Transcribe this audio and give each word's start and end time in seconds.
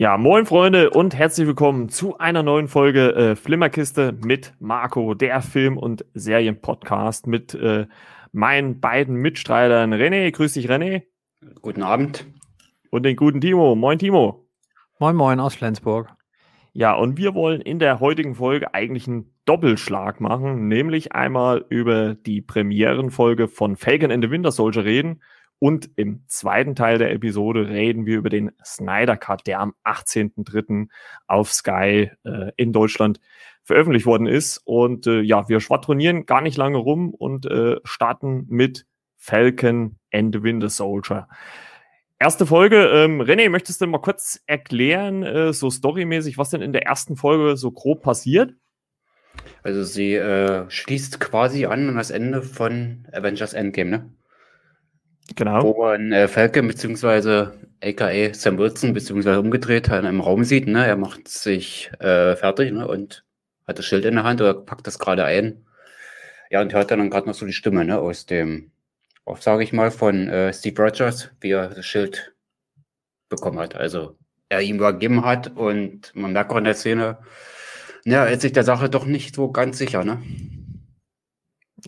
Ja, 0.00 0.16
moin 0.16 0.46
Freunde 0.46 0.88
und 0.88 1.14
herzlich 1.14 1.46
willkommen 1.46 1.90
zu 1.90 2.16
einer 2.16 2.42
neuen 2.42 2.68
Folge 2.68 3.14
äh, 3.14 3.36
Flimmerkiste 3.36 4.16
mit 4.24 4.54
Marco, 4.58 5.12
der 5.12 5.42
Film- 5.42 5.76
und 5.76 6.06
Serienpodcast 6.14 7.26
mit 7.26 7.52
äh, 7.52 7.86
meinen 8.32 8.80
beiden 8.80 9.16
Mitstreitern 9.16 9.92
René. 9.92 10.30
Grüß 10.30 10.54
dich, 10.54 10.70
René. 10.70 11.02
Guten 11.60 11.82
Abend. 11.82 12.24
Und 12.88 13.02
den 13.02 13.14
guten 13.14 13.42
Timo. 13.42 13.74
Moin, 13.74 13.98
Timo. 13.98 14.48
Moin, 14.98 15.14
moin 15.14 15.38
aus 15.38 15.56
Flensburg. 15.56 16.08
Ja, 16.72 16.94
und 16.94 17.18
wir 17.18 17.34
wollen 17.34 17.60
in 17.60 17.78
der 17.78 18.00
heutigen 18.00 18.36
Folge 18.36 18.72
eigentlich 18.72 19.06
einen 19.06 19.34
Doppelschlag 19.44 20.18
machen, 20.18 20.66
nämlich 20.66 21.12
einmal 21.12 21.66
über 21.68 22.14
die 22.14 22.40
Premierenfolge 22.40 23.48
von 23.48 23.76
Falcon 23.76 24.10
and 24.10 24.24
the 24.24 24.30
Winter 24.30 24.50
Soldier 24.50 24.86
reden 24.86 25.20
und 25.60 25.90
im 25.96 26.24
zweiten 26.26 26.74
Teil 26.74 26.96
der 26.96 27.12
Episode 27.12 27.68
reden 27.68 28.06
wir 28.06 28.16
über 28.16 28.30
den 28.30 28.50
Snyder 28.64 29.18
Cut, 29.18 29.46
der 29.46 29.60
am 29.60 29.74
18.03. 29.84 30.88
auf 31.26 31.52
Sky 31.52 32.10
äh, 32.24 32.52
in 32.56 32.72
Deutschland 32.72 33.20
veröffentlicht 33.62 34.06
worden 34.06 34.26
ist. 34.26 34.62
Und 34.64 35.06
äh, 35.06 35.20
ja, 35.20 35.50
wir 35.50 35.60
schwadronieren 35.60 36.24
gar 36.24 36.40
nicht 36.40 36.56
lange 36.56 36.78
rum 36.78 37.12
und 37.12 37.44
äh, 37.44 37.76
starten 37.84 38.46
mit 38.48 38.86
Falcon 39.18 39.98
and 40.10 40.34
the 40.34 40.42
Winter 40.42 40.70
Soldier. 40.70 41.28
Erste 42.18 42.46
Folge, 42.46 42.86
ähm, 42.86 43.20
René, 43.20 43.50
möchtest 43.50 43.82
du 43.82 43.86
mal 43.86 44.00
kurz 44.00 44.42
erklären, 44.46 45.22
äh, 45.22 45.52
so 45.52 45.70
storymäßig, 45.70 46.38
was 46.38 46.48
denn 46.48 46.62
in 46.62 46.72
der 46.72 46.86
ersten 46.86 47.16
Folge 47.16 47.58
so 47.58 47.70
grob 47.70 48.02
passiert? 48.02 48.54
Also 49.62 49.84
sie 49.84 50.14
äh, 50.14 50.68
schließt 50.70 51.20
quasi 51.20 51.66
an 51.66 51.90
an 51.90 51.96
das 51.96 52.10
Ende 52.10 52.40
von 52.40 53.06
Avengers 53.12 53.52
Endgame, 53.52 53.90
ne? 53.90 54.10
Genau. 55.36 55.62
Wo 55.62 55.82
man 55.82 56.12
äh, 56.12 56.28
Falcon 56.28 56.68
bzw. 56.68 57.48
aka 57.82 58.34
Sam 58.34 58.58
Wilson 58.58 58.92
bzw. 58.92 59.36
umgedreht 59.36 59.88
in 59.88 59.94
einem 59.94 60.20
Raum 60.20 60.44
sieht. 60.44 60.66
Ne? 60.66 60.86
Er 60.86 60.96
macht 60.96 61.28
sich 61.28 61.90
äh, 62.00 62.36
fertig 62.36 62.72
ne? 62.72 62.86
und 62.86 63.24
hat 63.66 63.78
das 63.78 63.86
Schild 63.86 64.04
in 64.04 64.14
der 64.14 64.24
Hand 64.24 64.40
oder 64.40 64.54
packt 64.54 64.86
das 64.86 64.98
gerade 64.98 65.24
ein. 65.24 65.64
Ja, 66.50 66.60
und 66.60 66.72
hört 66.74 66.90
dann 66.90 67.10
gerade 67.10 67.28
noch 67.28 67.34
so 67.34 67.46
die 67.46 67.52
Stimme 67.52 67.84
ne? 67.84 67.98
aus 67.98 68.26
dem, 68.26 68.72
sage 69.38 69.62
ich 69.62 69.72
mal, 69.72 69.90
von 69.90 70.28
äh, 70.28 70.52
Steve 70.52 70.82
Rogers, 70.82 71.30
wie 71.40 71.52
er 71.52 71.68
das 71.68 71.86
Schild 71.86 72.34
bekommen 73.28 73.60
hat. 73.60 73.76
Also 73.76 74.16
er 74.48 74.60
ihm 74.60 74.76
übergeben 74.76 75.24
hat 75.24 75.56
und 75.56 76.12
man 76.14 76.32
merkt 76.32 76.50
auch 76.50 76.56
in 76.56 76.64
der 76.64 76.74
Szene, 76.74 77.18
ja, 78.04 78.24
er 78.24 78.32
ist 78.32 78.42
sich 78.42 78.52
der 78.52 78.64
Sache 78.64 78.90
doch 78.90 79.04
nicht 79.04 79.34
so 79.34 79.50
ganz 79.50 79.78
sicher. 79.78 80.04
Ne? 80.04 80.20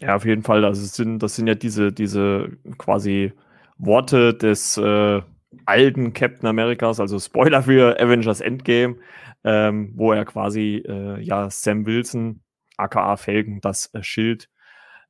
Ja, 0.00 0.16
auf 0.16 0.24
jeden 0.24 0.42
Fall. 0.42 0.64
Also 0.64 0.84
sind, 0.84 1.20
das 1.22 1.36
sind 1.36 1.46
ja 1.46 1.54
diese, 1.54 1.92
diese 1.92 2.50
quasi 2.78 3.32
Worte 3.78 4.34
des 4.34 4.76
äh, 4.76 5.22
alten 5.66 6.12
Captain 6.12 6.46
Americas, 6.48 7.00
also 7.00 7.18
Spoiler 7.18 7.62
für 7.62 8.00
Avengers 8.00 8.40
Endgame, 8.40 8.96
ähm, 9.44 9.92
wo 9.94 10.12
er 10.12 10.24
quasi 10.24 10.82
äh, 10.86 11.20
ja 11.20 11.50
Sam 11.50 11.84
Wilson, 11.86 12.42
aka 12.76 13.16
Felgen, 13.16 13.60
das 13.60 13.90
äh, 13.92 14.02
Schild 14.02 14.48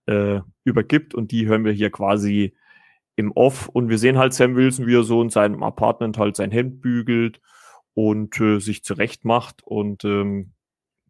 äh, 0.07 0.41
übergibt 0.65 1.15
und 1.15 1.31
die 1.33 1.47
hören 1.47 1.65
wir 1.65 1.73
hier 1.73 1.91
quasi 1.91 2.55
im 3.15 3.31
Off 3.33 3.69
und 3.69 3.89
wir 3.89 3.99
sehen 3.99 4.19
halt 4.19 4.33
Sam 4.33 4.57
Wilson, 4.57 4.87
wie 4.87 4.97
er 4.97 5.05
so 5.05 5.23
in 5.23 5.31
seinem 5.31 5.63
Apartment 5.63 6.19
halt 6.19 6.37
sein 6.37 6.51
Hemd 6.51 6.81
bügelt 6.81 7.41
und 7.95 8.41
äh, 8.41 8.59
sich 8.59 8.83
zurecht 8.85 9.25
macht 9.25 9.63
und 9.63 10.05
ähm, 10.05 10.53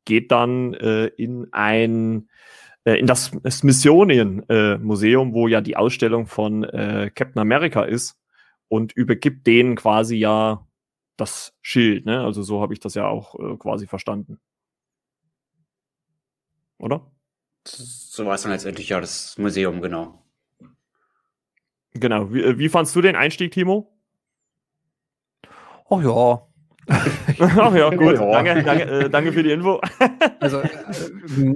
geht 0.04 0.32
dann 0.32 0.74
äh, 0.74 1.06
in 1.06 1.48
ein 1.52 2.28
äh, 2.84 2.94
in 2.94 3.06
das 3.06 3.32
Smithsonian-Museum, 3.48 5.30
äh, 5.30 5.34
wo 5.34 5.48
ja 5.48 5.60
die 5.60 5.76
Ausstellung 5.76 6.26
von 6.26 6.64
äh, 6.64 7.10
Captain 7.14 7.40
America 7.40 7.82
ist 7.84 8.18
und 8.68 8.92
übergibt 8.92 9.46
denen 9.46 9.76
quasi 9.76 10.16
ja 10.16 10.66
das 11.16 11.54
Schild. 11.60 12.06
Ne? 12.06 12.20
Also 12.22 12.42
so 12.42 12.60
habe 12.60 12.72
ich 12.74 12.80
das 12.80 12.94
ja 12.94 13.06
auch 13.06 13.34
äh, 13.38 13.56
quasi 13.56 13.86
verstanden. 13.86 14.40
Oder? 16.78 17.10
So 17.64 18.26
war 18.26 18.34
es 18.34 18.42
dann 18.42 18.50
letztendlich 18.50 18.88
ja 18.88 19.00
das 19.00 19.38
Museum, 19.38 19.80
genau. 19.80 20.24
Genau. 21.94 22.32
Wie, 22.32 22.42
äh, 22.42 22.58
wie 22.58 22.68
fandst 22.68 22.96
du 22.96 23.00
den 23.00 23.14
Einstieg, 23.14 23.52
Timo? 23.52 23.96
Oh 25.88 26.00
ja, 26.00 26.46
Ach 27.38 27.74
ja, 27.74 27.90
gut. 27.90 28.14
Ja. 28.14 28.30
Danke, 28.32 28.62
danke, 28.62 28.84
äh, 28.84 29.10
danke 29.10 29.32
für 29.32 29.42
die 29.42 29.52
Info. 29.52 29.80
also, 30.40 30.60
äh, 30.60 30.70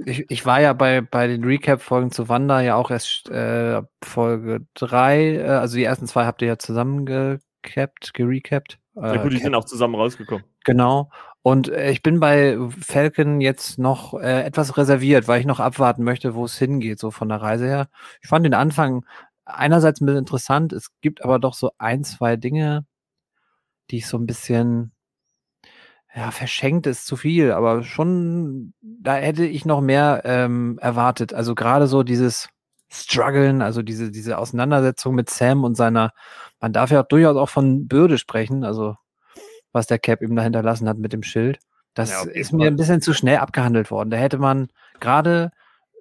ich, 0.05 0.25
ich, 0.29 0.45
war 0.45 0.61
ja 0.61 0.73
bei, 0.73 1.01
bei 1.01 1.27
den 1.27 1.43
Recap-Folgen 1.43 2.11
zu 2.11 2.29
Wanda 2.29 2.61
ja 2.61 2.75
auch 2.75 2.91
erst 2.91 3.29
äh, 3.29 3.81
Folge 4.03 4.61
3. 4.75 5.35
Äh, 5.35 5.43
also, 5.43 5.75
die 5.75 5.83
ersten 5.83 6.07
zwei 6.07 6.25
habt 6.25 6.41
ihr 6.41 6.47
ja 6.47 6.57
zusammen 6.57 7.05
gecapt, 7.05 8.13
gerecapt. 8.13 8.79
Äh, 8.95 9.15
ja, 9.15 9.21
gut, 9.21 9.33
die 9.33 9.37
sind 9.37 9.53
auch 9.53 9.65
zusammen 9.65 9.95
rausgekommen. 9.95 10.45
Genau. 10.63 11.09
Und 11.41 11.69
äh, 11.69 11.91
ich 11.91 12.01
bin 12.01 12.19
bei 12.19 12.57
Falcon 12.81 13.41
jetzt 13.41 13.79
noch 13.79 14.13
äh, 14.13 14.43
etwas 14.43 14.77
reserviert, 14.77 15.27
weil 15.27 15.39
ich 15.39 15.45
noch 15.45 15.59
abwarten 15.59 16.03
möchte, 16.03 16.35
wo 16.35 16.45
es 16.45 16.57
hingeht, 16.57 16.99
so 16.99 17.11
von 17.11 17.29
der 17.29 17.41
Reise 17.41 17.65
her. 17.65 17.89
Ich 18.21 18.29
fand 18.29 18.45
den 18.45 18.53
Anfang 18.53 19.05
einerseits 19.45 20.01
ein 20.01 20.05
bisschen 20.05 20.19
interessant. 20.19 20.73
Es 20.73 20.89
gibt 21.01 21.23
aber 21.23 21.39
doch 21.39 21.53
so 21.53 21.71
ein, 21.77 22.03
zwei 22.03 22.35
Dinge, 22.35 22.85
die 23.89 23.97
ich 23.97 24.07
so 24.07 24.17
ein 24.17 24.25
bisschen 24.25 24.91
ja, 26.15 26.31
verschenkt 26.31 26.87
ist 26.87 27.05
zu 27.05 27.15
viel, 27.15 27.51
aber 27.51 27.83
schon, 27.83 28.73
da 28.81 29.15
hätte 29.15 29.45
ich 29.45 29.65
noch 29.65 29.81
mehr 29.81 30.21
ähm, 30.25 30.79
erwartet. 30.81 31.33
Also 31.33 31.53
gerade 31.53 31.87
so 31.87 32.03
dieses 32.03 32.49
Struggeln, 32.89 33.61
also 33.61 33.81
diese, 33.81 34.11
diese 34.11 34.37
Auseinandersetzung 34.37 35.13
mit 35.15 35.29
Sam 35.29 35.63
und 35.63 35.75
seiner, 35.75 36.13
man 36.59 36.73
darf 36.73 36.89
ja 36.91 37.03
durchaus 37.03 37.35
auch 37.35 37.49
von 37.49 37.87
Bürde 37.87 38.17
sprechen, 38.17 38.63
also 38.63 38.95
was 39.73 39.87
der 39.87 39.99
Cap 39.99 40.21
ihm 40.21 40.35
da 40.35 40.43
hinterlassen 40.43 40.87
hat 40.89 40.97
mit 40.97 41.13
dem 41.13 41.23
Schild. 41.23 41.59
Das 41.93 42.11
ja, 42.11 42.23
ist 42.23 42.53
mir 42.53 42.67
ein 42.67 42.75
bisschen 42.75 43.01
zu 43.01 43.13
schnell 43.13 43.37
abgehandelt 43.37 43.91
worden. 43.91 44.09
Da 44.09 44.17
hätte 44.17 44.37
man 44.37 44.69
gerade, 44.99 45.51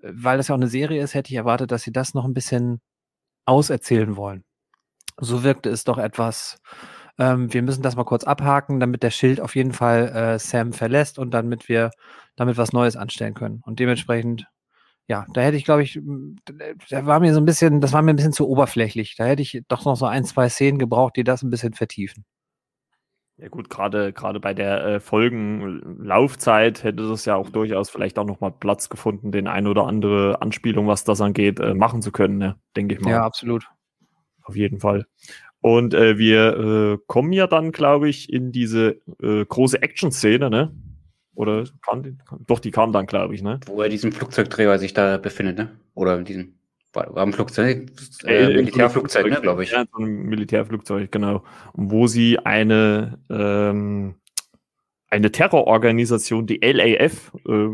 äh, 0.02 0.10
weil 0.12 0.36
das 0.36 0.48
ja 0.48 0.54
auch 0.54 0.58
eine 0.58 0.68
Serie 0.68 1.02
ist, 1.02 1.14
hätte 1.14 1.30
ich 1.30 1.36
erwartet, 1.36 1.72
dass 1.72 1.82
sie 1.82 1.92
das 1.92 2.14
noch 2.14 2.24
ein 2.24 2.34
bisschen 2.34 2.80
auserzählen 3.44 4.16
wollen. 4.16 4.44
So 5.18 5.42
wirkte 5.42 5.70
es 5.70 5.84
doch 5.84 5.98
etwas, 5.98 6.58
ähm, 7.18 7.52
wir 7.52 7.62
müssen 7.62 7.82
das 7.82 7.96
mal 7.96 8.04
kurz 8.04 8.24
abhaken, 8.24 8.80
damit 8.80 9.02
der 9.02 9.10
Schild 9.10 9.40
auf 9.40 9.56
jeden 9.56 9.72
Fall 9.72 10.08
äh, 10.08 10.38
Sam 10.38 10.72
verlässt 10.72 11.18
und 11.18 11.32
damit 11.32 11.68
wir 11.68 11.90
damit 12.36 12.56
was 12.58 12.72
Neues 12.72 12.96
anstellen 12.96 13.34
können. 13.34 13.62
Und 13.64 13.80
dementsprechend, 13.80 14.46
ja, 15.08 15.26
da 15.32 15.40
hätte 15.40 15.56
ich, 15.56 15.64
glaube 15.64 15.82
ich, 15.82 16.00
da 16.90 17.06
war 17.06 17.20
mir 17.20 17.32
so 17.32 17.40
ein 17.40 17.46
bisschen, 17.46 17.80
das 17.80 17.92
war 17.92 18.02
mir 18.02 18.12
ein 18.12 18.16
bisschen 18.16 18.32
zu 18.32 18.48
oberflächlich. 18.48 19.16
Da 19.16 19.24
hätte 19.24 19.42
ich 19.42 19.62
doch 19.68 19.84
noch 19.84 19.96
so 19.96 20.06
ein, 20.06 20.24
zwei 20.24 20.48
Szenen 20.48 20.78
gebraucht, 20.78 21.16
die 21.16 21.24
das 21.24 21.42
ein 21.42 21.50
bisschen 21.50 21.72
vertiefen. 21.72 22.24
Ja 23.38 23.48
gut, 23.48 23.68
gerade 23.68 24.14
gerade 24.14 24.40
bei 24.40 24.54
der 24.54 24.84
äh, 24.86 25.00
Folgenlaufzeit 25.00 26.82
hätte 26.84 27.06
das 27.06 27.26
ja 27.26 27.36
auch 27.36 27.50
durchaus 27.50 27.90
vielleicht 27.90 28.18
auch 28.18 28.24
noch 28.24 28.40
mal 28.40 28.50
Platz 28.50 28.88
gefunden, 28.88 29.30
den 29.30 29.46
ein 29.46 29.66
oder 29.66 29.86
andere 29.86 30.40
Anspielung, 30.40 30.86
was 30.86 31.04
das 31.04 31.20
angeht, 31.20 31.60
äh, 31.60 31.74
machen 31.74 32.00
zu 32.00 32.12
können, 32.12 32.38
ne? 32.38 32.58
denke 32.76 32.94
ich 32.94 33.00
mal. 33.02 33.10
Ja, 33.10 33.24
absolut. 33.24 33.68
Auf 34.42 34.56
jeden 34.56 34.80
Fall. 34.80 35.04
Und 35.66 35.94
äh, 35.94 36.16
wir 36.16 36.56
äh, 36.94 36.98
kommen 37.08 37.32
ja 37.32 37.48
dann, 37.48 37.72
glaube 37.72 38.08
ich, 38.08 38.32
in 38.32 38.52
diese 38.52 39.00
äh, 39.20 39.44
große 39.44 39.82
Action-Szene, 39.82 40.48
ne? 40.48 40.72
Oder 41.34 41.64
kam 41.82 42.04
die? 42.04 42.16
Doch, 42.46 42.60
die 42.60 42.70
kam 42.70 42.92
dann, 42.92 43.06
glaube 43.06 43.34
ich, 43.34 43.42
ne? 43.42 43.58
Wo 43.66 43.82
er 43.82 43.88
diesen 43.88 44.12
Flugzeugträger 44.12 44.78
sich 44.78 44.94
da 44.94 45.16
befindet, 45.16 45.58
ne? 45.58 45.76
Oder 45.94 46.18
in 46.18 46.24
diesem 46.24 46.54
war, 46.92 47.16
ein 47.16 47.32
Flugzeug, 47.32 47.90
äh, 48.22 48.44
äh 48.44 48.54
Militärflugzeug, 48.54 49.28
ne, 49.28 49.40
glaube 49.40 49.64
ich. 49.64 49.72
Ja, 49.72 49.84
so 49.90 49.98
ein 49.98 50.26
Militärflugzeug, 50.26 51.10
genau. 51.10 51.42
wo 51.72 52.06
sie 52.06 52.38
eine, 52.38 53.18
ähm, 53.28 54.14
eine 55.08 55.32
Terrororganisation, 55.32 56.46
die 56.46 56.60
LAF, 56.62 57.32
äh, 57.48 57.70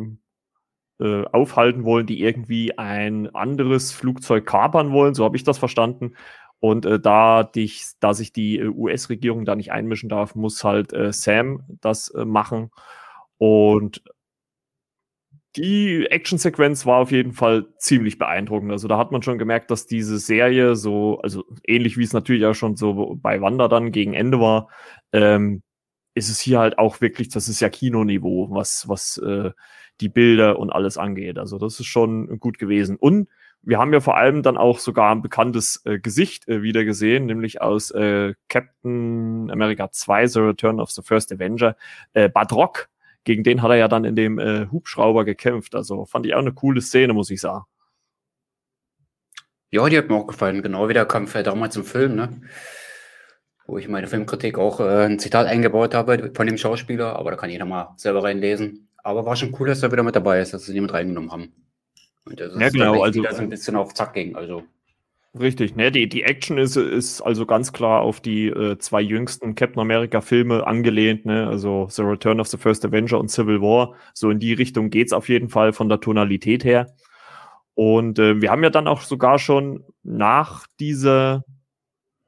äh, 1.03 1.25
aufhalten 1.33 1.85
wollen, 1.85 2.07
die 2.07 2.23
irgendwie 2.23 2.79
ein 2.79 3.35
anderes 3.35 3.93
Flugzeug 3.93 4.47
kapern 4.47 4.93
wollen, 4.93 5.15
so 5.15 5.25
habe 5.25 5.37
ich 5.37 5.43
das 5.43 5.59
verstanden. 5.59 6.15
Und 6.63 6.87
äh, 6.87 7.01
da, 7.01 7.43
dich, 7.43 7.87
da 7.99 8.15
sich 8.15 8.33
die 8.33 8.61
äh, 8.61 8.69
US-Regierung 8.69 9.45
da 9.45 9.57
nicht 9.57 9.73
einmischen 9.73 10.09
darf, 10.09 10.37
muss 10.37 10.63
halt 10.63 10.93
äh, 10.93 11.13
Sam 11.13 11.65
das 11.81 12.09
äh, 12.11 12.25
machen. 12.25 12.71
Und 13.37 14.01
die 15.57 16.07
Actionsequenz 16.07 16.87
war 16.87 16.99
auf 16.99 17.11
jeden 17.11 17.33
Fall 17.33 17.67
ziemlich 17.79 18.17
beeindruckend. 18.17 18.71
Also 18.71 18.87
da 18.87 18.97
hat 18.97 19.11
man 19.11 19.23
schon 19.23 19.39
gemerkt, 19.39 19.73
dass 19.73 19.89
diese 19.89 20.19
Serie 20.19 20.77
so, 20.77 21.19
also 21.23 21.45
ähnlich 21.67 21.99
wie 21.99 22.05
es 22.05 22.13
natürlich 22.13 22.47
auch 22.47 22.55
schon 22.55 22.77
so 22.77 23.19
bei 23.21 23.41
Wanda 23.41 23.67
dann 23.67 23.91
gegen 23.91 24.15
Ende 24.15 24.39
war, 24.39 24.69
ähm, 25.13 25.65
ist 26.15 26.31
es 26.31 26.39
hier 26.39 26.61
halt 26.61 26.79
auch 26.79 27.01
wirklich, 27.01 27.29
das 27.29 27.49
ist 27.49 27.59
ja 27.59 27.71
Kinoniveau, 27.71 28.51
was, 28.53 28.89
was 28.89 29.19
äh, 29.19 29.51
die 30.01 30.09
Bilder 30.09 30.61
und 30.61 30.71
alles 30.71 30.97
angeht. 30.97 31.39
Also 31.39 31.59
das 31.59 31.81
ist 31.81 31.87
schon 31.87 32.39
gut 32.39 32.61
gewesen. 32.61 32.95
Und 32.97 33.27
wir 33.63 33.79
haben 33.79 33.93
ja 33.93 34.01
vor 34.01 34.17
allem 34.17 34.43
dann 34.43 34.57
auch 34.57 34.79
sogar 34.79 35.15
ein 35.15 35.23
bekanntes 35.23 35.83
äh, 35.85 35.99
Gesicht 35.99 36.49
äh, 36.49 36.63
wieder 36.63 36.85
gesehen, 36.85 37.27
nämlich 37.27 37.61
aus 37.61 37.91
äh, 37.93 38.35
Captain 38.49 39.51
America 39.51 39.91
2, 39.91 40.27
The 40.27 40.41
Return 40.41 40.81
of 40.81 40.91
the 40.91 41.03
First 41.03 41.33
Avenger, 41.33 41.77
äh, 42.13 42.29
Badrock. 42.29 42.89
Gegen 43.25 43.45
den 43.45 43.63
hat 43.63 43.71
er 43.71 43.77
ja 43.77 43.89
dann 43.89 44.05
in 44.05 44.17
dem 44.17 44.39
äh, 44.41 44.67
Hubschrauber 44.67 45.25
gekämpft. 45.25 45.77
Also 45.77 46.05
fand 46.07 46.27
ich 46.27 46.35
auch 46.35 46.41
eine 46.41 46.53
coole 46.53 46.81
Szene, 46.81 47.13
muss 47.13 47.31
ich 47.31 47.41
sagen. 47.41 47.65
Ja, 49.71 49.89
die 49.89 49.97
hat 49.97 50.09
mir 50.09 50.17
auch 50.17 50.27
gefallen, 50.27 50.61
genau 50.63 50.89
wie 50.89 50.93
der 50.93 51.07
Kampf 51.07 51.41
damals 51.43 51.77
im 51.77 51.85
Film, 51.85 52.17
ne? 52.17 52.43
wo 53.67 53.79
ich 53.79 53.89
meine 53.89 54.09
Filmkritik 54.09 54.59
auch 54.59 54.81
äh, 54.81 55.07
ein 55.07 55.19
Zitat 55.19 55.47
eingebaut 55.47 55.95
habe 55.95 56.33
von 56.35 56.47
dem 56.47 56.59
Schauspieler, 56.59 57.17
aber 57.17 57.31
da 57.31 57.37
kann 57.37 57.49
jeder 57.49 57.65
mal 57.65 57.95
selber 57.97 58.25
reinlesen. 58.25 58.89
Aber 59.05 59.25
war 59.25 59.37
schon 59.37 59.55
cool, 59.59 59.69
dass 59.69 59.83
er 59.83 59.93
wieder 59.93 60.03
mit 60.03 60.17
dabei 60.17 60.41
ist, 60.41 60.53
dass 60.53 60.67
sie 60.67 60.77
ihn 60.77 60.83
mit 60.83 60.93
reingenommen 60.93 61.31
haben. 61.31 61.53
Und 62.25 62.41
das 62.41 62.55
ja, 62.59 62.67
ist 62.67 62.73
genau, 62.73 63.03
also 63.03 63.21
wieder 63.21 63.35
so 63.35 63.43
ein 63.43 63.49
bisschen 63.49 63.77
auf 63.77 63.95
Zack 63.95 64.15
ging. 64.15 64.37
Also 64.37 64.63
Richtig, 65.39 65.77
ne, 65.77 65.91
die, 65.91 66.11
die 66.11 66.25
Action 66.25 66.59
ist, 66.59 66.77
ist 66.77 67.23
also 67.23 67.47
ganz 67.47 67.73
klar 67.73 68.03
auf 68.03 68.21
die 68.21 68.49
äh, 68.49 68.77
zwei 68.77 69.01
jüngsten 69.01 69.55
Captain 69.55 69.81
America 69.81 70.21
Filme 70.21 70.67
angelehnt, 70.67 71.25
ne, 71.25 71.49
also 71.49 71.87
The 71.89 72.03
Return 72.03 72.39
of 72.39 72.49
the 72.49 72.59
First 72.59 72.85
Avenger 72.85 73.19
und 73.19 73.31
Civil 73.31 73.63
War. 73.63 73.95
So 74.13 74.29
in 74.29 74.41
die 74.41 74.53
Richtung 74.53 74.91
geht's 74.91 75.15
auf 75.15 75.31
jeden 75.31 75.49
Fall 75.49 75.73
von 75.73 75.89
der 75.89 76.01
Tonalität 76.01 76.65
her. 76.65 76.95
Und 77.75 78.19
äh, 78.19 78.43
wir 78.43 78.51
haben 78.51 78.63
ja 78.63 78.69
dann 78.69 78.87
auch 78.87 79.01
sogar 79.01 79.39
schon 79.39 79.85
nach 80.03 80.67
dieser, 80.79 81.45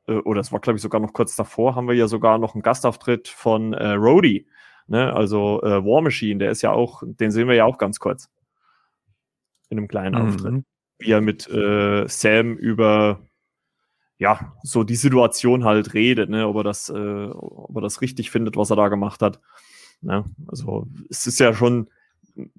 äh, 0.07 0.15
oder 0.15 0.41
es 0.41 0.51
war 0.51 0.61
glaube 0.61 0.79
ich 0.79 0.83
sogar 0.83 1.03
noch 1.03 1.13
kurz 1.13 1.37
davor, 1.37 1.75
haben 1.75 1.89
wir 1.89 1.95
ja 1.95 2.09
sogar 2.09 2.39
noch 2.39 2.55
einen 2.55 2.63
Gastauftritt 2.63 3.29
von 3.29 3.75
äh, 3.75 3.91
Rhodey, 3.91 4.47
ne, 4.87 5.13
also 5.15 5.63
äh, 5.63 5.85
War 5.85 6.01
Machine, 6.01 6.39
der 6.39 6.51
ist 6.53 6.63
ja 6.63 6.73
auch, 6.73 7.03
den 7.05 7.31
sehen 7.31 7.49
wir 7.49 7.55
ja 7.55 7.67
auch 7.67 7.77
ganz 7.77 7.99
kurz. 7.99 8.31
In 9.69 9.79
einem 9.79 9.89
kleinen 9.89 10.21
mhm. 10.21 10.29
Auftritt 10.29 10.65
wie 10.99 11.11
er 11.11 11.21
mit 11.21 11.49
äh, 11.49 12.07
Sam 12.09 12.57
über 12.57 13.21
ja, 14.17 14.55
so 14.63 14.85
die 14.85 14.95
Situation 14.95 15.65
halt 15.65 15.93
redet, 15.93 16.31
ne, 16.31 16.47
ob 16.47 16.57
er 16.57 16.65
das, 16.65 16.89
äh, 16.89 17.27
ob 17.31 17.77
er 17.77 17.83
das 17.83 18.01
richtig 18.01 18.31
findet, 18.31 18.57
was 18.57 18.71
er 18.71 18.77
da 18.77 18.89
gemacht 18.89 19.21
hat. 19.23 19.41
Ne? 20.01 20.25
Also 20.47 20.87
es 21.11 21.27
ist 21.27 21.41
ja 21.41 21.53
schon 21.53 21.89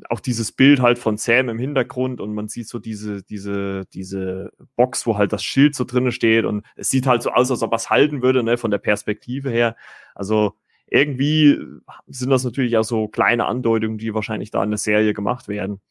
auch 0.10 0.20
dieses 0.20 0.52
Bild 0.52 0.82
halt 0.82 1.00
von 1.00 1.18
Sam 1.18 1.50
im 1.50 1.60
Hintergrund 1.60 2.22
und 2.22 2.34
man 2.34 2.50
sieht 2.50 2.68
so 2.68 2.80
diese, 2.80 3.24
diese, 3.24 3.86
diese 3.94 4.52
Box, 4.76 5.06
wo 5.06 5.18
halt 5.18 5.34
das 5.34 5.44
Schild 5.44 5.76
so 5.76 5.84
drinne 5.86 6.12
steht 6.12 6.46
und 6.46 6.66
es 6.76 6.90
sieht 6.90 7.08
halt 7.08 7.24
so 7.24 7.32
aus, 7.32 7.52
als 7.52 7.62
ob 7.62 7.74
er 7.74 7.78
es 7.78 7.90
halten 7.90 8.22
würde, 8.22 8.44
ne, 8.44 8.58
von 8.58 8.72
der 8.72 8.78
Perspektive 8.78 9.50
her. 9.50 9.76
Also 10.14 10.54
irgendwie 10.88 11.58
sind 12.08 12.30
das 12.30 12.44
natürlich 12.44 12.78
auch 12.78 12.84
so 12.84 13.08
kleine 13.08 13.46
Andeutungen, 13.46 13.98
die 13.98 14.14
wahrscheinlich 14.14 14.52
da 14.52 14.64
in 14.64 14.72
der 14.72 14.78
Serie 14.78 15.14
gemacht 15.14 15.48
werden. 15.48 15.82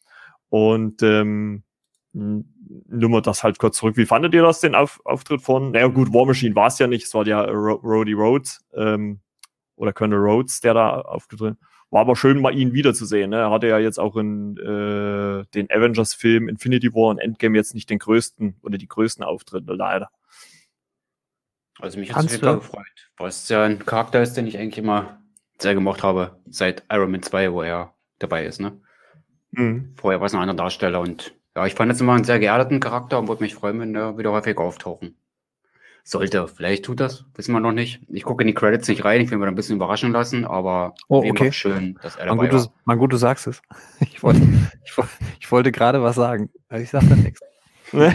Und 0.55 1.03
ähm, 1.03 1.65
nur 2.13 3.11
mal 3.11 3.23
das 3.23 3.43
halt 3.43 3.59
kurz 3.59 3.79
zurück. 3.79 3.97
Wie 3.97 4.07
fandet 4.07 4.35
ihr 4.35 4.43
das, 4.43 4.61
den 4.61 4.75
Auf 4.75 5.01
Auftritt 5.05 5.43
von, 5.43 5.73
naja 5.73 5.89
gut, 5.89 6.13
War 6.13 6.27
Machine 6.27 6.55
war 6.55 6.69
es 6.69 6.79
ja 6.79 6.87
nicht, 6.87 7.07
es 7.07 7.15
war 7.15 7.27
ja 7.27 7.43
Ro 7.43 7.75
Rhodey 7.83 8.13
Rhodes 8.13 8.65
ähm, 8.75 9.21
oder 9.75 9.93
Colonel 9.93 10.21
Rhodes, 10.21 10.61
der 10.61 10.75
da 10.75 11.01
aufgetreten 11.01 11.59
war 11.95 12.01
aber 12.01 12.17
schön, 12.17 12.41
mal 12.41 12.53
ihn 12.53 12.73
wiederzusehen. 12.73 13.31
Ne? 13.31 13.37
Er 13.37 13.51
hatte 13.53 13.69
ja 13.69 13.79
jetzt 13.79 14.01
auch 14.01 14.17
in 14.17 14.57
äh, 14.57 15.45
den 15.55 15.71
Avengers-Film 15.71 16.49
Infinity 16.49 16.93
War 16.93 17.11
und 17.11 17.19
Endgame 17.21 17.57
jetzt 17.57 17.73
nicht 17.73 17.89
den 17.89 18.01
größten 18.01 18.57
oder 18.63 18.79
die 18.79 18.89
größten 18.89 19.25
Auftritte, 19.25 19.73
leider. 19.73 20.11
Also 21.79 22.01
mich 22.01 22.13
hat 22.13 22.27
es 22.27 22.35
wieder 22.35 22.57
gefreut, 22.57 22.85
weil 23.17 23.29
es 23.29 23.49
ja 23.49 23.63
ein 23.63 23.79
Charakter 23.79 24.21
ist, 24.21 24.35
den 24.35 24.49
ich 24.49 24.59
eigentlich 24.59 24.79
immer 24.79 25.23
sehr 25.59 25.75
gemocht 25.75 26.03
habe, 26.03 26.41
seit 26.47 26.83
Iron 26.91 27.13
Man 27.13 27.23
2, 27.23 27.53
wo 27.53 27.63
er 27.63 27.95
dabei 28.19 28.45
ist. 28.45 28.61
Ne? 28.61 28.81
Mhm. 29.57 29.93
Vorher 29.97 30.21
war 30.21 30.27
es 30.27 30.35
ein 30.35 30.41
anderer 30.41 30.57
Darsteller 30.57 31.01
und 31.01 31.35
ja, 31.57 31.67
ich 31.67 31.75
fand 31.75 31.91
jetzt 31.91 32.01
immer 32.01 32.15
einen 32.15 32.25
sehr 32.25 32.41
geerdeten 32.41 32.81
Charakter 32.81 33.19
und 33.19 33.29
würde 33.29 33.43
mich 33.43 33.55
freuen, 33.55 33.81
wenn 33.81 33.93
der 33.93 34.19
wieder 34.19 34.33
häufig 34.33 34.59
auftauchen. 34.59 35.17
Sollte, 36.07 36.49
vielleicht 36.49 36.85
tut 36.85 37.01
das, 37.01 37.25
wissen 37.35 37.53
wir 37.53 37.61
noch 37.61 37.73
nicht. 37.73 38.03
Ich 38.09 38.25
gucke 38.25 38.43
in 38.43 38.49
die 38.49 38.55
Credits 38.55 38.89
nicht 38.89 39.07
rein, 39.07 39.23
ich 39.23 39.31
will 39.31 39.39
mir 39.39 39.47
da 39.47 39.53
ein 39.53 39.55
bisschen 39.55 39.77
überraschen 39.77 40.13
lassen, 40.13 40.45
aber 40.45 40.93
oh, 41.09 41.25
okay. 41.27 41.51
schön, 41.51 41.99
dass 42.03 42.17
er 42.17 42.27
dabei 42.27 42.37
man 42.37 42.51
gut, 42.51 42.61
war. 42.61 42.73
Man 42.85 42.99
gut, 42.99 43.13
du 43.13 43.17
sagst 43.17 43.47
es. 43.47 43.63
Ich 44.01 44.23
wollte, 44.23 44.43
ich, 44.85 44.93
ich 45.41 45.51
wollte 45.51 45.73
gerade 45.73 46.03
was 46.03 46.17
sagen, 46.17 46.51
aber 46.69 46.81
ich 46.81 46.91
sage 46.91 47.07
dann 47.07 47.23
nichts. 47.23 47.41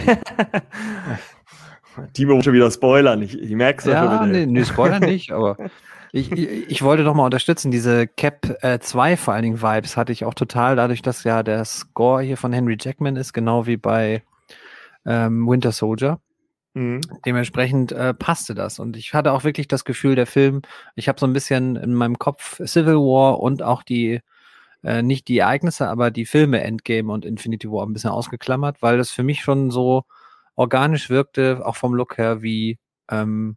Timo 2.12 2.40
schon 2.42 2.52
wieder 2.52 2.70
spoilern, 2.70 3.22
ich, 3.22 3.40
ich 3.40 3.50
merke 3.50 3.80
es 3.80 3.86
ja. 3.86 4.04
Ja, 4.04 4.26
nee, 4.26 4.46
nee, 4.46 4.64
Spoiler 4.64 5.00
nicht, 5.00 5.32
aber 5.32 5.56
ich, 6.12 6.32
ich, 6.32 6.70
ich 6.70 6.82
wollte 6.82 7.02
noch 7.02 7.14
mal 7.14 7.24
unterstützen, 7.24 7.70
diese 7.70 8.06
Cap 8.06 8.58
äh, 8.62 8.78
2 8.78 9.16
vor 9.16 9.34
allen 9.34 9.42
Dingen 9.42 9.62
Vibes 9.62 9.96
hatte 9.96 10.12
ich 10.12 10.24
auch 10.24 10.34
total, 10.34 10.76
dadurch, 10.76 11.02
dass 11.02 11.24
ja 11.24 11.42
der 11.42 11.64
Score 11.64 12.22
hier 12.22 12.36
von 12.36 12.52
Henry 12.52 12.76
Jackman 12.80 13.16
ist, 13.16 13.32
genau 13.32 13.66
wie 13.66 13.76
bei 13.76 14.22
ähm, 15.06 15.46
Winter 15.48 15.72
Soldier. 15.72 16.20
Mhm. 16.74 17.00
Dementsprechend 17.26 17.92
äh, 17.92 18.14
passte 18.14 18.54
das. 18.54 18.78
Und 18.78 18.96
ich 18.96 19.14
hatte 19.14 19.32
auch 19.32 19.44
wirklich 19.44 19.68
das 19.68 19.84
Gefühl, 19.84 20.14
der 20.14 20.26
Film, 20.26 20.62
ich 20.94 21.08
habe 21.08 21.18
so 21.18 21.26
ein 21.26 21.32
bisschen 21.32 21.76
in 21.76 21.94
meinem 21.94 22.18
Kopf 22.18 22.60
Civil 22.64 22.96
War 22.96 23.40
und 23.40 23.62
auch 23.62 23.82
die, 23.82 24.20
äh, 24.84 25.02
nicht 25.02 25.28
die 25.28 25.38
Ereignisse, 25.38 25.88
aber 25.88 26.10
die 26.10 26.26
Filme 26.26 26.62
Endgame 26.62 27.12
und 27.12 27.24
Infinity 27.24 27.70
War 27.70 27.86
ein 27.86 27.92
bisschen 27.92 28.10
ausgeklammert, 28.10 28.82
weil 28.82 28.98
das 28.98 29.10
für 29.10 29.22
mich 29.22 29.42
schon 29.42 29.70
so 29.70 30.04
organisch 30.54 31.10
wirkte, 31.10 31.62
auch 31.64 31.76
vom 31.76 31.94
Look 31.94 32.18
her, 32.18 32.42
wie 32.42 32.78
ähm, 33.10 33.56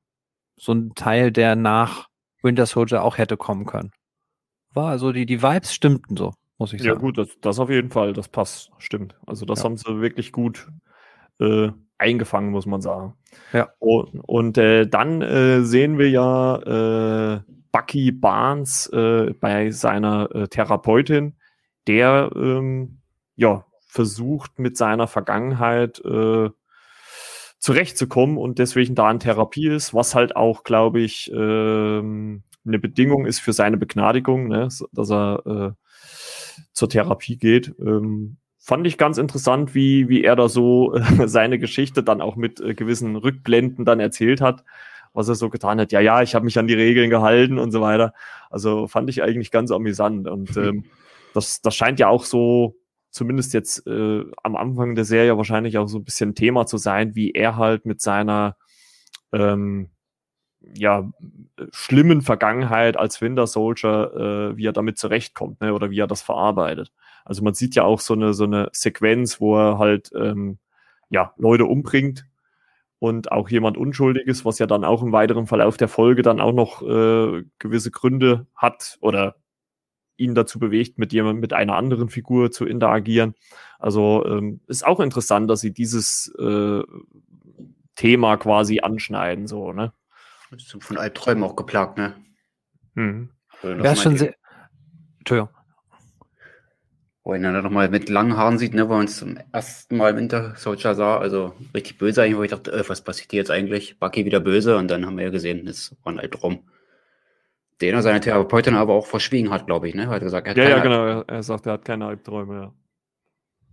so 0.57 0.71
ein 0.73 0.95
Teil, 0.95 1.31
der 1.31 1.55
nach 1.55 2.07
Winter 2.43 2.65
Soldier 2.65 3.03
auch 3.03 3.17
hätte 3.17 3.37
kommen 3.37 3.65
können. 3.65 3.91
War 4.73 4.89
also 4.89 5.11
die, 5.11 5.25
die 5.25 5.41
Vibes 5.41 5.73
stimmten 5.73 6.17
so, 6.17 6.33
muss 6.57 6.73
ich 6.73 6.81
sagen. 6.81 6.95
Ja, 6.95 6.99
gut, 6.99 7.17
das, 7.17 7.29
das 7.41 7.59
auf 7.59 7.69
jeden 7.69 7.89
Fall, 7.89 8.13
das 8.13 8.27
passt, 8.27 8.71
stimmt. 8.77 9.15
Also 9.25 9.45
das 9.45 9.59
ja. 9.59 9.65
haben 9.65 9.77
sie 9.77 10.01
wirklich 10.01 10.31
gut 10.31 10.67
äh, 11.39 11.69
eingefangen, 11.97 12.51
muss 12.51 12.65
man 12.65 12.81
sagen. 12.81 13.15
Ja. 13.53 13.69
Und, 13.79 14.19
und 14.21 14.57
äh, 14.57 14.87
dann 14.87 15.21
äh, 15.21 15.61
sehen 15.61 15.97
wir 15.97 16.09
ja 16.09 17.35
äh, 17.35 17.41
Bucky 17.71 18.11
Barnes 18.11 18.87
äh, 18.87 19.33
bei 19.39 19.71
seiner 19.71 20.33
äh, 20.35 20.47
Therapeutin, 20.47 21.35
der 21.87 22.31
ähm, 22.35 22.99
ja 23.35 23.65
versucht 23.87 24.59
mit 24.59 24.75
seiner 24.75 25.07
Vergangenheit 25.07 26.01
zurechtzukommen 27.63 28.37
und 28.37 28.59
deswegen 28.59 28.93
da 28.93 29.09
in 29.09 29.19
Therapie 29.19 29.69
ist, 29.69 29.93
was 29.93 30.15
halt 30.15 30.35
auch, 30.35 30.65
glaube 30.65 30.99
ich, 30.99 31.31
ähm, 31.33 32.43
eine 32.65 32.77
Bedingung 32.77 33.25
ist 33.25 33.39
für 33.39 33.53
seine 33.53 33.77
Begnadigung, 33.77 34.49
ne, 34.49 34.67
dass 34.91 35.09
er 35.09 35.45
äh, 35.45 35.71
zur 36.73 36.89
Therapie 36.89 37.37
geht. 37.37 37.73
Ähm, 37.79 38.35
fand 38.59 38.85
ich 38.85 38.97
ganz 38.97 39.17
interessant, 39.17 39.73
wie, 39.75 40.09
wie 40.09 40.25
er 40.25 40.35
da 40.35 40.49
so 40.49 40.93
äh, 40.93 41.03
seine 41.29 41.57
Geschichte 41.57 42.03
dann 42.03 42.19
auch 42.19 42.35
mit 42.35 42.59
äh, 42.59 42.73
gewissen 42.73 43.15
Rückblenden 43.15 43.85
dann 43.85 44.01
erzählt 44.01 44.41
hat, 44.41 44.65
was 45.13 45.29
er 45.29 45.35
so 45.35 45.49
getan 45.49 45.79
hat. 45.79 45.93
Ja, 45.93 46.01
ja, 46.01 46.21
ich 46.21 46.35
habe 46.35 46.43
mich 46.43 46.59
an 46.59 46.67
die 46.67 46.73
Regeln 46.73 47.09
gehalten 47.09 47.59
und 47.59 47.71
so 47.71 47.79
weiter. 47.79 48.13
Also 48.49 48.89
fand 48.89 49.09
ich 49.09 49.23
eigentlich 49.23 49.51
ganz 49.51 49.71
amüsant. 49.71 50.27
Und 50.27 50.57
ähm, 50.57 50.83
das, 51.33 51.61
das 51.61 51.73
scheint 51.73 52.01
ja 52.01 52.09
auch 52.09 52.25
so 52.25 52.75
zumindest 53.13 53.53
jetzt 53.53 53.85
äh, 53.87 54.25
am 54.41 54.55
Anfang 54.55 54.95
der 54.95 55.05
Serie 55.05 55.37
wahrscheinlich 55.37 55.77
auch 55.77 55.87
so 55.87 55.99
ein 55.99 56.03
bisschen 56.03 56.35
Thema 56.35 56.65
zu 56.65 56.77
sein, 56.77 57.15
wie 57.15 57.31
er 57.31 57.57
halt 57.57 57.85
mit 57.85 58.01
seiner 58.01 58.57
ähm, 59.31 59.91
ja, 60.73 61.09
schlimmen 61.71 62.21
Vergangenheit 62.21 62.97
als 62.97 63.21
Winter 63.21 63.45
Soldier, 63.47 64.51
äh, 64.53 64.57
wie 64.57 64.65
er 64.65 64.73
damit 64.73 64.97
zurechtkommt, 64.97 65.61
ne, 65.61 65.73
oder 65.73 65.91
wie 65.91 65.99
er 65.99 66.07
das 66.07 66.21
verarbeitet. 66.21 66.91
Also 67.23 67.43
man 67.43 67.53
sieht 67.53 67.75
ja 67.75 67.83
auch 67.83 67.99
so 67.99 68.13
eine, 68.13 68.33
so 68.33 68.45
eine 68.45 68.69
Sequenz, 68.71 69.39
wo 69.39 69.57
er 69.57 69.77
halt 69.77 70.11
ähm, 70.15 70.57
ja, 71.09 71.33
Leute 71.37 71.65
umbringt 71.65 72.25
und 72.97 73.31
auch 73.31 73.49
jemand 73.49 73.77
Unschuldiges, 73.77 74.43
was 74.45 74.57
ja 74.57 74.65
dann 74.65 74.83
auch 74.83 75.03
im 75.03 75.11
weiteren 75.11 75.45
Verlauf 75.45 75.77
der 75.77 75.87
Folge 75.87 76.23
dann 76.23 76.41
auch 76.41 76.53
noch 76.53 76.81
äh, 76.81 77.43
gewisse 77.59 77.91
Gründe 77.91 78.47
hat 78.55 78.97
oder 79.01 79.35
ihn 80.17 80.35
dazu 80.35 80.59
bewegt, 80.59 80.97
mit 80.97 81.13
jemand, 81.13 81.39
mit 81.39 81.53
einer 81.53 81.75
anderen 81.75 82.09
Figur 82.09 82.51
zu 82.51 82.65
interagieren. 82.65 83.35
Also 83.79 84.25
ähm, 84.25 84.61
ist 84.67 84.85
auch 84.85 84.99
interessant, 84.99 85.49
dass 85.49 85.61
sie 85.61 85.71
dieses 85.71 86.33
äh, 86.39 86.81
Thema 87.95 88.37
quasi 88.37 88.79
anschneiden, 88.79 89.47
so, 89.47 89.73
ne? 89.73 89.93
Von 90.79 90.97
Albträumen 90.97 91.43
auch 91.43 91.55
geplagt, 91.55 91.97
ne? 91.97 92.15
Mhm. 92.93 93.29
Ja, 93.63 93.95
schon 93.95 94.17
sehr. 94.17 94.35
Entschuldigung. 95.19 95.49
Wo 97.23 97.33
ihn 97.33 97.43
dann 97.43 97.63
nochmal 97.63 97.89
mit 97.89 98.09
langen 98.09 98.35
Haaren 98.35 98.57
sieht, 98.57 98.73
ne, 98.73 98.87
wo 98.89 98.93
man 98.93 99.01
uns 99.01 99.17
zum 99.17 99.37
ersten 99.53 99.95
Mal 99.95 100.11
im 100.11 100.17
Winter 100.17 100.55
Soldier 100.57 100.93
sah, 100.93 101.17
also 101.17 101.53
richtig 101.73 101.97
böse 101.97 102.21
eigentlich, 102.21 102.37
wo 102.37 102.43
ich 102.43 102.51
dachte, 102.51 102.73
äh, 102.73 102.83
was 102.87 103.01
passiert 103.01 103.31
hier 103.31 103.39
jetzt 103.39 103.51
eigentlich? 103.51 103.97
Bucky 103.97 104.25
wieder 104.25 104.41
böse 104.41 104.75
und 104.75 104.89
dann 104.89 105.05
haben 105.05 105.17
wir 105.17 105.25
ja 105.25 105.31
gesehen, 105.31 105.65
es 105.67 105.95
war 106.03 106.11
ein 106.11 106.19
Albtraum 106.19 106.65
den 107.81 107.93
er 107.93 108.01
seine 108.01 108.19
Therapeutin 108.19 108.75
aber 108.75 108.93
auch 108.93 109.07
verschwiegen 109.07 109.49
hat, 109.49 109.65
glaube 109.65 109.89
ich. 109.89 109.95
Ne? 109.95 110.03
Er 110.03 110.09
hat 110.09 110.21
gesagt, 110.21 110.47
er 110.47 110.51
hat 110.51 110.57
ja, 110.57 110.69
ja, 110.69 110.83
genau. 110.83 111.05
Er, 111.05 111.25
er 111.27 111.43
sagt, 111.43 111.65
er 111.65 111.73
hat 111.73 111.85
keine 111.85 112.05
Albträume. 112.05 112.55
Ja. 112.55 112.73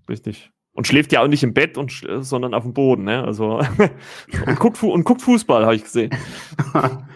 Richtig. 0.08 0.50
Und 0.72 0.86
schläft 0.86 1.12
ja 1.12 1.22
auch 1.22 1.28
nicht 1.28 1.42
im 1.42 1.52
Bett, 1.52 1.76
und, 1.76 2.06
sondern 2.20 2.54
auf 2.54 2.62
dem 2.62 2.74
Boden. 2.74 3.04
Ne? 3.04 3.22
Also, 3.22 3.58
und, 4.46 4.58
guckt, 4.58 4.82
und 4.82 5.04
guckt 5.04 5.22
Fußball, 5.22 5.64
habe 5.64 5.74
ich 5.74 5.84
gesehen. 5.84 6.10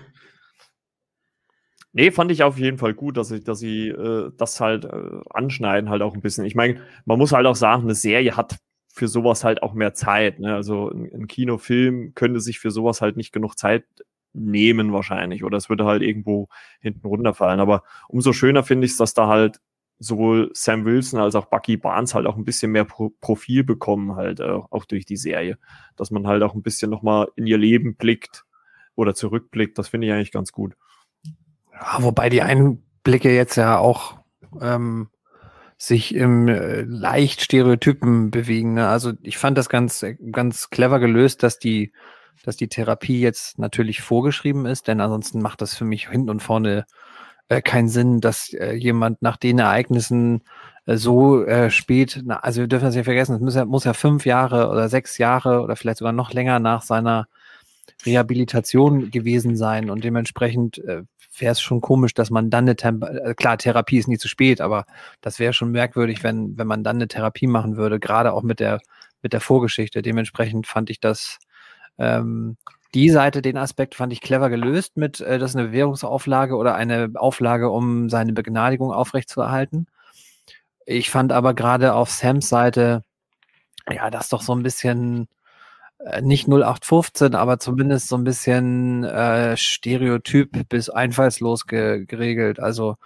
nee, 1.92 2.10
fand 2.10 2.30
ich 2.30 2.42
auf 2.42 2.58
jeden 2.58 2.78
Fall 2.78 2.94
gut, 2.94 3.16
dass, 3.16 3.30
ich, 3.30 3.44
dass 3.44 3.58
sie 3.58 3.88
äh, 3.88 4.30
das 4.36 4.60
halt 4.60 4.84
äh, 4.84 5.20
anschneiden, 5.30 5.88
halt 5.88 6.02
auch 6.02 6.14
ein 6.14 6.20
bisschen. 6.20 6.44
Ich 6.44 6.54
meine, 6.54 6.80
man 7.04 7.18
muss 7.18 7.32
halt 7.32 7.46
auch 7.46 7.56
sagen, 7.56 7.84
eine 7.84 7.94
Serie 7.94 8.36
hat 8.36 8.58
für 8.92 9.08
sowas 9.08 9.44
halt 9.44 9.62
auch 9.62 9.74
mehr 9.74 9.94
Zeit. 9.94 10.38
Ne? 10.38 10.54
Also 10.54 10.90
ein, 10.90 11.10
ein 11.12 11.26
Kinofilm 11.26 12.14
könnte 12.14 12.40
sich 12.40 12.58
für 12.58 12.70
sowas 12.70 13.00
halt 13.00 13.16
nicht 13.16 13.32
genug 13.32 13.56
Zeit 13.56 13.84
nehmen 14.34 14.92
wahrscheinlich 14.92 15.44
oder 15.44 15.56
es 15.56 15.68
würde 15.68 15.84
halt 15.84 16.02
irgendwo 16.02 16.48
hinten 16.80 17.06
runterfallen. 17.06 17.60
Aber 17.60 17.82
umso 18.08 18.32
schöner 18.32 18.62
finde 18.62 18.84
ich 18.86 18.92
es, 18.92 18.98
dass 18.98 19.14
da 19.14 19.28
halt 19.28 19.60
sowohl 19.98 20.50
Sam 20.52 20.84
Wilson 20.84 21.20
als 21.20 21.34
auch 21.34 21.46
Bucky 21.46 21.76
Barnes 21.76 22.14
halt 22.14 22.26
auch 22.26 22.36
ein 22.36 22.44
bisschen 22.44 22.72
mehr 22.72 22.84
Pro 22.84 23.10
Profil 23.20 23.64
bekommen 23.64 24.16
halt, 24.16 24.40
äh, 24.40 24.58
auch 24.70 24.84
durch 24.84 25.06
die 25.06 25.16
Serie. 25.16 25.56
Dass 25.96 26.10
man 26.10 26.26
halt 26.26 26.42
auch 26.42 26.54
ein 26.54 26.62
bisschen 26.62 26.90
nochmal 26.90 27.28
in 27.36 27.46
ihr 27.46 27.58
Leben 27.58 27.94
blickt, 27.94 28.44
oder 28.96 29.14
zurückblickt. 29.14 29.78
Das 29.78 29.88
finde 29.88 30.06
ich 30.06 30.12
eigentlich 30.12 30.32
ganz 30.32 30.52
gut. 30.52 30.74
Ja, 31.72 31.98
wobei 32.00 32.28
die 32.28 32.42
Einblicke 32.42 33.34
jetzt 33.34 33.56
ja 33.56 33.78
auch 33.78 34.18
ähm, 34.60 35.08
sich 35.76 36.14
im 36.14 36.48
äh, 36.48 36.82
leicht 36.82 37.40
Stereotypen 37.40 38.30
bewegen. 38.30 38.74
Ne? 38.74 38.88
Also 38.88 39.12
ich 39.22 39.38
fand 39.38 39.58
das 39.58 39.68
ganz, 39.68 40.04
ganz 40.30 40.70
clever 40.70 41.00
gelöst, 41.00 41.42
dass 41.42 41.58
die, 41.58 41.92
dass 42.42 42.56
die 42.56 42.68
Therapie 42.68 43.20
jetzt 43.20 43.58
natürlich 43.58 44.02
vorgeschrieben 44.02 44.66
ist, 44.66 44.88
denn 44.88 45.00
ansonsten 45.00 45.40
macht 45.40 45.60
das 45.60 45.74
für 45.74 45.84
mich 45.84 46.08
hinten 46.08 46.30
und 46.30 46.42
vorne 46.42 46.84
äh, 47.48 47.62
keinen 47.62 47.88
Sinn, 47.88 48.20
dass 48.20 48.52
äh, 48.52 48.72
jemand 48.72 49.22
nach 49.22 49.36
den 49.36 49.58
Ereignissen 49.58 50.42
äh, 50.86 50.96
so 50.96 51.44
äh, 51.44 51.70
spät, 51.70 52.22
na, 52.24 52.36
also 52.36 52.60
wir 52.60 52.68
dürfen 52.68 52.86
das 52.86 52.94
nicht 52.94 53.04
vergessen, 53.04 53.36
es 53.36 53.40
muss 53.40 53.54
ja, 53.54 53.64
muss 53.64 53.84
ja 53.84 53.92
fünf 53.94 54.26
Jahre 54.26 54.68
oder 54.68 54.88
sechs 54.88 55.18
Jahre 55.18 55.60
oder 55.62 55.76
vielleicht 55.76 55.98
sogar 55.98 56.12
noch 56.12 56.32
länger 56.32 56.58
nach 56.58 56.82
seiner 56.82 57.26
Rehabilitation 58.04 59.10
gewesen 59.10 59.56
sein 59.56 59.90
und 59.90 60.04
dementsprechend 60.04 60.78
äh, 60.78 61.02
wäre 61.38 61.52
es 61.52 61.60
schon 61.60 61.80
komisch, 61.80 62.14
dass 62.14 62.30
man 62.30 62.50
dann 62.50 62.64
eine 62.64 62.76
Temp 62.76 63.04
äh, 63.04 63.34
klar, 63.34 63.58
Therapie 63.58 63.98
ist 63.98 64.08
nie 64.08 64.18
zu 64.18 64.28
spät, 64.28 64.60
aber 64.60 64.86
das 65.20 65.38
wäre 65.38 65.52
schon 65.52 65.70
merkwürdig, 65.70 66.22
wenn, 66.22 66.56
wenn 66.58 66.66
man 66.66 66.84
dann 66.84 66.96
eine 66.96 67.08
Therapie 67.08 67.46
machen 67.46 67.76
würde, 67.76 68.00
gerade 68.00 68.32
auch 68.32 68.42
mit 68.42 68.60
der, 68.60 68.80
mit 69.22 69.32
der 69.32 69.40
Vorgeschichte. 69.40 70.02
Dementsprechend 70.02 70.66
fand 70.66 70.90
ich 70.90 71.00
das, 71.00 71.38
ähm, 71.98 72.56
die 72.94 73.10
Seite, 73.10 73.42
den 73.42 73.56
Aspekt 73.56 73.96
fand 73.96 74.12
ich 74.12 74.20
clever 74.20 74.50
gelöst 74.50 74.96
mit, 74.96 75.20
äh, 75.20 75.38
das 75.38 75.50
ist 75.50 75.56
eine 75.56 75.72
Währungsauflage 75.72 76.56
oder 76.56 76.76
eine 76.76 77.10
Auflage, 77.16 77.70
um 77.70 78.08
seine 78.08 78.32
Begnadigung 78.32 78.92
aufrechtzuerhalten. 78.92 79.86
Ich 80.86 81.10
fand 81.10 81.32
aber 81.32 81.54
gerade 81.54 81.94
auf 81.94 82.10
Sams 82.10 82.48
Seite, 82.48 83.02
ja, 83.90 84.10
das 84.10 84.28
doch 84.28 84.42
so 84.42 84.54
ein 84.54 84.62
bisschen, 84.62 85.28
äh, 85.98 86.22
nicht 86.22 86.48
0815, 86.48 87.34
aber 87.34 87.58
zumindest 87.58 88.08
so 88.08 88.16
ein 88.16 88.24
bisschen 88.24 89.04
äh, 89.04 89.56
stereotyp 89.56 90.68
bis 90.68 90.90
einfallslos 90.90 91.66
ge 91.66 92.04
geregelt. 92.06 92.60
Also 92.60 92.96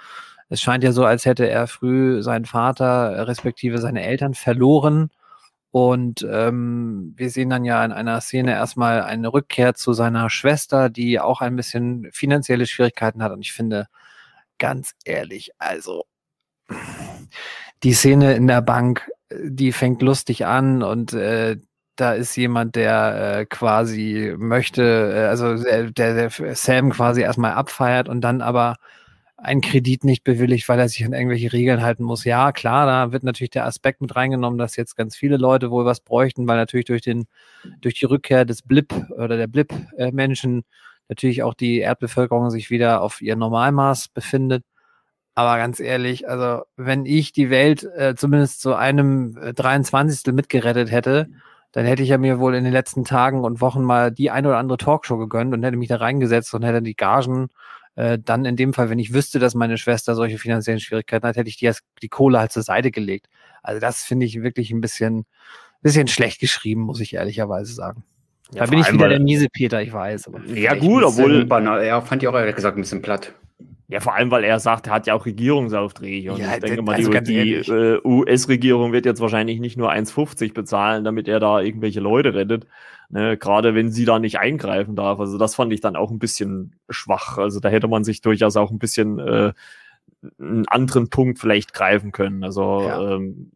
es 0.51 0.61
scheint 0.61 0.85
ja 0.85 0.93
so, 0.93 1.05
als 1.05 1.25
hätte 1.27 1.49
er 1.49 1.67
früh 1.67 2.23
seinen 2.23 2.47
Vater 2.47 3.27
respektive 3.29 3.79
seine 3.79 4.03
Eltern 4.05 4.35
verloren. 4.35 5.11
Und 5.79 6.27
ähm, 6.29 7.15
wir 7.17 7.31
sehen 7.31 7.51
dann 7.51 7.65
ja 7.65 7.85
in 7.85 7.93
einer 7.93 8.21
Szene 8.21 8.53
erstmal 8.53 9.03
eine 9.03 9.33
Rückkehr 9.33 9.75
zu 9.75 9.93
seiner 9.93 10.29
Schwester, 10.29 10.91
die 10.91 11.21
auch 11.21 11.41
ein 11.41 11.55
bisschen 11.55 12.09
finanzielle 12.13 12.67
Schwierigkeiten 12.67 13.23
hat. 13.23 13.31
Und 13.31 13.43
ich 13.43 13.53
finde, 13.53 13.87
ganz 14.59 14.95
ehrlich, 15.05 15.53
also 15.59 16.05
die 17.85 17.93
Szene 17.93 18.35
in 18.35 18.49
der 18.49 18.61
Bank, 18.61 19.09
die 19.31 19.73
fängt 19.73 20.03
lustig 20.03 20.47
an 20.47 20.83
und 20.83 21.13
äh, 21.13 21.59
da 21.97 22.13
ist 22.13 22.37
jemand, 22.37 22.75
der 22.77 23.39
äh, 23.41 23.47
quasi 23.47 24.35
möchte, 24.37 24.83
äh, 25.15 25.27
also 25.27 25.63
der, 25.63 25.93
der 25.93 26.31
Sam 26.55 26.91
quasi 26.91 27.23
erstmal 27.23 27.53
abfeiert 27.53 28.09
und 28.09 28.21
dann 28.21 28.41
aber 28.41 28.77
einen 29.41 29.61
Kredit 29.61 30.05
nicht 30.05 30.25
bewilligt, 30.25 30.69
weil 30.69 30.81
er 30.81 30.89
sich 30.89 31.05
an 31.05 31.13
irgendwelche 31.13 31.53
Regeln 31.53 31.81
halten 31.81 32.03
muss. 32.03 32.25
Ja, 32.25 32.51
klar, 32.51 32.87
da 32.87 33.13
wird 33.13 33.23
natürlich 33.23 33.51
der 33.51 33.67
Aspekt 33.67 34.01
mit 34.01 34.15
reingenommen, 34.17 34.59
dass 34.59 34.77
jetzt 34.77 34.97
ganz 34.97 35.17
viele 35.17 35.37
Leute 35.37 35.71
wohl 35.71 35.85
was 35.85 36.01
bräuchten, 36.01 36.49
weil 36.49 36.57
natürlich 36.57 36.87
durch 36.87 37.03
den, 37.03 37.27
durch 37.81 37.95
die 37.95 38.07
Rückkehr 38.07 38.45
des 38.45 38.63
Blip 38.63 38.93
oder 39.11 39.37
der 39.37 39.47
Blip-Menschen 39.47 40.65
natürlich 41.09 41.45
auch 41.45 41.55
die 41.55 41.79
Erdbevölkerung 41.79 42.51
sich 42.51 42.69
wieder 42.71 43.01
auf 43.01 43.23
ihr 43.23 43.37
Normalmaß 43.37 44.09
befindet. 44.09 44.65
Aber 45.37 45.57
ganz 45.57 45.79
ehrlich, 45.79 46.29
also 46.29 46.65
wenn 46.77 47.07
ich 47.07 47.33
die 47.33 47.49
Welt 47.49 47.85
äh, 47.97 48.17
zumindest 48.17 48.61
zu 48.61 48.75
einem 48.75 49.39
äh, 49.41 49.55
23. 49.55 50.35
mitgerettet 50.35 50.91
hätte, 50.91 51.29
dann 51.71 51.87
hätte 51.87 52.03
ich 52.03 52.09
ja 52.09 52.19
mir 52.19 52.41
wohl 52.41 52.57
in 52.57 52.65
den 52.65 52.73
letzten 52.73 53.05
Tagen 53.05 53.45
und 53.45 53.61
Wochen 53.61 53.83
mal 53.83 54.11
die 54.11 54.33
eine 54.33 54.49
oder 54.49 54.59
andere 54.59 54.79
Talkshow 54.79 55.17
gegönnt 55.17 55.55
und 55.55 55.63
hätte 55.63 55.77
mich 55.77 55.89
da 55.89 55.97
reingesetzt 55.99 56.53
und 56.55 56.65
hätte 56.65 56.83
die 56.83 56.97
Gagen 56.97 57.51
äh, 57.99 58.17
dann 58.25 58.45
in 58.45 58.55
dem 58.55 58.75
Fall, 58.75 58.91
wenn 58.91 59.01
ich 59.01 59.13
wüsste, 59.13 59.41
dass 59.41 59.57
meine 59.57 59.77
Schwester 59.77 60.15
solche 60.15 60.39
finanziellen 60.39 60.79
Schwierigkeiten 60.79 61.27
hat, 61.27 61.37
hätte 61.37 61.49
ich 61.49 61.57
die, 61.57 61.69
die 62.01 62.09
Kohle 62.09 62.39
halt 62.39 62.53
zur 62.53 62.63
Seite 62.63 62.93
gelegt. 62.93 63.27
Also 63.61 63.81
das 63.81 64.05
finde 64.05 64.25
ich 64.25 64.41
wirklich 64.41 64.71
ein 64.71 64.81
bisschen, 64.81 65.27
bisschen 65.83 66.07
schlecht 66.07 66.41
geschrieben, 66.41 66.83
muss 66.83 67.01
ich 67.01 67.15
ehrlicherweise 67.15 67.73
sagen. 67.73 68.05
Ja, 68.53 68.65
da 68.65 68.71
bin 68.71 68.79
ich 68.79 68.93
wieder 68.93 69.09
der 69.09 69.19
miese 69.19 69.49
Peter, 69.53 69.83
ich 69.83 69.93
weiß. 69.93 70.31
ja 70.55 70.77
gut, 70.77 71.03
obwohl... 71.03 71.45
Ja, 71.51 72.01
fand 72.01 72.23
ich 72.23 72.29
auch 72.29 72.37
ehrlich 72.37 72.55
gesagt 72.55 72.79
ein 72.79 72.83
bisschen 72.83 73.03
platt. 73.03 73.35
Ja, 73.91 74.01
vor 74.01 74.15
allem, 74.15 74.31
weil 74.31 74.45
er 74.45 74.61
sagt, 74.61 74.87
er 74.87 74.93
hat 74.93 75.07
ja 75.07 75.15
auch 75.15 75.25
Regierungsaufträge. 75.25 76.33
Und 76.33 76.41
ja, 76.41 76.55
ich 76.55 76.61
denke 76.61 76.83
mal, 76.83 76.97
also 76.97 77.11
die, 77.11 77.55
äh, 77.55 77.99
US-Regierung 78.05 78.93
wird 78.93 79.07
jetzt 79.07 79.21
wahrscheinlich 79.21 79.61
nicht 79.61 79.79
nur 79.79 79.91
1,50 79.91 80.53
bezahlen, 80.53 81.05
damit 81.05 81.27
er 81.27 81.41
da 81.41 81.61
irgendwelche 81.61 82.01
Leute 82.01 82.35
rettet. 82.35 82.67
Ne, 83.09 83.39
Gerade 83.39 83.75
wenn 83.75 83.91
sie 83.91 84.05
da 84.05 84.19
nicht 84.19 84.39
eingreifen 84.39 84.95
darf. 84.95 85.21
Also 85.21 85.39
das 85.39 85.55
fand 85.55 85.73
ich 85.73 85.81
dann 85.81 85.97
auch 85.97 86.11
ein 86.11 86.19
bisschen 86.19 86.75
schwach. 86.91 87.39
Also 87.39 87.61
da 87.61 87.71
hätte 87.71 87.89
man 87.89 88.05
sich 88.05 88.21
durchaus 88.21 88.59
auch 88.59 88.71
ein 88.71 88.79
bisschen 88.79 89.19
äh, 89.19 89.53
einen 90.39 90.69
anderen 90.69 91.09
Punkt 91.09 91.39
vielleicht 91.39 91.73
greifen 91.73 92.13
können. 92.13 92.45
Also 92.45 92.83
ja. 92.83 93.15
ähm, 93.15 93.51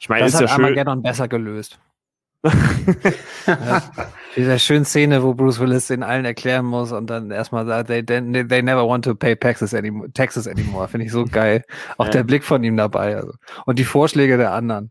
ich 0.00 0.08
meine, 0.08 0.24
das 0.24 0.34
ist 0.34 0.40
hat 0.40 0.48
ja 0.48 0.54
schön. 0.56 0.64
Armageddon 0.64 1.02
besser 1.02 1.28
gelöst 1.28 1.78
dieser 4.36 4.58
schönen 4.58 4.86
Szene, 4.86 5.22
wo 5.22 5.34
Bruce 5.34 5.60
Willis 5.60 5.88
den 5.88 6.02
allen 6.02 6.24
erklären 6.24 6.64
muss 6.64 6.90
und 6.92 7.08
dann 7.08 7.30
erstmal 7.30 7.66
sagt, 7.66 7.88
they, 7.88 8.02
they, 8.02 8.22
never 8.22 8.86
want 8.86 9.04
to 9.04 9.14
pay 9.14 9.36
taxes 9.36 9.74
anymore, 9.74 10.10
taxes 10.12 10.48
anymore. 10.48 10.88
Finde 10.88 11.06
ich 11.06 11.12
so 11.12 11.26
geil. 11.26 11.64
Auch 11.98 12.06
ja. 12.06 12.12
der 12.12 12.24
Blick 12.24 12.44
von 12.44 12.64
ihm 12.64 12.76
dabei. 12.76 13.16
Also. 13.16 13.34
Und 13.66 13.78
die 13.78 13.84
Vorschläge 13.84 14.38
der 14.38 14.52
anderen. 14.52 14.90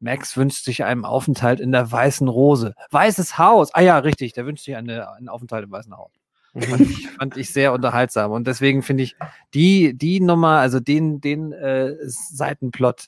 Max 0.00 0.36
wünscht 0.36 0.64
sich 0.64 0.82
einen 0.82 1.04
Aufenthalt 1.04 1.60
in 1.60 1.72
der 1.72 1.92
Weißen 1.92 2.26
Rose. 2.26 2.74
Weißes 2.90 3.38
Haus. 3.38 3.72
Ah 3.74 3.82
ja, 3.82 3.98
richtig. 3.98 4.32
Der 4.32 4.46
wünscht 4.46 4.64
sich 4.64 4.74
eine, 4.74 5.12
einen 5.12 5.28
Aufenthalt 5.28 5.64
im 5.64 5.70
Weißen 5.70 5.96
Haus. 5.96 6.10
fand, 6.58 6.80
ich, 6.80 7.08
fand 7.08 7.36
ich 7.36 7.52
sehr 7.52 7.72
unterhaltsam. 7.72 8.32
Und 8.32 8.46
deswegen 8.46 8.82
finde 8.82 9.04
ich 9.04 9.14
die, 9.54 9.96
die 9.96 10.20
Nummer, 10.20 10.58
also 10.58 10.80
den, 10.80 11.20
den 11.20 11.52
äh, 11.52 11.94
Seitenplot, 12.00 13.06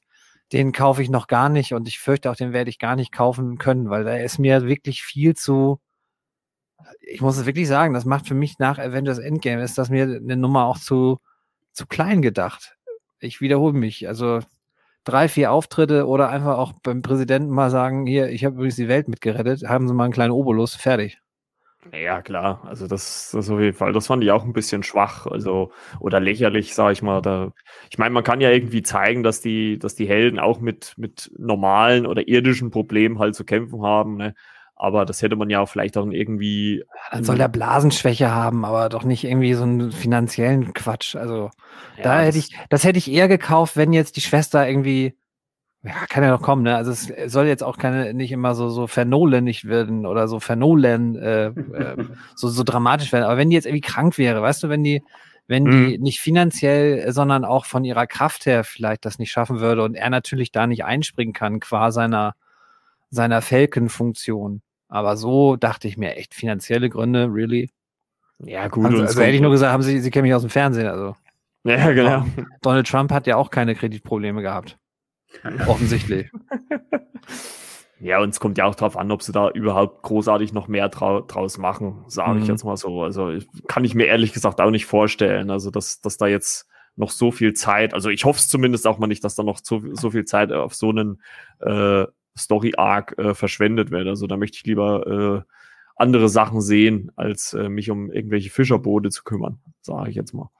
den 0.52 0.72
kaufe 0.72 1.02
ich 1.02 1.10
noch 1.10 1.26
gar 1.26 1.48
nicht 1.48 1.72
und 1.74 1.88
ich 1.88 1.98
fürchte 1.98 2.30
auch, 2.30 2.36
den 2.36 2.52
werde 2.52 2.70
ich 2.70 2.78
gar 2.78 2.96
nicht 2.96 3.12
kaufen 3.12 3.58
können, 3.58 3.90
weil 3.90 4.04
da 4.04 4.16
ist 4.16 4.38
mir 4.38 4.66
wirklich 4.66 5.02
viel 5.02 5.34
zu. 5.34 5.80
Ich 7.00 7.20
muss 7.20 7.36
es 7.38 7.46
wirklich 7.46 7.68
sagen, 7.68 7.94
das 7.94 8.04
macht 8.04 8.26
für 8.26 8.34
mich 8.34 8.58
nach 8.58 8.78
Avengers 8.78 9.18
Endgame, 9.18 9.62
ist 9.62 9.78
das 9.78 9.90
mir 9.90 10.04
eine 10.04 10.36
Nummer 10.36 10.66
auch 10.66 10.78
zu, 10.78 11.20
zu 11.72 11.86
klein 11.86 12.22
gedacht. 12.22 12.76
Ich 13.20 13.40
wiederhole 13.40 13.72
mich. 13.72 14.08
Also 14.08 14.40
drei, 15.04 15.28
vier 15.28 15.52
Auftritte 15.52 16.06
oder 16.06 16.28
einfach 16.30 16.58
auch 16.58 16.72
beim 16.82 17.02
Präsidenten 17.02 17.50
mal 17.50 17.70
sagen, 17.70 18.06
hier, 18.06 18.28
ich 18.30 18.44
habe 18.44 18.56
übrigens 18.56 18.76
die 18.76 18.88
Welt 18.88 19.08
mitgerettet, 19.08 19.64
haben 19.68 19.88
Sie 19.88 19.94
mal 19.94 20.04
einen 20.04 20.12
kleinen 20.12 20.32
Obolus, 20.32 20.74
fertig. 20.74 21.20
Ja, 21.90 22.22
klar. 22.22 22.62
Also 22.64 22.86
das, 22.86 23.30
das 23.32 23.50
auf 23.50 23.58
jeden 23.58 23.76
Fall. 23.76 23.92
Das 23.92 24.06
fand 24.06 24.22
ich 24.22 24.30
auch 24.30 24.44
ein 24.44 24.52
bisschen 24.52 24.82
schwach, 24.84 25.26
also 25.26 25.72
oder 25.98 26.20
lächerlich, 26.20 26.74
sage 26.74 26.92
ich 26.92 27.02
mal. 27.02 27.20
Da, 27.20 27.52
ich 27.90 27.98
meine, 27.98 28.14
man 28.14 28.22
kann 28.22 28.40
ja 28.40 28.50
irgendwie 28.50 28.82
zeigen, 28.82 29.22
dass 29.24 29.40
die, 29.40 29.78
dass 29.78 29.96
die 29.96 30.06
Helden 30.06 30.38
auch 30.38 30.60
mit 30.60 30.94
mit 30.96 31.32
normalen 31.36 32.06
oder 32.06 32.28
irdischen 32.28 32.70
Problemen 32.70 33.18
halt 33.18 33.34
zu 33.34 33.44
kämpfen 33.44 33.82
haben. 33.82 34.16
Ne? 34.16 34.34
Aber 34.76 35.04
das 35.04 35.22
hätte 35.22 35.36
man 35.36 35.50
ja 35.50 35.60
auch 35.60 35.68
vielleicht 35.68 35.96
auch 35.96 36.06
irgendwie. 36.06 36.84
Dann 37.10 37.24
soll 37.24 37.38
der 37.38 37.48
Blasenschwäche 37.48 38.30
haben, 38.32 38.64
aber 38.64 38.88
doch 38.88 39.04
nicht 39.04 39.24
irgendwie 39.24 39.54
so 39.54 39.64
einen 39.64 39.92
finanziellen 39.92 40.74
Quatsch. 40.74 41.16
Also 41.16 41.50
ja, 41.96 42.02
da 42.04 42.20
hätte 42.20 42.38
ich, 42.38 42.56
das 42.68 42.84
hätte 42.84 42.98
ich 42.98 43.10
eher 43.10 43.28
gekauft, 43.28 43.76
wenn 43.76 43.92
jetzt 43.92 44.16
die 44.16 44.20
Schwester 44.22 44.66
irgendwie 44.68 45.16
ja, 45.84 46.06
kann 46.08 46.22
ja 46.22 46.30
noch 46.30 46.42
kommen, 46.42 46.62
ne? 46.62 46.76
Also 46.76 46.92
es 46.92 47.32
soll 47.32 47.46
jetzt 47.46 47.64
auch 47.64 47.76
keine 47.76 48.14
nicht 48.14 48.30
immer 48.30 48.54
so 48.54 48.68
so 48.68 48.86
vernolenig 48.86 49.64
werden 49.64 50.06
oder 50.06 50.28
so 50.28 50.38
vernolen 50.38 51.16
äh, 51.16 51.46
äh, 51.46 51.96
so 52.36 52.48
so 52.48 52.62
dramatisch 52.62 53.12
werden. 53.12 53.24
Aber 53.24 53.36
wenn 53.36 53.50
die 53.50 53.56
jetzt 53.56 53.66
irgendwie 53.66 53.80
krank 53.80 54.16
wäre, 54.16 54.40
weißt 54.42 54.62
du, 54.62 54.68
wenn 54.68 54.84
die 54.84 55.02
wenn 55.48 55.64
die 55.64 55.98
mhm. 55.98 56.02
nicht 56.02 56.20
finanziell, 56.20 57.12
sondern 57.12 57.44
auch 57.44 57.64
von 57.64 57.84
ihrer 57.84 58.06
Kraft 58.06 58.46
her 58.46 58.62
vielleicht 58.62 59.04
das 59.04 59.18
nicht 59.18 59.32
schaffen 59.32 59.58
würde 59.58 59.82
und 59.82 59.96
er 59.96 60.08
natürlich 60.08 60.52
da 60.52 60.68
nicht 60.68 60.84
einspringen 60.84 61.34
kann 61.34 61.58
qua 61.58 61.90
seiner 61.90 62.34
seiner 63.10 63.42
Falcon-Funktion. 63.42 64.62
Aber 64.88 65.16
so 65.16 65.56
dachte 65.56 65.88
ich 65.88 65.96
mir 65.96 66.16
echt 66.16 66.34
finanzielle 66.34 66.90
Gründe, 66.90 67.28
really. 67.30 67.70
Ja 68.38 68.68
gut. 68.68 68.86
Also, 68.86 69.02
also 69.02 69.20
hätte 69.20 69.34
ich 69.34 69.40
nur 69.40 69.50
gesagt, 69.50 69.72
haben 69.72 69.82
Sie, 69.82 69.98
Sie 70.00 70.10
kennen 70.10 70.24
mich 70.24 70.34
aus 70.34 70.42
dem 70.42 70.50
Fernsehen, 70.50 70.86
also. 70.86 71.16
Ja, 71.64 71.92
genau. 71.92 72.26
Donald 72.62 72.86
Trump 72.86 73.12
hat 73.12 73.26
ja 73.26 73.36
auch 73.36 73.50
keine 73.50 73.74
Kreditprobleme 73.74 74.42
gehabt. 74.42 74.78
Offensichtlich. 75.66 76.30
Ja, 78.02 78.18
und 78.18 78.30
es 78.30 78.40
kommt 78.40 78.58
ja 78.58 78.64
auch 78.64 78.74
darauf 78.74 78.96
an, 78.96 79.12
ob 79.12 79.22
sie 79.22 79.30
da 79.30 79.48
überhaupt 79.50 80.02
großartig 80.02 80.52
noch 80.52 80.66
mehr 80.66 80.90
trau 80.90 81.20
draus 81.20 81.56
machen, 81.56 82.02
sage 82.08 82.34
mhm. 82.34 82.42
ich 82.42 82.48
jetzt 82.48 82.64
mal 82.64 82.76
so. 82.76 83.02
Also 83.02 83.30
ich, 83.30 83.46
kann 83.68 83.84
ich 83.84 83.94
mir 83.94 84.06
ehrlich 84.06 84.32
gesagt 84.32 84.60
auch 84.60 84.70
nicht 84.70 84.86
vorstellen. 84.86 85.52
Also, 85.52 85.70
dass, 85.70 86.00
dass 86.00 86.16
da 86.16 86.26
jetzt 86.26 86.66
noch 86.96 87.10
so 87.10 87.30
viel 87.30 87.52
Zeit, 87.52 87.94
also 87.94 88.10
ich 88.10 88.24
hoffe 88.24 88.38
es 88.38 88.48
zumindest 88.48 88.88
auch 88.88 88.98
mal 88.98 89.06
nicht, 89.06 89.22
dass 89.22 89.36
da 89.36 89.44
noch 89.44 89.60
so, 89.62 89.80
so 89.92 90.10
viel 90.10 90.24
Zeit 90.24 90.50
auf 90.50 90.74
so 90.74 90.90
einen 90.90 91.22
äh, 91.60 92.06
Story-Arc 92.36 93.18
äh, 93.18 93.34
verschwendet 93.34 93.92
wird. 93.92 94.08
Also 94.08 94.26
da 94.26 94.36
möchte 94.36 94.56
ich 94.56 94.64
lieber 94.64 95.44
äh, 95.46 95.52
andere 95.94 96.28
Sachen 96.28 96.60
sehen, 96.60 97.12
als 97.14 97.54
äh, 97.54 97.68
mich 97.68 97.88
um 97.88 98.10
irgendwelche 98.10 98.50
Fischerboote 98.50 99.10
zu 99.10 99.22
kümmern, 99.22 99.60
sage 99.80 100.10
ich 100.10 100.16
jetzt 100.16 100.32
mal. 100.32 100.50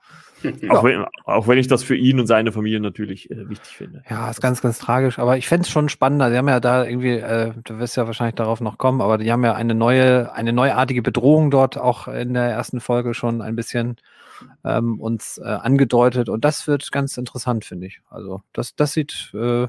Auch, 0.69 0.83
wenn, 0.83 1.05
auch 1.25 1.47
wenn 1.47 1.57
ich 1.57 1.67
das 1.67 1.83
für 1.83 1.95
ihn 1.95 2.19
und 2.19 2.27
seine 2.27 2.51
Familie 2.51 2.79
natürlich 2.79 3.29
äh, 3.31 3.49
wichtig 3.49 3.75
finde. 3.75 4.03
Ja, 4.09 4.29
ist 4.29 4.41
ganz, 4.41 4.61
ganz 4.61 4.79
tragisch. 4.79 5.19
Aber 5.19 5.37
ich 5.37 5.47
fände 5.47 5.63
es 5.63 5.69
schon 5.69 5.89
spannender. 5.89 6.29
Sie 6.29 6.37
haben 6.37 6.47
ja 6.47 6.59
da 6.59 6.85
irgendwie, 6.85 7.17
äh, 7.17 7.53
du 7.63 7.79
wirst 7.79 7.97
ja 7.97 8.05
wahrscheinlich 8.05 8.35
darauf 8.35 8.61
noch 8.61 8.77
kommen, 8.77 9.01
aber 9.01 9.17
die 9.17 9.31
haben 9.31 9.43
ja 9.43 9.53
eine 9.53 9.75
neue, 9.75 10.33
eine 10.33 10.53
neuartige 10.53 11.01
Bedrohung 11.01 11.51
dort 11.51 11.77
auch 11.77 12.07
in 12.07 12.33
der 12.33 12.49
ersten 12.49 12.79
Folge 12.79 13.13
schon 13.13 13.41
ein 13.41 13.55
bisschen 13.55 13.97
ähm, 14.63 14.99
uns 14.99 15.37
äh, 15.37 15.43
angedeutet. 15.43 16.29
Und 16.29 16.43
das 16.45 16.67
wird 16.67 16.91
ganz 16.91 17.17
interessant, 17.17 17.65
finde 17.65 17.87
ich. 17.87 18.01
Also 18.09 18.41
das, 18.53 18.75
das 18.75 18.93
sieht 18.93 19.31
äh, 19.33 19.67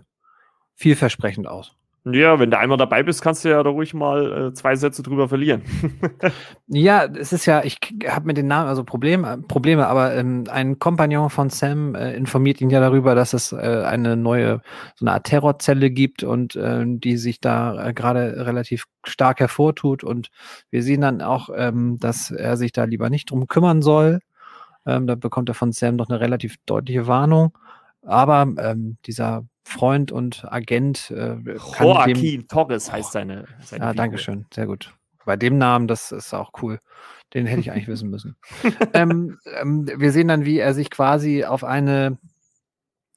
vielversprechend 0.75 1.47
aus. 1.47 1.77
Ja, 2.07 2.39
wenn 2.39 2.51
du 2.51 2.59
einmal 2.59 2.77
dabei 2.77 3.03
bist, 3.03 3.23
kannst 3.23 3.45
du 3.45 3.49
ja 3.49 3.63
da 3.63 3.71
ruhig 3.71 3.95
mal 3.95 4.49
äh, 4.49 4.53
zwei 4.53 4.77
Sätze 4.77 5.03
drüber 5.03 5.27
verlieren. 5.27 5.63
ja, 6.67 7.07
es 7.07 7.33
ist 7.33 7.47
ja, 7.47 7.65
ich 7.65 7.79
habe 8.07 8.27
mit 8.27 8.37
den 8.37 8.47
Namen 8.47 8.69
also 8.69 8.85
Problem, 8.85 9.25
äh, 9.25 9.39
Probleme, 9.39 9.87
aber 9.87 10.15
ähm, 10.15 10.45
ein 10.51 10.79
Kompagnon 10.79 11.31
von 11.31 11.49
Sam 11.49 11.95
äh, 11.95 12.15
informiert 12.15 12.61
ihn 12.61 12.69
ja 12.69 12.81
darüber, 12.81 13.15
dass 13.15 13.33
es 13.33 13.53
äh, 13.53 13.57
eine 13.87 14.19
neue, 14.19 14.61
so 14.97 15.07
eine 15.07 15.13
Art 15.15 15.25
Terrorzelle 15.25 15.91
gibt 15.91 16.23
und 16.23 16.57
äh, 16.57 16.85
die 16.87 17.17
sich 17.17 17.41
da 17.41 17.89
äh, 17.89 17.95
gerade 17.95 18.45
relativ 18.45 18.85
stark 19.05 19.41
hervortut. 19.41 20.05
Und 20.05 20.29
wir 20.71 20.83
sehen 20.83 21.01
dann 21.01 21.23
auch, 21.23 21.49
ähm, 21.57 21.99
dass 22.01 22.31
er 22.31 22.59
sich 22.59 22.73
da 22.73 22.85
lieber 22.85 23.09
nicht 23.09 23.31
drum 23.31 23.47
kümmern 23.47 23.81
soll. 23.81 24.21
Ähm, 24.85 25.07
da 25.07 25.15
bekommt 25.15 25.49
er 25.49 25.55
von 25.55 25.73
Sam 25.73 25.97
doch 25.97 26.11
eine 26.11 26.21
relativ 26.21 26.57
deutliche 26.67 27.07
Warnung. 27.07 27.57
Aber 28.03 28.47
ähm, 28.59 28.99
dieser 29.07 29.47
Freund 29.65 30.13
und 30.13 30.45
Agent. 30.51 31.11
Äh, 31.11 31.37
Joaquin 31.81 32.47
Torres 32.47 32.93
heißt 32.93 33.13
seine. 33.13 33.47
seine 33.61 33.85
ja, 33.87 33.95
danke 33.95 34.19
schön, 34.19 34.47
sehr 34.53 34.67
gut. 34.67 34.95
Bei 35.25 35.37
dem 35.37 35.57
Namen, 35.59 35.89
das 35.89 36.13
ist 36.13 36.35
auch 36.35 36.51
cool. 36.63 36.81
Den 37.33 37.47
hätte 37.47 37.61
ich 37.61 37.73
eigentlich 37.73 37.89
wissen 37.89 38.11
müssen. 38.11 38.37
ähm, 38.93 39.39
ähm, 39.61 39.89
wir 39.97 40.13
sehen 40.13 40.29
dann, 40.29 40.45
wie 40.45 40.59
er 40.59 40.75
sich 40.75 40.91
quasi 40.91 41.45
auf 41.45 41.65
eine, 41.65 42.19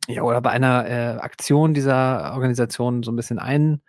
ja, 0.08 0.24
oder 0.24 0.42
bei 0.42 0.52
einer 0.52 0.88
äh, 0.88 1.18
Aktion 1.20 1.74
dieser 1.74 2.34
Organisation 2.34 3.04
so 3.04 3.12
ein 3.12 3.18
bisschen 3.18 3.40
ein, 3.40 3.82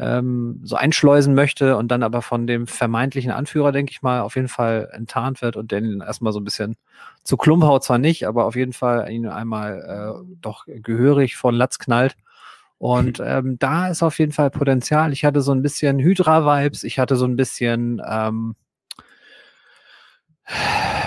ähm, 0.00 0.60
so 0.64 0.76
einschleusen 0.76 1.34
möchte 1.34 1.76
und 1.76 1.88
dann 1.88 2.02
aber 2.02 2.22
von 2.22 2.46
dem 2.46 2.66
vermeintlichen 2.66 3.30
Anführer, 3.30 3.70
denke 3.70 3.92
ich 3.92 4.02
mal, 4.02 4.22
auf 4.22 4.34
jeden 4.36 4.48
Fall 4.48 4.88
enttarnt 4.92 5.42
wird 5.42 5.56
und 5.56 5.70
den 5.72 6.00
erstmal 6.00 6.32
so 6.32 6.40
ein 6.40 6.44
bisschen 6.44 6.76
zu 7.22 7.36
Klumphaut 7.36 7.84
zwar 7.84 7.98
nicht, 7.98 8.26
aber 8.26 8.46
auf 8.46 8.56
jeden 8.56 8.72
Fall 8.72 9.10
ihn 9.10 9.26
einmal 9.26 10.24
äh, 10.24 10.36
doch 10.40 10.64
gehörig 10.66 11.36
von 11.36 11.54
Latz 11.54 11.78
knallt. 11.78 12.16
Und 12.78 13.20
ähm, 13.22 13.58
da 13.58 13.88
ist 13.88 14.02
auf 14.02 14.18
jeden 14.18 14.32
Fall 14.32 14.50
Potenzial. 14.50 15.12
Ich 15.12 15.26
hatte 15.26 15.42
so 15.42 15.52
ein 15.52 15.60
bisschen 15.60 15.98
Hydra-Vibes, 15.98 16.82
ich 16.84 16.98
hatte 16.98 17.16
so 17.16 17.26
ein 17.26 17.36
bisschen 17.36 18.00
ähm, 18.08 18.54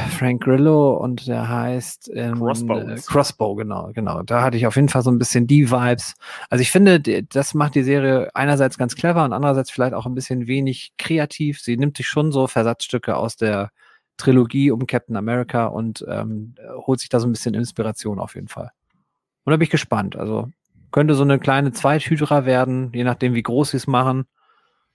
Frank 0.03 0.43
Grillo 0.43 0.98
und 0.98 1.27
der 1.27 1.48
heißt 1.48 2.12
ähm, 2.13 2.39
Crossbow. 2.39 2.95
Crossbow, 3.05 3.55
genau, 3.55 3.91
genau. 3.93 4.24
Da 4.24 4.41
hatte 4.41 4.57
ich 4.57 4.67
auf 4.67 4.75
jeden 4.75 4.89
Fall 4.89 5.01
so 5.01 5.12
ein 5.12 5.17
bisschen 5.17 5.48
die 5.48 5.69
Vibes. 5.69 6.15
Also 6.50 6.62
ich 6.62 6.72
finde, 6.72 7.01
das 7.24 7.53
macht 7.53 7.75
die 7.75 7.83
Serie 7.83 8.29
einerseits 8.33 8.77
ganz 8.77 8.95
clever 8.95 9.24
und 9.25 9.33
andererseits 9.33 9.72
vielleicht 9.72 9.93
auch 9.93 10.05
ein 10.05 10.15
bisschen 10.15 10.48
wenig 10.48 10.93
kreativ. 10.98 11.62
Sie 11.62 11.77
nimmt 11.77 11.98
sich 11.98 12.07
schon 12.07 12.31
so 12.31 12.48
Versatzstücke 12.48 13.15
aus 13.15 13.36
der 13.36 13.72
Trilogie 14.17 14.72
um 14.72 14.86
Captain 14.86 15.15
America 15.15 15.65
und 15.65 16.05
ähm, 16.07 16.55
holt 16.86 17.00
sich 17.00 17.10
da 17.10 17.19
so 17.19 17.27
ein 17.27 17.31
bisschen 17.31 17.55
Inspiration 17.55 18.19
auf 18.19 18.36
jeden 18.36 18.48
Fall. 18.48 18.72
Und 19.43 19.51
da 19.51 19.57
bin 19.57 19.65
ich 19.65 19.72
gespannt. 19.72 20.15
Also 20.15 20.50
könnte 20.91 21.15
so 21.15 21.24
eine 21.24 21.39
kleine 21.39 21.72
Zweithydra 21.72 22.45
werden, 22.45 22.91
je 22.93 23.03
nachdem, 23.03 23.33
wie 23.33 23.43
groß 23.43 23.72
sie 23.72 23.77
es 23.77 23.88
machen. 23.88 24.25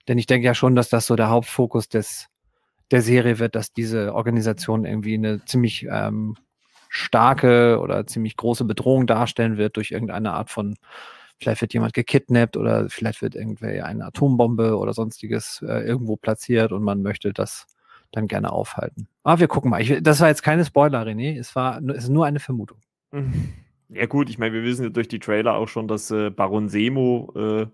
Denn 0.07 0.17
ich 0.17 0.25
denke 0.25 0.45
ja 0.45 0.55
schon, 0.55 0.75
dass 0.75 0.89
das 0.89 1.05
so 1.05 1.15
der 1.15 1.29
Hauptfokus 1.29 1.89
des 1.89 2.27
der 2.91 3.01
Serie 3.01 3.39
wird, 3.39 3.55
dass 3.55 3.73
diese 3.73 4.13
Organisation 4.13 4.85
irgendwie 4.85 5.13
eine 5.13 5.43
ziemlich 5.45 5.85
ähm, 5.89 6.35
starke 6.89 7.79
oder 7.79 8.07
ziemlich 8.07 8.35
große 8.35 8.65
Bedrohung 8.65 9.07
darstellen 9.07 9.57
wird 9.57 9.77
durch 9.77 9.91
irgendeine 9.91 10.33
Art 10.33 10.49
von, 10.49 10.75
vielleicht 11.37 11.61
wird 11.61 11.73
jemand 11.73 11.93
gekidnappt 11.93 12.57
oder 12.57 12.89
vielleicht 12.89 13.21
wird 13.21 13.35
irgendwer 13.35 13.85
eine 13.85 14.05
Atombombe 14.05 14.77
oder 14.77 14.93
sonstiges 14.93 15.63
äh, 15.67 15.85
irgendwo 15.85 16.15
platziert 16.17 16.71
und 16.71 16.83
man 16.83 17.01
möchte 17.01 17.31
das 17.31 17.67
dann 18.11 18.27
gerne 18.27 18.51
aufhalten. 18.51 19.07
Aber 19.23 19.39
wir 19.39 19.47
gucken 19.47 19.69
mal. 19.69 19.81
Ich, 19.81 20.01
das 20.01 20.19
war 20.19 20.29
jetzt 20.29 20.41
keine 20.41 20.65
Spoiler, 20.65 21.03
René. 21.03 21.39
Es 21.39 21.55
war 21.55 21.79
es 21.79 22.05
ist 22.05 22.09
nur 22.09 22.25
eine 22.25 22.39
Vermutung. 22.39 22.79
Ja 23.91 24.05
gut, 24.05 24.29
ich 24.29 24.37
meine, 24.37 24.53
wir 24.53 24.61
wissen 24.61 24.83
ja 24.83 24.89
durch 24.89 25.07
die 25.07 25.17
Trailer 25.17 25.55
auch 25.55 25.67
schon, 25.67 25.87
dass 25.87 26.11
äh, 26.11 26.29
Baron 26.29 26.69
Semo 26.69 27.33
äh, 27.35 27.65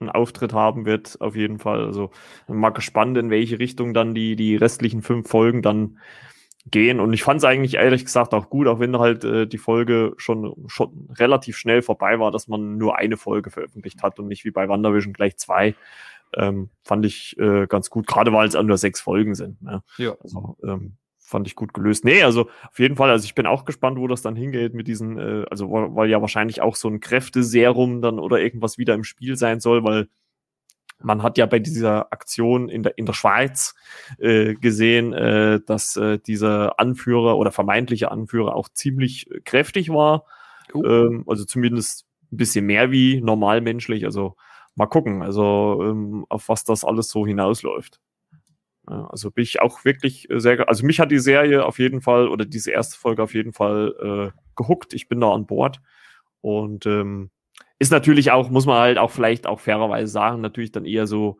einen 0.00 0.10
Auftritt 0.10 0.52
haben 0.52 0.86
wird, 0.86 1.20
auf 1.20 1.34
jeden 1.36 1.58
Fall. 1.58 1.84
Also 1.84 2.10
mal 2.46 2.70
gespannt, 2.70 3.16
in 3.18 3.30
welche 3.30 3.58
Richtung 3.58 3.94
dann 3.94 4.14
die, 4.14 4.36
die 4.36 4.56
restlichen 4.56 5.02
fünf 5.02 5.28
Folgen 5.28 5.62
dann 5.62 5.98
gehen. 6.70 7.00
Und 7.00 7.12
ich 7.12 7.22
fand 7.22 7.38
es 7.38 7.44
eigentlich 7.44 7.74
ehrlich 7.74 8.04
gesagt 8.04 8.34
auch 8.34 8.50
gut, 8.50 8.66
auch 8.66 8.78
wenn 8.78 8.98
halt 8.98 9.24
äh, 9.24 9.46
die 9.46 9.58
Folge 9.58 10.14
schon, 10.16 10.54
schon 10.66 11.08
relativ 11.18 11.56
schnell 11.56 11.82
vorbei 11.82 12.18
war, 12.20 12.30
dass 12.30 12.48
man 12.48 12.76
nur 12.76 12.96
eine 12.96 13.16
Folge 13.16 13.50
veröffentlicht 13.50 14.02
hat 14.02 14.18
und 14.18 14.28
nicht 14.28 14.44
wie 14.44 14.50
bei 14.50 14.68
WandaVision 14.68 15.12
gleich 15.12 15.36
zwei. 15.36 15.74
Ähm, 16.36 16.68
fand 16.84 17.06
ich 17.06 17.38
äh, 17.38 17.66
ganz 17.66 17.88
gut, 17.88 18.06
gerade 18.06 18.32
weil 18.32 18.46
es 18.46 18.54
auch 18.54 18.62
nur 18.62 18.76
sechs 18.76 19.00
Folgen 19.00 19.34
sind. 19.34 19.62
Ne? 19.62 19.82
Ja. 19.96 20.14
Also, 20.22 20.58
ähm, 20.62 20.98
fand 21.28 21.46
ich 21.46 21.54
gut 21.54 21.74
gelöst. 21.74 22.04
Nee, 22.04 22.22
also 22.22 22.48
auf 22.70 22.78
jeden 22.78 22.96
Fall, 22.96 23.10
also 23.10 23.24
ich 23.24 23.34
bin 23.34 23.46
auch 23.46 23.64
gespannt, 23.64 23.98
wo 23.98 24.06
das 24.06 24.22
dann 24.22 24.34
hingeht 24.34 24.72
mit 24.72 24.88
diesen, 24.88 25.18
äh, 25.18 25.44
also 25.50 25.70
weil 25.70 26.08
ja 26.08 26.20
wahrscheinlich 26.20 26.62
auch 26.62 26.74
so 26.74 26.88
ein 26.88 27.00
Kräfteserum 27.00 28.00
dann 28.00 28.18
oder 28.18 28.40
irgendwas 28.40 28.78
wieder 28.78 28.94
im 28.94 29.04
Spiel 29.04 29.36
sein 29.36 29.60
soll, 29.60 29.84
weil 29.84 30.08
man 31.00 31.22
hat 31.22 31.38
ja 31.38 31.46
bei 31.46 31.58
dieser 31.58 32.12
Aktion 32.12 32.68
in 32.68 32.82
der, 32.82 32.96
in 32.96 33.06
der 33.06 33.12
Schweiz 33.12 33.74
äh, 34.18 34.54
gesehen, 34.54 35.12
äh, 35.12 35.60
dass 35.64 35.96
äh, 35.96 36.18
dieser 36.18 36.80
Anführer 36.80 37.36
oder 37.36 37.52
vermeintliche 37.52 38.10
Anführer 38.10 38.56
auch 38.56 38.68
ziemlich 38.70 39.28
kräftig 39.44 39.90
war. 39.90 40.24
Uh. 40.74 40.84
Ähm, 40.84 41.24
also 41.26 41.44
zumindest 41.44 42.06
ein 42.32 42.38
bisschen 42.38 42.66
mehr 42.66 42.90
wie 42.90 43.20
normalmenschlich. 43.20 44.04
Also 44.06 44.34
mal 44.74 44.86
gucken, 44.86 45.22
also 45.22 45.82
ähm, 45.82 46.26
auf 46.30 46.48
was 46.48 46.64
das 46.64 46.84
alles 46.84 47.10
so 47.10 47.26
hinausläuft. 47.26 48.00
Also 48.88 49.30
bin 49.30 49.42
ich 49.42 49.60
auch 49.60 49.84
wirklich 49.84 50.30
äh, 50.30 50.40
sehr, 50.40 50.68
also 50.68 50.84
mich 50.86 51.00
hat 51.00 51.10
die 51.10 51.18
Serie 51.18 51.64
auf 51.64 51.78
jeden 51.78 52.00
Fall 52.00 52.28
oder 52.28 52.44
diese 52.44 52.70
erste 52.70 52.98
Folge 52.98 53.22
auf 53.22 53.34
jeden 53.34 53.52
Fall 53.52 54.32
äh, 54.34 54.40
gehuckt. 54.56 54.94
Ich 54.94 55.08
bin 55.08 55.20
da 55.20 55.32
an 55.32 55.46
Bord 55.46 55.80
und 56.40 56.86
ähm, 56.86 57.30
ist 57.78 57.92
natürlich 57.92 58.30
auch, 58.30 58.50
muss 58.50 58.66
man 58.66 58.78
halt 58.78 58.98
auch 58.98 59.10
vielleicht 59.10 59.46
auch 59.46 59.60
fairerweise 59.60 60.10
sagen, 60.10 60.40
natürlich 60.40 60.72
dann 60.72 60.84
eher 60.84 61.06
so 61.06 61.38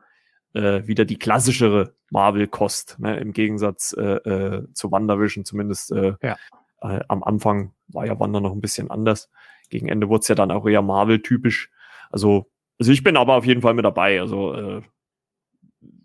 äh, 0.55 0.87
wieder 0.87 1.05
die 1.05 1.19
klassischere 1.19 1.95
Marvel-Kost, 2.11 2.99
ne? 2.99 3.19
im 3.19 3.33
Gegensatz 3.33 3.95
äh, 3.99 4.03
äh, 4.03 4.73
zu 4.73 4.91
WandaVision 4.91 5.45
zumindest. 5.45 5.93
Äh, 5.93 6.15
ja. 6.23 6.37
äh, 6.81 7.01
am 7.09 7.23
Anfang 7.23 7.73
war 7.89 8.07
ja 8.07 8.19
Wanda 8.19 8.41
noch 8.41 8.53
ein 8.53 8.61
bisschen 8.61 8.91
anders. 8.91 9.31
Gegen 9.71 9.89
Ende 9.89 10.09
wurde 10.09 10.23
es 10.23 10.29
ja 10.29 10.35
dann 10.35 10.51
auch 10.51 10.67
eher 10.67 10.83
Marvel-typisch. 10.83 11.71
Also, 12.11 12.51
also 12.79 12.93
ich 12.93 13.03
bin 13.03 13.17
aber 13.17 13.35
auf 13.35 13.45
jeden 13.45 13.63
Fall 13.63 13.75
mit 13.75 13.85
dabei. 13.85 14.21
Also 14.21 14.55
äh, 14.55 14.83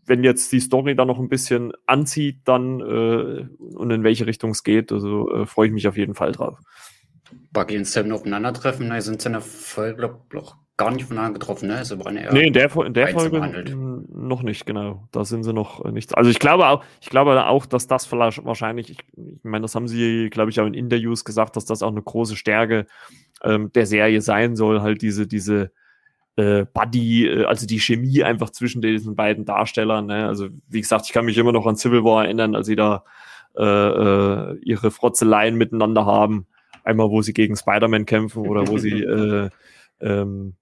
wenn 0.06 0.24
jetzt 0.24 0.52
die 0.52 0.60
Story 0.60 0.96
dann 0.96 1.08
noch 1.08 1.20
ein 1.20 1.30
bisschen 1.30 1.74
anzieht, 1.86 2.40
dann 2.46 2.80
äh, 2.82 3.48
und 3.76 3.92
in 3.92 4.04
welche 4.04 4.26
Richtung 4.26 4.52
es 4.52 4.64
geht, 4.64 4.92
also 4.92 5.32
äh, 5.32 5.46
freue 5.46 5.68
ich 5.68 5.74
mich 5.74 5.88
auf 5.88 5.98
jeden 5.98 6.16
Fall 6.16 6.32
drauf. 6.32 6.60
Bucky 7.52 7.78
und 7.78 7.86
Sam 7.86 8.12
aufeinandertreffen, 8.12 8.88
ne, 8.88 9.02
sind 9.02 9.22
sie 9.22 9.30
in 9.30 9.34
der 9.34 9.42
Folge, 9.42 10.20
glaube 10.30 10.54
gar 10.76 10.92
nicht 10.92 11.06
voneinander 11.06 11.40
getroffen, 11.40 11.68
ne? 11.68 11.78
Also 11.78 12.04
waren 12.04 12.16
nee, 12.16 12.48
in 12.48 12.54
der, 12.54 12.76
in 12.78 12.94
der 12.94 13.08
Folge 13.10 13.40
noch 14.12 14.42
nicht, 14.42 14.66
genau. 14.66 15.08
Da 15.12 15.24
sind 15.24 15.44
sie 15.44 15.54
noch 15.54 15.86
äh, 15.86 15.92
nichts. 15.92 16.14
Also 16.14 16.32
ich 16.32 16.40
glaube 16.40 16.68
auch, 16.68 16.84
ich 17.00 17.10
glaube 17.10 17.46
auch, 17.46 17.66
dass 17.66 17.86
das 17.88 18.06
vielleicht 18.06 18.44
wahrscheinlich, 18.44 18.90
ich, 18.90 18.98
ich 19.16 19.44
meine, 19.44 19.62
das 19.62 19.76
haben 19.76 19.88
sie, 19.88 20.30
glaube 20.32 20.50
ich, 20.50 20.60
auch 20.60 20.66
in 20.66 20.74
Interviews 20.74 21.26
gesagt, 21.26 21.56
dass 21.56 21.66
das 21.66 21.84
auch 21.84 21.92
eine 21.92 22.02
große 22.02 22.36
Stärke 22.36 22.88
ähm, 23.44 23.72
der 23.74 23.86
Serie 23.86 24.22
sein 24.22 24.56
soll, 24.56 24.82
halt 24.82 25.04
diese, 25.04 25.28
diese 25.28 25.72
äh, 26.36 26.66
Buddy, 26.66 27.28
äh, 27.28 27.46
also 27.46 27.68
die 27.68 27.80
Chemie 27.80 28.24
einfach 28.24 28.50
zwischen 28.50 28.82
diesen 28.82 29.16
beiden 29.16 29.46
Darstellern. 29.46 30.08
Ne? 30.08 30.28
Also 30.28 30.50
wie 30.68 30.82
gesagt, 30.82 31.06
ich 31.06 31.14
kann 31.14 31.26
mich 31.26 31.38
immer 31.38 31.52
noch 31.52 31.66
an 31.66 31.76
Civil 31.76 32.04
War 32.04 32.26
erinnern, 32.26 32.56
als 32.56 32.68
sie 32.68 32.76
da 32.76 33.04
äh, 33.56 33.64
äh, 33.64 34.58
ihre 34.62 34.92
Frotzeleien 34.92 35.56
miteinander 35.56 36.06
haben. 36.06 36.48
Einmal, 36.84 37.10
wo 37.10 37.22
sie 37.22 37.34
gegen 37.34 37.56
Spider-Man 37.56 38.06
kämpfen 38.06 38.48
oder 38.48 38.68
wo 38.68 38.78
sie 38.78 39.02
äh, 39.04 39.50
ähm, 40.02 40.56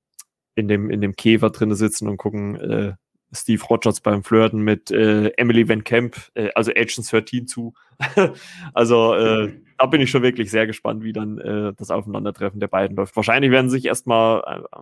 in, 0.56 0.68
dem, 0.68 0.90
in 0.90 1.02
dem 1.02 1.16
Käfer 1.16 1.50
drinne 1.50 1.76
sitzen 1.76 2.08
und 2.08 2.18
gucken 2.18 2.56
äh, 2.56 2.94
Steve 3.34 3.64
Rogers 3.64 4.02
beim 4.02 4.24
Flirten 4.24 4.62
mit 4.62 4.92
äh, 4.92 5.30
Emily 5.38 5.68
Van 5.68 5.84
Camp, 5.84 6.18
äh, 6.34 6.50
also 6.54 6.72
Agents 6.72 7.10
13 7.10 7.48
zu. 7.48 7.74
also 8.74 9.16
äh, 9.16 9.54
da 9.78 9.86
bin 9.86 10.02
ich 10.02 10.12
schon 10.12 10.22
wirklich 10.22 10.52
sehr 10.52 10.68
gespannt, 10.68 11.04
wie 11.04 11.14
dann 11.14 11.38
äh, 11.38 11.74
das 11.78 11.92
Aufeinandertreffen 11.92 12.60
der 12.60 12.68
beiden 12.68 12.98
läuft. 12.98 13.16
Wahrscheinlich 13.16 13.52
werden 13.52 13.70
sie 13.70 13.78
sich 13.78 13.86
erstmal 13.86 14.42
äh, 14.42 14.80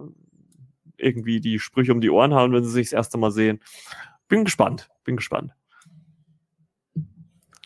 irgendwie 0.99 1.39
die 1.39 1.59
Sprüche 1.59 1.93
um 1.93 2.01
die 2.01 2.09
Ohren 2.09 2.33
hauen, 2.33 2.53
wenn 2.53 2.63
sie 2.63 2.71
sich 2.71 2.87
das 2.87 2.93
erste 2.93 3.17
Mal 3.17 3.31
sehen. 3.31 3.59
Bin 4.27 4.45
gespannt, 4.45 4.89
bin 5.03 5.15
gespannt. 5.15 5.53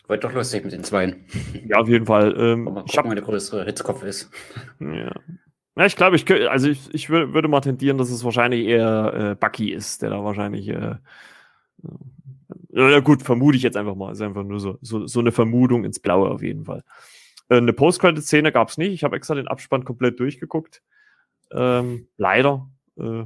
Wird 0.06 0.22
doch 0.22 0.32
lustig 0.32 0.64
mit 0.64 0.72
den 0.72 0.84
Zweien. 0.84 1.24
Ja, 1.66 1.78
auf 1.78 1.88
jeden 1.88 2.06
Fall. 2.06 2.34
Ähm, 2.38 2.64
mal 2.64 2.84
gucken, 2.84 3.04
wer 3.10 3.14
der 3.14 3.24
größere 3.24 3.64
Hitzkopf 3.64 4.02
ist. 4.02 4.30
Ja. 4.78 5.12
Ja, 5.76 5.86
ich 5.86 5.96
glaube, 5.96 6.14
ich 6.14 6.30
also 6.48 6.68
ich, 6.68 6.94
ich 6.94 7.10
würde 7.10 7.48
mal 7.48 7.60
tendieren, 7.60 7.98
dass 7.98 8.10
es 8.10 8.22
wahrscheinlich 8.22 8.64
eher 8.66 9.32
äh, 9.32 9.34
Bucky 9.34 9.72
ist, 9.72 10.02
der 10.02 10.10
da 10.10 10.22
wahrscheinlich 10.22 10.68
äh, 10.68 10.96
ja 12.72 13.00
gut, 13.00 13.22
vermute 13.22 13.56
ich 13.56 13.62
jetzt 13.62 13.76
einfach 13.76 13.94
mal. 13.94 14.12
Ist 14.12 14.20
einfach 14.20 14.42
nur 14.42 14.60
so, 14.60 14.78
so, 14.80 15.06
so 15.06 15.20
eine 15.20 15.32
Vermutung 15.32 15.84
ins 15.84 16.00
Blaue 16.00 16.30
auf 16.30 16.42
jeden 16.42 16.64
Fall. 16.64 16.82
Äh, 17.48 17.56
eine 17.56 17.72
Post-Credit-Szene 17.72 18.52
gab 18.52 18.68
es 18.68 18.78
nicht. 18.78 18.92
Ich 18.92 19.04
habe 19.04 19.16
extra 19.16 19.34
den 19.34 19.48
Abspann 19.48 19.84
komplett 19.84 20.18
durchgeguckt. 20.18 20.82
Ähm, 21.52 22.08
leider. 22.16 22.68
Äh, 22.98 23.24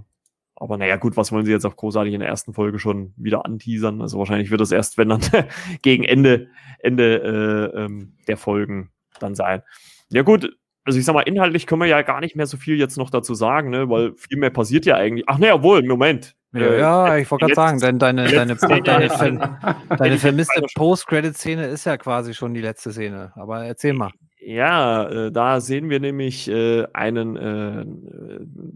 aber 0.60 0.76
naja, 0.76 0.96
gut, 0.96 1.16
was 1.16 1.30
wollen 1.30 1.44
sie 1.44 1.52
jetzt 1.52 1.64
auch 1.64 1.76
großartig 1.76 2.14
in 2.14 2.20
der 2.20 2.28
ersten 2.28 2.52
Folge 2.52 2.80
schon 2.80 3.14
wieder 3.16 3.44
anteasern? 3.44 4.02
Also 4.02 4.18
wahrscheinlich 4.18 4.50
wird 4.50 4.60
das 4.60 4.72
erst, 4.72 4.98
wenn 4.98 5.08
dann 5.08 5.20
gegen 5.82 6.04
Ende, 6.04 6.48
Ende 6.80 7.72
äh, 7.74 7.84
ähm, 7.84 8.14
der 8.26 8.36
Folgen 8.36 8.90
dann 9.20 9.36
sein. 9.36 9.62
Ja, 10.10 10.22
gut, 10.22 10.50
also 10.84 10.98
ich 10.98 11.04
sag 11.04 11.12
mal, 11.12 11.20
inhaltlich 11.20 11.66
können 11.66 11.82
wir 11.82 11.86
ja 11.86 12.02
gar 12.02 12.20
nicht 12.20 12.34
mehr 12.34 12.46
so 12.46 12.56
viel 12.56 12.76
jetzt 12.76 12.96
noch 12.96 13.10
dazu 13.10 13.34
sagen, 13.34 13.70
ne? 13.70 13.88
weil 13.88 14.14
viel 14.16 14.38
mehr 14.38 14.50
passiert 14.50 14.86
ja 14.86 14.96
eigentlich. 14.96 15.24
Ach 15.28 15.38
naja, 15.38 15.62
wohl, 15.62 15.82
Moment. 15.82 16.34
Ja, 16.52 16.60
äh, 16.60 16.78
ja 16.78 17.16
ich 17.18 17.30
wollte 17.30 17.44
gerade 17.44 17.54
sagen, 17.54 17.78
denn 17.78 17.98
deine, 17.98 18.26
deine, 18.26 18.56
deine, 18.56 19.08
deine, 19.08 19.78
deine 19.96 20.18
vermisste 20.18 20.64
Post-Credit-Szene 20.74 21.66
ist 21.66 21.84
ja 21.84 21.96
quasi 21.98 22.34
schon 22.34 22.54
die 22.54 22.62
letzte 22.62 22.90
Szene. 22.92 23.32
Aber 23.36 23.64
erzähl 23.64 23.92
mal. 23.92 24.10
Ja, 24.50 25.06
äh, 25.10 25.30
da 25.30 25.60
sehen 25.60 25.90
wir 25.90 26.00
nämlich 26.00 26.48
äh, 26.48 26.86
einen, 26.94 27.36
äh, 27.36 27.84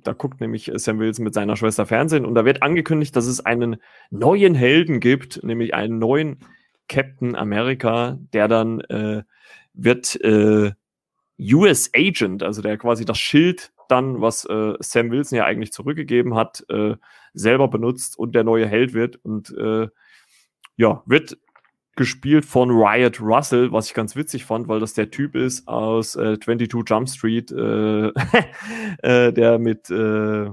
da 0.03 0.13
guckt 0.13 0.39
nämlich 0.43 0.71
Sam 0.75 0.99
Wilson 0.99 1.25
mit 1.25 1.33
seiner 1.33 1.57
Schwester 1.57 1.87
Fernsehen 1.87 2.27
und 2.27 2.35
da 2.35 2.45
wird 2.45 2.63
angekündigt, 2.63 3.17
dass 3.17 3.25
es 3.25 3.41
einen 3.47 3.77
neuen 4.11 4.55
Helden 4.55 5.01
gibt, 5.01 5.43
nämlich 5.43 5.73
einen 5.73 5.99
neuen 5.99 6.41
Captain 6.91 7.35
America, 7.35 8.19
der 8.35 8.49
dann 8.49 8.81
äh, 8.83 9.23
wird 9.73 10.21
äh, 10.21 10.73
US 11.41 11.91
Agent, 11.97 12.43
also 12.43 12.61
der 12.61 12.77
quasi 12.77 13.07
das 13.07 13.17
Schild 13.17 13.73
dann, 13.89 14.21
was 14.21 14.45
äh, 14.45 14.75
Sam 14.81 15.11
Wilson 15.11 15.39
ja 15.39 15.47
eigentlich 15.47 15.73
zurückgegeben 15.73 16.35
hat, 16.35 16.67
äh, 16.69 16.97
selber 17.33 17.69
benutzt 17.69 18.19
und 18.19 18.35
der 18.35 18.45
neue 18.45 18.67
Held 18.67 18.93
wird 18.93 19.17
und 19.25 19.57
äh, 19.57 19.89
ja, 20.77 21.03
wird 21.07 21.39
gespielt 21.96 22.44
von 22.44 22.70
Riot 22.70 23.20
Russell, 23.20 23.72
was 23.72 23.88
ich 23.88 23.94
ganz 23.94 24.16
witzig 24.16 24.44
fand, 24.44 24.68
weil 24.68 24.81
das 24.81 24.94
der 24.94 25.11
Typ 25.11 25.35
ist 25.35 25.68
aus 25.68 26.16
äh, 26.16 26.38
22 26.38 26.88
Jump 26.88 27.09
Street, 27.09 27.52
äh, 27.52 28.09
äh, 29.02 29.33
der 29.33 29.59
mit, 29.59 29.90
äh, 29.90 30.50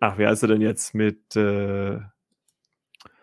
ach, 0.00 0.18
wer 0.18 0.28
heißt 0.30 0.42
er 0.42 0.48
denn 0.48 0.62
jetzt? 0.62 0.94
Mit 0.94 1.36
äh, 1.36 1.98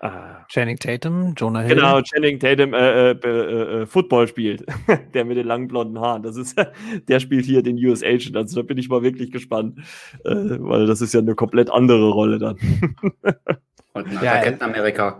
Ah. 0.05 0.45
Channing 0.49 0.77
Tatum, 0.77 1.33
Jonah 1.35 1.61
Hill. 1.61 1.75
Genau, 1.75 1.99
Channing 2.01 2.39
Tatum 2.39 2.73
äh, 2.73 3.11
äh, 3.11 3.17
äh, 3.23 3.81
äh 3.81 3.85
Football 3.87 4.27
spielt. 4.27 4.63
der 5.13 5.25
mit 5.25 5.37
den 5.37 5.47
langen 5.47 5.67
blonden 5.67 5.99
Haaren. 5.99 6.21
Das 6.21 6.37
ist, 6.37 6.55
der 7.07 7.19
spielt 7.19 7.45
hier 7.45 7.63
den 7.63 7.77
US 7.83 8.03
Agent. 8.03 8.35
Also 8.35 8.61
da 8.61 8.67
bin 8.67 8.77
ich 8.77 8.89
mal 8.89 9.01
wirklich 9.01 9.31
gespannt, 9.31 9.79
äh, 10.23 10.35
weil 10.59 10.85
das 10.85 11.01
ist 11.01 11.13
ja 11.13 11.21
eine 11.21 11.33
komplett 11.33 11.71
andere 11.71 12.09
Rolle 12.09 12.37
dann. 12.37 12.57
Und 14.05 14.17
ein 14.17 14.23
ja, 14.23 14.37
Captain 14.41 14.69
America. 14.69 15.17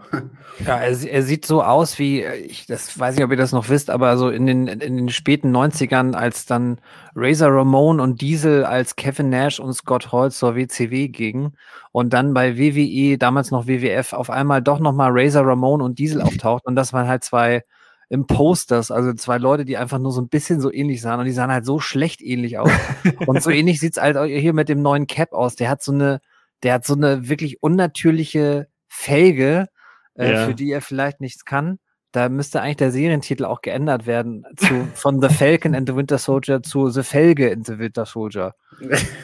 Ja, 0.65 0.78
er, 0.78 0.91
er, 0.91 1.24
sieht 1.24 1.45
so 1.45 1.62
aus 1.62 2.00
wie, 2.00 2.24
ich 2.24 2.65
das 2.65 2.98
weiß 2.98 3.15
nicht, 3.15 3.26
ob 3.26 3.32
ihr 3.32 3.38
das 3.38 3.52
noch 3.52 3.67
wisst, 3.67 3.89
aber 3.89 4.17
so 4.17 4.30
in 4.30 4.45
den, 4.45 4.67
in 4.67 4.98
den 4.98 5.10
späten 5.10 5.54
90ern, 5.54 6.13
als 6.13 6.45
dann 6.45 6.80
Razor 7.13 7.50
Ramon 7.50 8.00
und 8.00 8.21
Diesel 8.21 8.63
als 8.63 8.95
Kevin 8.95 9.30
Nash 9.30 9.60
und 9.60 9.74
Scott 9.74 10.13
Hall 10.13 10.32
zur 10.32 10.56
WCW 10.56 11.10
gingen 11.10 11.58
und 11.91 12.13
dann 12.13 12.34
bei 12.34 12.58
WWE, 12.58 13.17
damals 13.17 13.52
noch 13.52 13.67
WWF, 13.67 14.13
auf 14.13 14.30
einmal 14.30 14.62
doch 14.62 14.80
nochmal 14.80 15.10
Razor 15.12 15.45
Ramon 15.45 15.82
und 15.82 16.00
Diesel 16.00 16.21
auftaucht 16.21 16.65
und 16.65 16.76
das 16.76 16.93
waren 16.93 17.08
halt 17.08 17.24
zwei 17.24 17.63
Imposters, 18.10 18.91
also 18.91 19.13
zwei 19.13 19.38
Leute, 19.38 19.65
die 19.65 19.78
einfach 19.78 20.00
nur 20.00 20.12
so 20.12 20.21
ein 20.21 20.30
bisschen 20.30 20.62
so 20.62 20.71
ähnlich 20.71 21.02
sahen 21.02 21.19
und 21.19 21.26
die 21.26 21.32
sahen 21.32 21.52
halt 21.52 21.65
so 21.65 21.80
schlecht 21.80 22.21
ähnlich 22.21 22.60
aus. 22.60 22.71
und 23.26 23.41
so 23.41 23.50
ähnlich 23.50 23.80
sieht 23.80 23.98
es 23.98 24.02
halt 24.02 24.17
hier 24.30 24.54
mit 24.54 24.69
dem 24.69 24.82
neuen 24.82 25.08
Cap 25.08 25.34
aus. 25.34 25.56
Der 25.56 25.69
hat 25.69 25.82
so 25.82 25.91
eine, 25.91 26.21
der 26.62 26.76
hat 26.76 26.86
so 26.86 26.93
eine 26.93 27.28
wirklich 27.28 27.63
unnatürliche 27.63 28.67
Felge, 28.95 29.67
äh, 30.15 30.31
ja. 30.31 30.45
für 30.45 30.55
die 30.55 30.71
er 30.71 30.81
vielleicht 30.81 31.21
nichts 31.21 31.45
kann. 31.45 31.79
Da 32.12 32.29
müsste 32.29 32.62
eigentlich 32.62 32.77
der 32.77 32.91
Serientitel 32.91 33.43
auch 33.43 33.62
geändert 33.62 34.05
werden 34.05 34.45
zu, 34.55 34.88
von 34.93 35.21
The 35.21 35.27
Falcon 35.27 35.75
and 35.75 35.89
the 35.89 35.97
Winter 35.97 36.17
Soldier 36.17 36.63
zu 36.63 36.89
The 36.89 37.03
Felge 37.03 37.49
in 37.49 37.65
the 37.65 37.77
Winter 37.77 38.05
Soldier. 38.05 38.55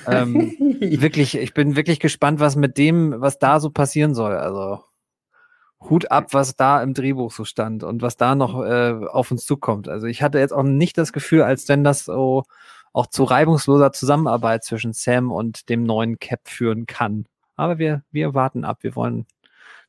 ähm, 0.07 0.53
wirklich, 0.79 1.37
ich 1.37 1.53
bin 1.53 1.77
wirklich 1.77 2.01
gespannt, 2.01 2.41
was 2.41 2.57
mit 2.57 2.77
dem, 2.77 3.15
was 3.21 3.39
da 3.39 3.61
so 3.61 3.69
passieren 3.69 4.13
soll. 4.13 4.35
Also 4.35 4.83
Hut 5.79 6.11
ab, 6.11 6.33
was 6.33 6.57
da 6.57 6.83
im 6.83 6.93
Drehbuch 6.93 7.31
so 7.31 7.45
stand 7.45 7.83
und 7.83 8.01
was 8.01 8.17
da 8.17 8.35
noch 8.35 8.61
äh, 8.61 8.93
auf 9.09 9.31
uns 9.31 9.45
zukommt. 9.45 9.87
Also 9.87 10.05
ich 10.07 10.21
hatte 10.21 10.39
jetzt 10.39 10.53
auch 10.53 10.63
nicht 10.63 10.97
das 10.97 11.13
Gefühl, 11.13 11.43
als 11.43 11.69
wenn 11.69 11.85
das 11.85 12.03
so 12.05 12.43
auch 12.91 13.07
zu 13.07 13.23
reibungsloser 13.23 13.93
Zusammenarbeit 13.93 14.65
zwischen 14.65 14.91
Sam 14.91 15.31
und 15.31 15.69
dem 15.69 15.83
neuen 15.83 16.19
Cap 16.19 16.41
führen 16.43 16.87
kann. 16.87 17.25
Aber 17.55 17.77
wir, 17.77 18.03
wir 18.11 18.33
warten 18.33 18.65
ab. 18.65 18.79
Wir 18.81 18.97
wollen 18.97 19.27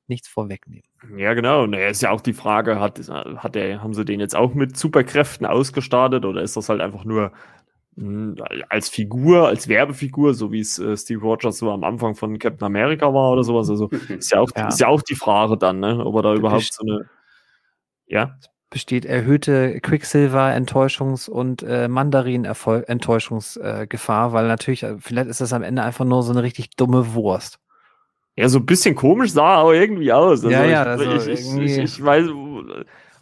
nichts 0.08 0.28
vorwegnehmen. 0.28 0.84
Ja, 1.16 1.34
genau. 1.34 1.66
Naja, 1.66 1.88
ist 1.88 2.02
ja 2.02 2.10
auch 2.10 2.20
die 2.20 2.32
Frage, 2.32 2.80
hat, 2.80 3.00
hat 3.08 3.54
der, 3.54 3.82
haben 3.82 3.94
sie 3.94 4.04
den 4.04 4.20
jetzt 4.20 4.36
auch 4.36 4.54
mit 4.54 4.76
Superkräften 4.76 5.46
ausgestartet 5.46 6.24
oder 6.24 6.42
ist 6.42 6.56
das 6.56 6.68
halt 6.68 6.80
einfach 6.80 7.04
nur 7.04 7.32
mh, 7.96 8.36
hm, 8.36 8.64
als 8.68 8.88
Figur, 8.88 9.48
als 9.48 9.68
Werbefigur, 9.68 10.34
so 10.34 10.52
wie 10.52 10.60
es 10.60 10.78
äh, 10.78 10.96
Steve 10.96 11.20
Rogers 11.20 11.58
so 11.58 11.70
am 11.70 11.84
Anfang 11.84 12.14
von 12.14 12.38
Captain 12.38 12.66
America 12.66 13.12
war 13.12 13.32
oder 13.32 13.44
sowas? 13.44 13.70
Also 13.70 13.88
ist 14.08 14.32
ja 14.32 14.40
auch, 14.40 14.50
ja. 14.56 14.68
Ist 14.68 14.80
ja 14.80 14.88
auch 14.88 15.02
die 15.02 15.16
Frage 15.16 15.56
dann, 15.56 15.80
ne? 15.80 16.04
ob 16.04 16.16
er 16.16 16.22
da 16.22 16.34
überhaupt 16.34 16.72
so 16.72 16.84
eine. 16.84 17.08
Ja 18.06 18.36
besteht 18.72 19.04
erhöhte 19.04 19.78
Quicksilver-Enttäuschungs- 19.80 21.30
und 21.30 21.62
äh, 21.62 21.86
Mandarin-Enttäuschungsgefahr, 21.88 24.30
äh, 24.30 24.32
weil 24.32 24.48
natürlich, 24.48 24.82
äh, 24.82 24.96
vielleicht 24.98 25.28
ist 25.28 25.42
das 25.42 25.52
am 25.52 25.62
Ende 25.62 25.82
einfach 25.82 26.06
nur 26.06 26.22
so 26.22 26.32
eine 26.32 26.42
richtig 26.42 26.70
dumme 26.70 27.12
Wurst. 27.14 27.58
Ja, 28.36 28.48
so 28.48 28.58
ein 28.58 28.66
bisschen 28.66 28.94
komisch 28.94 29.32
sah 29.32 29.56
aber 29.56 29.74
irgendwie 29.74 30.12
aus. 30.12 30.44
Also 30.44 30.50
ja, 30.50 30.64
ja, 30.64 30.82
also 30.84 31.04
ich, 31.04 31.26
ich, 31.26 31.56
ich, 31.56 31.78
ich, 31.78 32.04
weiß, 32.04 32.26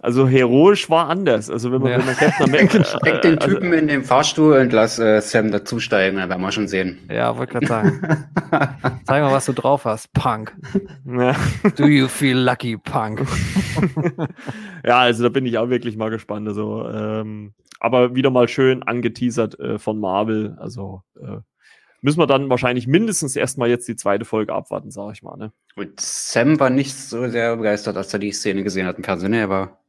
also 0.03 0.27
heroisch 0.27 0.89
war 0.89 1.09
anders. 1.09 1.51
Also 1.51 1.73
wenn 1.73 1.83
man, 1.83 1.93
ja. 1.93 1.99
wenn 1.99 2.07
man 2.07 2.17
Captain 2.17 2.47
America. 2.47 2.85
Steck 3.03 3.23
den 3.23 3.39
also 3.39 3.55
Typen 3.55 3.67
also, 3.67 3.79
in 3.79 3.89
den 3.89 4.05
Fahrstuhl 4.05 4.57
und 4.57 4.73
lass 4.73 4.99
äh, 4.99 5.21
Sam 5.21 5.51
dazusteigen, 5.51 6.19
dann 6.19 6.31
werden 6.31 6.41
wir 6.41 6.53
schon 6.53 6.69
sehen. 6.69 6.99
Ja, 7.11 7.37
wollte 7.37 7.55
gerade 7.55 7.67
sagen. 7.67 8.01
Zeig 9.05 9.23
mal, 9.23 9.33
was 9.33 9.47
du 9.47 9.53
drauf 9.53 9.85
hast, 9.85 10.13
Punk. 10.15 10.57
Ja. 11.05 11.35
Do 11.77 11.87
you 11.87 12.09
feel 12.09 12.39
lucky, 12.39 12.79
Punk? 12.79 13.27
ja, 14.87 15.01
also 15.01 15.25
da 15.25 15.29
bin 15.29 15.45
ich 15.45 15.59
auch 15.59 15.69
wirklich 15.69 15.97
mal 15.97 16.11
gespannt. 16.11 16.49
Also, 16.49 16.89
ähm, 16.89 17.53
aber 17.79 18.15
wieder 18.15 18.31
mal 18.31 18.49
schön 18.49 18.83
angeteasert 18.83 19.59
äh, 19.61 19.79
von 19.79 20.01
Marvel. 20.01 20.57
Also 20.59 21.03
äh, 21.21 21.39
müssen 22.03 22.19
wir 22.19 22.27
dann 22.27 22.51
wahrscheinlich 22.51 22.87
mindestens 22.87 23.37
erstmal 23.37 23.69
jetzt 23.69 23.87
die 23.89 23.97
zweite 23.97 24.25
Folge 24.25 24.53
abwarten, 24.53 24.91
sage 24.91 25.13
ich 25.13 25.23
mal. 25.23 25.37
Ne? 25.37 25.53
Und 25.77 26.01
Sam 26.01 26.59
war 26.61 26.71
nicht 26.71 26.95
so 26.95 27.29
sehr 27.29 27.57
begeistert, 27.57 27.97
als 27.97 28.13
er 28.13 28.19
die 28.19 28.33
Szene 28.33 28.63
gesehen 28.63 28.87
hat 28.87 28.99
im 28.99 29.05
Fernsehen. 29.05 29.33
Er 29.33 29.49
war. 29.49 29.81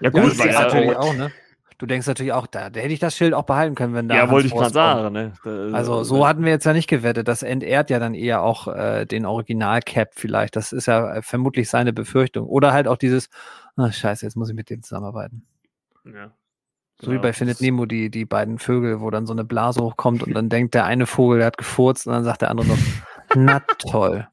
Ja, 0.00 0.10
gut, 0.10 0.36
ja, 0.36 0.62
natürlich 0.62 0.96
auch, 0.96 1.14
ne? 1.14 1.30
Du 1.78 1.86
denkst 1.86 2.06
natürlich 2.06 2.32
auch, 2.32 2.46
da, 2.46 2.70
da, 2.70 2.80
hätte 2.80 2.92
ich 2.92 3.00
das 3.00 3.16
Schild 3.16 3.34
auch 3.34 3.42
behalten 3.42 3.74
können, 3.74 3.94
wenn 3.94 4.08
da. 4.08 4.14
Ja, 4.14 4.30
wollte 4.30 4.46
ich 4.46 4.54
gerade 4.54 4.72
sagen. 4.72 5.12
Ne? 5.12 5.32
Da, 5.42 5.70
also, 5.72 6.04
so 6.04 6.26
hatten 6.26 6.44
wir 6.44 6.52
jetzt 6.52 6.64
ja 6.64 6.72
nicht 6.72 6.88
gewettet. 6.88 7.26
Das 7.26 7.42
entehrt 7.42 7.90
ja 7.90 7.98
dann 7.98 8.14
eher 8.14 8.42
auch 8.42 8.68
äh, 8.68 9.06
den 9.06 9.26
Original-Cap 9.26 10.12
vielleicht. 10.14 10.54
Das 10.54 10.72
ist 10.72 10.86
ja 10.86 11.16
äh, 11.16 11.22
vermutlich 11.22 11.68
seine 11.68 11.92
Befürchtung. 11.92 12.46
Oder 12.46 12.72
halt 12.72 12.86
auch 12.86 12.96
dieses, 12.96 13.28
oh, 13.76 13.90
Scheiße, 13.90 14.24
jetzt 14.24 14.36
muss 14.36 14.48
ich 14.48 14.54
mit 14.54 14.70
dem 14.70 14.82
zusammenarbeiten. 14.82 15.44
Ja. 16.04 16.32
So 17.00 17.10
wie 17.10 17.18
bei 17.18 17.32
Findet 17.32 17.60
Nemo, 17.60 17.86
die, 17.86 18.10
die 18.10 18.24
beiden 18.24 18.58
Vögel, 18.58 19.00
wo 19.00 19.10
dann 19.10 19.26
so 19.26 19.32
eine 19.32 19.44
Blase 19.44 19.80
hochkommt 19.82 20.22
und 20.22 20.32
dann 20.32 20.48
denkt 20.48 20.74
der 20.74 20.84
eine 20.84 21.06
Vogel, 21.06 21.38
der 21.38 21.48
hat 21.48 21.58
gefurzt 21.58 22.06
und 22.06 22.12
dann 22.12 22.24
sagt 22.24 22.42
der 22.42 22.50
andere 22.50 22.68
noch, 22.68 22.78
na 23.34 23.60
toll. 23.78 24.28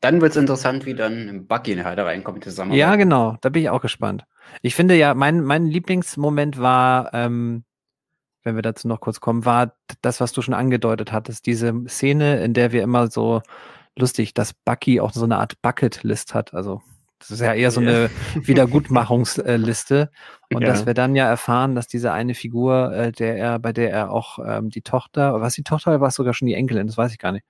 Dann 0.00 0.20
wird 0.20 0.32
es 0.32 0.36
interessant, 0.36 0.86
wie 0.86 0.94
dann 0.94 1.46
Bucky 1.46 1.76
nachher 1.76 1.94
da 1.94 2.04
reinkommt 2.04 2.42
zusammen. 2.42 2.72
Ja, 2.72 2.96
genau, 2.96 3.36
da 3.40 3.50
bin 3.50 3.62
ich 3.62 3.70
auch 3.70 3.82
gespannt. 3.82 4.24
Ich 4.62 4.74
finde 4.74 4.96
ja, 4.96 5.14
mein, 5.14 5.42
mein 5.42 5.66
Lieblingsmoment 5.66 6.58
war, 6.58 7.14
ähm, 7.14 7.64
wenn 8.42 8.56
wir 8.56 8.62
dazu 8.62 8.88
noch 8.88 9.00
kurz 9.00 9.20
kommen, 9.20 9.44
war 9.44 9.74
das, 10.02 10.20
was 10.20 10.32
du 10.32 10.42
schon 10.42 10.54
angedeutet 10.54 11.12
hattest, 11.12 11.46
diese 11.46 11.74
Szene, 11.86 12.42
in 12.42 12.54
der 12.54 12.72
wir 12.72 12.82
immer 12.82 13.08
so 13.08 13.42
lustig, 13.96 14.34
dass 14.34 14.54
Bucky 14.54 15.00
auch 15.00 15.12
so 15.12 15.24
eine 15.24 15.38
Art 15.38 15.60
Bucketlist 15.62 16.34
hat, 16.34 16.54
also 16.54 16.80
das 17.20 17.30
ist 17.30 17.40
ja 17.40 17.54
eher 17.54 17.70
so 17.70 17.80
eine 17.80 18.10
Wiedergutmachungsliste. 18.34 20.10
Und 20.52 20.62
ja. 20.62 20.68
dass 20.68 20.86
wir 20.86 20.94
dann 20.94 21.14
ja 21.14 21.28
erfahren, 21.28 21.74
dass 21.76 21.86
diese 21.86 22.12
eine 22.12 22.34
Figur, 22.34 22.92
äh, 22.92 23.12
der 23.12 23.36
er, 23.36 23.58
bei 23.60 23.72
der 23.72 23.92
er 23.92 24.10
auch 24.10 24.38
ähm, 24.44 24.70
die 24.70 24.82
Tochter, 24.82 25.40
was 25.40 25.54
die 25.54 25.62
Tochter 25.62 26.00
war 26.00 26.08
es 26.08 26.14
sogar 26.16 26.34
schon 26.34 26.48
die 26.48 26.54
Enkelin, 26.54 26.88
das 26.88 26.96
weiß 26.96 27.12
ich 27.12 27.18
gar 27.18 27.30
nicht, 27.30 27.44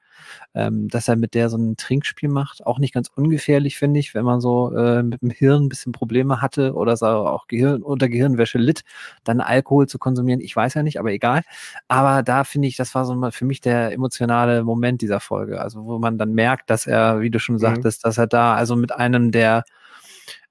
ähm, 0.55 0.89
dass 0.89 1.09
er 1.09 1.17
mit 1.17 1.35
der 1.35 1.49
so 1.49 1.57
ein 1.57 1.77
Trinkspiel 1.77 2.29
macht. 2.29 2.67
Auch 2.67 2.79
nicht 2.79 2.95
ganz 2.95 3.09
ungefährlich, 3.15 3.79
finde 3.79 4.01
ich, 4.01 4.15
wenn 4.15 4.25
man 4.25 4.41
so 4.41 4.75
äh, 4.75 5.03
mit 5.03 5.23
dem 5.23 5.31
Hirn 5.31 5.65
ein 5.65 5.69
bisschen 5.69 5.93
Probleme 5.93 6.41
hatte 6.41 6.75
oder 6.75 6.97
so 6.97 7.07
auch 7.07 7.47
Gehirn, 7.47 7.83
unter 7.83 8.09
Gehirnwäsche 8.09 8.59
litt, 8.59 8.83
dann 9.25 9.41
Alkohol 9.41 9.89
zu 9.89 9.99
konsumieren. 9.99 10.41
Ich 10.41 10.55
weiß 10.55 10.75
ja 10.75 10.83
nicht, 10.83 10.99
aber 10.99 11.13
egal. 11.13 11.43
Aber 11.89 12.23
da 12.23 12.45
finde 12.45 12.69
ich, 12.69 12.77
das 12.77 12.95
war 12.95 13.05
so 13.05 13.15
mal 13.15 13.33
für 13.33 13.45
mich 13.45 13.61
der 13.61 13.93
emotionale 13.93 14.65
Moment 14.65 15.03
dieser 15.03 15.21
Folge. 15.21 15.61
Also 15.61 15.85
wo 15.85 15.99
man 15.99 16.19
dann 16.19 16.33
merkt, 16.33 16.71
dass 16.71 16.87
er, 16.87 17.21
wie 17.21 17.31
du 17.31 17.39
schon 17.39 17.57
mhm. 17.57 17.61
sagtest, 17.61 18.05
dass 18.05 18.19
er 18.19 18.27
da 18.27 18.55
also 18.55 18.77
mit 18.77 18.93
einem 18.93 19.31
der 19.33 19.65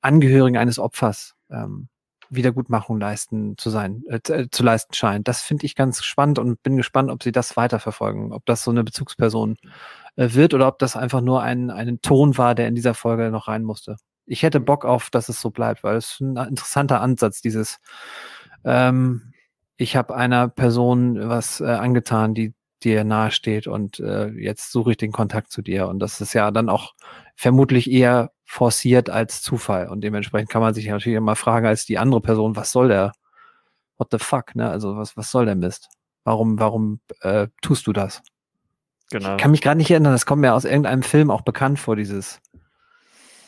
Angehörigen 0.02 0.58
eines 0.58 0.80
Opfers 0.80 1.36
ähm, 1.52 1.90
Wiedergutmachung 2.30 3.00
leisten 3.00 3.58
zu 3.58 3.70
sein, 3.70 4.04
äh, 4.08 4.20
äh, 4.32 4.48
zu 4.50 4.63
leisten 4.63 4.94
scheint. 4.94 5.28
Das 5.28 5.42
finde 5.42 5.65
ich 5.65 5.76
ganz 5.76 6.04
spannend 6.04 6.39
und 6.39 6.62
bin 6.63 6.78
gespannt, 6.78 7.12
ob 7.12 7.24
sie 7.24 7.32
das 7.32 7.58
weiterverfolgen, 7.58 8.32
ob 8.34 8.46
das 8.46 8.63
so 8.63 8.72
eine 8.72 8.84
Bezugsperson 8.84 9.58
äh, 10.15 10.30
wird 10.34 10.54
oder 10.54 10.68
ob 10.68 10.80
das 10.80 10.96
einfach 10.96 11.22
nur 11.22 11.42
ein, 11.42 11.70
ein 11.70 12.02
Ton 12.02 12.38
war, 12.38 12.56
der 12.56 12.68
in 12.68 12.76
dieser 12.76 12.94
Folge 12.94 13.32
noch 13.32 13.48
rein 13.48 13.63
musste. 13.63 13.98
Ich 14.26 14.44
hätte 14.44 14.60
Bock 14.60 14.86
auf, 14.86 15.10
dass 15.10 15.30
es 15.30 15.42
so 15.42 15.50
bleibt, 15.50 15.84
weil 15.84 15.98
es 15.98 16.20
ein 16.20 16.38
interessanter 16.38 17.02
Ansatz, 17.02 17.42
dieses 17.42 17.80
ähm, 18.63 19.34
ich 19.78 19.96
habe 19.96 20.15
einer 20.15 20.50
Person 20.50 21.30
was 21.30 21.62
äh, 21.62 21.65
angetan, 21.65 22.34
die 22.34 22.54
dir 22.84 23.04
nahesteht 23.04 23.68
und 23.68 24.00
äh, 24.00 24.28
jetzt 24.30 24.72
suche 24.72 24.92
ich 24.92 24.98
den 24.98 25.12
Kontakt 25.12 25.52
zu 25.52 25.62
dir. 25.62 25.88
Und 25.88 26.00
das 26.00 26.22
ist 26.22 26.34
ja 26.34 26.52
dann 26.52 26.70
auch 26.70 26.94
vermutlich 27.39 27.89
eher 27.89 28.32
forciert 28.43 29.10
als 29.10 29.41
Zufall. 29.41 29.88
Und 29.88 30.02
dementsprechend 30.02 30.49
kann 30.49 30.62
man 30.62 30.73
sich 30.73 30.86
natürlich 30.89 31.15
immer 31.15 31.38
fragen 31.38 31.67
als 31.67 31.86
die 31.86 31.97
andere 31.97 32.19
Person, 32.19 32.58
was 32.58 32.73
soll 32.73 32.89
der? 32.89 33.13
What 33.97 34.10
the 34.12 34.19
fuck, 34.19 34.56
ne? 34.56 34.69
Also 34.69 34.97
was, 34.97 35.15
was 35.15 35.32
soll 35.32 35.45
der 35.45 35.56
Mist? 35.56 35.88
Warum, 36.25 36.60
warum 36.60 36.99
äh, 37.21 37.47
tust 37.62 37.88
du 37.88 37.93
das? 37.93 38.21
Genau. 39.10 39.36
Ich 39.36 39.41
kann 39.41 39.52
mich 39.52 39.62
gerade 39.62 39.78
nicht 39.78 39.89
erinnern, 39.89 40.12
das 40.12 40.25
kommt 40.25 40.41
mir 40.41 40.54
aus 40.54 40.65
irgendeinem 40.65 41.02
Film 41.02 41.32
auch 41.32 41.39
bekannt 41.39 41.80
vor, 41.80 41.95
dieses, 41.95 42.41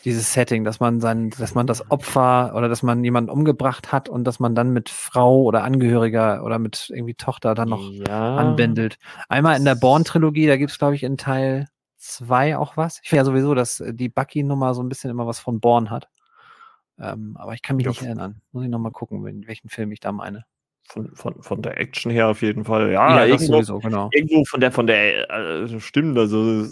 dieses 0.06 0.32
Setting, 0.32 0.63
dass 0.63 0.80
man 0.80 1.01
sein, 1.01 1.32
dass 1.32 1.54
man 1.54 1.67
das 1.67 1.91
Opfer 1.91 2.54
oder 2.56 2.69
dass 2.69 2.84
man 2.84 3.04
jemanden 3.04 3.30
umgebracht 3.30 3.91
hat 3.91 4.08
und 4.08 4.23
dass 4.23 4.39
man 4.39 4.56
dann 4.56 4.71
mit 4.71 4.88
Frau 4.88 5.41
oder 5.41 5.65
Angehöriger 5.65 6.45
oder 6.45 6.60
mit 6.60 6.89
irgendwie 6.93 7.15
Tochter 7.15 7.56
dann 7.56 7.67
noch 7.67 7.91
ja. 7.91 8.38
anbändelt. 8.38 8.99
Einmal 9.27 9.58
in 9.58 9.65
der 9.65 9.75
Born-Trilogie, 9.75 10.47
da 10.47 10.56
gibt 10.56 10.71
es, 10.71 10.80
glaube 10.80 10.95
ich, 10.95 11.04
in 11.04 11.17
Teil 11.17 11.67
zwei 12.02 12.58
auch 12.58 12.78
was. 12.78 13.00
Ich 13.04 13.10
finde 13.10 13.22
ja 13.22 13.26
sowieso, 13.26 13.54
dass 13.54 13.84
die 13.86 14.10
Bucky-Nummer 14.10 14.74
so 14.74 14.84
ein 14.84 14.90
bisschen 14.90 15.10
immer 15.10 15.28
was 15.28 15.40
von 15.40 15.60
Born 15.60 15.90
hat. 15.90 16.10
Ähm, 17.00 17.36
aber 17.38 17.54
ich 17.54 17.62
kann 17.62 17.78
mich 17.78 17.86
ja. 17.86 17.92
nicht 17.92 18.04
erinnern. 18.04 18.42
Muss 18.52 18.64
ich 18.64 18.70
nochmal 18.70 18.92
gucken, 18.92 19.26
in 19.28 19.48
welchen 19.48 19.70
Film 19.70 19.92
ich 19.92 20.00
da 20.00 20.12
meine 20.12 20.46
von, 20.92 21.16
von, 21.16 21.42
von 21.42 21.62
der 21.62 21.80
Action 21.80 22.12
her 22.12 22.28
auf 22.28 22.42
jeden 22.42 22.66
Fall. 22.66 22.92
Ja, 22.92 23.20
ja 23.20 23.26
irgendwo, 23.26 23.54
sowieso, 23.54 23.80
genau. 23.80 24.10
irgendwo 24.14 24.44
von 24.46 24.60
der, 24.60 24.72
von 24.72 24.88
der, 24.88 25.30
äh, 25.30 25.80
stimmt, 25.80 26.18
also 26.18 26.66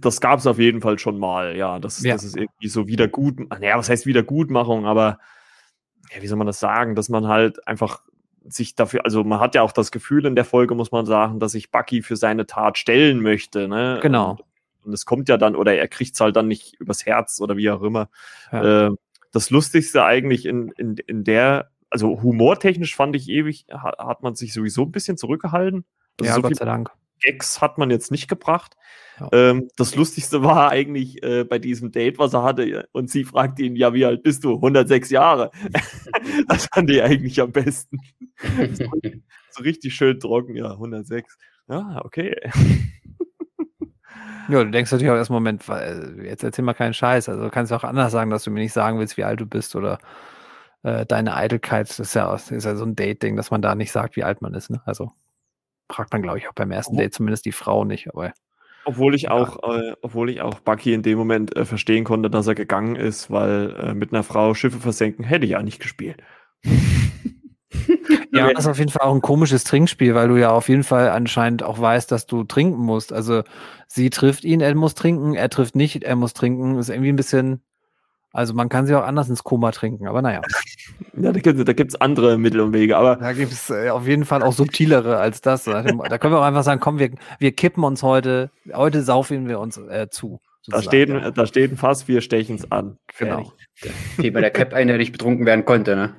das 0.00 0.20
gab 0.20 0.38
es 0.38 0.46
auf 0.46 0.58
jeden 0.58 0.80
Fall 0.80 0.98
schon 0.98 1.18
mal, 1.18 1.56
ja. 1.56 1.78
Das, 1.78 2.02
ja. 2.02 2.14
das 2.14 2.24
ist 2.24 2.36
irgendwie 2.36 2.68
so 2.68 2.86
Wiedergut, 2.86 3.38
naja, 3.50 3.76
was 3.76 3.90
heißt 3.90 4.06
Wiedergutmachung, 4.06 4.86
aber 4.86 5.18
ja, 6.14 6.22
wie 6.22 6.26
soll 6.26 6.38
man 6.38 6.46
das 6.46 6.60
sagen, 6.60 6.94
dass 6.94 7.08
man 7.08 7.28
halt 7.28 7.66
einfach 7.66 8.02
sich 8.44 8.74
dafür, 8.74 9.04
also 9.04 9.22
man 9.22 9.38
hat 9.38 9.54
ja 9.54 9.62
auch 9.62 9.72
das 9.72 9.92
Gefühl 9.92 10.24
in 10.26 10.34
der 10.34 10.44
Folge, 10.44 10.74
muss 10.74 10.90
man 10.90 11.06
sagen, 11.06 11.38
dass 11.38 11.52
sich 11.52 11.70
Bucky 11.70 12.02
für 12.02 12.16
seine 12.16 12.46
Tat 12.46 12.78
stellen 12.78 13.20
möchte, 13.20 13.68
ne? 13.68 14.00
Genau. 14.02 14.30
Und 14.32 14.42
es 14.90 15.04
kommt 15.04 15.28
ja 15.28 15.36
dann, 15.36 15.56
oder 15.56 15.74
er 15.74 15.88
kriegt 15.88 16.14
es 16.14 16.20
halt 16.20 16.36
dann 16.36 16.48
nicht 16.48 16.74
übers 16.80 17.06
Herz 17.06 17.40
oder 17.40 17.56
wie 17.56 17.70
auch 17.70 17.82
immer. 17.82 18.10
Ja. 18.50 18.86
Äh, 18.86 18.90
das 19.32 19.50
Lustigste 19.50 20.04
eigentlich 20.04 20.46
in, 20.46 20.72
in, 20.76 20.96
in 21.06 21.24
der 21.24 21.70
also 21.92 22.22
humortechnisch 22.22 22.96
fand 22.96 23.14
ich 23.14 23.28
ewig, 23.28 23.66
hat, 23.70 23.98
hat 23.98 24.22
man 24.22 24.34
sich 24.34 24.54
sowieso 24.54 24.82
ein 24.82 24.92
bisschen 24.92 25.18
zurückgehalten. 25.18 25.84
Also 26.18 26.28
ja, 26.28 26.34
so 26.36 26.42
Gott 26.42 26.56
sei 26.56 26.64
Dank. 26.64 26.90
Gags 27.22 27.60
hat 27.60 27.78
man 27.78 27.90
jetzt 27.90 28.10
nicht 28.10 28.28
gebracht. 28.28 28.76
Ja. 29.20 29.28
Ähm, 29.32 29.68
das 29.76 29.94
Lustigste 29.94 30.42
war 30.42 30.70
eigentlich 30.70 31.22
äh, 31.22 31.44
bei 31.44 31.58
diesem 31.58 31.92
Date, 31.92 32.18
was 32.18 32.32
er 32.32 32.42
hatte, 32.42 32.88
und 32.92 33.10
sie 33.10 33.24
fragt 33.24 33.60
ihn, 33.60 33.76
ja, 33.76 33.94
wie 33.94 34.04
alt 34.04 34.22
bist 34.22 34.42
du? 34.42 34.54
106 34.54 35.10
Jahre. 35.10 35.50
das 36.48 36.66
fand 36.72 36.90
ich 36.90 37.02
eigentlich 37.02 37.40
am 37.40 37.52
besten. 37.52 37.98
so, 38.72 38.84
so, 39.50 39.62
richtig 39.62 39.94
schön 39.94 40.18
trocken, 40.18 40.56
ja, 40.56 40.72
106. 40.72 41.38
Ja, 41.68 42.00
okay. 42.04 42.34
Ja, 44.48 44.64
du 44.64 44.70
denkst 44.70 44.90
natürlich 44.90 45.10
auch 45.10 45.16
erst, 45.16 45.30
Moment, 45.30 45.68
weil, 45.68 46.20
jetzt 46.24 46.42
erzähl 46.42 46.64
mal 46.64 46.74
keinen 46.74 46.94
Scheiß. 46.94 47.28
Also 47.28 47.42
du 47.42 47.50
kannst 47.50 47.72
auch 47.72 47.84
anders 47.84 48.12
sagen, 48.12 48.30
dass 48.30 48.44
du 48.44 48.50
mir 48.50 48.60
nicht 48.60 48.72
sagen 48.72 48.98
willst, 48.98 49.16
wie 49.16 49.24
alt 49.24 49.40
du 49.40 49.46
bist 49.46 49.76
oder 49.76 49.98
äh, 50.82 51.06
deine 51.06 51.36
Eitelkeit, 51.36 51.88
das 51.88 52.00
ist 52.00 52.14
ja, 52.14 52.34
ist 52.34 52.50
ja 52.50 52.76
so 52.76 52.84
ein 52.84 52.96
Date-Ding, 52.96 53.36
dass 53.36 53.50
man 53.50 53.62
da 53.62 53.74
nicht 53.74 53.92
sagt, 53.92 54.16
wie 54.16 54.24
alt 54.24 54.42
man 54.42 54.54
ist. 54.54 54.70
Ne? 54.70 54.82
Also 54.84 55.12
fragt 55.90 56.12
man, 56.12 56.22
glaube 56.22 56.38
ich, 56.38 56.48
auch 56.48 56.54
beim 56.54 56.70
ersten 56.70 56.96
Date 56.96 57.14
zumindest 57.14 57.44
die 57.44 57.52
Frau 57.52 57.84
nicht, 57.84 58.08
aber. 58.08 58.32
Obwohl 58.84 59.14
ich 59.14 59.22
ja. 59.22 59.30
auch, 59.30 59.62
äh, 59.62 59.94
obwohl 60.02 60.28
ich 60.28 60.40
auch 60.40 60.58
Bucky 60.60 60.92
in 60.92 61.02
dem 61.02 61.16
Moment 61.16 61.56
äh, 61.56 61.64
verstehen 61.64 62.02
konnte, 62.02 62.30
dass 62.30 62.48
er 62.48 62.56
gegangen 62.56 62.96
ist, 62.96 63.30
weil 63.30 63.76
äh, 63.78 63.94
mit 63.94 64.12
einer 64.12 64.24
Frau 64.24 64.54
Schiffe 64.54 64.80
versenken 64.80 65.24
hätte 65.24 65.44
ich 65.44 65.52
ja 65.52 65.62
nicht 65.62 65.80
gespielt. 65.80 66.20
ja, 68.32 68.52
das 68.52 68.64
ist 68.64 68.70
auf 68.70 68.78
jeden 68.78 68.90
Fall 68.90 69.06
auch 69.06 69.14
ein 69.14 69.20
komisches 69.20 69.64
Trinkspiel, 69.64 70.14
weil 70.14 70.28
du 70.28 70.36
ja 70.36 70.50
auf 70.50 70.68
jeden 70.68 70.84
Fall 70.84 71.10
anscheinend 71.10 71.62
auch 71.62 71.78
weißt, 71.78 72.10
dass 72.10 72.26
du 72.26 72.44
trinken 72.44 72.80
musst. 72.80 73.12
Also 73.12 73.42
sie 73.86 74.10
trifft 74.10 74.44
ihn, 74.44 74.60
er 74.60 74.74
muss 74.74 74.94
trinken, 74.94 75.34
er 75.34 75.50
trifft 75.50 75.76
nicht, 75.76 76.02
er 76.02 76.16
muss 76.16 76.32
trinken. 76.32 76.78
Ist 76.78 76.88
irgendwie 76.88 77.12
ein 77.12 77.16
bisschen 77.16 77.62
also 78.32 78.54
man 78.54 78.68
kann 78.68 78.86
sie 78.86 78.94
auch 78.94 79.04
anders 79.04 79.28
ins 79.28 79.44
Koma 79.44 79.72
trinken, 79.72 80.06
aber 80.06 80.22
naja. 80.22 80.40
Ja, 81.14 81.30
da 81.30 81.40
gibt 81.40 81.92
es 81.92 82.00
andere 82.00 82.38
Mittel 82.38 82.60
und 82.60 82.72
Wege, 82.72 82.96
aber. 82.96 83.16
Da 83.16 83.34
gibt 83.34 83.52
es 83.52 83.68
äh, 83.68 83.90
auf 83.90 84.06
jeden 84.06 84.24
Fall 84.24 84.42
auch 84.42 84.54
subtilere 84.54 85.18
als 85.18 85.42
das. 85.42 85.64
Da 85.64 85.82
können 85.82 86.00
wir 86.00 86.38
auch 86.38 86.44
einfach 86.44 86.62
sagen, 86.62 86.80
komm, 86.80 86.98
wir, 86.98 87.10
wir 87.38 87.52
kippen 87.52 87.84
uns 87.84 88.02
heute, 88.02 88.50
heute 88.72 89.02
saufen 89.02 89.46
wir 89.46 89.60
uns 89.60 89.76
äh, 89.76 90.08
zu. 90.10 90.40
Da 90.68 90.80
steht, 90.80 91.10
ja. 91.10 91.30
da 91.30 91.46
steht 91.46 91.72
ein 91.72 91.76
Fass, 91.76 92.08
wir 92.08 92.22
stechen 92.22 92.56
es 92.56 92.72
an. 92.72 92.96
Genau. 93.18 93.52
Wie 94.16 94.30
bei 94.30 94.40
der 94.40 94.50
Cap 94.50 94.72
einer, 94.72 94.92
der 94.92 94.98
nicht 94.98 95.12
betrunken 95.12 95.44
werden 95.44 95.66
konnte, 95.66 95.96
ne? 95.96 96.14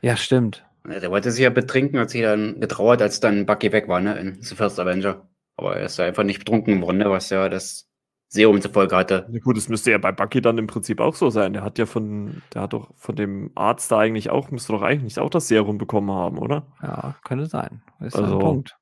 Ja, 0.00 0.16
stimmt. 0.16 0.63
Der 0.86 1.10
wollte 1.10 1.30
sich 1.30 1.42
ja 1.42 1.50
betrinken, 1.50 1.98
hat 1.98 2.10
sich 2.10 2.22
dann 2.22 2.60
getrauert, 2.60 3.00
als 3.00 3.20
dann 3.20 3.46
Bucky 3.46 3.72
weg 3.72 3.88
war, 3.88 4.00
ne? 4.00 4.18
In 4.18 4.42
The 4.42 4.54
First 4.54 4.78
Avenger. 4.78 5.28
Aber 5.56 5.76
er 5.76 5.86
ist 5.86 5.98
ja 5.98 6.04
einfach 6.04 6.24
nicht 6.24 6.40
betrunken 6.40 6.80
geworden, 6.80 6.98
ne? 6.98 7.10
Was 7.10 7.30
ja 7.30 7.48
das 7.48 7.88
Serum 8.28 8.60
zur 8.60 8.72
Folge 8.72 8.96
hatte. 8.96 9.28
Ja, 9.30 9.38
gut, 9.38 9.56
das 9.56 9.68
müsste 9.68 9.92
ja 9.92 9.98
bei 9.98 10.12
Bucky 10.12 10.42
dann 10.42 10.58
im 10.58 10.66
Prinzip 10.66 11.00
auch 11.00 11.14
so 11.14 11.30
sein. 11.30 11.52
Der 11.52 11.62
hat 11.62 11.78
ja 11.78 11.86
von, 11.86 12.42
der 12.52 12.62
hat 12.62 12.72
doch 12.72 12.90
von 12.96 13.14
dem 13.14 13.52
Arzt 13.54 13.90
da 13.92 13.98
eigentlich 13.98 14.28
auch, 14.28 14.50
müsste 14.50 14.72
doch 14.72 14.82
eigentlich 14.82 15.18
auch 15.20 15.30
das 15.30 15.48
Serum 15.48 15.78
bekommen 15.78 16.10
haben, 16.10 16.38
oder? 16.38 16.66
Ja, 16.82 17.14
könnte 17.24 17.46
sein. 17.46 17.82
Ist 18.00 18.16
also, 18.16 18.34
ein 18.34 18.40
Punkt. 18.40 18.76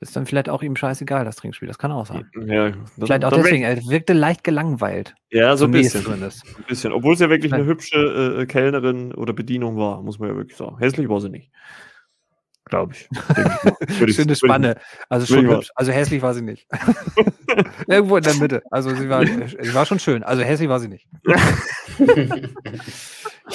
Ist 0.00 0.14
dann 0.14 0.26
vielleicht 0.26 0.48
auch 0.48 0.62
ihm 0.62 0.76
scheißegal, 0.76 1.24
das 1.24 1.36
Trinkspiel. 1.36 1.66
Das 1.66 1.78
kann 1.78 1.90
auch 1.90 2.06
sein. 2.06 2.30
Ja, 2.46 2.72
vielleicht 2.96 3.24
auch 3.24 3.32
deswegen. 3.32 3.64
Er 3.64 3.76
wirkte 3.86 4.12
leicht 4.12 4.44
gelangweilt. 4.44 5.14
Ja, 5.30 5.56
so 5.56 5.64
ein 5.64 5.72
bisschen. 5.72 6.06
Ein 6.06 6.30
bisschen. 6.68 6.92
Obwohl 6.92 7.14
es 7.14 7.20
ja 7.20 7.28
wirklich 7.28 7.52
eine 7.52 7.64
hübsche 7.64 8.38
äh, 8.40 8.46
Kellnerin 8.46 9.12
oder 9.12 9.32
Bedienung 9.32 9.76
war, 9.76 10.00
muss 10.02 10.20
man 10.20 10.28
ja 10.28 10.36
wirklich 10.36 10.56
sagen. 10.56 10.78
Hässlich 10.78 11.08
war 11.08 11.20
sie 11.20 11.30
nicht 11.30 11.50
glaube 12.68 12.92
ich. 12.94 13.08
ich. 14.06 14.14
Schöne 14.14 14.36
Spanne. 14.36 14.76
Also 15.08 15.26
schon 15.26 15.48
hübsch. 15.48 15.70
Also 15.74 15.90
hässlich 15.92 16.22
war 16.22 16.34
sie 16.34 16.42
nicht. 16.42 16.68
Irgendwo 17.88 18.16
in 18.16 18.24
der 18.24 18.34
Mitte. 18.34 18.62
Also 18.70 18.94
sie 18.94 19.08
war, 19.08 19.26
sie 19.26 19.74
war 19.74 19.86
schon 19.86 19.98
schön. 19.98 20.22
Also 20.22 20.42
hässlich 20.42 20.68
war 20.68 20.78
sie 20.80 20.88
nicht. 20.88 21.08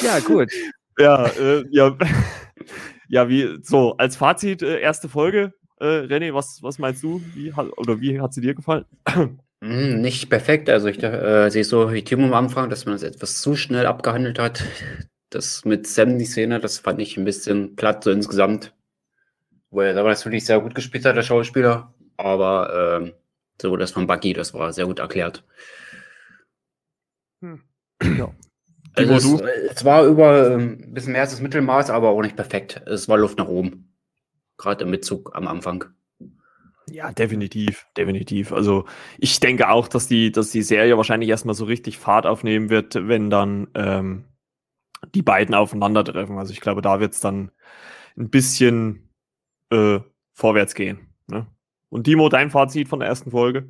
ja, 0.01 0.19
gut. 0.19 0.51
Ja, 0.97 1.25
äh, 1.25 1.63
ja. 1.71 1.95
ja, 3.07 3.29
wie, 3.29 3.59
so, 3.61 3.95
als 3.97 4.15
Fazit, 4.15 4.61
äh, 4.61 4.79
erste 4.79 5.09
Folge. 5.09 5.53
Äh, 5.79 6.05
René, 6.05 6.33
was, 6.33 6.61
was 6.61 6.79
meinst 6.79 7.03
du? 7.03 7.21
Wie, 7.33 7.51
oder 7.53 7.99
wie 7.99 8.19
hat 8.19 8.33
sie 8.33 8.41
dir 8.41 8.53
gefallen? 8.53 8.85
Hm, 9.63 10.01
nicht 10.01 10.29
perfekt. 10.29 10.69
Also 10.69 10.87
ich 10.87 11.01
äh, 11.01 11.49
sehe 11.49 11.63
so 11.63 11.93
wie 11.93 12.03
Timo 12.03 12.25
am 12.25 12.33
Anfang, 12.33 12.69
dass 12.69 12.85
man 12.85 12.95
das 12.95 13.03
etwas 13.03 13.41
zu 13.41 13.55
schnell 13.55 13.85
abgehandelt 13.85 14.37
hat. 14.37 14.61
Das 15.29 15.63
mit 15.63 15.87
Sam, 15.87 16.19
die 16.19 16.25
Szene, 16.25 16.59
das 16.59 16.79
fand 16.79 16.99
ich 16.99 17.15
ein 17.15 17.23
bisschen 17.23 17.77
platt 17.77 18.03
so 18.03 18.11
insgesamt 18.11 18.73
wo 19.73 19.81
er 19.81 19.93
natürlich 19.93 20.45
sehr 20.45 20.59
gut 20.59 20.75
gespielt 20.75 21.05
hat, 21.05 21.15
der 21.15 21.23
Schauspieler. 21.23 21.93
Aber 22.17 23.01
ähm, 23.01 23.13
so 23.59 23.75
das 23.75 23.91
von 23.91 24.07
Bucky, 24.07 24.33
das 24.33 24.53
war 24.53 24.71
sehr 24.71 24.85
gut 24.85 24.99
erklärt. 24.99 25.43
Hm. 27.41 27.61
Ja. 28.17 28.31
Also 28.95 29.13
es, 29.15 29.71
es, 29.71 29.85
war 29.85 30.05
über 30.05 30.51
ähm, 30.51 30.77
ein 30.83 30.93
bisschen 30.93 31.13
mehr 31.13 31.21
als 31.21 31.31
das 31.31 31.41
Mittelmaß, 31.41 31.89
aber 31.89 32.09
auch 32.09 32.21
nicht 32.21 32.35
perfekt. 32.35 32.83
Es 32.85 33.09
war 33.09 33.17
Luft 33.17 33.39
nach 33.39 33.47
oben. 33.47 33.92
Gerade 34.57 34.83
im 34.83 34.91
Mitzug 34.91 35.35
am 35.35 35.47
Anfang. 35.47 35.85
Ja, 36.89 37.11
definitiv, 37.11 37.87
definitiv. 37.95 38.51
Also 38.51 38.85
ich 39.17 39.39
denke 39.39 39.69
auch, 39.69 39.87
dass 39.87 40.07
die, 40.07 40.31
dass 40.31 40.51
die 40.51 40.61
Serie 40.61 40.97
wahrscheinlich 40.97 41.29
erstmal 41.29 41.55
so 41.55 41.65
richtig 41.65 41.97
Fahrt 41.97 42.25
aufnehmen 42.25 42.69
wird, 42.69 42.95
wenn 43.07 43.29
dann 43.29 43.67
ähm, 43.73 44.25
die 45.15 45.21
beiden 45.21 45.55
aufeinandertreffen. 45.55 46.37
Also 46.37 46.51
ich 46.51 46.61
glaube, 46.61 46.81
da 46.81 46.99
wird 46.99 47.13
es 47.13 47.19
dann 47.19 47.51
ein 48.17 48.29
bisschen 48.29 49.09
äh, 49.71 49.99
vorwärts 50.33 50.75
gehen. 50.75 51.07
Ne? 51.27 51.47
Und 51.89 52.07
Dimo, 52.07 52.29
dein 52.29 52.51
Fazit 52.51 52.89
von 52.89 52.99
der 52.99 53.09
ersten 53.09 53.31
Folge? 53.31 53.69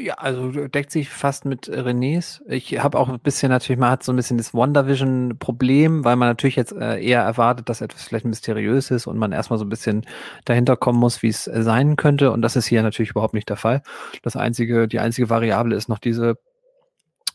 Ja, 0.00 0.14
also 0.14 0.50
deckt 0.68 0.92
sich 0.92 1.08
fast 1.08 1.44
mit 1.44 1.68
Renés. 1.68 2.40
Ich 2.46 2.78
habe 2.80 2.98
auch 2.98 3.08
ein 3.08 3.18
bisschen 3.18 3.48
natürlich, 3.50 3.80
man 3.80 3.90
hat 3.90 4.04
so 4.04 4.12
ein 4.12 4.16
bisschen 4.16 4.38
das 4.38 4.54
WandaVision-Problem, 4.54 6.04
weil 6.04 6.14
man 6.14 6.28
natürlich 6.28 6.54
jetzt 6.54 6.72
äh, 6.72 7.02
eher 7.02 7.22
erwartet, 7.22 7.68
dass 7.68 7.80
etwas 7.80 8.04
vielleicht 8.04 8.24
mysteriös 8.24 8.92
ist 8.92 9.08
und 9.08 9.18
man 9.18 9.32
erstmal 9.32 9.58
so 9.58 9.64
ein 9.64 9.68
bisschen 9.68 10.06
dahinter 10.44 10.76
kommen 10.76 11.00
muss, 11.00 11.22
wie 11.22 11.28
es 11.28 11.48
äh, 11.48 11.62
sein 11.64 11.96
könnte. 11.96 12.30
Und 12.30 12.42
das 12.42 12.54
ist 12.54 12.66
hier 12.66 12.82
natürlich 12.82 13.10
überhaupt 13.10 13.34
nicht 13.34 13.48
der 13.48 13.56
Fall. 13.56 13.82
Das 14.22 14.36
einzige, 14.36 14.86
die 14.86 15.00
einzige 15.00 15.30
Variable 15.30 15.74
ist 15.74 15.88
noch 15.88 15.98
diese 15.98 16.38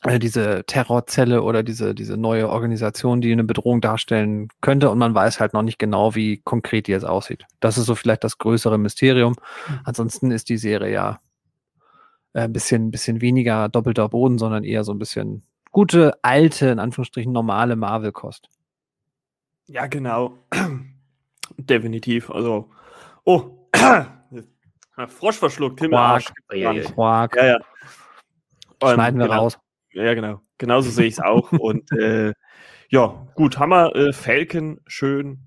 äh, 0.03 0.19
diese 0.19 0.63
Terrorzelle 0.65 1.41
oder 1.41 1.63
diese, 1.63 1.93
diese 1.93 2.15
neue 2.15 2.49
Organisation, 2.49 3.19
die 3.19 3.33
eine 3.33 3.43
Bedrohung 3.43 3.81
darstellen 3.81 4.47
könnte 4.61 4.89
und 4.89 4.99
man 4.99 5.13
weiß 5.13 5.41
halt 5.41 5.53
noch 5.53 5.63
nicht 5.63 5.79
genau, 5.79 6.15
wie 6.15 6.37
konkret 6.37 6.87
die 6.87 6.91
jetzt 6.91 7.05
aussieht. 7.05 7.45
Das 7.59 7.77
ist 7.77 7.87
so 7.87 7.95
vielleicht 7.95 8.23
das 8.23 8.37
größere 8.37 8.77
Mysterium. 8.77 9.33
Mhm. 9.67 9.79
Ansonsten 9.83 10.31
ist 10.31 10.47
die 10.47 10.57
Serie 10.57 10.93
ja 10.93 11.19
äh, 12.33 12.41
ein 12.41 12.53
bisschen, 12.53 12.91
bisschen 12.91 13.21
weniger 13.21 13.69
doppelter 13.69 14.09
Boden, 14.09 14.37
sondern 14.37 14.63
eher 14.63 14.83
so 14.83 14.93
ein 14.93 14.99
bisschen 14.99 15.43
gute, 15.71 16.13
alte, 16.21 16.67
in 16.67 16.79
Anführungsstrichen 16.79 17.31
normale 17.31 17.75
Marvel-Kost. 17.75 18.49
Ja, 19.67 19.87
genau. 19.87 20.37
Definitiv. 21.57 22.29
Also, 22.29 22.69
oh, 23.23 23.67
Frosch 25.07 25.37
verschluckt, 25.37 25.79
Himmelarsch. 25.79 26.31
Ja, 27.35 27.45
ja. 27.45 27.59
Schneiden 28.81 29.19
wir 29.19 29.27
genau. 29.27 29.39
raus. 29.39 29.57
Ja, 29.91 30.13
genau. 30.13 30.41
Genauso 30.57 30.89
sehe 30.89 31.07
ich 31.07 31.13
es 31.13 31.19
auch. 31.19 31.51
und 31.59 31.91
äh, 31.93 32.33
Ja, 32.89 33.27
gut, 33.33 33.57
haben 33.57 33.71
wir 33.71 33.95
äh, 33.95 34.13
Falcon 34.13 34.79
schön 34.85 35.39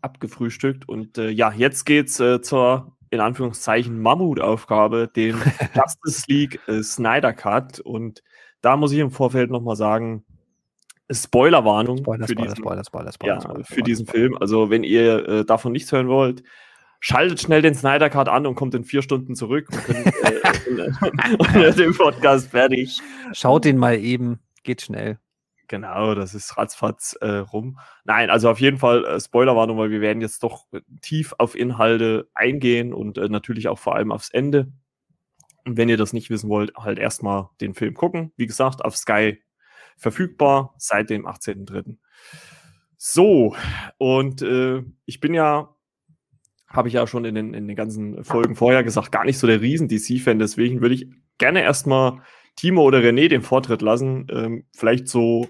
abgefrühstückt 0.00 0.88
und 0.88 1.18
äh, 1.18 1.28
ja, 1.28 1.52
jetzt 1.52 1.84
geht's 1.84 2.18
äh, 2.18 2.40
zur 2.40 2.95
in 3.10 3.20
Anführungszeichen 3.20 4.00
Mammutaufgabe, 4.00 5.08
den 5.14 5.36
Justice 5.74 6.24
League 6.28 6.60
äh, 6.68 6.82
Snyder 6.82 7.32
Cut 7.32 7.80
und 7.80 8.22
da 8.62 8.76
muss 8.76 8.92
ich 8.92 8.98
im 8.98 9.10
Vorfeld 9.10 9.50
nochmal 9.50 9.76
sagen, 9.76 10.24
Spoilerwarnung 11.10 11.98
Spoiler, 11.98 12.26
für, 12.26 12.32
Spoiler, 12.32 12.48
diesen, 12.48 12.56
Spoiler, 12.56 12.84
Spoiler, 12.84 13.12
Spoiler, 13.12 13.34
ja, 13.34 13.40
Spoiler, 13.40 13.58
für 13.58 13.64
Spoiler, 13.64 13.84
diesen 13.84 14.06
Spoiler. 14.06 14.22
Film. 14.22 14.38
Also 14.40 14.70
wenn 14.70 14.82
ihr 14.82 15.28
äh, 15.28 15.44
davon 15.44 15.72
nichts 15.72 15.92
hören 15.92 16.08
wollt, 16.08 16.42
schaltet 17.00 17.40
schnell 17.40 17.62
den 17.62 17.74
Snyder 17.74 18.10
Cut 18.10 18.28
an 18.28 18.46
und 18.46 18.56
kommt 18.56 18.74
in 18.74 18.84
vier 18.84 19.02
Stunden 19.02 19.36
zurück 19.36 19.68
und, 19.70 19.84
könnt, 19.84 20.06
äh, 20.06 21.52
hört 21.52 21.78
den 21.78 21.94
Podcast 21.94 22.50
fertig. 22.50 22.98
Schaut 23.32 23.64
den 23.64 23.78
mal 23.78 23.96
eben, 23.98 24.40
geht 24.64 24.82
schnell. 24.82 25.18
Genau, 25.68 26.14
das 26.14 26.34
ist 26.34 26.56
ratzfatz 26.56 27.14
äh, 27.20 27.38
rum. 27.38 27.78
Nein, 28.04 28.30
also 28.30 28.50
auf 28.50 28.60
jeden 28.60 28.78
Fall 28.78 29.04
äh, 29.04 29.20
Spoilerwarnung, 29.20 29.78
weil 29.78 29.90
wir 29.90 30.00
werden 30.00 30.20
jetzt 30.20 30.42
doch 30.42 30.66
äh, 30.72 30.80
tief 31.02 31.34
auf 31.38 31.56
Inhalte 31.56 32.28
eingehen 32.34 32.92
und 32.92 33.18
äh, 33.18 33.28
natürlich 33.28 33.68
auch 33.68 33.78
vor 33.78 33.96
allem 33.96 34.12
aufs 34.12 34.30
Ende. 34.30 34.72
Und 35.64 35.76
wenn 35.76 35.88
ihr 35.88 35.96
das 35.96 36.12
nicht 36.12 36.30
wissen 36.30 36.48
wollt, 36.48 36.76
halt 36.76 36.98
erstmal 36.98 37.48
den 37.60 37.74
Film 37.74 37.94
gucken. 37.94 38.32
Wie 38.36 38.46
gesagt, 38.46 38.84
auf 38.84 38.96
Sky 38.96 39.42
verfügbar 39.96 40.74
seit 40.78 41.10
dem 41.10 41.26
18.03. 41.26 41.96
So, 42.96 43.56
und 43.98 44.42
äh, 44.42 44.82
ich 45.04 45.20
bin 45.20 45.34
ja, 45.34 45.74
habe 46.68 46.88
ich 46.88 46.94
ja 46.94 47.06
schon 47.06 47.24
in 47.24 47.34
den, 47.34 47.54
in 47.54 47.66
den 47.66 47.76
ganzen 47.76 48.24
Folgen 48.24 48.54
vorher 48.56 48.84
gesagt, 48.84 49.10
gar 49.10 49.24
nicht 49.24 49.38
so 49.38 49.46
der 49.46 49.60
Riesen-DC-Fan. 49.60 50.38
Deswegen 50.38 50.80
würde 50.80 50.94
ich 50.94 51.08
gerne 51.38 51.62
erstmal 51.62 52.22
Timo 52.56 52.82
oder 52.82 52.98
René 52.98 53.28
den 53.28 53.42
Vortritt 53.42 53.82
lassen. 53.82 54.26
Ähm, 54.30 54.64
vielleicht 54.74 55.08
so, 55.08 55.48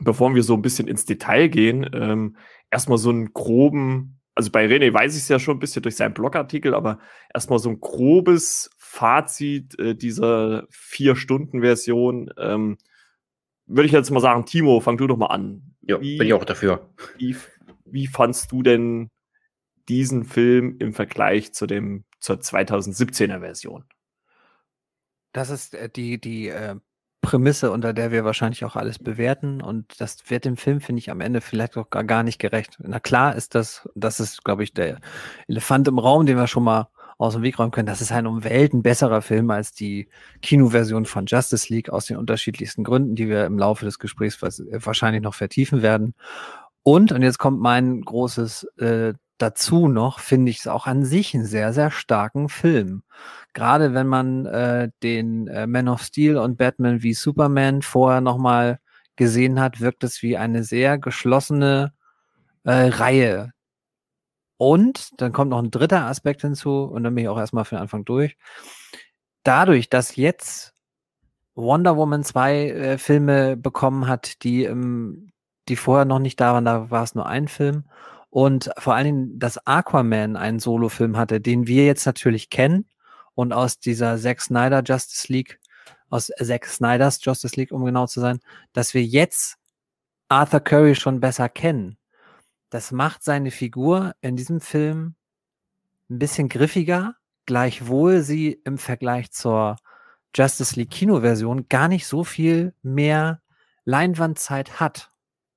bevor 0.00 0.34
wir 0.34 0.42
so 0.42 0.54
ein 0.54 0.62
bisschen 0.62 0.88
ins 0.88 1.04
Detail 1.04 1.48
gehen, 1.48 1.88
ähm, 1.92 2.36
erstmal 2.70 2.98
so 2.98 3.10
einen 3.10 3.32
groben, 3.32 4.20
also 4.34 4.50
bei 4.50 4.66
René 4.66 4.92
weiß 4.92 5.16
ich 5.16 5.22
es 5.22 5.28
ja 5.28 5.38
schon 5.38 5.56
ein 5.56 5.60
bisschen 5.60 5.82
durch 5.82 5.96
seinen 5.96 6.14
Blogartikel, 6.14 6.74
aber 6.74 6.98
erstmal 7.32 7.58
so 7.58 7.70
ein 7.70 7.80
grobes 7.80 8.70
Fazit 8.78 9.78
äh, 9.78 9.94
dieser 9.94 10.66
Vier-Stunden-Version. 10.70 12.30
Ähm, 12.38 12.78
würde 13.66 13.86
ich 13.86 13.92
jetzt 13.92 14.10
mal 14.10 14.20
sagen, 14.20 14.44
Timo, 14.46 14.80
fang 14.80 14.96
du 14.96 15.06
doch 15.06 15.16
mal 15.16 15.26
an. 15.26 15.74
Ja, 15.82 16.00
Wie- 16.00 16.18
bin 16.18 16.26
ich 16.26 16.34
auch 16.34 16.44
dafür. 16.44 16.88
Wie, 17.18 17.36
wie 17.84 18.06
fandst 18.06 18.52
du 18.52 18.62
denn 18.62 19.10
diesen 19.88 20.24
Film 20.24 20.76
im 20.78 20.92
Vergleich 20.92 21.52
zu 21.54 21.66
dem 21.66 22.04
zur 22.18 22.36
2017er 22.36 23.40
Version? 23.40 23.84
Das 25.32 25.50
ist 25.50 25.74
äh, 25.74 25.88
die, 25.88 26.20
die 26.20 26.48
äh, 26.48 26.76
Prämisse, 27.26 27.72
unter 27.72 27.92
der 27.92 28.12
wir 28.12 28.24
wahrscheinlich 28.24 28.64
auch 28.64 28.76
alles 28.76 29.00
bewerten. 29.00 29.60
Und 29.60 30.00
das 30.00 30.18
wird 30.28 30.44
dem 30.44 30.56
Film, 30.56 30.80
finde 30.80 31.00
ich, 31.00 31.10
am 31.10 31.20
Ende 31.20 31.40
vielleicht 31.40 31.76
auch 31.76 31.90
gar, 31.90 32.22
nicht 32.22 32.38
gerecht. 32.38 32.78
Na 32.78 33.00
klar 33.00 33.34
ist 33.34 33.56
das, 33.56 33.88
das 33.96 34.20
ist, 34.20 34.44
glaube 34.44 34.62
ich, 34.62 34.72
der 34.72 35.00
Elefant 35.48 35.88
im 35.88 35.98
Raum, 35.98 36.24
den 36.24 36.36
wir 36.36 36.46
schon 36.46 36.62
mal 36.62 36.86
aus 37.18 37.32
dem 37.32 37.42
Weg 37.42 37.58
räumen 37.58 37.72
können. 37.72 37.88
Das 37.88 38.00
ist 38.00 38.12
ein 38.12 38.28
um 38.28 38.44
Welten 38.44 38.84
besserer 38.84 39.22
Film 39.22 39.50
als 39.50 39.72
die 39.72 40.08
Kinoversion 40.40 41.04
von 41.04 41.26
Justice 41.26 41.72
League 41.72 41.90
aus 41.90 42.06
den 42.06 42.16
unterschiedlichsten 42.16 42.84
Gründen, 42.84 43.16
die 43.16 43.28
wir 43.28 43.44
im 43.44 43.58
Laufe 43.58 43.84
des 43.84 43.98
Gesprächs 43.98 44.40
äh, 44.40 44.78
wahrscheinlich 44.84 45.22
noch 45.22 45.34
vertiefen 45.34 45.82
werden. 45.82 46.14
Und, 46.84 47.10
und 47.10 47.22
jetzt 47.22 47.38
kommt 47.38 47.60
mein 47.60 48.02
großes 48.02 48.68
äh, 48.78 49.14
dazu 49.38 49.88
noch, 49.88 50.20
finde 50.20 50.50
ich 50.50 50.60
es 50.60 50.66
auch 50.66 50.86
an 50.86 51.04
sich 51.04 51.34
einen 51.34 51.44
sehr, 51.44 51.72
sehr 51.72 51.90
starken 51.90 52.48
Film. 52.48 53.02
Gerade 53.52 53.94
wenn 53.94 54.06
man 54.06 54.46
äh, 54.46 54.90
den 55.02 55.48
äh, 55.48 55.66
Man 55.66 55.88
of 55.88 56.02
Steel 56.02 56.36
und 56.36 56.56
Batman 56.56 57.02
wie 57.02 57.14
Superman 57.14 57.82
vorher 57.82 58.20
nochmal 58.20 58.78
gesehen 59.16 59.60
hat, 59.60 59.80
wirkt 59.80 60.04
es 60.04 60.22
wie 60.22 60.36
eine 60.36 60.62
sehr 60.62 60.98
geschlossene 60.98 61.92
äh, 62.64 62.88
Reihe. 62.88 63.52
Und 64.58 65.20
dann 65.20 65.32
kommt 65.32 65.50
noch 65.50 65.62
ein 65.62 65.70
dritter 65.70 66.06
Aspekt 66.06 66.42
hinzu, 66.42 66.84
und 66.84 67.04
dann 67.04 67.14
bin 67.14 67.24
ich 67.24 67.28
auch 67.28 67.38
erstmal 67.38 67.64
für 67.64 67.76
den 67.76 67.82
Anfang 67.82 68.04
durch. 68.04 68.36
Dadurch, 69.42 69.90
dass 69.90 70.16
jetzt 70.16 70.74
Wonder 71.54 71.96
Woman 71.96 72.24
zwei 72.24 72.70
äh, 72.70 72.98
Filme 72.98 73.56
bekommen 73.56 74.06
hat, 74.06 74.42
die, 74.42 74.64
ähm, 74.64 75.30
die 75.68 75.76
vorher 75.76 76.04
noch 76.04 76.18
nicht 76.18 76.40
da 76.40 76.52
waren, 76.54 76.64
da 76.64 76.90
war 76.90 77.02
es 77.02 77.14
nur 77.14 77.26
ein 77.26 77.48
Film. 77.48 77.84
Und 78.36 78.68
vor 78.76 78.94
allen 78.94 79.06
Dingen, 79.06 79.38
dass 79.38 79.66
Aquaman 79.66 80.36
einen 80.36 80.58
Solofilm 80.58 81.16
hatte, 81.16 81.40
den 81.40 81.66
wir 81.66 81.86
jetzt 81.86 82.04
natürlich 82.04 82.50
kennen 82.50 82.84
und 83.34 83.54
aus 83.54 83.78
dieser 83.78 84.18
Zack 84.18 84.42
Snyder 84.42 84.82
Justice 84.84 85.32
League, 85.32 85.58
aus 86.10 86.26
Zack 86.26 86.66
Snyders 86.66 87.24
Justice 87.24 87.56
League, 87.56 87.72
um 87.72 87.82
genau 87.86 88.06
zu 88.06 88.20
sein, 88.20 88.40
dass 88.74 88.92
wir 88.92 89.02
jetzt 89.02 89.56
Arthur 90.28 90.60
Curry 90.60 90.94
schon 90.96 91.18
besser 91.18 91.48
kennen. 91.48 91.96
Das 92.68 92.92
macht 92.92 93.24
seine 93.24 93.50
Figur 93.50 94.14
in 94.20 94.36
diesem 94.36 94.60
Film 94.60 95.14
ein 96.10 96.18
bisschen 96.18 96.50
griffiger, 96.50 97.14
gleichwohl 97.46 98.20
sie 98.20 98.60
im 98.64 98.76
Vergleich 98.76 99.30
zur 99.32 99.76
Justice 100.34 100.78
League 100.78 100.90
Kinoversion 100.90 101.70
gar 101.70 101.88
nicht 101.88 102.06
so 102.06 102.22
viel 102.22 102.74
mehr 102.82 103.40
Leinwandzeit 103.86 104.78
hat. 104.78 105.10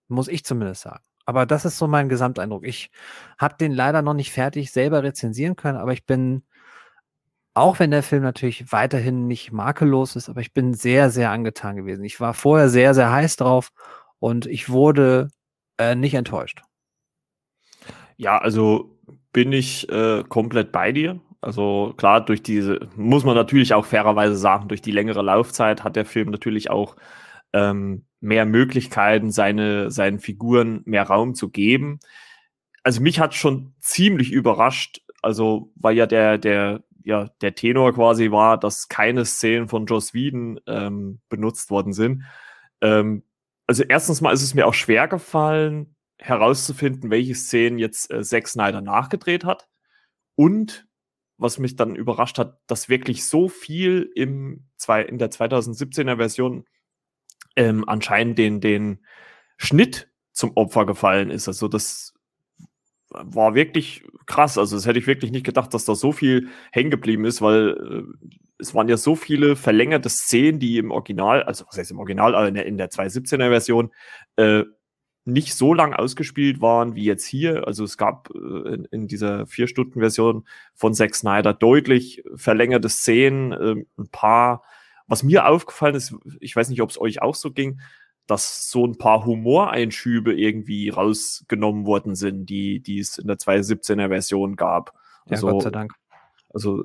Muss 0.08 0.30
ich 0.30 0.46
zumindest 0.46 0.84
sagen. 0.84 1.04
Aber 1.30 1.46
das 1.46 1.64
ist 1.64 1.78
so 1.78 1.88
mein 1.88 2.10
Gesamteindruck. 2.10 2.66
Ich 2.66 2.90
habe 3.38 3.54
den 3.56 3.72
leider 3.72 4.02
noch 4.02 4.16
nicht 4.16 4.32
fertig 4.32 4.72
selber 4.72 5.04
rezensieren 5.04 5.56
können, 5.56 5.78
aber 5.78 5.94
ich 5.94 6.08
bin, 6.08 6.42
auch 7.54 7.78
wenn 7.78 7.92
der 7.92 8.02
Film 8.02 8.24
natürlich 8.24 8.72
weiterhin 8.72 9.28
nicht 9.28 9.52
makellos 9.52 10.16
ist, 10.16 10.28
aber 10.28 10.42
ich 10.42 10.54
bin 10.54 10.74
sehr, 10.74 11.12
sehr 11.12 11.30
angetan 11.30 11.76
gewesen. 11.76 12.04
Ich 12.04 12.20
war 12.20 12.34
vorher 12.34 12.68
sehr, 12.68 12.96
sehr 12.96 13.12
heiß 13.12 13.36
drauf 13.36 13.70
und 14.18 14.48
ich 14.48 14.70
wurde 14.70 15.28
äh, 15.78 15.94
nicht 15.94 16.16
enttäuscht. 16.16 16.64
Ja, 18.18 18.40
also 18.40 18.98
bin 19.32 19.52
ich 19.52 19.88
äh, 19.88 20.24
komplett 20.24 20.72
bei 20.72 20.92
dir. 20.92 21.20
Also 21.42 21.94
klar, 21.96 22.26
durch 22.26 22.42
diese, 22.42 22.90
muss 22.96 23.24
man 23.24 23.36
natürlich 23.36 23.76
auch 23.76 23.86
fairerweise 23.86 24.36
sagen, 24.36 24.68
durch 24.68 24.82
die 24.82 24.92
längere 24.92 25.22
Laufzeit 25.22 25.84
hat 25.84 25.96
der 25.96 26.06
Film 26.06 26.32
natürlich 26.32 26.72
auch 26.72 26.96
ähm, 27.54 28.08
mehr 28.22 28.46
Möglichkeiten, 28.46 29.32
seine, 29.32 29.92
seinen 29.92 30.20
Figuren 30.20 30.82
mehr 30.86 31.04
Raum 31.04 31.36
zu 31.36 31.50
geben. 31.50 32.00
Also 32.84 33.02
mich 33.02 33.20
hat 33.20 33.34
schon 33.34 33.74
ziemlich 33.80 34.32
überrascht, 34.32 35.02
also 35.22 35.72
weil 35.76 35.96
ja 35.96 36.06
der, 36.06 36.38
der, 36.38 36.84
ja, 37.04 37.30
der 37.42 37.56
Tenor 37.56 37.94
quasi 37.94 38.32
war, 38.32 38.60
dass 38.60 38.88
keine 38.88 39.26
Szenen 39.26 39.68
von 39.68 39.86
Joss 39.86 40.14
Whedon 40.14 40.60
ähm, 40.68 41.20
benutzt 41.30 41.70
worden 41.70 41.94
sind. 41.94 42.24
Ähm, 42.82 43.24
also 43.68 43.84
erstens 43.84 44.22
mal 44.22 44.34
ist 44.34 44.44
es 44.44 44.54
mir 44.54 44.68
auch 44.68 44.74
schwer 44.74 45.08
gefallen, 45.08 45.96
herauszufinden, 46.18 47.10
welche 47.10 47.36
Szenen 47.36 47.80
jetzt 47.80 48.12
äh, 48.12 48.24
Zack 48.24 48.48
Snyder 48.48 48.82
nachgedreht 48.82 49.46
hat. 49.46 49.68
Und 50.36 50.88
was 51.38 51.58
mich 51.58 51.76
dann 51.76 51.96
überrascht 51.96 52.38
hat, 52.38 52.60
dass 52.68 52.90
wirklich 52.90 53.26
so 53.26 53.48
viel 53.48 54.12
im 54.16 54.66
zwei, 54.76 55.02
in 55.02 55.18
der 55.18 55.32
2017er 55.32 56.18
Version 56.18 56.66
ähm, 57.60 57.84
anscheinend 57.88 58.38
den, 58.38 58.62
den 58.62 59.00
Schnitt 59.58 60.10
zum 60.32 60.56
Opfer 60.56 60.86
gefallen 60.86 61.30
ist. 61.30 61.50
Also 61.50 61.68
das 61.68 62.14
war 63.10 63.54
wirklich 63.54 64.06
krass. 64.26 64.58
Also 64.58 64.78
das 64.78 64.86
hätte 64.86 64.98
ich 64.98 65.08
wirklich 65.08 65.32
nicht 65.32 65.46
gedacht, 65.46 65.74
dass 65.74 65.84
da 65.84 65.94
so 65.94 66.14
viel 66.14 66.48
hängen 66.72 66.90
geblieben 66.90 67.26
ist, 67.26 67.42
weil 67.42 68.06
äh, 68.08 68.30
es 68.60 68.74
waren 68.74 68.88
ja 68.88 68.96
so 68.96 69.16
viele 69.16 69.58
verlängerte 69.58 70.08
Szenen, 70.10 70.60
die 70.60 70.78
im 70.78 70.92
Original, 70.92 71.44
also 71.44 71.66
was 71.68 71.78
heißt 71.78 71.92
im 71.92 72.00
Original, 72.00 72.34
aber 72.34 72.48
in 72.48 72.54
der, 72.54 72.66
in 72.66 72.78
der 72.78 72.90
2017er 72.90 73.50
Version 73.50 73.92
äh, 74.38 74.64
nicht 75.26 75.54
so 75.54 75.74
lang 75.74 75.94
ausgespielt 75.94 76.62
waren 76.62 76.96
wie 76.96 77.04
jetzt 77.04 77.26
hier. 77.26 77.68
Also 77.68 77.84
es 77.84 77.98
gab 77.98 78.30
äh, 78.34 78.74
in, 78.74 78.86
in 78.86 79.08
dieser 79.08 79.48
Vier-Stunden-Version 79.48 80.48
von 80.76 80.94
Zack 80.94 81.14
Snyder 81.14 81.54
deutlich 81.54 82.24
verlängerte 82.36 82.88
Szenen, 82.88 83.52
äh, 83.52 83.86
ein 83.98 84.08
paar. 84.12 84.64
Was 85.10 85.24
mir 85.24 85.48
aufgefallen 85.48 85.96
ist, 85.96 86.16
ich 86.40 86.56
weiß 86.56 86.70
nicht, 86.70 86.82
ob 86.82 86.90
es 86.90 87.02
euch 87.02 87.22
auch 87.22 87.36
so 87.36 87.52
ging, 87.52 87.82
dass 88.28 88.70
so 88.70 88.86
ein 88.86 88.98
paar 88.98 89.26
Humoreinschübe 89.26 90.34
irgendwie 90.34 90.90
rausgenommen 90.90 91.86
worden 91.86 92.16
sind, 92.16 92.46
die, 92.46 92.80
die 92.80 93.00
es 93.00 93.18
in 93.18 93.28
der 93.28 93.38
2017er 93.38 94.08
Version 94.10 94.56
gab. 94.56 94.94
Ja, 95.26 95.34
Also, 95.34 95.48
Gott 95.48 95.64
sei 95.64 95.72
Dank. 95.72 95.94
also, 96.54 96.84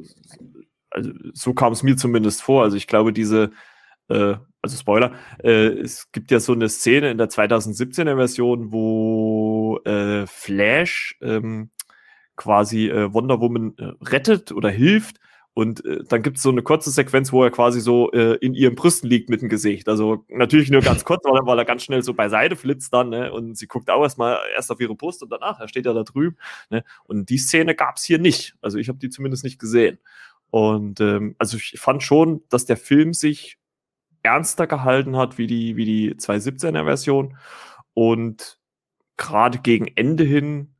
also 0.90 1.10
so 1.34 1.52
kam 1.52 1.72
es 1.72 1.82
mir 1.82 1.96
zumindest 1.96 2.42
vor. 2.42 2.62
Also 2.62 2.76
ich 2.76 2.86
glaube, 2.86 3.12
diese, 3.12 3.50
äh, 4.08 4.36
also 4.62 4.76
Spoiler, 4.78 5.12
äh, 5.42 5.66
es 5.66 6.10
gibt 6.12 6.30
ja 6.30 6.40
so 6.40 6.54
eine 6.54 6.70
Szene 6.70 7.10
in 7.10 7.18
der 7.18 7.28
2017er 7.28 8.16
Version, 8.16 8.72
wo 8.72 9.80
äh, 9.84 10.26
Flash 10.26 11.18
ähm, 11.20 11.70
quasi 12.36 12.88
äh, 12.88 13.12
Wonder 13.12 13.40
Woman 13.40 13.74
äh, 13.76 13.92
rettet 14.02 14.50
oder 14.52 14.70
hilft. 14.70 15.18
Und 15.54 15.84
äh, 15.84 16.02
dann 16.08 16.22
gibt 16.22 16.38
es 16.38 16.42
so 16.42 16.50
eine 16.50 16.62
kurze 16.62 16.90
Sequenz, 16.90 17.32
wo 17.32 17.44
er 17.44 17.50
quasi 17.52 17.80
so 17.80 18.10
äh, 18.12 18.34
in 18.38 18.54
ihren 18.54 18.74
Brüsten 18.74 19.08
liegt 19.08 19.30
mit 19.30 19.40
dem 19.40 19.48
Gesicht. 19.48 19.88
Also 19.88 20.24
natürlich 20.28 20.68
nur 20.70 20.80
ganz 20.82 21.04
kurz, 21.04 21.24
weil, 21.24 21.36
er- 21.40 21.46
weil 21.46 21.58
er 21.58 21.64
ganz 21.64 21.84
schnell 21.84 22.02
so 22.02 22.12
beiseite 22.12 22.56
flitzt 22.56 22.92
dann, 22.92 23.10
ne? 23.10 23.32
Und 23.32 23.56
sie 23.56 23.68
guckt 23.68 23.88
auch 23.90 24.02
erstmal 24.02 24.38
erst 24.54 24.72
auf 24.72 24.80
ihre 24.80 24.96
Brust 24.96 25.22
und 25.22 25.30
danach, 25.30 25.60
er 25.60 25.68
steht 25.68 25.86
ja 25.86 25.92
da 25.92 26.02
drüben. 26.02 26.36
Ne? 26.70 26.84
Und 27.04 27.30
die 27.30 27.38
Szene 27.38 27.74
gab 27.76 27.96
es 27.96 28.04
hier 28.04 28.18
nicht. 28.18 28.56
Also 28.62 28.78
ich 28.78 28.88
habe 28.88 28.98
die 28.98 29.10
zumindest 29.10 29.44
nicht 29.44 29.60
gesehen. 29.60 29.98
Und 30.50 31.00
ähm, 31.00 31.36
also 31.38 31.56
ich 31.56 31.78
fand 31.78 32.02
schon, 32.02 32.42
dass 32.48 32.64
der 32.66 32.76
Film 32.76 33.12
sich 33.14 33.56
ernster 34.22 34.66
gehalten 34.66 35.16
hat 35.16 35.38
wie 35.38 35.46
die, 35.46 35.76
wie 35.76 35.84
die 35.84 36.14
217er 36.16 36.84
Version 36.84 37.36
und 37.94 38.58
gerade 39.16 39.58
gegen 39.58 39.86
Ende 39.96 40.24
hin 40.24 40.74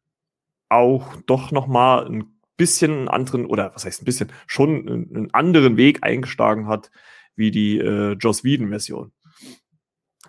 auch 0.69 1.17
doch 1.27 1.53
noch 1.53 1.67
mal 1.67 2.07
ein 2.07 2.34
bisschen 2.57 2.93
einen 2.93 3.09
anderen 3.09 3.47
oder 3.47 3.73
was 3.75 3.85
heißt 3.85 4.03
ein 4.03 4.05
bisschen 4.05 4.33
schon 4.47 4.89
einen 4.89 5.29
anderen 5.33 5.77
Weg 5.77 5.99
eingeschlagen 6.03 6.69
hat 6.69 6.91
wie 7.37 7.51
die 7.51 7.79
äh, 7.79 8.13
Joss 8.13 8.45
Whedon 8.45 8.69
Version. 8.69 9.13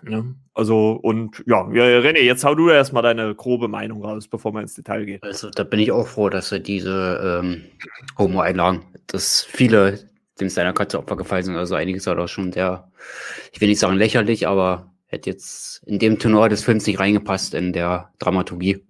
Ja, 0.06 0.24
also 0.54 0.92
und 0.92 1.42
ja, 1.46 1.62
René, 1.62 2.20
jetzt 2.20 2.44
hau 2.44 2.54
du 2.54 2.68
erstmal 2.68 3.02
deine 3.02 3.34
grobe 3.34 3.68
Meinung 3.68 4.04
raus, 4.04 4.28
bevor 4.28 4.52
wir 4.52 4.60
ins 4.60 4.74
Detail 4.74 5.04
gehen. 5.04 5.20
Also 5.22 5.50
da 5.50 5.64
bin 5.64 5.80
ich 5.80 5.90
auch 5.90 6.06
froh, 6.06 6.28
dass 6.28 6.50
sie 6.50 6.60
diese 6.60 7.40
ähm, 7.42 7.64
Homo-Einlagen, 8.18 8.82
dass 9.06 9.42
viele 9.44 9.98
dem 10.38 10.48
seiner 10.48 10.74
Katze 10.74 10.98
Opfer 10.98 11.16
gefallen 11.16 11.44
sind. 11.44 11.56
Also 11.56 11.74
einiges 11.74 12.06
war 12.06 12.14
doch 12.14 12.28
schon 12.28 12.52
sehr, 12.52 12.90
ich 13.52 13.60
will 13.60 13.68
nicht 13.68 13.80
sagen 13.80 13.96
lächerlich, 13.96 14.46
aber 14.46 14.92
hätte 15.06 15.30
jetzt 15.30 15.82
in 15.86 15.98
dem 15.98 16.18
Tenor 16.18 16.48
des 16.48 16.62
Films 16.62 16.86
nicht 16.86 16.98
reingepasst 16.98 17.54
in 17.54 17.72
der 17.72 18.12
Dramaturgie. 18.18 18.84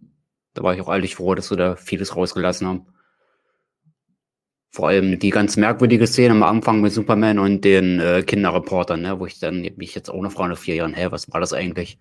Da 0.54 0.62
war 0.62 0.74
ich 0.74 0.80
auch 0.80 0.88
ehrlich 0.88 1.16
froh, 1.16 1.34
dass 1.34 1.48
sie 1.48 1.56
da 1.56 1.76
vieles 1.76 2.16
rausgelassen 2.16 2.66
haben. 2.66 2.86
Vor 4.76 4.88
allem 4.88 5.18
die 5.18 5.30
ganz 5.30 5.56
merkwürdige 5.56 6.06
Szene 6.06 6.32
am 6.32 6.42
Anfang 6.42 6.82
mit 6.82 6.92
Superman 6.92 7.38
und 7.38 7.64
den 7.64 7.98
äh, 7.98 8.22
Kinderreportern, 8.22 9.00
ne, 9.00 9.18
wo 9.18 9.24
ich 9.24 9.38
dann 9.38 9.66
mich 9.76 9.94
jetzt 9.94 10.10
auch 10.10 10.20
noch 10.20 10.32
frage 10.32 10.50
nach 10.50 10.58
vier 10.58 10.74
Jahren, 10.74 10.92
hä, 10.92 11.06
was 11.08 11.32
war 11.32 11.40
das 11.40 11.54
eigentlich? 11.54 11.98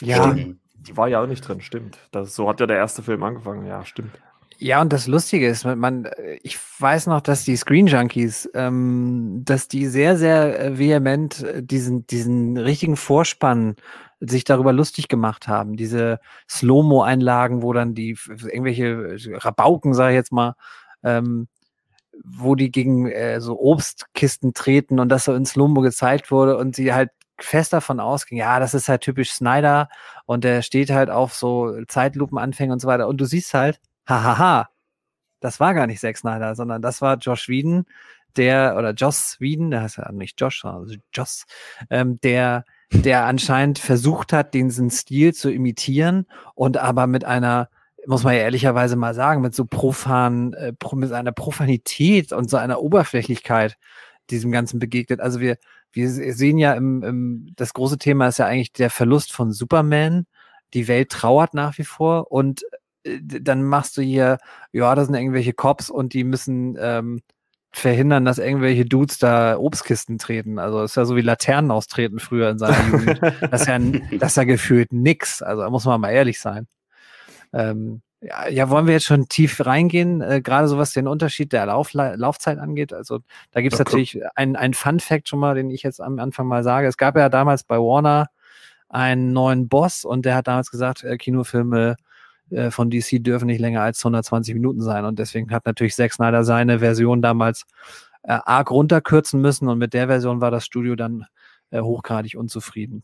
Ja, 0.00 0.24
und, 0.24 0.58
die 0.74 0.96
war 0.96 1.06
ja 1.06 1.22
auch 1.22 1.28
nicht 1.28 1.46
drin, 1.46 1.60
stimmt. 1.60 1.98
Das, 2.10 2.34
so 2.34 2.48
hat 2.48 2.58
ja 2.58 2.66
der 2.66 2.78
erste 2.78 3.04
Film 3.04 3.22
angefangen, 3.22 3.64
ja, 3.64 3.84
stimmt. 3.84 4.10
Ja, 4.58 4.80
und 4.80 4.92
das 4.92 5.06
Lustige 5.06 5.46
ist, 5.46 5.64
man, 5.64 6.08
ich 6.42 6.58
weiß 6.80 7.06
noch, 7.06 7.20
dass 7.20 7.44
die 7.44 7.54
Screen 7.54 7.86
Junkies, 7.86 8.50
ähm, 8.54 9.42
dass 9.44 9.68
die 9.68 9.86
sehr, 9.86 10.16
sehr 10.16 10.58
äh, 10.58 10.78
vehement 10.80 11.44
äh, 11.44 11.62
diesen, 11.62 12.08
diesen 12.08 12.56
richtigen 12.56 12.96
Vorspann 12.96 13.76
sich 14.18 14.42
darüber 14.42 14.72
lustig 14.72 15.06
gemacht 15.06 15.46
haben. 15.46 15.76
Diese 15.76 16.18
Slow-Mo-Einlagen, 16.50 17.62
wo 17.62 17.72
dann 17.72 17.94
die 17.94 18.18
irgendwelche 18.28 19.16
Rabauken, 19.44 19.94
sage 19.94 20.14
ich 20.14 20.16
jetzt 20.16 20.32
mal, 20.32 20.56
ähm, 21.04 21.46
wo 22.24 22.54
die 22.54 22.70
gegen 22.70 23.10
äh, 23.10 23.40
so 23.40 23.58
Obstkisten 23.60 24.54
treten 24.54 25.00
und 25.00 25.08
das 25.08 25.24
so 25.24 25.34
in 25.34 25.46
Slow-Mo 25.46 25.80
gezeigt 25.80 26.30
wurde 26.30 26.56
und 26.56 26.76
sie 26.76 26.92
halt 26.92 27.10
fest 27.38 27.72
davon 27.72 28.00
ausging, 28.00 28.38
ja, 28.38 28.60
das 28.60 28.74
ist 28.74 28.88
halt 28.88 29.02
typisch 29.02 29.32
Snyder 29.32 29.88
und 30.26 30.44
der 30.44 30.62
steht 30.62 30.90
halt 30.90 31.10
auf 31.10 31.34
so 31.34 31.82
Zeitlupenanfänge 31.88 32.72
und 32.72 32.80
so 32.80 32.88
weiter. 32.88 33.08
Und 33.08 33.20
du 33.20 33.24
siehst 33.24 33.54
halt, 33.54 33.80
hahaha, 34.06 34.68
das 35.40 35.60
war 35.60 35.74
gar 35.74 35.86
nicht 35.86 36.00
Zack 36.00 36.16
Snyder, 36.16 36.54
sondern 36.54 36.82
das 36.82 37.02
war 37.02 37.16
Josh 37.16 37.48
Whedon, 37.48 37.84
der, 38.36 38.76
oder 38.78 38.92
Joss 38.92 39.36
Whedon, 39.40 39.70
der 39.70 39.82
heißt 39.82 39.98
ja 39.98 40.10
nicht 40.12 40.40
Josh, 40.40 40.62
sondern 40.62 41.02
Joss, 41.12 41.44
ähm, 41.90 42.20
der, 42.20 42.64
der 42.90 43.26
anscheinend 43.26 43.78
versucht 43.78 44.32
hat, 44.32 44.54
diesen 44.54 44.90
Stil 44.90 45.34
zu 45.34 45.50
imitieren 45.50 46.26
und 46.54 46.78
aber 46.78 47.06
mit 47.06 47.24
einer, 47.24 47.68
muss 48.06 48.24
man 48.24 48.34
ja 48.34 48.40
ehrlicherweise 48.40 48.96
mal 48.96 49.14
sagen, 49.14 49.42
mit 49.42 49.54
so 49.54 49.64
profan, 49.64 50.52
äh, 50.54 50.72
mit 50.94 51.12
einer 51.12 51.32
Profanität 51.32 52.32
und 52.32 52.50
so 52.50 52.56
einer 52.56 52.80
Oberflächlichkeit 52.80 53.76
diesem 54.30 54.50
Ganzen 54.52 54.78
begegnet. 54.78 55.20
Also 55.20 55.40
wir, 55.40 55.56
wir 55.92 56.10
sehen 56.10 56.58
ja 56.58 56.74
im, 56.74 57.02
im, 57.02 57.52
das 57.56 57.74
große 57.74 57.98
Thema 57.98 58.28
ist 58.28 58.38
ja 58.38 58.46
eigentlich 58.46 58.72
der 58.72 58.90
Verlust 58.90 59.32
von 59.32 59.52
Superman. 59.52 60.26
Die 60.74 60.88
Welt 60.88 61.10
trauert 61.10 61.54
nach 61.54 61.76
wie 61.78 61.84
vor 61.84 62.32
und 62.32 62.62
äh, 63.04 63.18
dann 63.20 63.62
machst 63.62 63.96
du 63.96 64.02
hier, 64.02 64.38
ja, 64.72 64.94
das 64.94 65.06
sind 65.06 65.16
irgendwelche 65.16 65.52
Cops 65.52 65.90
und 65.90 66.14
die 66.14 66.24
müssen 66.24 66.76
ähm, 66.80 67.20
verhindern, 67.72 68.24
dass 68.24 68.38
irgendwelche 68.38 68.84
Dudes 68.84 69.18
da 69.18 69.58
Obstkisten 69.58 70.18
treten. 70.18 70.58
Also 70.58 70.80
das 70.80 70.92
ist 70.92 70.96
ja 70.96 71.04
so 71.04 71.16
wie 71.16 71.22
Laternen 71.22 71.70
austreten 71.70 72.18
früher 72.18 72.50
in 72.50 72.58
seiner 72.58 72.86
Jugend. 72.88 73.20
Das 73.50 73.62
ist 73.62 73.66
ja, 73.68 73.78
das 74.18 74.32
ist 74.32 74.36
ja 74.36 74.44
gefühlt 74.44 74.92
nix. 74.92 75.42
Also 75.42 75.62
da 75.62 75.70
muss 75.70 75.84
man 75.84 76.00
mal 76.00 76.10
ehrlich 76.10 76.40
sein. 76.40 76.66
Ähm, 77.52 78.02
ja, 78.20 78.48
ja, 78.48 78.70
wollen 78.70 78.86
wir 78.86 78.94
jetzt 78.94 79.06
schon 79.06 79.28
tief 79.28 79.66
reingehen, 79.66 80.20
äh, 80.20 80.40
gerade 80.40 80.68
so 80.68 80.78
was 80.78 80.92
den 80.92 81.08
Unterschied 81.08 81.52
der 81.52 81.66
Lauf 81.66 81.92
Laufzeit 81.92 82.58
angeht. 82.58 82.92
Also 82.92 83.18
da 83.50 83.60
gibt 83.60 83.72
es 83.72 83.78
ja, 83.78 83.84
natürlich 83.84 84.20
ein, 84.36 84.54
ein 84.54 84.74
Fun-Fact 84.74 85.28
schon 85.28 85.40
mal, 85.40 85.56
den 85.56 85.70
ich 85.70 85.82
jetzt 85.82 86.00
am 86.00 86.18
Anfang 86.20 86.46
mal 86.46 86.62
sage. 86.62 86.86
Es 86.86 86.96
gab 86.96 87.16
ja 87.16 87.28
damals 87.28 87.64
bei 87.64 87.78
Warner 87.78 88.28
einen 88.88 89.32
neuen 89.32 89.68
Boss 89.68 90.04
und 90.04 90.24
der 90.24 90.36
hat 90.36 90.46
damals 90.46 90.70
gesagt, 90.70 91.02
äh, 91.02 91.16
Kinofilme 91.16 91.96
äh, 92.50 92.70
von 92.70 92.90
DC 92.90 93.24
dürfen 93.24 93.46
nicht 93.46 93.60
länger 93.60 93.82
als 93.82 94.00
120 94.04 94.54
Minuten 94.54 94.82
sein. 94.82 95.04
Und 95.04 95.18
deswegen 95.18 95.50
hat 95.50 95.66
natürlich 95.66 95.94
Zack 95.94 96.12
Snyder 96.12 96.44
seine 96.44 96.78
Version 96.78 97.22
damals 97.22 97.64
äh, 98.22 98.38
arg 98.44 98.70
runterkürzen 98.70 99.40
müssen 99.40 99.68
und 99.68 99.78
mit 99.78 99.94
der 99.94 100.06
Version 100.06 100.40
war 100.40 100.50
das 100.50 100.64
Studio 100.64 100.94
dann 100.94 101.26
äh, 101.70 101.80
hochgradig 101.80 102.36
unzufrieden. 102.36 103.02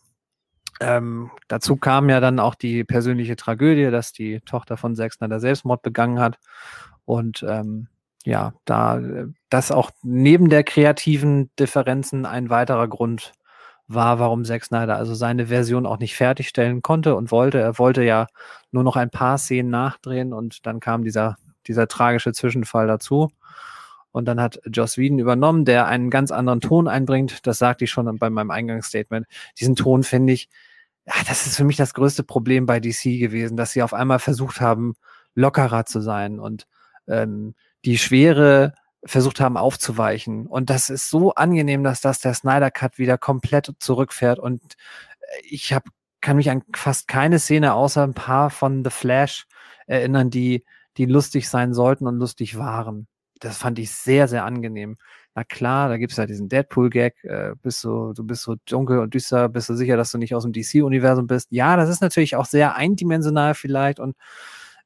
Ähm, 0.81 1.31
dazu 1.49 1.77
kam 1.77 2.09
ja 2.09 2.21
dann 2.21 2.39
auch 2.39 2.55
die 2.55 2.85
persönliche 2.85 3.37
Tragödie, 3.37 3.91
dass 3.91 4.13
die 4.13 4.41
Tochter 4.41 4.77
von 4.77 4.95
Zack 4.95 5.13
Snyder 5.13 5.41
Selbstmord 5.41 5.83
begangen 5.83 6.21
hat. 6.21 6.39
Und 7.05 7.45
ähm, 7.49 7.89
ja, 8.25 8.53
da 8.65 9.01
das 9.49 9.71
auch 9.73 9.91
neben 10.03 10.51
der 10.51 10.65
kreativen 10.65 11.51
Differenzen 11.59 12.27
ein 12.27 12.51
weiterer 12.51 12.89
Grund 12.89 13.33
war, 13.89 14.19
warum 14.19 14.45
Zack 14.45 14.65
Snyder 14.65 14.97
also 14.97 15.15
seine 15.15 15.47
Version 15.47 15.87
auch 15.87 15.99
nicht 15.99 16.15
fertigstellen 16.15 16.83
konnte 16.83 17.17
und 17.17 17.31
wollte. 17.31 17.59
Er 17.59 17.79
wollte 17.79 18.05
ja 18.05 18.27
nur 18.71 18.85
noch 18.85 18.97
ein 18.97 19.11
paar 19.11 19.39
Szenen 19.39 19.71
nachdrehen 19.71 20.33
und 20.33 20.67
dann 20.67 20.79
kam 20.79 21.03
dieser, 21.05 21.37
dieser 21.67 21.89
tragische 21.89 22.33
Zwischenfall 22.33 22.87
dazu. 22.87 23.31
Und 24.13 24.27
dann 24.27 24.41
hat 24.41 24.61
Joss 24.67 24.99
Whedon 24.99 25.19
übernommen, 25.19 25.65
der 25.65 25.87
einen 25.87 26.11
ganz 26.11 26.31
anderen 26.31 26.61
Ton 26.61 26.89
einbringt. 26.89 27.47
Das 27.47 27.59
sagte 27.59 27.85
ich 27.85 27.91
schon 27.91 28.19
bei 28.19 28.31
meinem 28.31 28.51
Eingangsstatement. 28.51 29.27
Diesen 29.59 29.77
Ton 29.77 30.03
finde 30.03 30.33
ich, 30.33 30.49
ja, 31.09 31.15
das 31.27 31.47
ist 31.47 31.57
für 31.57 31.65
mich 31.65 31.77
das 31.77 31.95
größte 31.95 32.23
Problem 32.23 32.67
bei 32.67 32.81
DC 32.81 33.19
gewesen, 33.19 33.57
dass 33.57 33.73
sie 33.73 33.83
auf 33.83 33.95
einmal 33.95 34.19
versucht 34.19 34.61
haben, 34.61 34.95
lockerer 35.35 35.87
zu 35.87 36.01
sein 36.01 36.39
und 36.39 36.67
ähm, 37.07 37.55
die 37.85 37.97
Schwere 37.97 38.75
versucht 39.05 39.41
haben 39.41 39.57
aufzuweichen. 39.57 40.47
Und 40.47 40.69
das 40.71 40.91
ist 40.91 41.09
so 41.09 41.35
angenehm, 41.35 41.83
dass 41.83 42.01
das 42.01 42.21
der 42.21 42.35
Snyder 42.35 42.71
Cut 42.71 42.99
wieder 42.99 43.17
komplett 43.17 43.73
zurückfährt. 43.79 44.39
Und 44.39 44.77
äh, 45.21 45.41
ich 45.49 45.73
hab, 45.73 45.85
kann 46.21 46.37
mich 46.37 46.51
an 46.51 46.63
fast 46.75 47.09
keine 47.09 47.39
Szene 47.39 47.75
außer 47.75 48.03
ein 48.03 48.15
paar 48.15 48.51
von 48.51 48.85
The 48.85 48.91
Flash 48.91 49.47
erinnern, 49.87 50.31
die, 50.31 50.65
die 50.99 51.07
lustig 51.07 51.49
sein 51.49 51.73
sollten 51.73 52.07
und 52.07 52.19
lustig 52.19 52.59
waren. 52.59 53.07
Das 53.41 53.57
fand 53.57 53.79
ich 53.79 53.93
sehr, 53.93 54.29
sehr 54.29 54.45
angenehm. 54.45 54.99
Na 55.39 55.45
klar, 55.45 55.89
da 55.89 55.99
gibt's 55.99 56.17
ja 56.17 56.27
diesen 56.27 56.49
Deadpool-Gag, 56.49 57.23
äh, 57.23 57.53
bist 57.63 57.85
du, 57.85 58.13
du 58.13 58.25
bist 58.25 58.43
so 58.43 58.57
dunkel 58.67 58.99
und 58.99 59.15
düster, 59.15 59.49
bist 59.49 59.69
du 59.69 59.75
sicher, 59.77 59.97
dass 59.97 60.11
du 60.11 60.19
nicht 60.19 60.35
aus 60.35 60.43
dem 60.43 60.53
DC-Universum 60.53 61.29
bist. 61.29 61.47
Ja, 61.53 61.77
das 61.77 61.89
ist 61.89 62.01
natürlich 62.01 62.35
auch 62.35 62.45
sehr 62.45 62.75
eindimensional 62.75 63.55
vielleicht 63.55 64.01
und 64.01 64.17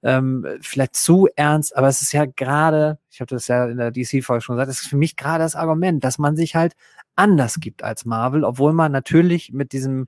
ähm, 0.03 0.47
vielleicht 0.61 0.95
zu 0.95 1.27
ernst, 1.37 1.75
aber 1.75 1.89
es 1.89 2.03
ist 2.03 2.13
ja 2.13 2.27
gerade, 2.27 2.99
ich 3.11 3.23
habe 3.23 3.35
das 3.35 3.49
ja 3.49 3.65
in 3.65 3.79
der 3.79 3.93
DC-Folge 3.93 4.43
schon 4.43 4.57
gesagt, 4.57 4.71
es 4.71 4.83
ist 4.83 4.89
für 4.89 4.99
mich 4.99 5.17
gerade 5.17 5.43
das 5.43 5.57
Argument, 5.57 6.05
dass 6.05 6.19
man 6.19 6.37
sich 6.37 6.55
halt 6.55 6.75
anders 7.17 7.59
gibt 7.59 7.83
als 7.83 8.05
Marvel, 8.05 8.45
obwohl 8.45 8.75
man 8.75 8.93
natürlich 8.93 9.55
mit 9.55 9.73
diesem, 9.73 10.01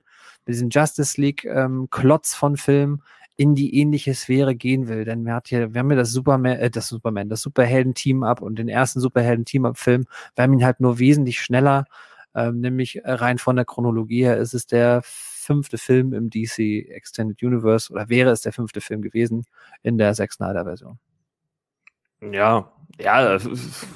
mit 0.45 0.53
diesem 0.55 0.69
Justice 0.69 1.19
League 1.19 1.43
ähm, 1.45 1.87
von 2.23 2.55
Film 2.55 3.01
in 3.37 3.55
die 3.55 3.77
ähnliche 3.79 4.13
Sphäre 4.13 4.55
gehen 4.55 4.87
will. 4.87 5.05
Denn 5.05 5.25
wir, 5.25 5.33
hat 5.33 5.47
hier, 5.47 5.73
wir 5.73 5.79
haben 5.79 5.91
ja 5.91 5.97
das 5.97 6.11
Superman, 6.11 6.57
äh, 6.57 6.69
das 6.69 6.87
Superman, 6.87 7.29
das 7.29 7.41
Superhelden-Team-Up 7.41 8.41
und 8.41 8.57
den 8.57 8.69
ersten 8.69 8.99
Superhelden-Team-Up-Film. 8.99 10.05
Wir 10.35 10.43
haben 10.43 10.53
ihn 10.53 10.65
halt 10.65 10.79
nur 10.79 10.99
wesentlich 10.99 11.41
schneller, 11.41 11.85
ähm, 12.33 12.59
nämlich 12.61 13.01
rein 13.03 13.37
von 13.37 13.55
der 13.55 13.65
Chronologie 13.65 14.23
her 14.23 14.37
ist 14.37 14.53
es 14.53 14.67
der 14.67 15.01
fünfte 15.03 15.77
Film 15.77 16.13
im 16.13 16.29
DC 16.29 16.89
Extended 16.89 17.41
Universe 17.43 17.91
oder 17.91 18.09
wäre 18.09 18.31
es 18.31 18.41
der 18.41 18.51
fünfte 18.51 18.81
Film 18.81 19.01
gewesen 19.01 19.45
in 19.83 19.97
der 19.97 20.13
Zack 20.13 20.33
Snyder 20.33 20.65
Version. 20.65 20.97
Ja, 22.21 22.71
ja, 22.99 23.37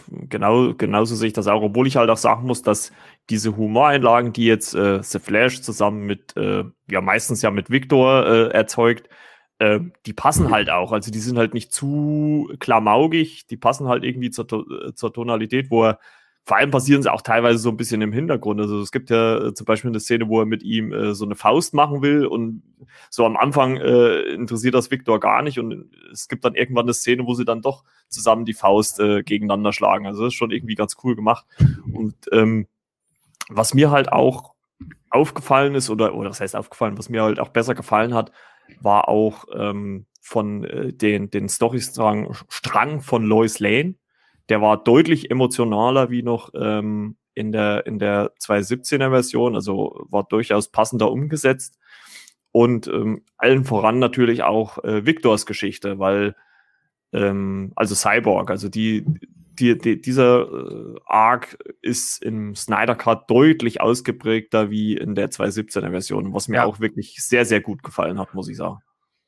genau, 0.09 0.73
genauso 0.73 1.15
sehe 1.15 1.27
ich 1.27 1.33
das 1.33 1.47
auch, 1.47 1.61
obwohl 1.61 1.87
ich 1.87 1.95
halt 1.95 2.09
auch 2.09 2.17
sagen 2.17 2.45
muss, 2.45 2.61
dass 2.61 2.91
diese 3.29 3.55
Humoreinlagen, 3.55 4.33
die 4.33 4.45
jetzt 4.45 4.75
äh, 4.75 5.01
The 5.01 5.19
Flash 5.19 5.61
zusammen 5.61 6.05
mit, 6.05 6.35
äh, 6.35 6.65
ja, 6.89 7.01
meistens 7.01 7.41
ja 7.41 7.49
mit 7.49 7.69
Victor 7.69 8.25
äh, 8.25 8.49
erzeugt, 8.49 9.09
äh, 9.60 9.80
die 10.05 10.14
passen 10.14 10.49
halt 10.49 10.70
auch. 10.70 10.91
Also 10.91 11.12
die 11.12 11.20
sind 11.20 11.38
halt 11.38 11.53
nicht 11.53 11.72
zu 11.72 12.51
klamaugig, 12.60 13.47
die 13.47 13.57
passen 13.57 13.88
halt 13.88 14.03
irgendwie 14.03 14.32
zur, 14.32 14.47
äh, 14.51 14.93
zur 14.93 15.14
Tonalität, 15.14 15.70
wo 15.70 15.86
er 15.86 15.99
vor 16.45 16.57
allem 16.57 16.72
passieren 16.72 17.03
sie 17.03 17.12
auch 17.12 17.22
teilweise 17.22 17.60
so 17.60 17.70
ein 17.70 17.78
bisschen 17.78 18.01
im 18.01 18.12
Hintergrund. 18.12 18.60
Also 18.60 18.82
es 18.82 18.91
gibt 18.91 19.12
ja 19.12 19.38
äh, 19.38 19.53
zum 19.53 19.66
Beispiel 19.66 19.91
eine 19.91 19.99
Szene, 19.99 20.30
wo 20.30 20.39
er 20.39 20.47
mit 20.47 20.64
ihm 20.64 20.91
äh, 20.91 21.14
so 21.14 21.26
eine 21.26 21.36
Faust 21.36 21.76
machen 21.76 22.01
will 22.01 22.26
und 22.26 22.64
so 23.12 23.24
am 23.24 23.38
Anfang 23.38 23.78
äh, 23.78 24.22
interessiert 24.32 24.74
das 24.74 24.89
Viktor 24.89 25.20
gar 25.20 25.43
nicht 25.43 25.60
und 25.60 25.91
es 26.12 26.28
gibt 26.28 26.43
dann 26.45 26.55
irgendwann 26.55 26.86
eine 26.86 26.95
Szene, 26.95 27.28
wo 27.28 27.36
sie 27.36 27.45
dann 27.45 27.62
doch 27.62 27.84
zusammen 28.07 28.45
die 28.45 28.53
Faust 28.53 28.99
äh, 28.99 29.22
gegeneinander 29.22 29.74
schlagen. 29.74 30.07
Also 30.07 30.24
das 30.24 30.34
ist 30.34 30.38
schon 30.38 30.49
irgendwie 30.49 30.76
ganz 30.76 30.95
cool 31.03 31.16
gemacht. 31.16 31.45
Und 31.93 32.16
ähm, 32.32 32.66
was 33.49 33.76
mir 33.76 33.91
halt 33.91 34.12
auch 34.12 34.53
aufgefallen 35.12 35.76
ist 35.76 35.89
oder 35.89 36.16
oder 36.16 36.30
was 36.30 36.41
heißt 36.41 36.55
aufgefallen, 36.55 36.97
was 36.97 37.10
mir 37.10 37.22
halt 37.22 37.39
auch 37.39 37.49
besser 37.49 37.76
gefallen 37.76 38.14
hat, 38.16 38.32
war 38.82 39.09
auch 39.09 39.45
ähm, 39.53 40.05
von 40.22 40.63
äh, 40.63 40.93
den 40.93 41.30
den 41.30 41.49
Storystrang 41.49 42.36
Strang 42.49 43.01
von 43.01 43.24
Lois 43.26 43.59
Lane 43.59 43.95
der 44.49 44.61
war 44.61 44.84
deutlich 44.84 45.32
emotionaler 45.32 46.09
wie 46.09 46.24
noch 46.24 46.49
ähm, 46.55 47.15
in 47.36 47.51
der, 47.51 47.86
in 47.86 47.99
der 47.99 48.34
217er 48.41 49.11
Version, 49.11 49.55
also 49.55 50.05
war 50.09 50.24
durchaus 50.24 50.70
passender 50.70 51.11
umgesetzt. 51.11 51.78
Und 52.51 52.88
ähm, 52.88 53.24
allen 53.38 53.63
voran 53.63 53.99
natürlich 53.99 54.41
auch 54.41 54.84
äh, 54.84 55.05
Victors 55.05 55.45
Geschichte, 55.45 55.99
weil, 55.99 56.36
ähm, 57.13 57.72
also 57.76 57.93
Cyborg, 57.93 58.49
also 58.49 58.70
die, 58.70 59.05
die, 59.60 59.78
die, 59.78 60.01
dieser 60.01 60.41
äh, 60.41 60.95
Arc 61.05 61.57
ist 61.82 62.24
im 62.24 62.55
Snyder 62.55 62.95
Cut 62.95 63.30
deutlich 63.30 63.82
ausgeprägter 63.82 64.70
wie 64.70 64.95
in 64.95 65.16
der 65.16 65.30
217er 65.30 65.91
Version, 65.91 66.34
was 66.34 66.47
mir 66.47 66.57
ja. 66.57 66.66
auch 66.66 66.80
wirklich 66.80 67.16
sehr, 67.20 67.45
sehr 67.45 67.62
gut 67.62 67.84
gefallen 67.84 68.20
hat, 68.20 68.34
muss 68.34 68.49
ich 68.49 68.57
sagen. 68.57 68.80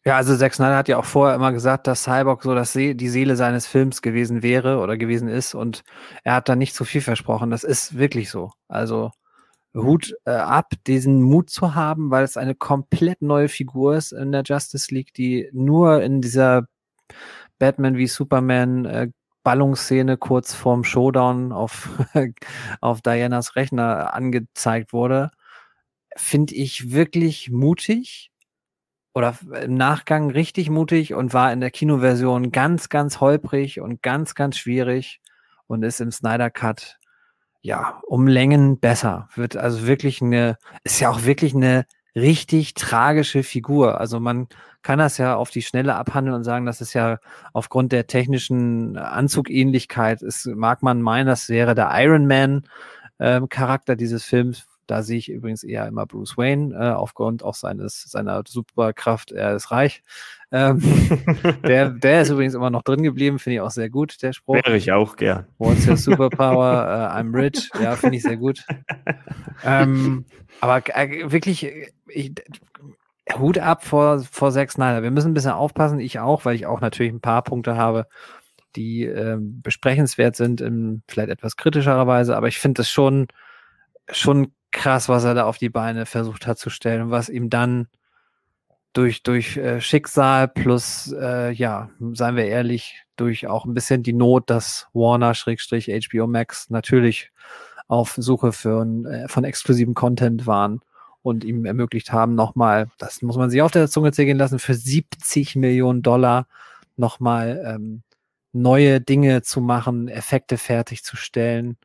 Ja, 0.04 0.16
also 0.16 0.36
Zack 0.36 0.56
Snyder 0.56 0.78
hat 0.78 0.88
ja 0.88 0.98
auch 0.98 1.06
vorher 1.06 1.36
immer 1.36 1.52
gesagt, 1.52 1.86
dass 1.86 2.04
Cyborg 2.04 2.42
so 2.42 2.56
das 2.56 2.74
See 2.74 2.96
die 2.96 3.10
Seele 3.10 3.36
seines 3.36 3.68
Films 3.68 4.02
gewesen 4.02 4.42
wäre 4.42 4.80
oder 4.80 4.98
gewesen 4.98 5.28
ist 5.28 5.54
und 5.54 5.84
er 6.24 6.36
hat 6.36 6.50
da 6.50 6.56
nicht 6.56 6.74
zu 6.74 6.86
viel 6.86 7.02
versprochen. 7.02 7.52
Das 7.52 7.64
ist 7.64 7.98
wirklich 7.98 8.32
so. 8.32 8.52
Also 8.68 9.12
Hut 9.76 10.16
äh, 10.26 10.32
ab, 10.32 10.74
diesen 10.88 11.22
Mut 11.22 11.50
zu 11.52 11.76
haben, 11.76 12.10
weil 12.10 12.24
es 12.24 12.36
eine 12.36 12.56
komplett 12.56 13.22
neue 13.22 13.48
Figur 13.48 13.96
ist 13.96 14.12
in 14.12 14.32
der 14.32 14.44
Justice 14.44 14.94
League, 14.94 15.14
die 15.14 15.50
nur 15.54 16.02
in 16.02 16.20
dieser 16.20 16.66
Batman 17.60 17.96
wie 17.96 18.08
Superman 18.08 18.86
äh, 18.86 19.10
Ballungsszene 19.44 20.18
kurz 20.18 20.54
vorm 20.54 20.84
Showdown 20.84 21.52
auf, 21.52 21.90
auf 22.82 23.02
Dianas 23.02 23.56
Rechner 23.56 24.14
angezeigt 24.14 24.94
wurde, 24.94 25.32
finde 26.16 26.56
ich 26.56 26.92
wirklich 26.92 27.50
mutig 27.50 28.32
oder 29.14 29.38
im 29.62 29.76
Nachgang 29.76 30.30
richtig 30.30 30.70
mutig 30.70 31.14
und 31.14 31.34
war 31.34 31.52
in 31.52 31.60
der 31.60 31.72
Kinoversion 31.72 32.52
ganz, 32.52 32.90
ganz 32.90 33.20
holprig 33.20 33.82
und 33.82 34.02
ganz, 34.02 34.36
ganz 34.36 34.58
schwierig 34.58 35.20
und 35.68 35.84
ist 35.84 36.02
im 36.02 36.12
Snyder 36.12 36.50
Cut 36.50 36.98
ja 37.62 38.02
um 38.08 38.28
Längen 38.28 38.80
besser. 38.80 39.28
Wird 39.36 39.58
also 39.58 39.86
wirklich 39.86 40.22
eine, 40.22 40.58
ist 40.84 41.00
ja 41.00 41.10
auch 41.10 41.24
wirklich 41.24 41.54
eine 41.54 41.86
richtig 42.16 42.74
tragische 42.74 43.44
Figur. 43.44 44.00
Also 44.00 44.20
man 44.20 44.48
kann 44.82 45.00
das 45.00 45.18
ja 45.18 45.36
auf 45.36 45.50
die 45.50 45.62
Schnelle 45.62 45.96
abhandeln 45.96 46.36
und 46.36 46.44
sagen, 46.44 46.66
das 46.66 46.82
ist 46.82 46.94
ja 46.94 47.20
aufgrund 47.54 47.92
der 47.92 48.08
technischen 48.08 48.98
Anzugähnlichkeit, 48.98 50.22
ist, 50.22 50.48
mag 50.48 50.82
man 50.84 51.02
meinen, 51.02 51.28
das 51.28 51.50
wäre 51.50 51.76
der 51.76 51.90
Iron 51.94 52.28
Man 52.28 52.64
ähm, 53.20 53.50
Charakter 53.50 53.96
dieses 53.96 54.24
Films, 54.24 54.66
da 54.88 55.04
sehe 55.04 55.18
ich 55.18 55.30
übrigens 55.30 55.64
eher 55.64 55.88
immer 55.88 56.06
Bruce 56.06 56.38
Wayne, 56.38 56.76
äh, 56.76 56.94
aufgrund 56.94 57.44
auch 57.44 57.56
seines, 57.56 58.04
seiner 58.04 58.44
Superkraft, 58.48 59.32
er 59.32 59.56
ist 59.56 59.72
reich. 59.72 60.04
Ähm, 60.52 60.82
der, 61.66 61.90
der 61.90 62.22
ist 62.22 62.30
übrigens 62.30 62.54
immer 62.54 62.70
noch 62.70 62.84
drin 62.84 63.04
geblieben, 63.04 63.40
finde 63.40 63.56
ich 63.56 63.62
auch 63.62 63.72
sehr 63.72 63.90
gut, 63.90 64.22
der 64.22 64.34
Spruch. 64.34 64.56
Wäre 64.56 64.76
ich 64.76 64.92
auch 64.92 65.16
gern. 65.16 65.48
What's 65.58 65.88
your 65.88 65.98
superpower? 65.98 67.12
uh, 67.14 67.18
I'm 67.18 67.34
rich. 67.34 67.70
Ja, 67.82 67.96
finde 67.96 68.18
ich 68.18 68.24
sehr 68.24 68.38
gut. 68.38 68.66
ähm, 69.64 70.26
aber 70.60 70.82
äh, 70.96 71.32
wirklich, 71.32 71.72
ich, 72.08 72.34
Hut 73.38 73.58
ab 73.58 73.86
vor, 73.86 74.20
vor 74.32 74.52
Zack 74.52 74.72
Snyder. 74.72 75.04
Wir 75.04 75.12
müssen 75.12 75.32
ein 75.32 75.34
bisschen 75.34 75.52
aufpassen, 75.52 76.00
ich 76.00 76.20
auch, 76.20 76.46
weil 76.46 76.56
ich 76.56 76.66
auch 76.66 76.82
natürlich 76.82 77.14
ein 77.14 77.22
paar 77.22 77.44
Punkte 77.44 77.76
habe, 77.76 78.08
die 78.76 79.06
äh, 79.06 79.38
besprechenswert 79.40 80.36
sind, 80.36 80.62
in 80.62 81.04
vielleicht 81.08 81.30
etwas 81.30 81.58
kritischerer 81.58 82.08
Weise, 82.08 82.36
aber 82.36 82.48
ich 82.48 82.60
finde 82.60 82.82
es 82.82 82.90
schon, 82.90 83.28
schon 84.10 84.54
krass, 84.72 85.10
was 85.10 85.24
er 85.24 85.34
da 85.34 85.46
auf 85.46 85.58
die 85.58 85.70
Beine 85.70 86.06
versucht 86.06 86.48
hat 86.48 86.58
zu 86.58 86.70
stellen 86.70 87.12
was 87.12 87.30
ihm 87.30 87.50
dann 87.50 87.88
durch, 88.94 89.24
durch 89.24 89.58
äh, 89.58 89.80
Schicksal 89.80 90.48
plus, 90.48 91.14
äh, 91.18 91.52
ja, 91.52 91.90
seien 92.14 92.36
wir 92.36 92.46
ehrlich, 92.46 93.04
durch 93.16 93.48
auch 93.48 93.66
ein 93.66 93.74
bisschen 93.74 94.04
die 94.04 94.14
Not, 94.14 94.50
dass 94.50 94.88
Warner-HBO 94.94 96.28
Max 96.28 96.70
natürlich 96.70 97.32
auf 97.88 98.16
Suche 98.18 98.52
für 98.52 98.86
äh, 99.06 99.28
von 99.28 99.44
exklusiven 99.44 99.94
Content 99.94 100.46
waren 100.46 100.82
und 101.22 101.44
ihm 101.44 101.66
ermöglicht 101.66 102.12
haben, 102.12 102.36
nochmal, 102.36 102.88
das 102.98 103.22
muss 103.22 103.38
man 103.38 103.50
sich 103.50 103.62
auf 103.62 103.72
der 103.72 103.90
Zunge 103.90 104.12
zählen 104.12 104.38
lassen, 104.38 104.60
für 104.60 104.74
70 104.74 105.56
Millionen 105.56 106.02
Dollar 106.02 106.48
nochmal 106.98 107.62
ähm, 107.66 108.04
neue 108.54 109.00
Dinge 109.00 109.42
zu 109.42 109.62
machen, 109.62 110.08
Effekte 110.10 110.58
fertigzustellen 110.58 111.78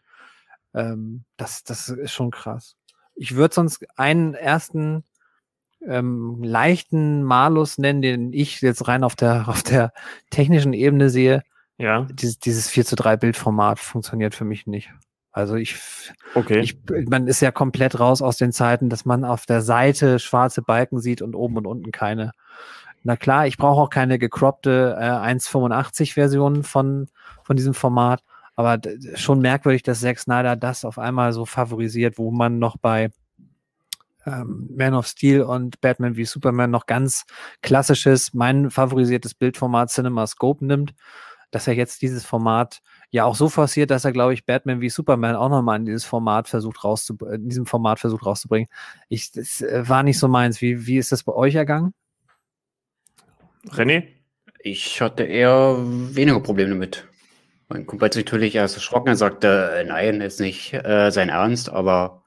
ähm, 0.77 1.25
das, 1.37 1.65
das 1.65 1.89
ist 1.89 2.13
schon 2.13 2.31
krass. 2.31 2.77
Ich 3.15 3.35
würde 3.35 3.55
sonst 3.55 3.85
einen 3.97 4.35
ersten 4.35 5.05
ähm, 5.85 6.43
leichten 6.43 7.23
Malus 7.23 7.79
nennen, 7.79 8.03
den 8.03 8.33
ich 8.33 8.61
jetzt 8.61 8.87
rein 8.87 9.03
auf 9.03 9.17
der, 9.17 9.49
auf 9.49 9.63
der 9.63 9.93
technischen 10.31 10.75
Ebene 10.75 11.11
sehe. 11.11 11.43
Ja. 11.79 12.07
Dieses, 12.13 12.39
dieses 12.39 12.69
4 12.69 12.85
zu 12.85 12.97
3 12.97 13.17
Bildformat 13.17 13.79
funktioniert 13.79 14.35
für 14.35 14.45
mich 14.45 14.67
nicht. 14.67 14.91
Also 15.33 15.57
ich, 15.57 15.77
okay. 16.35 16.61
ich, 16.61 16.79
man 17.09 17.27
ist 17.27 17.41
ja 17.41 17.51
komplett 17.51 18.01
raus 18.01 18.23
aus 18.23 18.39
den 18.39 18.53
Zeiten, 18.53 18.89
dass 18.89 19.05
man 19.05 19.23
auf 19.23 19.45
der 19.45 19.61
Seite 19.61 20.19
schwarze 20.19 20.63
Balken 20.63 20.99
sieht 20.99 21.21
und 21.21 21.35
oben 21.35 21.59
und 21.59 21.67
unten 21.67 21.93
keine. 21.93 22.33
Na 23.03 23.17
klar, 23.17 23.47
ich 23.47 23.59
brauche 23.59 23.83
auch 23.83 23.91
keine 23.91 24.19
gecroppte 24.19 24.97
äh, 24.99 25.05
1,85 25.05 26.15
Version 26.15 26.63
von, 26.65 27.09
von 27.45 27.57
diesem 27.57 27.75
Format, 27.75 28.23
aber 28.57 28.81
schon 29.15 29.41
merkwürdig, 29.41 29.83
dass 29.83 30.01
Zack 30.01 30.19
Snyder 30.19 30.57
das 30.57 30.85
auf 30.85 30.99
einmal 30.99 31.33
so 31.33 31.45
favorisiert, 31.45 32.19
wo 32.19 32.31
man 32.31 32.59
noch 32.59 32.79
bei 32.79 33.11
ähm, 34.27 34.71
Man 34.75 34.95
of 34.95 35.07
Steel 35.07 35.43
und 35.43 35.81
Batman 35.81 36.17
wie 36.17 36.25
Superman 36.25 36.71
noch 36.71 36.87
ganz 36.87 37.25
klassisches, 37.63 38.35
mein 38.35 38.71
favorisiertes 38.71 39.35
Bildformat 39.35 39.91
CinemaScope 39.91 40.65
nimmt, 40.65 40.95
dass 41.51 41.69
er 41.69 41.75
jetzt 41.75 42.03
dieses 42.03 42.25
Format 42.25 42.81
ja 43.11 43.25
auch 43.25 43.37
so 43.37 43.49
forciert, 43.49 43.91
dass 43.91 44.05
er, 44.05 44.13
glaube 44.13 44.35
ich, 44.35 44.47
Batman 44.47 44.81
wie 44.81 44.91
Superman 44.91 45.37
auch 45.37 45.49
nochmal 45.49 45.79
in 45.79 45.87
dieses 45.87 46.05
Format 46.05 46.49
versucht 46.49 46.83
rauszubringen, 46.83 47.43
in 47.43 47.49
diesem 47.49 47.67
Format 47.67 48.01
versucht 48.01 48.27
rauszubringen. 48.27 48.69
Ich, 49.09 49.31
das 49.33 49.61
äh, 49.61 49.89
war 49.89 50.03
nicht 50.03 50.19
so 50.19 50.29
meins. 50.29 50.61
Wie, 50.61 50.87
wie 50.87 50.99
ist 50.99 51.13
das 51.13 51.23
bei 51.23 51.33
euch 51.33 51.55
ergangen? 51.55 51.95
René? 53.69 54.09
Ich 54.61 55.01
hatte 55.01 55.23
eher 55.23 55.77
weniger 55.79 56.41
Probleme 56.41 56.71
damit. 56.71 57.07
Mein 57.69 57.87
Kumpel 57.87 58.07
hat 58.07 58.15
sich 58.15 58.25
natürlich 58.25 58.55
erst 58.55 58.77
erschrocken. 58.77 59.09
Er 59.09 59.17
sagte, 59.17 59.73
äh, 59.75 59.85
nein, 59.85 60.21
ist 60.21 60.41
nicht 60.41 60.73
äh, 60.73 61.11
sein 61.11 61.29
Ernst, 61.29 61.69
aber 61.69 62.23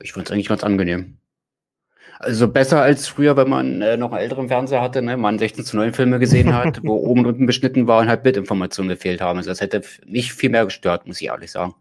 ich 0.00 0.12
fand 0.12 0.26
es 0.26 0.32
eigentlich 0.32 0.48
ganz 0.48 0.62
angenehm. 0.62 1.18
Also 2.18 2.48
besser 2.48 2.80
als 2.80 3.08
früher, 3.08 3.36
wenn 3.36 3.48
man 3.48 3.82
äh, 3.82 3.96
noch 3.96 4.12
einen 4.12 4.22
älteren 4.22 4.48
Fernseher 4.48 4.80
hatte, 4.80 5.02
ne? 5.02 5.16
man 5.16 5.38
16 5.38 5.64
zu 5.64 5.76
9 5.76 5.92
Filme 5.92 6.18
gesehen 6.18 6.54
hat, 6.54 6.82
wo 6.82 6.94
oben 6.96 7.20
und 7.20 7.26
unten 7.26 7.46
beschnitten 7.46 7.86
war 7.86 8.00
und 8.00 8.08
halt 8.08 8.22
Bildinformationen 8.22 8.88
gefehlt 8.88 9.20
haben. 9.20 9.38
Also 9.38 9.50
das 9.50 9.60
hätte 9.60 9.82
mich 10.06 10.32
viel 10.32 10.50
mehr 10.50 10.64
gestört, 10.64 11.06
muss 11.06 11.20
ich 11.20 11.26
ehrlich 11.26 11.50
sagen. 11.50 11.74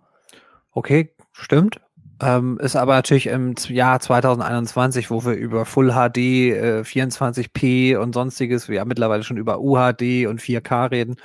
Okay, 0.72 1.14
stimmt. 1.32 1.80
Ähm, 2.22 2.58
ist 2.62 2.76
aber 2.76 2.96
natürlich 2.96 3.28
im 3.28 3.56
Jahr 3.68 4.00
2021, 4.00 5.10
wo 5.10 5.26
wir 5.26 5.34
über 5.34 5.66
Full 5.66 5.92
HD, 5.92 6.18
äh, 6.18 6.84
24p 6.84 7.98
und 7.98 8.14
sonstiges, 8.14 8.70
wir 8.70 8.78
ja 8.78 8.86
mittlerweile 8.86 9.24
schon 9.24 9.38
über 9.38 9.60
UHD 9.60 10.28
und 10.28 10.42
4K 10.42 10.92
reden, 10.92 11.16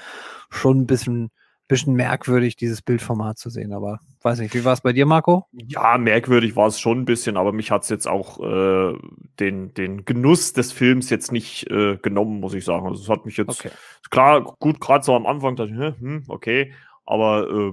schon 0.51 0.81
ein 0.81 0.87
bisschen, 0.87 1.31
bisschen 1.69 1.95
merkwürdig, 1.95 2.57
dieses 2.57 2.83
Bildformat 2.83 3.39
zu 3.39 3.51
sehen. 3.51 3.73
Aber 3.73 4.01
weiß 4.23 4.41
nicht, 4.41 4.55
wie 4.55 4.65
war 4.65 4.73
es 4.73 4.81
bei 4.81 4.93
dir, 4.93 5.07
Marco? 5.07 5.47
Ja, 5.53 5.97
merkwürdig 5.99 6.57
war 6.57 6.67
es 6.67 6.79
schon 6.79 7.01
ein 7.01 7.05
bisschen, 7.05 7.37
aber 7.37 7.53
mich 7.53 7.71
hat 7.71 7.85
es 7.85 7.89
jetzt 7.89 8.07
auch 8.07 8.41
äh, 8.41 8.99
den, 9.39 9.73
den 9.75 10.05
Genuss 10.05 10.53
des 10.53 10.73
Films 10.73 11.11
jetzt 11.11 11.33
nicht 11.33 11.71
äh, 11.71 11.97
genommen, 11.97 12.41
muss 12.41 12.55
ich 12.55 12.65
sagen. 12.65 12.87
Also 12.87 13.03
es 13.03 13.09
hat 13.09 13.25
mich 13.25 13.37
jetzt 13.37 13.61
okay. 13.61 13.71
klar, 14.11 14.43
gut, 14.59 14.81
gerade 14.81 15.05
so 15.05 15.15
am 15.15 15.27
Anfang 15.27 15.57
dachte 15.57 15.71
ich, 15.71 16.01
hm, 16.01 16.25
okay, 16.29 16.73
aber 17.07 17.49
äh, 17.49 17.73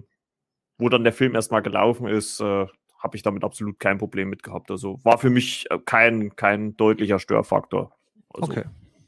wo 0.78 0.90
dann 0.90 1.04
der 1.04 1.14
Film 1.14 1.36
erstmal 1.36 1.62
gelaufen 1.62 2.08
ist, 2.08 2.40
äh, 2.40 2.68
habe 3.00 3.16
ich 3.16 3.24
damit 3.24 3.44
absolut 3.44 3.80
kein 3.80 3.98
Problem 3.98 4.30
mit 4.30 4.44
gehabt. 4.44 4.72
Also 4.72 5.00
war 5.04 5.18
für 5.18 5.30
mich 5.30 5.66
äh, 5.70 5.80
kein, 5.80 6.36
kein 6.36 6.76
deutlicher 6.78 7.20
Störfaktor. 7.20 7.92
Also, 8.34 8.52
okay. 8.52 8.64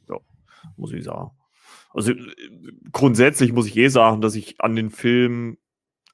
Ja, 0.07 0.17
muss 0.77 0.93
ich 0.93 1.03
sagen. 1.03 1.31
Also 1.89 2.11
äh, 2.11 2.17
grundsätzlich 2.91 3.53
muss 3.53 3.67
ich 3.67 3.77
eh 3.77 3.87
sagen, 3.87 4.21
dass 4.21 4.35
ich 4.35 4.61
an 4.61 4.75
den 4.75 4.89
Film 4.89 5.57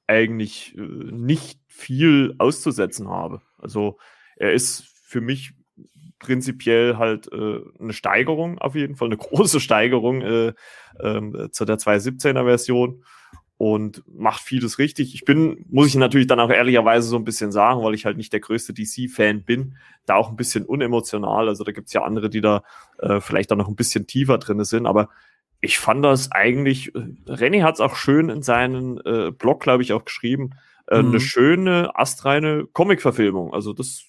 eigentlich 0.06 0.76
äh, 0.76 0.80
nicht 0.80 1.60
viel 1.68 2.34
auszusetzen 2.38 3.08
habe. 3.08 3.42
Also 3.58 3.98
er 4.36 4.52
ist 4.52 4.84
für 5.04 5.20
mich 5.20 5.52
prinzipiell 6.18 6.96
halt 6.96 7.30
äh, 7.32 7.60
eine 7.78 7.92
Steigerung 7.92 8.58
auf 8.58 8.74
jeden 8.74 8.96
Fall, 8.96 9.08
eine 9.08 9.16
große 9.18 9.60
Steigerung 9.60 10.22
äh, 10.22 10.52
äh, 10.98 11.50
zu 11.50 11.64
der 11.64 11.78
217er 11.78 12.44
Version 12.44 13.04
und 13.58 14.02
macht 14.06 14.42
vieles 14.42 14.78
richtig. 14.78 15.14
Ich 15.14 15.24
bin, 15.24 15.64
muss 15.68 15.88
ich 15.88 15.94
natürlich 15.94 16.26
dann 16.26 16.40
auch 16.40 16.50
ehrlicherweise 16.50 17.08
so 17.08 17.16
ein 17.16 17.24
bisschen 17.24 17.52
sagen, 17.52 17.82
weil 17.82 17.94
ich 17.94 18.04
halt 18.04 18.18
nicht 18.18 18.32
der 18.32 18.40
größte 18.40 18.74
DC-Fan 18.74 19.44
bin, 19.44 19.76
da 20.04 20.16
auch 20.16 20.28
ein 20.28 20.36
bisschen 20.36 20.66
unemotional. 20.66 21.48
Also 21.48 21.64
da 21.64 21.72
gibt's 21.72 21.94
ja 21.94 22.02
andere, 22.02 22.28
die 22.28 22.42
da 22.42 22.62
äh, 22.98 23.20
vielleicht 23.20 23.50
auch 23.52 23.56
noch 23.56 23.68
ein 23.68 23.76
bisschen 23.76 24.06
tiefer 24.06 24.38
drin 24.38 24.62
sind, 24.64 24.86
aber 24.86 25.08
ich 25.60 25.78
fand 25.78 26.04
das 26.04 26.32
eigentlich, 26.32 26.94
äh, 26.94 27.08
Renny 27.26 27.60
hat 27.60 27.74
es 27.74 27.80
auch 27.80 27.96
schön 27.96 28.28
in 28.28 28.42
seinen 28.42 28.98
äh, 29.04 29.30
Blog, 29.30 29.60
glaube 29.60 29.82
ich, 29.82 29.92
auch 29.92 30.04
geschrieben, 30.04 30.50
äh, 30.88 31.02
mhm. 31.02 31.08
eine 31.08 31.20
schöne, 31.20 31.90
astreine 31.94 32.66
Comic-Verfilmung. 32.72 33.52
Also 33.52 33.72
das 33.72 34.04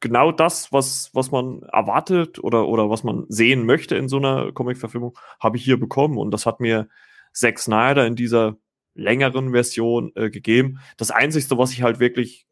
genau 0.00 0.30
das, 0.32 0.72
was, 0.72 1.10
was 1.14 1.30
man 1.30 1.62
erwartet 1.62 2.38
oder, 2.42 2.68
oder 2.68 2.90
was 2.90 3.02
man 3.02 3.24
sehen 3.28 3.64
möchte 3.64 3.96
in 3.96 4.08
so 4.08 4.18
einer 4.18 4.52
Comic-Verfilmung, 4.52 5.18
habe 5.40 5.56
ich 5.56 5.64
hier 5.64 5.80
bekommen. 5.80 6.18
Und 6.18 6.30
das 6.30 6.46
hat 6.46 6.60
mir 6.60 6.88
Zack 7.32 7.58
Snyder 7.58 8.06
in 8.06 8.16
dieser 8.16 8.56
längeren 8.94 9.52
Version 9.52 10.12
äh, 10.14 10.30
gegeben. 10.30 10.78
Das 10.96 11.10
Einzige, 11.10 11.58
was 11.58 11.72
ich 11.72 11.82
halt 11.82 11.98
wirklich 11.98 12.46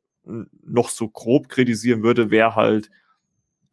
noch 0.65 0.89
so 0.89 1.09
grob 1.09 1.49
kritisieren 1.49 2.03
würde, 2.03 2.31
wäre 2.31 2.55
halt 2.57 2.91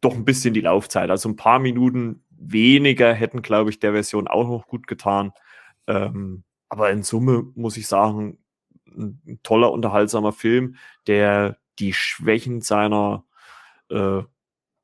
doch 0.00 0.14
ein 0.14 0.24
bisschen 0.24 0.52
die 0.52 0.60
Laufzeit. 0.60 1.10
Also 1.10 1.28
ein 1.28 1.36
paar 1.36 1.58
Minuten 1.58 2.21
weniger 2.50 3.12
hätten, 3.12 3.42
glaube 3.42 3.70
ich, 3.70 3.78
der 3.78 3.92
Version 3.92 4.28
auch 4.28 4.48
noch 4.48 4.66
gut 4.66 4.86
getan. 4.86 5.32
Ähm, 5.86 6.44
aber 6.68 6.90
in 6.90 7.02
Summe 7.02 7.44
muss 7.54 7.76
ich 7.76 7.86
sagen, 7.86 8.38
ein, 8.86 9.40
toller, 9.42 9.72
unterhaltsamer 9.72 10.32
Film, 10.32 10.76
der 11.06 11.58
die 11.78 11.92
Schwächen 11.92 12.60
seiner 12.60 13.24
äh, 13.90 14.22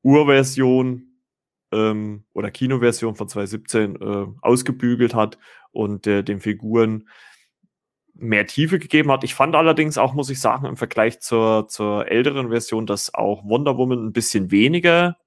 Urversion 0.01 1.09
ähm, 1.71 2.25
oder 2.33 2.51
Kinoversion 2.51 3.15
von 3.15 3.27
2017 3.27 3.95
äh, 3.95 4.25
ausgebügelt 4.41 5.13
hat 5.13 5.37
und 5.71 6.07
äh, 6.07 6.23
den 6.23 6.39
Figuren 6.39 7.07
mehr 8.13 8.45
Tiefe 8.45 8.79
gegeben 8.79 9.11
hat. 9.11 9.23
Ich 9.23 9.33
fand 9.33 9.55
allerdings 9.55 9.97
auch, 9.97 10.13
muss 10.13 10.29
ich 10.29 10.41
sagen, 10.41 10.65
im 10.65 10.77
Vergleich 10.77 11.21
zur, 11.21 11.67
zur 11.67 12.07
älteren 12.07 12.49
Version, 12.49 12.85
dass 12.85 13.13
auch 13.13 13.43
Wonder 13.45 13.77
Woman 13.77 14.07
ein 14.07 14.13
bisschen 14.13 14.51
weniger 14.51 15.17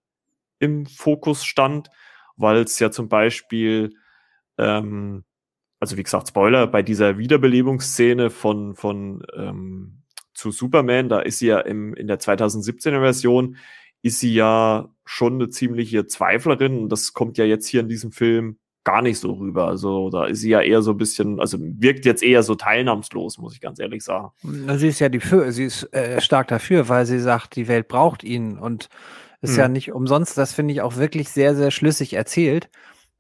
im 0.59 0.87
Fokus 0.87 1.45
stand, 1.45 1.91
weil 2.43 2.59
es 2.59 2.79
ja 2.79 2.91
zum 2.91 3.09
Beispiel, 3.09 3.95
ähm, 4.59 5.25
also 5.81 5.97
wie 5.97 6.03
gesagt, 6.03 6.29
Spoiler, 6.29 6.67
bei 6.67 6.83
dieser 6.83 7.17
Wiederbelebungsszene 7.17 8.29
von, 8.29 8.75
von 8.75 9.23
ähm, 9.35 10.03
zu 10.35 10.51
Superman, 10.51 11.09
da 11.09 11.21
ist 11.21 11.39
sie 11.39 11.47
ja 11.47 11.61
im, 11.61 11.95
in 11.95 12.07
der 12.07 12.21
2017er 12.21 13.01
Version, 13.01 13.57
ist 14.03 14.19
sie 14.19 14.35
ja 14.35 14.89
schon 15.05 15.35
eine 15.35 15.49
ziemliche 15.49 16.07
Zweiflerin 16.07 16.83
und 16.83 16.89
das 16.91 17.13
kommt 17.13 17.39
ja 17.39 17.45
jetzt 17.45 17.67
hier 17.67 17.81
in 17.81 17.89
diesem 17.89 18.13
Film 18.13 18.59
gar 18.85 19.03
nicht 19.03 19.19
so 19.19 19.33
rüber. 19.33 19.69
Also 19.69 20.11
da 20.11 20.27
ist 20.27 20.41
sie 20.41 20.51
ja 20.51 20.61
eher 20.61 20.83
so 20.83 20.91
ein 20.93 20.97
bisschen, 20.97 21.39
also 21.39 21.59
wirkt 21.61 22.05
jetzt 22.05 22.23
eher 22.23 22.43
so 22.43 22.57
teilnahmslos, 22.57 23.39
muss 23.39 23.55
ich 23.55 23.61
ganz 23.61 23.79
ehrlich 23.79 24.03
sagen. 24.03 24.33
Sie 24.77 24.89
ist 24.89 24.99
ja 24.99 25.09
die 25.09 25.21
sie 25.53 25.65
ist 25.65 25.85
äh, 25.95 26.21
stark 26.21 26.49
dafür, 26.49 26.89
weil 26.89 27.07
sie 27.07 27.21
sagt, 27.21 27.55
die 27.55 27.69
Welt 27.69 27.87
braucht 27.87 28.25
ihn 28.25 28.59
und 28.59 28.89
ist 29.43 29.53
hm. 29.53 29.59
ja 29.59 29.69
nicht 29.69 29.93
umsonst, 29.93 30.39
das 30.39 30.55
finde 30.55 30.73
ich 30.73 30.81
auch 30.81 30.97
wirklich 30.97 31.29
sehr, 31.29 31.55
sehr 31.55 31.71
schlüssig 31.71 32.15
erzählt, 32.15 32.71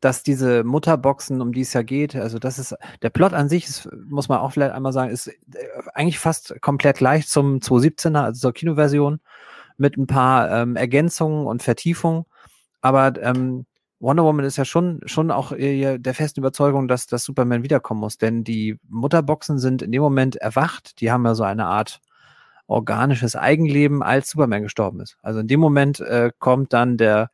dass 0.01 0.23
diese 0.23 0.65
Mutterboxen, 0.65 1.41
um 1.41 1.53
die 1.53 1.61
es 1.61 1.73
ja 1.73 1.83
geht, 1.83 2.17
also 2.17 2.39
das 2.39 2.59
ist, 2.59 2.75
der 3.03 3.11
Plot 3.11 3.35
an 3.35 3.49
sich, 3.49 3.67
ist, 3.69 3.89
muss 4.09 4.29
man 4.29 4.39
auch 4.39 4.53
vielleicht 4.53 4.73
einmal 4.73 4.93
sagen, 4.93 5.13
ist 5.13 5.29
äh, 5.29 5.35
eigentlich 5.95 6.19
fast 6.19 6.61
komplett 6.61 6.97
gleich 6.97 7.29
zum 7.29 7.59
217er, 7.59 8.23
also 8.23 8.41
zur 8.41 8.53
Kinoversion, 8.53 9.21
mit 9.77 9.97
ein 9.97 10.07
paar 10.07 10.51
ähm, 10.51 10.77
Ergänzungen 10.77 11.47
und 11.47 11.63
Vertiefungen. 11.63 12.25
Aber 12.81 13.13
ähm, 13.23 13.67
Wonder 14.01 14.25
Woman 14.25 14.45
ist 14.45 14.57
ja 14.57 14.65
schon, 14.65 15.01
schon 15.07 15.31
auch 15.31 15.53
der 15.57 16.15
festen 16.15 16.41
Überzeugung, 16.41 16.89
dass, 16.89 17.07
dass 17.07 17.23
Superman 17.23 17.63
wiederkommen 17.63 18.01
muss, 18.01 18.19
denn 18.19 18.43
die 18.43 18.81
Mutterboxen 18.89 19.61
sind 19.61 19.81
in 19.81 19.93
dem 19.93 20.03
Moment 20.03 20.35
erwacht. 20.35 21.01
Die 21.01 21.13
haben 21.13 21.25
ja 21.25 21.37
so 21.37 21.45
eine 21.45 21.67
Art 21.67 22.01
organisches 22.73 23.37
Eigenleben, 23.37 24.03
als 24.03 24.31
Superman 24.31 24.63
gestorben 24.63 25.01
ist. 25.01 25.17
Also 25.23 25.41
in 25.41 25.49
dem 25.49 25.61
Moment 25.61 26.01
äh, 26.01 26.31
kommt 26.39 26.73
dann 26.73 26.97
der, 26.97 27.31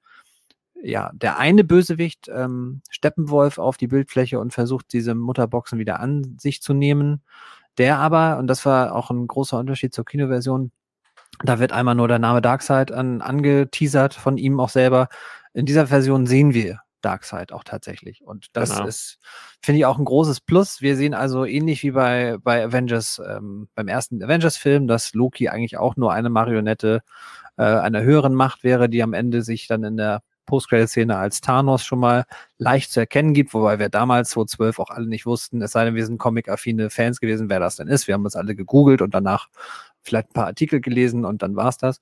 ja, 0.82 1.10
der 1.14 1.38
eine 1.38 1.64
Bösewicht, 1.64 2.28
ähm, 2.28 2.82
Steppenwolf, 2.90 3.58
auf 3.58 3.76
die 3.76 3.88
Bildfläche 3.88 4.38
und 4.40 4.52
versucht, 4.52 4.92
diese 4.92 5.14
Mutterboxen 5.14 5.78
wieder 5.78 6.00
an 6.00 6.36
sich 6.38 6.62
zu 6.62 6.74
nehmen. 6.74 7.22
Der 7.78 7.98
aber, 7.98 8.38
und 8.38 8.48
das 8.48 8.66
war 8.66 8.94
auch 8.94 9.10
ein 9.10 9.26
großer 9.26 9.58
Unterschied 9.58 9.94
zur 9.94 10.04
Kinoversion, 10.04 10.72
da 11.44 11.60
wird 11.60 11.72
einmal 11.72 11.94
nur 11.94 12.08
der 12.08 12.18
Name 12.18 12.42
Darkseid 12.42 12.90
an, 12.90 13.22
angeteasert 13.22 14.14
von 14.14 14.38
ihm 14.38 14.58
auch 14.60 14.70
selber 14.70 15.08
in 15.54 15.66
dieser 15.66 15.86
Version 15.86 16.26
sehen 16.26 16.54
wir 16.54 16.80
Darkseid 17.08 17.52
auch 17.52 17.64
tatsächlich. 17.64 18.22
Und 18.22 18.48
das 18.52 18.74
genau. 18.74 18.86
ist, 18.86 19.18
finde 19.62 19.78
ich, 19.78 19.86
auch 19.86 19.98
ein 19.98 20.04
großes 20.04 20.42
Plus. 20.42 20.82
Wir 20.82 20.94
sehen 20.94 21.14
also 21.14 21.46
ähnlich 21.46 21.82
wie 21.82 21.92
bei, 21.92 22.36
bei 22.42 22.62
Avengers, 22.62 23.20
ähm, 23.26 23.68
beim 23.74 23.88
ersten 23.88 24.22
Avengers-Film, 24.22 24.86
dass 24.86 25.14
Loki 25.14 25.48
eigentlich 25.48 25.78
auch 25.78 25.96
nur 25.96 26.12
eine 26.12 26.28
Marionette 26.28 27.00
äh, 27.56 27.62
einer 27.62 28.02
höheren 28.02 28.34
Macht 28.34 28.62
wäre, 28.62 28.90
die 28.90 29.02
am 29.02 29.14
Ende 29.14 29.42
sich 29.42 29.66
dann 29.66 29.84
in 29.84 29.96
der 29.96 30.22
Post-Credit-Szene 30.44 31.16
als 31.16 31.40
Thanos 31.40 31.82
schon 31.82 32.00
mal 32.00 32.24
leicht 32.58 32.92
zu 32.92 33.00
erkennen 33.00 33.32
gibt, 33.32 33.54
wobei 33.54 33.78
wir 33.78 33.88
damals 33.88 34.30
2012 34.30 34.78
auch 34.78 34.90
alle 34.90 35.06
nicht 35.06 35.26
wussten, 35.26 35.62
es 35.62 35.72
sei 35.72 35.84
denn, 35.84 35.94
wir 35.94 36.06
sind 36.06 36.18
comic-affine 36.18 36.90
Fans 36.90 37.20
gewesen, 37.20 37.48
wer 37.48 37.60
das 37.60 37.76
denn 37.76 37.88
ist. 37.88 38.06
Wir 38.06 38.14
haben 38.14 38.24
uns 38.24 38.36
alle 38.36 38.54
gegoogelt 38.54 39.02
und 39.02 39.14
danach 39.14 39.48
vielleicht 40.02 40.30
ein 40.30 40.34
paar 40.34 40.46
Artikel 40.46 40.80
gelesen 40.80 41.24
und 41.24 41.42
dann 41.42 41.56
war 41.56 41.68
es 41.68 41.78
das. 41.78 42.00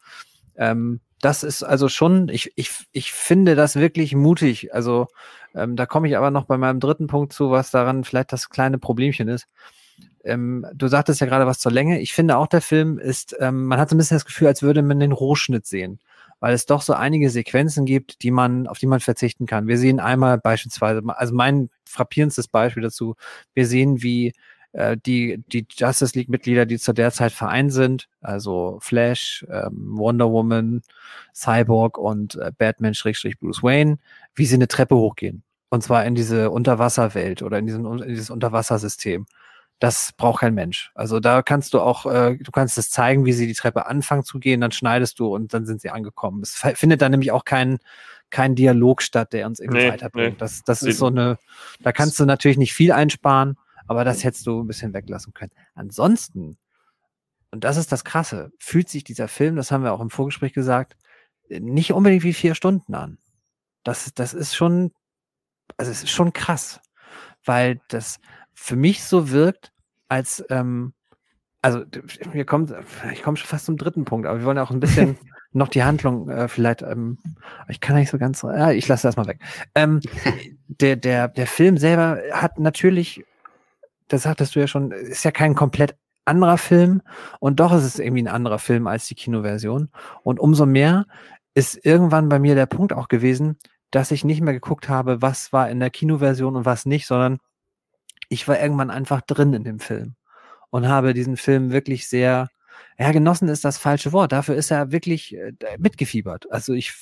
Ähm, 0.56 1.00
das 1.20 1.42
ist 1.42 1.62
also 1.62 1.88
schon, 1.88 2.28
ich, 2.28 2.52
ich, 2.56 2.70
ich 2.92 3.12
finde 3.12 3.54
das 3.54 3.76
wirklich 3.76 4.14
mutig. 4.14 4.74
Also 4.74 5.08
ähm, 5.54 5.76
da 5.76 5.86
komme 5.86 6.08
ich 6.08 6.16
aber 6.16 6.30
noch 6.30 6.44
bei 6.44 6.58
meinem 6.58 6.80
dritten 6.80 7.06
Punkt 7.06 7.32
zu, 7.32 7.50
was 7.50 7.70
daran 7.70 8.04
vielleicht 8.04 8.32
das 8.32 8.50
kleine 8.50 8.78
Problemchen 8.78 9.28
ist. 9.28 9.46
Ähm, 10.24 10.66
du 10.74 10.88
sagtest 10.88 11.20
ja 11.20 11.26
gerade 11.26 11.46
was 11.46 11.58
zur 11.58 11.72
Länge. 11.72 12.00
Ich 12.00 12.12
finde 12.12 12.36
auch, 12.36 12.48
der 12.48 12.60
Film 12.60 12.98
ist, 12.98 13.34
ähm, 13.40 13.66
man 13.66 13.78
hat 13.78 13.88
so 13.88 13.94
ein 13.94 13.98
bisschen 13.98 14.16
das 14.16 14.24
Gefühl, 14.26 14.48
als 14.48 14.62
würde 14.62 14.82
man 14.82 15.00
den 15.00 15.12
Rohschnitt 15.12 15.66
sehen, 15.66 16.00
weil 16.40 16.52
es 16.52 16.66
doch 16.66 16.82
so 16.82 16.92
einige 16.92 17.30
Sequenzen 17.30 17.86
gibt, 17.86 18.22
die 18.22 18.30
man, 18.30 18.66
auf 18.66 18.78
die 18.78 18.86
man 18.86 19.00
verzichten 19.00 19.46
kann. 19.46 19.68
Wir 19.68 19.78
sehen 19.78 20.00
einmal 20.00 20.38
beispielsweise, 20.38 21.02
also 21.06 21.34
mein 21.34 21.70
frappierendstes 21.84 22.48
Beispiel 22.48 22.82
dazu, 22.82 23.14
wir 23.54 23.66
sehen, 23.66 24.02
wie 24.02 24.34
äh, 24.76 24.96
die, 24.98 25.42
die 25.50 25.66
Justice 25.70 26.16
League-Mitglieder, 26.16 26.66
die 26.66 26.78
zu 26.78 26.92
der 26.92 27.10
Zeit 27.10 27.32
vereint 27.32 27.72
sind, 27.72 28.08
also 28.20 28.78
Flash, 28.82 29.46
ähm, 29.50 29.96
Wonder 29.96 30.30
Woman, 30.30 30.82
Cyborg 31.34 31.96
und 31.96 32.34
äh, 32.36 32.52
Batman-Bruce 32.56 33.62
Wayne, 33.62 33.98
wie 34.34 34.44
sie 34.44 34.56
eine 34.56 34.68
Treppe 34.68 34.94
hochgehen. 34.94 35.42
Und 35.70 35.82
zwar 35.82 36.04
in 36.04 36.14
diese 36.14 36.50
Unterwasserwelt 36.50 37.42
oder 37.42 37.58
in, 37.58 37.66
diesen, 37.66 37.86
in 37.86 38.08
dieses 38.08 38.28
Unterwassersystem. 38.28 39.26
Das 39.78 40.12
braucht 40.16 40.40
kein 40.40 40.54
Mensch. 40.54 40.90
Also 40.94 41.20
da 41.20 41.42
kannst 41.42 41.72
du 41.72 41.80
auch, 41.80 42.04
äh, 42.06 42.36
du 42.36 42.50
kannst 42.50 42.76
es 42.76 42.90
zeigen, 42.90 43.24
wie 43.24 43.32
sie 43.32 43.46
die 43.46 43.54
Treppe 43.54 43.86
anfangen 43.86 44.24
zu 44.24 44.38
gehen, 44.38 44.60
dann 44.60 44.72
schneidest 44.72 45.18
du 45.18 45.34
und 45.34 45.54
dann 45.54 45.64
sind 45.64 45.80
sie 45.80 45.90
angekommen. 45.90 46.42
Es 46.42 46.62
findet 46.74 47.00
dann 47.00 47.12
nämlich 47.12 47.32
auch 47.32 47.46
kein, 47.46 47.78
kein 48.28 48.54
Dialog 48.54 49.00
statt, 49.00 49.32
der 49.32 49.46
uns 49.46 49.58
irgendwie 49.58 49.84
nee, 49.84 49.90
weiterbringt. 49.90 50.32
Nee. 50.32 50.38
Das, 50.38 50.64
das 50.64 50.82
ist 50.82 50.98
so 50.98 51.06
eine, 51.06 51.38
da 51.80 51.92
kannst 51.92 52.20
du 52.20 52.26
natürlich 52.26 52.58
nicht 52.58 52.74
viel 52.74 52.92
einsparen, 52.92 53.56
aber 53.86 54.04
das 54.04 54.24
hättest 54.24 54.46
du 54.46 54.62
ein 54.62 54.66
bisschen 54.66 54.94
weglassen 54.94 55.32
können. 55.32 55.52
Ansonsten, 55.74 56.58
und 57.50 57.64
das 57.64 57.76
ist 57.76 57.92
das 57.92 58.04
Krasse, 58.04 58.52
fühlt 58.58 58.88
sich 58.88 59.04
dieser 59.04 59.28
Film, 59.28 59.56
das 59.56 59.70
haben 59.70 59.84
wir 59.84 59.92
auch 59.92 60.00
im 60.00 60.10
Vorgespräch 60.10 60.52
gesagt, 60.52 60.96
nicht 61.48 61.92
unbedingt 61.92 62.24
wie 62.24 62.32
vier 62.32 62.54
Stunden 62.54 62.94
an. 62.94 63.18
Das, 63.84 64.12
das 64.14 64.34
ist 64.34 64.54
schon, 64.54 64.92
also 65.76 65.90
es 65.90 66.02
ist 66.02 66.10
schon 66.10 66.32
krass, 66.32 66.80
weil 67.44 67.80
das 67.88 68.18
für 68.54 68.76
mich 68.76 69.04
so 69.04 69.30
wirkt, 69.30 69.72
als, 70.08 70.44
ähm, 70.50 70.92
also 71.62 71.84
mir 72.32 72.44
kommt, 72.44 72.74
ich 73.12 73.22
komme 73.22 73.36
schon 73.36 73.48
fast 73.48 73.66
zum 73.66 73.76
dritten 73.76 74.04
Punkt, 74.04 74.26
aber 74.26 74.38
wir 74.38 74.46
wollen 74.46 74.58
auch 74.58 74.70
ein 74.70 74.80
bisschen 74.80 75.18
noch 75.52 75.68
die 75.68 75.84
Handlung 75.84 76.28
äh, 76.28 76.48
vielleicht, 76.48 76.82
ähm, 76.82 77.18
ich 77.68 77.80
kann 77.80 77.96
nicht 77.96 78.10
so 78.10 78.18
ganz, 78.18 78.42
ja, 78.42 78.72
ich 78.72 78.86
lasse 78.88 79.06
das 79.06 79.16
mal 79.16 79.26
weg. 79.26 79.40
Ähm, 79.74 80.00
der, 80.68 80.96
der, 80.96 81.28
der 81.28 81.46
Film 81.46 81.78
selber 81.78 82.20
hat 82.32 82.58
natürlich 82.58 83.24
das 84.08 84.22
sagtest 84.22 84.54
du 84.54 84.60
ja 84.60 84.66
schon, 84.66 84.92
ist 84.92 85.24
ja 85.24 85.30
kein 85.30 85.54
komplett 85.54 85.96
anderer 86.24 86.58
Film 86.58 87.02
und 87.40 87.60
doch 87.60 87.72
ist 87.72 87.84
es 87.84 87.98
irgendwie 87.98 88.22
ein 88.22 88.28
anderer 88.28 88.58
Film 88.58 88.86
als 88.86 89.06
die 89.06 89.14
Kinoversion. 89.14 89.90
Und 90.22 90.40
umso 90.40 90.66
mehr 90.66 91.06
ist 91.54 91.84
irgendwann 91.84 92.28
bei 92.28 92.38
mir 92.38 92.54
der 92.54 92.66
Punkt 92.66 92.92
auch 92.92 93.08
gewesen, 93.08 93.58
dass 93.90 94.10
ich 94.10 94.24
nicht 94.24 94.40
mehr 94.40 94.52
geguckt 94.52 94.88
habe, 94.88 95.22
was 95.22 95.52
war 95.52 95.70
in 95.70 95.80
der 95.80 95.90
Kinoversion 95.90 96.56
und 96.56 96.64
was 96.64 96.86
nicht, 96.86 97.06
sondern 97.06 97.38
ich 98.28 98.46
war 98.48 98.60
irgendwann 98.60 98.90
einfach 98.90 99.20
drin 99.22 99.54
in 99.54 99.64
dem 99.64 99.78
Film 99.78 100.16
und 100.70 100.88
habe 100.88 101.14
diesen 101.14 101.36
Film 101.36 101.70
wirklich 101.70 102.08
sehr, 102.08 102.50
ja, 102.98 103.12
genossen 103.12 103.48
ist 103.48 103.64
das 103.64 103.78
falsche 103.78 104.12
Wort. 104.12 104.32
Dafür 104.32 104.56
ist 104.56 104.70
er 104.70 104.92
wirklich 104.92 105.36
äh, 105.36 105.52
mitgefiebert. 105.78 106.50
Also 106.50 106.72
ich, 106.72 106.92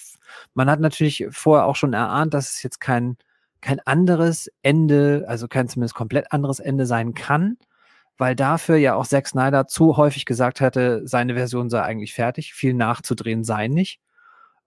man 0.54 0.70
hat 0.70 0.80
natürlich 0.80 1.26
vorher 1.30 1.66
auch 1.66 1.76
schon 1.76 1.94
erahnt, 1.94 2.34
dass 2.34 2.54
es 2.54 2.62
jetzt 2.62 2.80
kein, 2.80 3.16
kein 3.64 3.80
anderes 3.80 4.50
Ende, 4.62 5.24
also 5.26 5.48
kein 5.48 5.68
zumindest 5.68 5.94
komplett 5.94 6.32
anderes 6.32 6.60
Ende 6.60 6.84
sein 6.84 7.14
kann, 7.14 7.56
weil 8.18 8.36
dafür 8.36 8.76
ja 8.76 8.94
auch 8.94 9.06
Zack 9.06 9.26
Snyder 9.26 9.66
zu 9.66 9.96
häufig 9.96 10.26
gesagt 10.26 10.60
hatte, 10.60 11.00
seine 11.06 11.34
Version 11.34 11.70
sei 11.70 11.80
eigentlich 11.80 12.12
fertig, 12.12 12.52
viel 12.52 12.74
nachzudrehen 12.74 13.42
sei 13.42 13.68
nicht. 13.68 14.00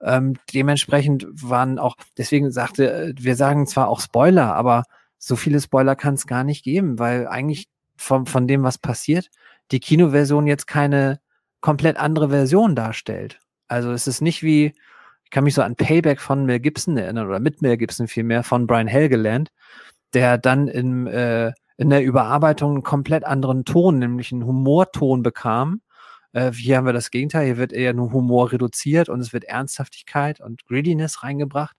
Ähm, 0.01 0.33
dementsprechend 0.51 1.27
waren 1.29 1.77
auch, 1.77 1.95
deswegen 2.17 2.49
sagte, 2.49 2.91
äh, 2.91 3.13
wir 3.19 3.35
sagen 3.35 3.67
zwar 3.67 3.87
auch 3.87 4.01
Spoiler, 4.01 4.55
aber 4.55 4.83
so 5.19 5.35
viele 5.35 5.61
Spoiler 5.61 5.95
kann 5.95 6.15
es 6.15 6.25
gar 6.25 6.43
nicht 6.43 6.63
geben, 6.63 6.97
weil 6.97 7.27
eigentlich 7.27 7.67
von, 7.97 8.25
von 8.25 8.47
dem, 8.47 8.63
was 8.63 8.79
passiert, 8.79 9.29
die 9.69 9.79
Kinoversion 9.79 10.47
jetzt 10.47 10.65
keine 10.65 11.19
komplett 11.61 11.97
andere 11.97 12.29
Version 12.29 12.75
darstellt. 12.75 13.39
Also 13.67 13.91
es 13.91 14.07
ist 14.07 14.21
nicht 14.21 14.41
wie, 14.41 14.73
ich 15.27 15.31
kann 15.31 15.43
mich 15.43 15.55
so 15.55 15.61
an 15.61 15.75
Payback 15.75 16.21
von 16.21 16.45
Mel 16.45 16.61
Gibson 16.61 16.95
erinnern 16.95 17.27
oder 17.27 17.41
mit 17.41 17.61
Mel 17.61 17.75
Gibson 17.75 18.07
vielmehr 18.07 18.43
von 18.43 18.65
Brian 18.65 18.87
Helgeland, 18.87 19.49
der 20.13 20.37
dann 20.37 20.69
in, 20.69 21.05
äh, 21.05 21.51
in 21.75 21.89
der 21.89 22.01
Überarbeitung 22.01 22.75
einen 22.75 22.83
komplett 22.83 23.25
anderen 23.25 23.65
Ton, 23.65 23.99
nämlich 23.99 24.31
einen 24.31 24.45
Humorton 24.45 25.23
bekam. 25.23 25.81
Äh, 26.31 26.53
hier 26.53 26.77
haben 26.77 26.85
wir 26.85 26.93
das 26.93 27.11
Gegenteil, 27.11 27.45
hier 27.45 27.57
wird 27.57 27.73
eher 27.73 27.93
nur 27.93 28.13
Humor 28.13 28.53
reduziert 28.53 29.09
und 29.09 29.19
es 29.19 29.33
wird 29.33 29.43
Ernsthaftigkeit 29.43 30.39
und 30.39 30.65
Greediness 30.65 31.23
reingebracht. 31.23 31.75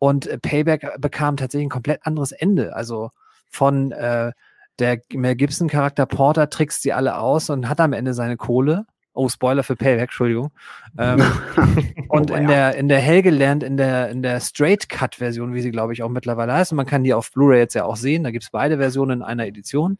Und 0.00 0.26
äh, 0.26 0.36
Payback 0.36 1.00
bekam 1.00 1.36
tatsächlich 1.36 1.66
ein 1.66 1.70
komplett 1.70 2.04
anderes 2.04 2.32
Ende. 2.32 2.74
Also 2.74 3.10
von 3.52 3.92
äh, 3.92 4.32
der 4.80 5.00
Mel 5.12 5.36
Gibson-Charakter 5.36 6.06
Porter 6.06 6.50
trickst 6.50 6.82
sie 6.82 6.92
alle 6.92 7.18
aus 7.18 7.50
und 7.50 7.68
hat 7.68 7.78
am 7.78 7.92
Ende 7.92 8.14
seine 8.14 8.36
Kohle. 8.36 8.84
Oh, 9.14 9.28
Spoiler 9.28 9.62
für 9.62 9.76
Payback, 9.76 10.02
Entschuldigung. 10.02 10.50
Ähm, 10.98 11.22
und 12.08 12.30
Oh, 12.30 12.34
in 12.34 12.42
ja. 12.42 12.48
der, 12.48 12.74
in 12.76 12.88
der 12.88 12.98
Helgeland, 12.98 13.62
in 13.62 13.76
der, 13.76 14.10
in 14.10 14.22
der 14.22 14.40
Straight-Cut-Version, 14.40 15.54
wie 15.54 15.60
sie, 15.60 15.70
glaube 15.70 15.92
ich, 15.92 16.02
auch 16.02 16.08
mittlerweile 16.08 16.52
heißt, 16.52 16.72
und 16.72 16.76
man 16.76 16.86
kann 16.86 17.04
die 17.04 17.14
auf 17.14 17.30
Blu-ray 17.32 17.60
jetzt 17.60 17.74
ja 17.74 17.84
auch 17.84 17.96
sehen, 17.96 18.24
da 18.24 18.30
gibt 18.32 18.44
es 18.44 18.50
beide 18.50 18.78
Versionen 18.78 19.20
in 19.20 19.22
einer 19.22 19.46
Edition. 19.46 19.98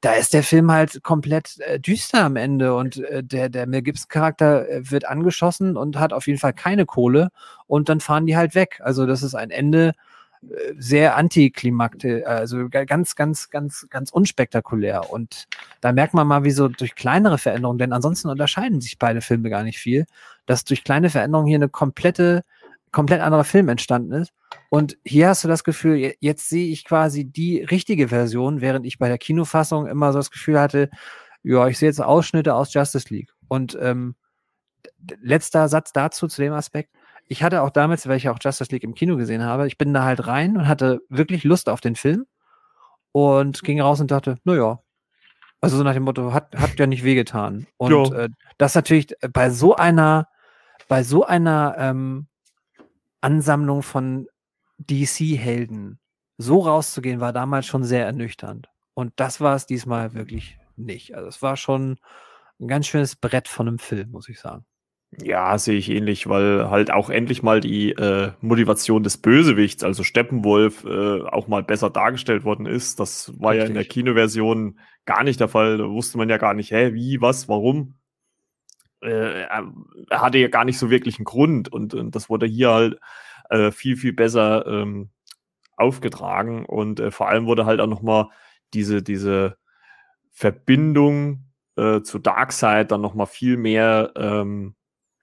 Da 0.00 0.12
ist 0.12 0.34
der 0.34 0.42
Film 0.42 0.70
halt 0.70 1.02
komplett 1.02 1.58
äh, 1.60 1.80
düster 1.80 2.24
am 2.24 2.36
Ende 2.36 2.74
und 2.76 2.98
äh, 2.98 3.24
der, 3.24 3.48
der 3.48 3.66
Mel 3.66 3.82
Gibson-Charakter 3.82 4.68
äh, 4.68 4.90
wird 4.90 5.06
angeschossen 5.08 5.76
und 5.76 5.98
hat 5.98 6.12
auf 6.12 6.26
jeden 6.26 6.38
Fall 6.38 6.52
keine 6.52 6.84
Kohle 6.86 7.30
und 7.66 7.88
dann 7.88 8.00
fahren 8.00 8.26
die 8.26 8.36
halt 8.36 8.54
weg. 8.54 8.80
Also, 8.84 9.06
das 9.06 9.22
ist 9.22 9.34
ein 9.34 9.50
Ende 9.50 9.92
sehr 10.78 11.16
antiklimakte, 11.16 12.26
also 12.26 12.68
ga- 12.68 12.84
ganz, 12.84 13.16
ganz, 13.16 13.50
ganz, 13.50 13.86
ganz 13.90 14.10
unspektakulär. 14.10 15.10
Und 15.10 15.46
da 15.80 15.92
merkt 15.92 16.14
man 16.14 16.26
mal, 16.26 16.44
wie 16.44 16.50
so 16.50 16.68
durch 16.68 16.94
kleinere 16.94 17.38
Veränderungen, 17.38 17.78
denn 17.78 17.92
ansonsten 17.92 18.28
unterscheiden 18.28 18.80
sich 18.80 18.98
beide 18.98 19.20
Filme 19.20 19.50
gar 19.50 19.62
nicht 19.62 19.78
viel, 19.78 20.06
dass 20.46 20.64
durch 20.64 20.84
kleine 20.84 21.10
Veränderungen 21.10 21.48
hier 21.48 21.56
eine 21.58 21.68
komplette, 21.68 22.44
komplett 22.92 23.20
anderer 23.20 23.44
Film 23.44 23.68
entstanden 23.68 24.12
ist. 24.12 24.32
Und 24.70 24.96
hier 25.04 25.28
hast 25.28 25.44
du 25.44 25.48
das 25.48 25.64
Gefühl, 25.64 25.96
je- 25.96 26.16
jetzt 26.20 26.48
sehe 26.48 26.70
ich 26.70 26.84
quasi 26.84 27.24
die 27.24 27.62
richtige 27.62 28.08
Version, 28.08 28.60
während 28.60 28.86
ich 28.86 28.98
bei 28.98 29.08
der 29.08 29.18
Kinofassung 29.18 29.86
immer 29.86 30.12
so 30.12 30.18
das 30.18 30.30
Gefühl 30.30 30.60
hatte, 30.60 30.90
ja, 31.42 31.68
ich 31.68 31.78
sehe 31.78 31.88
jetzt 31.88 32.00
Ausschnitte 32.00 32.54
aus 32.54 32.72
Justice 32.72 33.12
League. 33.12 33.30
Und 33.48 33.76
ähm, 33.80 34.14
letzter 35.20 35.68
Satz 35.68 35.92
dazu, 35.92 36.26
zu 36.28 36.40
dem 36.40 36.52
Aspekt. 36.52 36.90
Ich 37.26 37.42
hatte 37.42 37.62
auch 37.62 37.70
damals, 37.70 38.06
weil 38.06 38.16
ich 38.16 38.24
ja 38.24 38.32
auch 38.32 38.38
Justice 38.40 38.70
League 38.70 38.84
im 38.84 38.94
Kino 38.94 39.16
gesehen 39.16 39.42
habe, 39.42 39.66
ich 39.66 39.78
bin 39.78 39.94
da 39.94 40.04
halt 40.04 40.26
rein 40.26 40.56
und 40.56 40.68
hatte 40.68 41.00
wirklich 41.08 41.44
Lust 41.44 41.68
auf 41.68 41.80
den 41.80 41.96
Film 41.96 42.26
und 43.12 43.62
ging 43.62 43.80
raus 43.80 44.00
und 44.00 44.10
dachte, 44.10 44.38
naja, 44.44 44.80
also 45.60 45.78
so 45.78 45.82
nach 45.82 45.94
dem 45.94 46.02
Motto, 46.02 46.34
hat, 46.34 46.54
hat 46.56 46.78
ja 46.78 46.86
nicht 46.86 47.04
wehgetan. 47.04 47.66
Und 47.78 48.12
äh, 48.12 48.28
das 48.58 48.74
natürlich 48.74 49.14
bei 49.32 49.48
so 49.48 49.74
einer, 49.74 50.28
bei 50.88 51.02
so 51.02 51.24
einer 51.24 51.74
ähm, 51.78 52.26
Ansammlung 53.22 53.82
von 53.82 54.28
DC-Helden 54.78 55.98
so 56.36 56.60
rauszugehen, 56.60 57.20
war 57.20 57.32
damals 57.32 57.64
schon 57.64 57.84
sehr 57.84 58.04
ernüchternd. 58.04 58.68
Und 58.92 59.12
das 59.16 59.40
war 59.40 59.56
es 59.56 59.64
diesmal 59.64 60.12
wirklich 60.12 60.58
nicht. 60.76 61.14
Also 61.14 61.28
es 61.28 61.40
war 61.40 61.56
schon 61.56 61.98
ein 62.60 62.68
ganz 62.68 62.86
schönes 62.86 63.16
Brett 63.16 63.48
von 63.48 63.68
einem 63.68 63.78
Film, 63.78 64.10
muss 64.10 64.28
ich 64.28 64.40
sagen. 64.40 64.66
Ja, 65.22 65.58
sehe 65.58 65.76
ich 65.76 65.90
ähnlich, 65.90 66.28
weil 66.28 66.70
halt 66.70 66.90
auch 66.90 67.10
endlich 67.10 67.42
mal 67.42 67.60
die 67.60 67.92
äh, 67.92 68.32
Motivation 68.40 69.02
des 69.02 69.18
Bösewichts, 69.18 69.84
also 69.84 70.02
Steppenwolf, 70.02 70.84
äh, 70.84 71.22
auch 71.22 71.46
mal 71.46 71.62
besser 71.62 71.90
dargestellt 71.90 72.44
worden 72.44 72.66
ist. 72.66 72.98
Das 73.00 73.32
war 73.38 73.54
ja 73.54 73.64
in 73.64 73.74
der 73.74 73.82
Richtig. 73.82 73.94
Kinoversion 73.94 74.78
gar 75.04 75.22
nicht 75.22 75.40
der 75.40 75.48
Fall. 75.48 75.78
Da 75.78 75.88
wusste 75.88 76.18
man 76.18 76.28
ja 76.28 76.38
gar 76.38 76.54
nicht, 76.54 76.72
hä, 76.72 76.94
wie, 76.94 77.20
was, 77.20 77.48
warum. 77.48 77.94
Äh, 79.02 79.42
er 79.42 79.72
hatte 80.10 80.38
ja 80.38 80.48
gar 80.48 80.64
nicht 80.64 80.78
so 80.78 80.90
wirklich 80.90 81.18
einen 81.18 81.26
Grund 81.26 81.70
und, 81.72 81.94
und 81.94 82.16
das 82.16 82.28
wurde 82.28 82.46
hier 82.46 82.70
halt 82.70 82.98
äh, 83.50 83.70
viel, 83.70 83.96
viel 83.96 84.14
besser 84.14 84.66
ähm, 84.66 85.10
aufgetragen 85.76 86.64
und 86.64 86.98
äh, 87.00 87.10
vor 87.10 87.28
allem 87.28 87.46
wurde 87.46 87.66
halt 87.66 87.80
auch 87.80 87.86
noch 87.86 88.02
mal 88.02 88.30
diese, 88.72 89.02
diese 89.02 89.58
Verbindung 90.32 91.44
äh, 91.76 92.00
zu 92.02 92.18
Darkseid 92.18 92.90
dann 92.90 93.00
noch 93.00 93.14
mal 93.14 93.26
viel 93.26 93.56
mehr 93.56 94.12
ähm, 94.16 94.74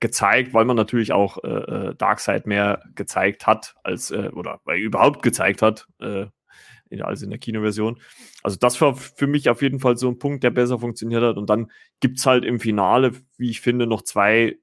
gezeigt, 0.01 0.53
weil 0.53 0.65
man 0.65 0.75
natürlich 0.75 1.13
auch 1.13 1.41
äh, 1.43 1.47
äh, 1.47 1.95
Darkseid 1.95 2.45
mehr 2.47 2.83
gezeigt 2.95 3.47
hat, 3.47 3.75
als 3.83 4.11
äh, 4.11 4.29
oder 4.33 4.59
weil 4.65 4.79
er 4.79 4.83
überhaupt 4.83 5.21
gezeigt 5.21 5.61
hat, 5.61 5.87
äh, 5.99 6.25
in, 6.89 7.01
als 7.01 7.21
in 7.21 7.29
der 7.29 7.39
Kinoversion. 7.39 8.01
Also 8.43 8.57
das 8.59 8.81
war 8.81 8.95
für 8.95 9.27
mich 9.27 9.49
auf 9.49 9.61
jeden 9.61 9.79
Fall 9.79 9.95
so 9.97 10.09
ein 10.09 10.19
Punkt, 10.19 10.43
der 10.43 10.49
besser 10.49 10.79
funktioniert 10.79 11.23
hat. 11.23 11.37
Und 11.37 11.49
dann 11.49 11.71
gibt's 12.01 12.25
halt 12.25 12.43
im 12.43 12.59
Finale, 12.59 13.13
wie 13.37 13.49
ich 13.49 13.61
finde, 13.61 13.87
noch 13.87 14.01
zwei, 14.01 14.57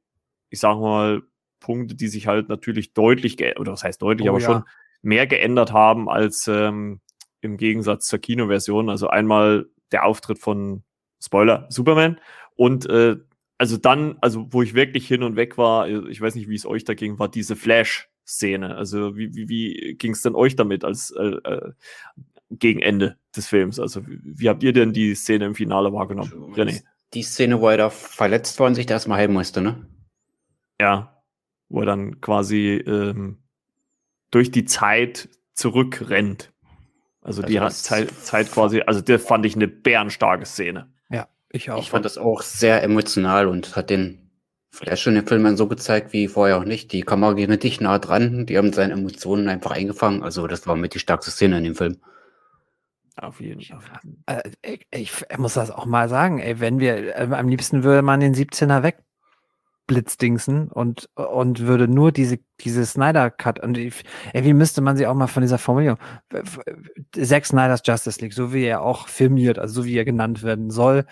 ich 0.51 0.61
sag 0.61 0.76
mal, 0.78 1.22
Punkte, 1.61 1.95
die 1.95 2.09
sich 2.09 2.26
halt 2.26 2.49
natürlich 2.49 2.93
deutlich, 2.93 3.39
oder 3.59 3.72
was 3.72 3.82
heißt 3.82 4.03
deutlich, 4.03 4.28
Oh 4.28 4.32
aber 4.32 4.41
ja. 4.41 4.47
schon 4.47 4.64
mehr 5.03 5.26
geändert 5.26 5.72
haben 5.72 6.09
als 6.09 6.47
ähm, 6.49 7.01
im 7.41 7.57
Gegensatz 7.57 8.07
zur 8.07 8.18
Kinoversion. 8.18 8.91
Also 8.91 9.09
einmal 9.09 9.66
der 9.93 10.05
Auftritt 10.05 10.39
von 10.39 10.82
Spoiler 11.20 11.66
Superman 11.68 12.20
und 12.57 12.89
äh, 12.91 13.16
also 13.59 13.76
dann, 13.76 14.16
also 14.20 14.46
wo 14.52 14.62
ich 14.62 14.74
wirklich 14.74 15.06
hin 15.06 15.22
und 15.22 15.36
weg 15.36 15.59
war, 15.59 15.88
äh, 15.88 16.09
ich 16.11 16.20
weiß 16.20 16.34
nicht, 16.36 16.48
wie 16.48 16.54
es 16.54 16.64
euch 16.66 16.84
da 16.84 16.94
ging, 16.94 17.18
war 17.18 17.28
diese 17.28 17.56
Flash-Szene. 17.56 18.76
Also 18.76 19.16
wie, 19.16 19.34
wie, 19.34 19.48
wie 19.48 19.94
ging 19.98 20.12
es 20.12 20.22
denn 20.22 20.34
euch 20.34 20.56
damit 20.56 20.84
als 20.84 21.11
äh, 21.11 21.22
äh, 21.24 21.72
gegen 22.50 22.80
Ende 22.80 23.16
des 23.36 23.48
Films? 23.48 23.78
Also 23.80 24.06
wie, 24.06 24.20
wie 24.22 24.48
habt 24.48 24.62
ihr 24.62 24.72
denn 24.72 24.92
die 24.92 25.14
Szene 25.14 25.46
im 25.46 25.54
Finale 25.54 25.92
wahrgenommen? 25.92 26.32
René. 26.54 26.82
Die 27.14 27.22
Szene, 27.22 27.61
wo 27.61 27.68
er 27.68 27.76
da 27.78 27.90
verletzt 27.90 28.59
war 28.61 28.66
und 28.66 28.74
sich 28.74 28.86
da 28.86 28.94
erstmal 28.94 29.18
heilen 29.18 29.32
musste, 29.32 29.61
ne? 29.61 29.86
Ja, 30.80 31.22
wo 31.68 31.80
er 31.80 31.86
dann 31.86 32.20
quasi 32.20 32.74
ähm, 32.86 33.38
durch 34.30 34.50
die 34.50 34.64
Zeit 34.66 35.28
zurückrennt. 35.54 36.52
Also 37.22 37.42
die 37.42 37.59
Also 37.59 37.68
das- 37.68 37.82
Zeit, 37.82 38.11
Zeit 38.11 38.50
quasi, 38.52 38.82
also 38.82 39.00
der 39.00 39.18
fand 39.18 39.44
ich 39.46 39.56
eine 39.56 39.68
bärenstarke 39.68 40.44
Szene. 40.46 40.92
Ich 41.53 41.70
auch. 41.70 41.80
Ich 41.82 41.90
fand 41.90 42.05
das 42.05 42.18
auch 42.18 42.42
sehr 42.42 42.82
emotional 42.82 43.46
und 43.46 43.76
hat 43.76 43.90
den 43.90 44.30
Flash 44.70 45.07
in 45.07 45.14
den 45.14 45.26
Filmen 45.26 45.57
so 45.57 45.66
gezeigt 45.66 46.12
wie 46.12 46.28
vorher 46.28 46.59
auch 46.59 46.64
nicht. 46.64 46.92
Die 46.92 47.03
Kamera 47.03 47.32
ging 47.32 47.51
richtig 47.51 47.80
nah 47.80 47.99
dran, 47.99 48.46
die 48.46 48.59
haben 48.59 48.72
seine 48.72 48.92
Emotionen 48.94 49.49
einfach 49.49 49.70
eingefangen. 49.72 50.22
Also 50.22 50.46
das 50.46 50.66
war 50.66 50.76
mit 50.76 50.94
die 50.94 50.99
stärkste 50.99 51.30
Szene 51.30 51.59
in 51.59 51.64
dem 51.64 51.74
Film. 51.74 51.96
Auf 53.16 53.40
jeden 53.40 53.62
Fall. 53.62 53.80
Äh, 54.26 54.51
ich, 54.62 54.86
ich, 54.92 55.12
ich 55.28 55.38
muss 55.38 55.55
das 55.55 55.70
auch 55.72 55.86
mal 55.86 56.09
sagen, 56.09 56.38
ey, 56.38 56.61
wenn 56.61 56.78
wir, 56.78 57.16
äh, 57.16 57.28
am 57.32 57.49
liebsten 57.49 57.82
würde 57.82 58.03
man 58.03 58.20
den 58.20 58.32
17er 58.34 58.84
wegblitzdingsen 59.86 60.68
und, 60.68 61.09
und 61.16 61.61
würde 61.61 61.88
nur 61.88 62.12
diese, 62.12 62.38
diese 62.61 62.84
Snyder-Cut, 62.86 63.61
und 63.61 63.78
ich, 63.78 64.05
ey, 64.32 64.44
wie 64.44 64.55
müsste 64.55 64.82
man 64.82 64.96
sie 64.96 65.07
auch 65.07 65.14
mal 65.14 65.26
von 65.26 65.40
dieser 65.42 65.59
Formulierung, 65.59 65.99
w- 66.30 66.42
w- 67.14 67.24
Zack 67.24 67.46
Snyders 67.46 67.82
Justice 67.84 68.20
League, 68.20 68.34
so 68.34 68.53
wie 68.53 68.64
er 68.64 68.82
auch 68.82 69.09
firmiert, 69.09 69.59
also 69.59 69.82
so 69.82 69.84
wie 69.86 69.96
er 69.96 70.05
genannt 70.05 70.42
werden 70.42 70.70
soll, 70.70 70.99
äh, 70.99 71.05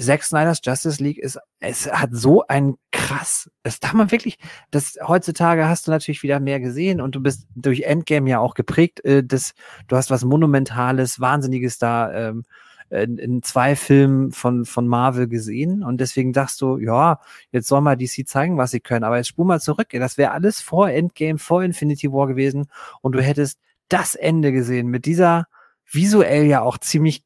Zack 0.00 0.24
Snyders 0.24 0.60
Justice 0.64 1.02
League 1.02 1.18
ist, 1.18 1.38
es 1.60 1.90
hat 1.90 2.10
so 2.12 2.44
ein 2.48 2.74
krass, 2.90 3.48
das 3.62 3.78
darf 3.78 3.92
man 3.92 4.10
wirklich, 4.10 4.38
das 4.72 4.98
heutzutage 5.06 5.68
hast 5.68 5.86
du 5.86 5.92
natürlich 5.92 6.24
wieder 6.24 6.40
mehr 6.40 6.58
gesehen 6.58 7.00
und 7.00 7.14
du 7.14 7.20
bist 7.20 7.46
durch 7.54 7.82
Endgame 7.82 8.28
ja 8.28 8.40
auch 8.40 8.54
geprägt, 8.54 9.04
äh, 9.04 9.22
das, 9.22 9.54
du 9.86 9.96
hast 9.96 10.10
was 10.10 10.24
Monumentales, 10.24 11.20
Wahnsinniges 11.20 11.78
da 11.78 12.12
ähm, 12.12 12.44
in, 12.90 13.16
in 13.16 13.42
zwei 13.42 13.76
Filmen 13.76 14.32
von, 14.32 14.64
von 14.64 14.88
Marvel 14.88 15.28
gesehen 15.28 15.84
und 15.84 16.00
deswegen 16.00 16.32
dachtest 16.32 16.60
du, 16.60 16.78
ja, 16.78 17.20
jetzt 17.52 17.68
soll 17.68 17.80
mal 17.80 17.96
DC 17.96 18.26
zeigen, 18.26 18.58
was 18.58 18.72
sie 18.72 18.80
können, 18.80 19.04
aber 19.04 19.18
jetzt 19.18 19.28
spur 19.28 19.44
mal 19.44 19.60
zurück, 19.60 19.88
das 19.92 20.18
wäre 20.18 20.32
alles 20.32 20.60
vor 20.60 20.90
Endgame, 20.90 21.38
vor 21.38 21.62
Infinity 21.62 22.12
War 22.12 22.26
gewesen 22.26 22.66
und 23.02 23.12
du 23.12 23.22
hättest 23.22 23.60
das 23.88 24.16
Ende 24.16 24.50
gesehen 24.50 24.88
mit 24.88 25.04
dieser 25.06 25.46
visuell 25.88 26.46
ja 26.46 26.62
auch 26.62 26.78
ziemlich 26.78 27.22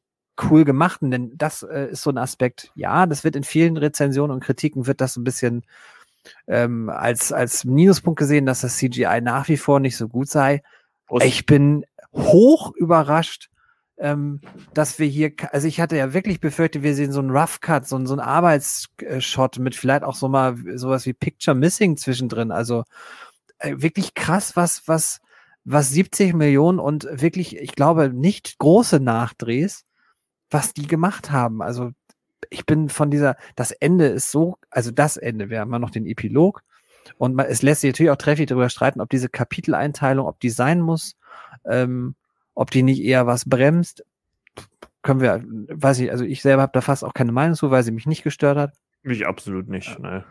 cool 0.49 0.65
gemachten, 0.65 1.11
denn 1.11 1.31
das 1.37 1.63
äh, 1.63 1.89
ist 1.91 2.03
so 2.03 2.09
ein 2.09 2.17
Aspekt, 2.17 2.71
ja, 2.75 3.05
das 3.05 3.23
wird 3.23 3.35
in 3.35 3.43
vielen 3.43 3.77
Rezensionen 3.77 4.31
und 4.31 4.43
Kritiken 4.43 4.87
wird 4.87 5.01
das 5.01 5.13
so 5.13 5.21
ein 5.21 5.23
bisschen 5.23 5.63
ähm, 6.47 6.89
als, 6.89 7.31
als 7.31 7.65
Minuspunkt 7.65 8.19
gesehen, 8.19 8.45
dass 8.45 8.61
das 8.61 8.77
CGI 8.77 9.21
nach 9.21 9.47
wie 9.47 9.57
vor 9.57 9.79
nicht 9.79 9.97
so 9.97 10.07
gut 10.07 10.29
sei. 10.29 10.61
Ich 11.27 11.45
bin 11.45 11.85
hoch 12.13 12.73
überrascht, 12.75 13.49
ähm, 13.97 14.41
dass 14.73 14.99
wir 14.99 15.07
hier, 15.07 15.31
also 15.51 15.67
ich 15.67 15.81
hatte 15.81 15.97
ja 15.97 16.13
wirklich 16.13 16.39
befürchtet, 16.39 16.83
wir 16.83 16.95
sehen 16.95 17.11
so 17.11 17.19
einen 17.19 17.31
Rough 17.31 17.59
Cut, 17.61 17.87
so, 17.87 17.95
einen- 17.95 18.07
so 18.07 18.13
einen 18.13 18.21
Arbeitsshot 18.21 19.59
mit 19.59 19.75
vielleicht 19.75 20.03
auch 20.03 20.15
so 20.15 20.27
mal 20.29 20.55
sowas 20.75 21.05
wie 21.05 21.13
Picture 21.13 21.55
Missing 21.55 21.97
zwischendrin. 21.97 22.51
Also 22.51 22.83
äh, 23.59 23.75
wirklich 23.77 24.13
krass, 24.13 24.55
was, 24.55 24.87
was, 24.87 25.19
was 25.65 25.89
70 25.89 26.33
Millionen 26.33 26.79
und 26.79 27.07
wirklich, 27.11 27.57
ich 27.57 27.75
glaube, 27.75 28.09
nicht 28.13 28.57
große 28.59 28.99
Nachdrehs, 28.99 29.83
was 30.49 30.73
die 30.73 30.87
gemacht 30.87 31.31
haben. 31.31 31.61
Also 31.61 31.91
ich 32.49 32.65
bin 32.65 32.89
von 32.89 33.11
dieser, 33.11 33.35
das 33.55 33.71
Ende 33.71 34.07
ist 34.07 34.31
so, 34.31 34.57
also 34.69 34.91
das 34.91 35.17
Ende, 35.17 35.49
wir 35.49 35.59
haben 35.59 35.71
ja 35.71 35.79
noch 35.79 35.91
den 35.91 36.05
Epilog 36.05 36.63
und 37.17 37.35
man, 37.35 37.47
es 37.47 37.61
lässt 37.61 37.81
sich 37.81 37.91
natürlich 37.91 38.11
auch 38.11 38.17
trefflich 38.17 38.47
darüber 38.47 38.69
streiten, 38.69 39.01
ob 39.01 39.09
diese 39.09 39.29
Kapiteleinteilung, 39.29 40.25
ob 40.25 40.39
die 40.39 40.49
sein 40.49 40.81
muss, 40.81 41.15
ähm, 41.65 42.15
ob 42.55 42.71
die 42.71 42.83
nicht 42.83 43.01
eher 43.01 43.27
was 43.27 43.47
bremst. 43.47 44.03
Können 45.01 45.21
wir, 45.21 45.43
weiß 45.45 45.99
ich, 45.99 46.11
also 46.11 46.25
ich 46.25 46.41
selber 46.41 46.61
habe 46.61 46.73
da 46.73 46.81
fast 46.81 47.03
auch 47.03 47.13
keine 47.13 47.31
Meinung 47.31 47.55
zu, 47.55 47.71
weil 47.71 47.83
sie 47.83 47.91
mich 47.91 48.05
nicht 48.05 48.23
gestört 48.23 48.57
hat. 48.57 48.73
Mich 49.01 49.25
absolut 49.25 49.69
nicht. 49.69 49.97
Ne. 49.99 50.25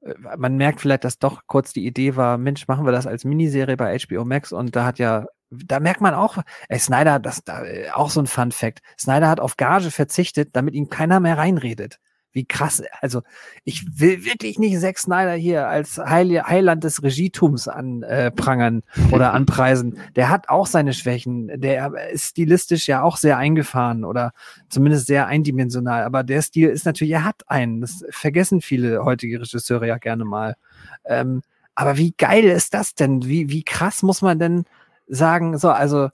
Äh, 0.00 0.14
Man 0.36 0.56
merkt 0.56 0.80
vielleicht, 0.80 1.04
dass 1.04 1.18
doch 1.18 1.42
kurz 1.46 1.72
die 1.72 1.86
Idee 1.86 2.16
war, 2.16 2.38
Mensch, 2.38 2.66
machen 2.66 2.84
wir 2.84 2.92
das 2.92 3.06
als 3.06 3.24
Miniserie 3.24 3.76
bei 3.76 3.96
HBO 3.96 4.24
Max 4.24 4.52
und 4.52 4.74
da 4.74 4.84
hat 4.84 4.98
ja, 4.98 5.26
da 5.52 5.80
merkt 5.80 6.00
man 6.00 6.14
auch, 6.14 6.38
ey, 6.68 6.78
Snyder, 6.78 7.18
das 7.18 7.44
da 7.44 7.64
äh, 7.64 7.90
auch 7.90 8.10
so 8.10 8.20
ein 8.20 8.26
Fun 8.26 8.52
Fact. 8.52 8.80
Snyder 8.98 9.28
hat 9.28 9.40
auf 9.40 9.56
Gage 9.56 9.90
verzichtet, 9.90 10.50
damit 10.52 10.74
ihm 10.74 10.88
keiner 10.88 11.20
mehr 11.20 11.38
reinredet. 11.38 11.98
wie 12.34 12.46
krass. 12.46 12.82
Also 13.02 13.22
ich 13.64 13.84
will 14.00 14.24
wirklich 14.24 14.58
nicht 14.58 14.80
Zack 14.80 14.98
Snyder 14.98 15.34
hier 15.34 15.68
als 15.68 15.98
Heil 15.98 16.42
Heiland 16.42 16.82
des 16.82 17.02
Regietums 17.02 17.68
anprangern 17.68 18.82
äh, 18.96 19.14
oder 19.14 19.34
anpreisen. 19.34 19.98
Der 20.16 20.30
hat 20.30 20.48
auch 20.48 20.66
seine 20.66 20.94
Schwächen. 20.94 21.60
Der 21.60 21.92
ist 22.10 22.30
stilistisch 22.30 22.88
ja 22.88 23.02
auch 23.02 23.18
sehr 23.18 23.36
eingefahren 23.36 24.04
oder 24.06 24.32
zumindest 24.70 25.06
sehr 25.06 25.26
eindimensional. 25.26 26.04
Aber 26.04 26.22
der 26.22 26.40
Stil 26.40 26.70
ist 26.70 26.86
natürlich, 26.86 27.12
er 27.12 27.24
hat 27.24 27.42
einen. 27.48 27.82
Das 27.82 28.02
vergessen 28.08 28.62
viele 28.62 29.04
heutige 29.04 29.40
Regisseure 29.40 29.86
ja 29.86 29.98
gerne 29.98 30.24
mal. 30.24 30.56
Ähm, 31.04 31.42
aber 31.74 31.96
wie 31.96 32.12
geil 32.16 32.44
ist 32.44 32.74
das 32.74 32.94
denn? 32.94 33.24
Wie, 33.26 33.50
wie 33.50 33.62
krass 33.62 34.02
muss 34.02 34.22
man 34.22 34.38
denn 34.38 34.64
sagen, 35.06 35.58
so, 35.58 35.70
also 35.70 36.10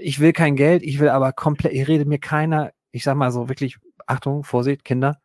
ich 0.00 0.20
will 0.20 0.32
kein 0.32 0.56
Geld, 0.56 0.82
ich 0.82 1.00
will 1.00 1.08
aber 1.10 1.32
komplett, 1.32 1.72
ich 1.72 1.88
rede 1.88 2.04
mir 2.04 2.18
keiner, 2.18 2.72
ich 2.90 3.04
sag 3.04 3.16
mal 3.16 3.30
so 3.30 3.48
wirklich, 3.48 3.78
Achtung, 4.06 4.44
Vorsicht, 4.44 4.84
Kinder, 4.84 5.20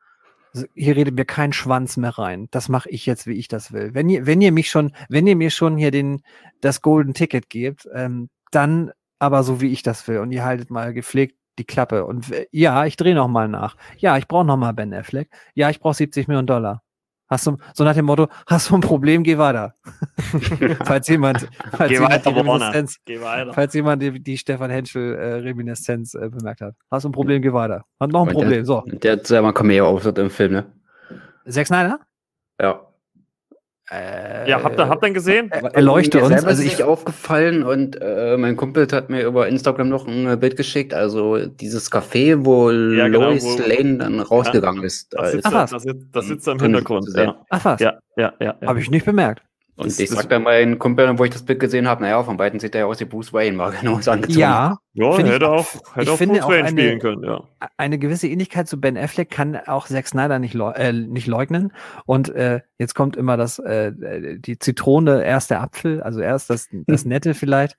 hier 0.73 0.95
redet 0.95 1.15
mir 1.15 1.25
kein 1.25 1.53
Schwanz 1.53 1.97
mehr 1.97 2.17
rein. 2.17 2.47
Das 2.51 2.69
mache 2.69 2.89
ich 2.89 3.05
jetzt, 3.05 3.27
wie 3.27 3.33
ich 3.33 3.47
das 3.47 3.71
will. 3.73 3.93
Wenn 3.93 4.09
ihr, 4.09 4.25
wenn 4.25 4.41
ihr 4.41 4.51
mich 4.51 4.69
schon, 4.69 4.91
wenn 5.09 5.27
ihr 5.27 5.35
mir 5.35 5.51
schon 5.51 5.77
hier 5.77 5.91
den, 5.91 6.23
das 6.61 6.81
Golden 6.81 7.13
Ticket 7.13 7.49
gebt, 7.49 7.87
ähm, 7.93 8.29
dann 8.51 8.91
aber 9.19 9.43
so, 9.43 9.61
wie 9.61 9.71
ich 9.71 9.83
das 9.83 10.07
will. 10.07 10.19
Und 10.19 10.31
ihr 10.31 10.45
haltet 10.45 10.71
mal 10.71 10.93
gepflegt 10.93 11.35
die 11.59 11.65
Klappe. 11.65 12.05
Und 12.05 12.31
ja, 12.51 12.85
ich 12.85 12.97
drehe 12.97 13.15
noch 13.15 13.27
mal 13.27 13.47
nach. 13.47 13.77
Ja, 13.97 14.17
ich 14.17 14.27
brauche 14.27 14.45
noch 14.45 14.57
mal 14.57 14.73
Ben 14.73 14.93
Affleck. 14.93 15.29
Ja, 15.55 15.69
ich 15.69 15.79
brauche 15.79 15.95
70 15.95 16.27
Millionen 16.27 16.47
Dollar. 16.47 16.83
Hast 17.29 17.45
du, 17.47 17.57
so 17.73 17.83
nach 17.83 17.93
dem 17.93 18.05
Motto, 18.05 18.27
hast 18.45 18.69
du 18.69 18.75
ein 18.75 18.81
Problem, 18.81 19.23
geh 19.23 19.37
weiter. 19.37 19.75
falls 20.85 21.07
jemand, 21.07 21.47
falls 21.71 21.89
Geh 21.89 21.95
jemand 21.95 22.13
weiter, 22.13 22.31
die. 22.31 22.39
Reminiszenz, 22.39 22.97
Geh 23.05 23.21
weiter. 23.21 23.53
falls 23.53 23.73
jemand 23.73 24.01
die, 24.01 24.19
die 24.19 24.37
Stefan 24.37 24.71
Henschel 24.71 25.15
äh, 25.15 25.33
Reminiszenz 25.35 26.13
äh, 26.13 26.29
bemerkt 26.29 26.61
hat. 26.61 26.75
Hast 26.89 27.03
du 27.03 27.09
ein 27.09 27.11
Problem, 27.11 27.41
geh 27.41 27.51
weiter. 27.51 27.83
Hat 27.99 28.11
noch 28.11 28.21
ein 28.21 28.29
Und 28.29 28.33
Problem. 28.33 28.63
So. 28.63 28.83
Der 28.87 29.13
hat 29.13 29.27
selber 29.27 29.53
Cameo-Auftritt 29.53 30.17
im 30.19 30.29
Film, 30.29 30.53
ne? 30.53 30.65
Zack 31.49 31.67
Snyder? 31.67 31.99
Ja. 32.61 32.86
Äh, 33.89 34.49
Ja, 34.49 34.61
habt 34.63 34.77
ihr, 34.77 34.89
habt 34.89 35.03
ihr 35.05 35.11
gesehen? 35.11 35.49
Er- 35.51 35.63
erleuchte 35.75 36.19
uns. 36.19 36.27
selber 36.27 36.47
Also 36.47 36.61
ist 36.61 36.67
ich, 36.67 36.77
nicht 36.79 36.83
aufgefallen 36.83 37.63
und 37.63 37.97
äh, 38.01 38.35
mein 38.37 38.57
Kumpel 38.57 38.85
hat 38.91 39.09
mir 39.09 39.25
über 39.25 39.47
Instagram 39.47 39.87
noch 39.87 40.07
ein 40.07 40.27
äh, 40.27 40.35
Bild 40.35 40.57
geschickt. 40.57 40.93
Also 40.93 41.45
dieses 41.47 41.89
Café, 41.91 42.43
wo 42.43 42.69
Ja, 42.71 43.07
genau, 43.07 43.29
Lois 43.29 43.43
wo- 43.45 43.57
Lane 43.65 43.97
dann 43.97 44.19
rausgegangen 44.19 44.83
ist. 44.83 45.13
Das 45.13 45.21
als- 45.21 45.31
sitzt, 45.31 45.45
Ach, 45.47 45.51
da, 45.51 45.57
was? 45.63 45.71
das 45.71 45.83
sitzt, 45.83 46.05
das 46.11 46.25
sitzt 46.27 46.47
da 46.47 46.51
im 46.51 46.59
Hintergrund. 46.59 47.07
Ja, 47.15 47.35
ach 47.49 47.63
was, 47.65 47.79
ja, 47.79 47.93
ja. 48.17 48.33
ja, 48.41 48.55
ja. 48.61 48.67
habe 48.67 48.79
ich 48.81 48.89
nicht 48.91 49.05
bemerkt. 49.05 49.41
Und 49.77 49.85
das- 49.87 49.99
ich 49.99 50.09
das- 50.09 50.17
sagte 50.17 50.39
mein 50.39 50.79
Kumpel, 50.79 51.17
wo 51.17 51.23
ich 51.23 51.31
das 51.31 51.43
Bild 51.43 51.59
gesehen 51.59 51.87
habe, 51.87 52.01
naja, 52.01 52.21
von 52.23 52.35
beiden 52.37 52.59
sieht 52.59 52.75
er 52.75 52.81
ja 52.81 52.85
aus 52.87 52.99
wie 52.99 53.05
Bruce 53.05 53.31
Wayne, 53.31 53.57
war 53.57 53.71
genau 53.81 53.99
so 54.01 54.11
angezogen. 54.11 54.39
Ja, 54.39 54.77
Ja, 54.93 55.17
hätte 55.17 55.47
auch- 55.49 55.65
hätte 55.95 56.11
auch 56.11 56.17
Bruce 56.17 56.39
auch 56.41 56.49
Wayne 56.49 56.63
eine- 56.67 56.69
spielen 56.81 56.99
können, 56.99 57.23
ja. 57.23 57.43
eine 57.77 57.97
gewisse 57.99 58.27
Ähnlichkeit 58.27 58.67
zu 58.67 58.79
Ben 58.81 58.97
Affleck 58.97 59.29
kann 59.29 59.55
auch 59.55 59.87
Zack 59.87 60.07
Snyder 60.07 60.39
nicht, 60.39 60.53
leu 60.53 60.71
äh, 60.71 60.91
nicht 60.91 61.27
leugnen. 61.27 61.71
Und 62.05 62.29
äh, 62.29 62.61
jetzt 62.77 62.95
kommt 62.95 63.15
immer 63.15 63.37
das, 63.37 63.59
äh, 63.59 63.91
die 64.39 64.59
Zitrone, 64.59 65.23
erst 65.23 65.51
der 65.51 65.61
Apfel, 65.61 66.01
also 66.01 66.19
erst 66.19 66.49
das, 66.49 66.67
das 66.87 67.05
Nette 67.05 67.33
vielleicht. 67.33 67.77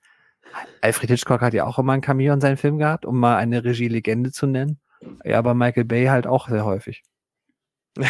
Alfred 0.81 1.11
Hitchcock 1.11 1.41
hat 1.41 1.53
ja 1.53 1.65
auch 1.65 1.77
immer 1.77 1.93
ein 1.93 2.01
Cameo 2.01 2.33
in 2.33 2.41
seinen 2.41 2.57
Film 2.57 2.79
gehabt, 2.79 3.05
um 3.05 3.19
mal 3.19 3.35
eine 3.37 3.63
Regielegende 3.63 4.31
zu 4.31 4.47
nennen. 4.47 4.79
Ja, 5.23 5.37
aber 5.37 5.53
Michael 5.53 5.85
Bay 5.85 6.05
halt 6.07 6.25
auch 6.27 6.49
sehr 6.49 6.65
häufig. 6.65 7.03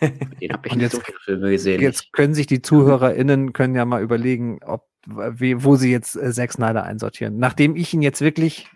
Den 0.00 0.52
habe 0.52 0.66
ich 0.68 0.74
nicht 0.74 0.82
jetzt- 0.82 0.92
so 0.92 1.00
viele 1.00 1.18
Filme 1.24 1.50
gesehen. 1.50 1.80
Jetzt 1.80 2.12
können 2.12 2.34
sich 2.34 2.46
die 2.46 2.62
ZuhörerInnen 2.62 3.52
können 3.52 3.74
ja 3.74 3.84
mal 3.84 4.02
überlegen, 4.02 4.58
ob, 4.64 4.86
wie, 5.06 5.64
wo 5.64 5.76
sie 5.76 5.90
jetzt 5.90 6.16
äh, 6.16 6.32
Zack 6.32 6.52
Snyder 6.52 6.84
einsortieren. 6.84 7.38
Nachdem 7.38 7.76
ich 7.76 7.92
ihn 7.94 8.02
jetzt 8.02 8.20
wirklich, 8.20 8.68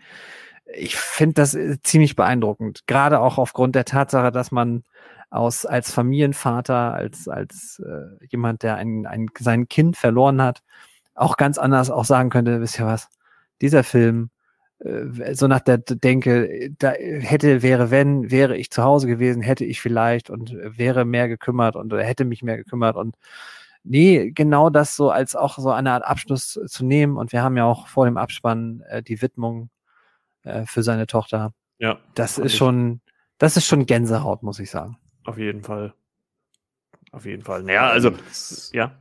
ich 0.75 0.97
finde 0.97 1.35
das 1.35 1.55
äh, 1.55 1.79
ziemlich 1.83 2.17
beeindruckend. 2.17 2.87
Gerade 2.87 3.21
auch 3.21 3.39
aufgrund 3.39 3.75
der 3.75 3.85
Tatsache, 3.85 4.31
dass 4.33 4.51
man 4.51 4.85
aus, 5.31 5.67
als 5.67 5.93
Familienvater, 5.93 6.95
als, 6.95 7.29
als 7.29 7.83
äh, 7.85 8.25
jemand, 8.31 8.63
der 8.63 8.77
ein, 8.77 9.07
ein, 9.07 9.27
sein 9.39 9.69
Kind 9.69 9.97
verloren 9.97 10.41
hat, 10.41 10.63
auch 11.15 11.37
ganz 11.37 11.59
anders 11.59 11.91
auch 11.91 12.05
sagen 12.05 12.31
könnte, 12.31 12.61
wisst 12.61 12.79
ihr 12.79 12.87
was, 12.87 13.09
dieser 13.61 13.85
Film, 13.85 14.31
so 14.81 15.49
nach 15.49 15.61
der 15.61 15.79
Denke, 15.79 16.71
da 16.79 16.91
hätte, 16.93 17.63
wäre, 17.63 17.91
wenn, 17.91 18.31
wäre 18.31 18.57
ich 18.57 18.71
zu 18.71 18.83
Hause 18.85 19.09
gewesen, 19.09 19.43
hätte 19.43 19.65
ich 19.65 19.81
vielleicht 19.81 20.31
und 20.31 20.55
wäre 20.55 21.05
mehr 21.05 21.29
gekümmert 21.29 21.75
und 21.75 21.93
oder 21.93 22.05
hätte 22.05 22.25
mich 22.25 22.43
mehr 22.43 22.57
gekümmert 22.57 22.97
und 22.97 23.17
nee, 23.83 24.31
genau 24.31 24.71
das 24.71 24.95
so 24.95 25.11
als 25.11 25.35
auch 25.35 25.59
so 25.59 25.71
eine 25.71 25.93
Art 25.93 26.05
Abschluss 26.05 26.61
zu 26.67 26.85
nehmen 26.85 27.17
und 27.17 27.33
wir 27.33 27.43
haben 27.43 27.57
ja 27.57 27.65
auch 27.65 27.89
vor 27.89 28.05
dem 28.05 28.17
Abspann 28.17 28.83
äh, 28.89 29.03
die 29.03 29.21
Widmung 29.21 29.71
äh, 30.45 30.65
für 30.67 30.83
seine 30.83 31.07
Tochter. 31.07 31.53
Ja, 31.79 31.99
Das 32.15 32.39
ist 32.39 32.57
schon, 32.57 33.01
das 33.39 33.57
ist 33.57 33.67
schon 33.67 33.87
Gänsehaut, 33.87 34.43
muss 34.43 34.59
ich 34.61 34.71
sagen. 34.71 34.97
Auf 35.25 35.39
jeden 35.39 35.63
Fall. 35.63 35.95
Auf 37.13 37.25
jeden 37.25 37.43
Fall. 37.43 37.63
Naja, 37.63 37.89
also, 37.89 38.13
ja. 38.73 38.93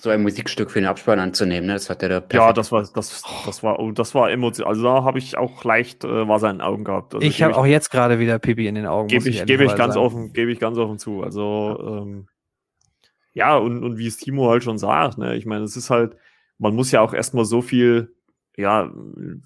So 0.00 0.10
ein 0.10 0.22
Musikstück 0.22 0.70
für 0.70 0.80
den 0.80 0.88
Abspann 0.88 1.18
anzunehmen, 1.18 1.66
ne? 1.66 1.74
das 1.74 1.88
hat 1.90 2.02
er 2.02 2.20
da 2.20 2.22
Ja, 2.32 2.52
das 2.52 2.72
war, 2.72 2.82
das, 2.82 3.22
das 3.44 3.62
war, 3.62 3.78
oh, 3.78 3.92
das 3.92 4.14
war 4.14 4.30
emotional. 4.30 4.70
Also 4.70 4.82
da 4.82 5.04
habe 5.04 5.18
ich 5.18 5.36
auch 5.36 5.64
leicht 5.64 6.04
äh, 6.04 6.28
Wasser 6.28 6.50
in 6.50 6.56
den 6.56 6.62
Augen 6.62 6.84
gehabt. 6.84 7.14
Also 7.14 7.26
ich 7.26 7.42
habe 7.42 7.56
auch 7.56 7.66
jetzt 7.66 7.90
gerade 7.90 8.18
wieder 8.18 8.38
Pipi 8.38 8.66
in 8.66 8.74
den 8.74 8.86
Augen. 8.86 9.08
gebe 9.08 9.24
muss 9.24 9.26
ich, 9.26 9.46
gebe 9.46 9.64
ich 9.64 9.74
ganz 9.74 9.94
sagen. 9.94 10.06
offen, 10.06 10.32
gebe 10.32 10.52
ich 10.52 10.60
ganz 10.60 10.78
offen 10.78 10.98
zu. 10.98 11.22
Also 11.22 11.78
ähm, 11.80 12.28
ja, 13.32 13.56
und, 13.56 13.84
und 13.84 13.98
wie 13.98 14.06
es 14.06 14.16
Timo 14.16 14.50
halt 14.50 14.64
schon 14.64 14.78
sagt, 14.78 15.18
ne, 15.18 15.36
ich 15.36 15.46
meine, 15.46 15.64
es 15.64 15.76
ist 15.76 15.90
halt, 15.90 16.16
man 16.58 16.74
muss 16.74 16.90
ja 16.90 17.02
auch 17.02 17.12
erstmal 17.12 17.44
so 17.44 17.60
viel 17.60 18.15
ja, 18.56 18.90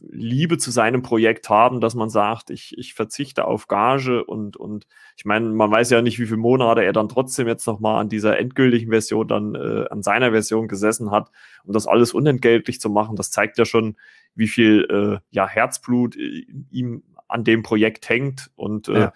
Liebe 0.08 0.56
zu 0.58 0.70
seinem 0.70 1.02
Projekt 1.02 1.48
haben, 1.48 1.80
dass 1.80 1.96
man 1.96 2.08
sagt, 2.08 2.50
ich, 2.50 2.78
ich 2.78 2.94
verzichte 2.94 3.44
auf 3.44 3.66
Gage 3.66 4.24
und, 4.24 4.56
und 4.56 4.86
ich 5.16 5.24
meine, 5.24 5.48
man 5.48 5.68
weiß 5.68 5.90
ja 5.90 6.00
nicht, 6.00 6.20
wie 6.20 6.26
viele 6.26 6.36
Monate 6.36 6.84
er 6.84 6.92
dann 6.92 7.08
trotzdem 7.08 7.48
jetzt 7.48 7.66
nochmal 7.66 8.00
an 8.00 8.08
dieser 8.08 8.38
endgültigen 8.38 8.90
Version 8.90 9.26
dann 9.26 9.56
äh, 9.56 9.86
an 9.90 10.04
seiner 10.04 10.30
Version 10.30 10.68
gesessen 10.68 11.10
hat, 11.10 11.32
um 11.64 11.72
das 11.72 11.88
alles 11.88 12.14
unentgeltlich 12.14 12.80
zu 12.80 12.88
machen. 12.88 13.16
Das 13.16 13.32
zeigt 13.32 13.58
ja 13.58 13.64
schon, 13.64 13.96
wie 14.36 14.48
viel 14.48 14.86
äh, 14.88 15.18
ja, 15.30 15.48
Herzblut 15.48 16.16
äh, 16.16 16.46
ihm 16.70 17.02
an 17.26 17.42
dem 17.42 17.64
Projekt 17.64 18.08
hängt 18.08 18.50
und 18.54 18.88
äh, 18.88 19.00
Ja. 19.00 19.12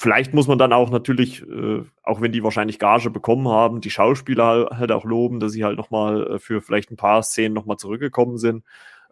Vielleicht 0.00 0.32
muss 0.32 0.48
man 0.48 0.56
dann 0.56 0.72
auch 0.72 0.88
natürlich, 0.88 1.42
äh, 1.42 1.82
auch 2.02 2.22
wenn 2.22 2.32
die 2.32 2.42
wahrscheinlich 2.42 2.78
Gage 2.78 3.10
bekommen 3.10 3.48
haben, 3.48 3.82
die 3.82 3.90
Schauspieler 3.90 4.70
halt 4.72 4.92
auch 4.92 5.04
loben, 5.04 5.40
dass 5.40 5.52
sie 5.52 5.62
halt 5.62 5.76
nochmal 5.76 6.26
äh, 6.26 6.38
für 6.38 6.62
vielleicht 6.62 6.90
ein 6.90 6.96
paar 6.96 7.22
Szenen 7.22 7.54
nochmal 7.54 7.76
zurückgekommen 7.76 8.38
sind. 8.38 8.64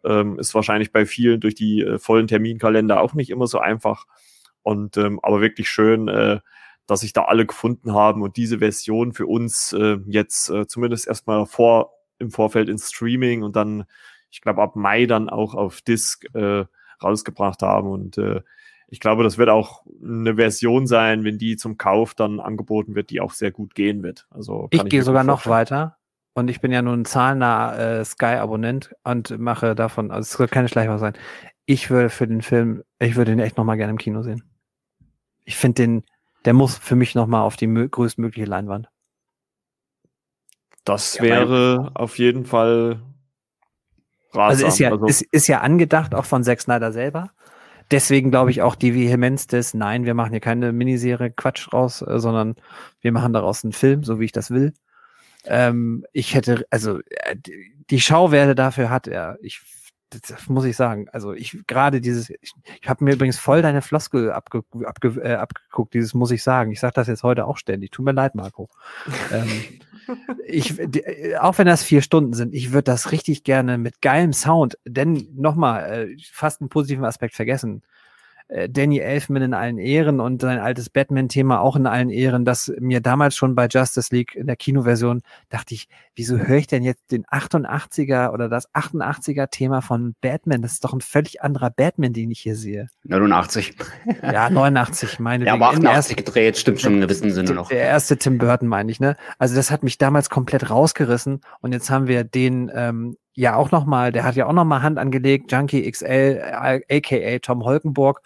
Ähm, 0.02 0.38
ist 0.38 0.54
wahrscheinlich 0.54 0.90
bei 0.90 1.04
vielen 1.04 1.40
durch 1.40 1.54
die 1.54 1.82
äh, 1.82 1.98
vollen 1.98 2.26
Terminkalender 2.26 3.02
auch 3.02 3.12
nicht 3.12 3.28
immer 3.28 3.46
so 3.46 3.58
einfach. 3.58 4.06
Und 4.62 4.96
ähm, 4.96 5.20
aber 5.22 5.42
wirklich 5.42 5.68
schön, 5.68 6.08
äh, 6.08 6.40
dass 6.86 7.00
sich 7.00 7.12
da 7.12 7.24
alle 7.24 7.44
gefunden 7.44 7.92
haben 7.92 8.22
und 8.22 8.38
diese 8.38 8.60
Version 8.60 9.12
für 9.12 9.26
uns 9.26 9.74
äh, 9.74 9.98
jetzt 10.06 10.48
äh, 10.48 10.66
zumindest 10.66 11.06
erstmal 11.06 11.44
vor 11.44 11.92
im 12.18 12.30
Vorfeld 12.30 12.70
ins 12.70 12.90
Streaming 12.90 13.42
und 13.42 13.56
dann, 13.56 13.84
ich 14.30 14.40
glaube, 14.40 14.62
ab 14.62 14.74
Mai 14.74 15.04
dann 15.04 15.28
auch 15.28 15.54
auf 15.54 15.82
Disc 15.82 16.24
äh, 16.34 16.64
rausgebracht 17.02 17.60
haben. 17.60 17.90
Und 17.90 18.16
äh, 18.16 18.40
ich 18.90 19.00
glaube, 19.00 19.22
das 19.22 19.38
wird 19.38 19.50
auch 19.50 19.84
eine 20.02 20.36
Version 20.36 20.86
sein, 20.86 21.24
wenn 21.24 21.38
die 21.38 21.56
zum 21.56 21.76
Kauf 21.76 22.14
dann 22.14 22.40
angeboten 22.40 22.94
wird, 22.94 23.10
die 23.10 23.20
auch 23.20 23.32
sehr 23.32 23.50
gut 23.50 23.74
gehen 23.74 24.02
wird. 24.02 24.26
Also 24.30 24.68
Ich 24.70 24.78
kann 24.80 24.88
gehe 24.88 25.02
sogar 25.02 25.24
noch 25.24 25.46
weiter. 25.46 25.96
Und 26.34 26.48
ich 26.48 26.60
bin 26.60 26.70
ja 26.72 26.82
nun 26.82 27.04
zahlender 27.04 28.00
äh, 28.00 28.04
Sky-Abonnent 28.04 28.94
und 29.02 29.38
mache 29.38 29.74
davon, 29.74 30.10
also 30.10 30.20
es 30.20 30.32
soll 30.32 30.46
keine 30.46 30.68
Schleichwerbung 30.68 31.00
sein. 31.00 31.14
Ich 31.66 31.90
würde 31.90 32.10
für 32.10 32.26
den 32.26 32.42
Film, 32.42 32.82
ich 33.00 33.16
würde 33.16 33.32
ihn 33.32 33.40
echt 33.40 33.56
noch 33.56 33.64
mal 33.64 33.76
gerne 33.76 33.90
im 33.90 33.98
Kino 33.98 34.22
sehen. 34.22 34.44
Ich 35.44 35.56
finde 35.56 35.82
den, 35.82 36.04
der 36.44 36.54
muss 36.54 36.78
für 36.78 36.94
mich 36.96 37.14
noch 37.14 37.26
mal 37.26 37.42
auf 37.42 37.56
die 37.56 37.66
mö- 37.66 37.88
größtmögliche 37.88 38.48
Leinwand. 38.48 38.88
Das 40.84 41.16
Ja, 41.16 41.22
wäre 41.22 41.90
auf 41.94 42.18
jeden 42.18 42.46
Fall 42.46 43.00
ratsam. 44.32 44.40
Also 44.48 44.66
ist 44.66 44.78
ja, 44.78 44.90
Also, 44.92 45.06
ist, 45.06 45.22
ist 45.32 45.46
ja 45.48 45.60
angedacht, 45.60 46.14
auch 46.14 46.24
von 46.24 46.44
Zack 46.44 46.60
Snyder 46.60 46.92
selber. 46.92 47.30
Deswegen 47.90 48.30
glaube 48.30 48.50
ich 48.50 48.60
auch 48.62 48.74
die 48.74 48.94
Vehemenz 48.94 49.46
des, 49.46 49.72
nein, 49.74 50.04
wir 50.04 50.14
machen 50.14 50.30
hier 50.32 50.40
keine 50.40 50.72
Miniserie 50.72 51.30
Quatsch 51.30 51.72
raus, 51.72 52.02
äh, 52.02 52.18
sondern 52.18 52.56
wir 53.00 53.12
machen 53.12 53.32
daraus 53.32 53.64
einen 53.64 53.72
Film, 53.72 54.04
so 54.04 54.20
wie 54.20 54.26
ich 54.26 54.32
das 54.32 54.50
will. 54.50 54.74
Ähm, 55.44 56.04
ich 56.12 56.34
hätte, 56.34 56.66
also 56.70 56.98
äh, 57.08 57.36
die- 57.90 58.00
Schauwerte 58.00 58.54
dafür 58.54 58.90
hat 58.90 59.06
er. 59.06 59.38
Ich, 59.40 59.62
das 60.10 60.48
muss 60.48 60.64
ich 60.66 60.76
sagen. 60.76 61.08
Also 61.10 61.32
ich 61.32 61.56
gerade 61.66 62.00
dieses, 62.02 62.28
ich, 62.28 62.52
ich 62.82 62.88
habe 62.88 63.04
mir 63.04 63.14
übrigens 63.14 63.38
voll 63.38 63.62
deine 63.62 63.80
Floskel 63.80 64.30
abge, 64.32 64.62
abge, 64.84 65.08
äh, 65.22 65.34
abgeguckt, 65.36 65.94
dieses 65.94 66.12
muss 66.12 66.30
ich 66.30 66.42
sagen. 66.42 66.72
Ich 66.72 66.80
sage 66.80 66.92
das 66.94 67.06
jetzt 67.08 67.22
heute 67.22 67.46
auch 67.46 67.56
ständig. 67.56 67.90
Tut 67.92 68.04
mir 68.04 68.12
leid, 68.12 68.34
Marco. 68.34 68.68
ähm, 69.32 69.48
ich, 70.46 70.74
auch 71.40 71.58
wenn 71.58 71.66
das 71.66 71.82
vier 71.82 72.02
Stunden 72.02 72.32
sind, 72.32 72.54
ich 72.54 72.72
würde 72.72 72.84
das 72.84 73.12
richtig 73.12 73.44
gerne 73.44 73.78
mit 73.78 74.00
geilem 74.00 74.32
Sound, 74.32 74.78
denn 74.86 75.28
nochmal, 75.34 76.08
äh, 76.10 76.16
fast 76.32 76.60
einen 76.60 76.70
positiven 76.70 77.04
Aspekt 77.04 77.34
vergessen. 77.34 77.82
Äh, 78.48 78.68
Danny 78.68 78.98
Elfman 78.98 79.42
in 79.42 79.54
allen 79.54 79.78
Ehren 79.78 80.20
und 80.20 80.40
sein 80.40 80.58
altes 80.58 80.90
Batman-Thema 80.90 81.60
auch 81.60 81.76
in 81.76 81.86
allen 81.86 82.10
Ehren, 82.10 82.44
dass 82.44 82.72
mir 82.78 83.00
damals 83.00 83.36
schon 83.36 83.54
bei 83.54 83.66
Justice 83.66 84.14
League 84.14 84.34
in 84.34 84.46
der 84.46 84.56
Kinoversion 84.56 85.22
dachte 85.50 85.74
ich, 85.74 85.88
wieso 86.16 86.38
höre 86.38 86.56
ich 86.56 86.66
denn 86.66 86.82
jetzt 86.82 87.12
den 87.12 87.26
88er 87.26 88.30
oder 88.30 88.48
das 88.48 88.72
88er 88.74 89.50
Thema 89.50 89.82
von 89.82 90.14
Batman? 90.20 90.62
Das 90.62 90.72
ist 90.72 90.84
doch 90.84 90.92
ein 90.92 91.00
völlig 91.00 91.42
anderer 91.42 91.70
Batman, 91.70 92.12
den 92.12 92.30
ich 92.30 92.40
hier 92.40 92.56
sehe. 92.56 92.88
89. 93.04 93.76
Ja, 94.22 94.50
89, 94.50 95.18
meine 95.20 95.46
Ja, 95.46 95.54
aber 95.54 95.68
88 95.70 96.16
gedreht, 96.16 96.56
stimmt 96.56 96.80
schon 96.80 96.94
im 96.94 97.00
gewissen 97.00 97.30
Sinne 97.30 97.46
der, 97.46 97.54
noch. 97.54 97.68
der 97.68 97.80
erste 97.80 98.16
Tim 98.16 98.38
Burton, 98.38 98.68
meine 98.68 98.90
ich, 98.90 99.00
ne? 99.00 99.16
Also 99.38 99.54
das 99.54 99.70
hat 99.70 99.82
mich 99.82 99.98
damals 99.98 100.30
komplett 100.30 100.70
rausgerissen 100.70 101.40
und 101.60 101.72
jetzt 101.72 101.90
haben 101.90 102.08
wir 102.08 102.24
den 102.24 102.70
ähm, 102.74 103.16
ja 103.38 103.54
auch 103.54 103.70
nochmal, 103.70 104.10
der 104.10 104.24
hat 104.24 104.34
ja 104.34 104.46
auch 104.46 104.52
nochmal 104.52 104.82
Hand 104.82 104.98
angelegt, 104.98 105.52
Junkie 105.52 105.88
XL, 105.88 106.40
äh, 106.42 106.80
aka 106.90 107.38
Tom 107.38 107.64
Holkenburg, 107.64 108.20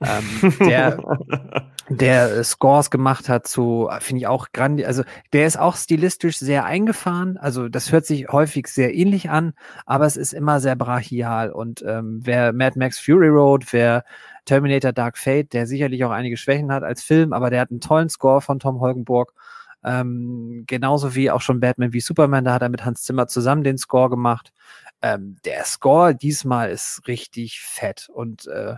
ähm, 0.00 0.54
der, 0.60 0.98
der 1.88 2.36
äh, 2.36 2.44
Scores 2.44 2.90
gemacht 2.90 3.28
hat 3.28 3.48
zu, 3.48 3.90
finde 3.98 4.20
ich 4.20 4.26
auch 4.28 4.52
grandios, 4.52 4.86
also 4.86 5.02
der 5.32 5.48
ist 5.48 5.58
auch 5.58 5.74
stilistisch 5.74 6.38
sehr 6.38 6.64
eingefahren, 6.64 7.38
also 7.38 7.68
das 7.68 7.90
hört 7.90 8.06
sich 8.06 8.28
häufig 8.28 8.68
sehr 8.68 8.94
ähnlich 8.94 9.30
an, 9.30 9.54
aber 9.84 10.06
es 10.06 10.16
ist 10.16 10.32
immer 10.32 10.60
sehr 10.60 10.76
brachial 10.76 11.50
und 11.50 11.82
ähm, 11.84 12.20
wer 12.22 12.52
Mad 12.52 12.78
Max 12.78 13.00
Fury 13.00 13.28
Road, 13.28 13.72
wer 13.72 14.04
Terminator 14.44 14.92
Dark 14.92 15.18
Fate, 15.18 15.52
der 15.52 15.66
sicherlich 15.66 16.04
auch 16.04 16.12
einige 16.12 16.36
Schwächen 16.36 16.70
hat 16.70 16.84
als 16.84 17.02
Film, 17.02 17.32
aber 17.32 17.50
der 17.50 17.62
hat 17.62 17.72
einen 17.72 17.80
tollen 17.80 18.08
Score 18.08 18.40
von 18.40 18.60
Tom 18.60 18.78
Holkenburg. 18.78 19.32
Ähm, 19.84 20.64
genauso 20.66 21.14
wie 21.14 21.30
auch 21.30 21.40
schon 21.40 21.60
Batman 21.60 21.92
wie 21.92 22.00
Superman, 22.00 22.44
da 22.44 22.54
hat 22.54 22.62
er 22.62 22.68
mit 22.68 22.84
Hans 22.84 23.02
Zimmer 23.02 23.26
zusammen 23.26 23.64
den 23.64 23.78
Score 23.78 24.10
gemacht. 24.10 24.52
Ähm, 25.02 25.36
der 25.44 25.64
Score 25.64 26.14
diesmal 26.14 26.70
ist 26.70 27.02
richtig 27.08 27.60
fett 27.60 28.08
und 28.12 28.46
äh, 28.46 28.76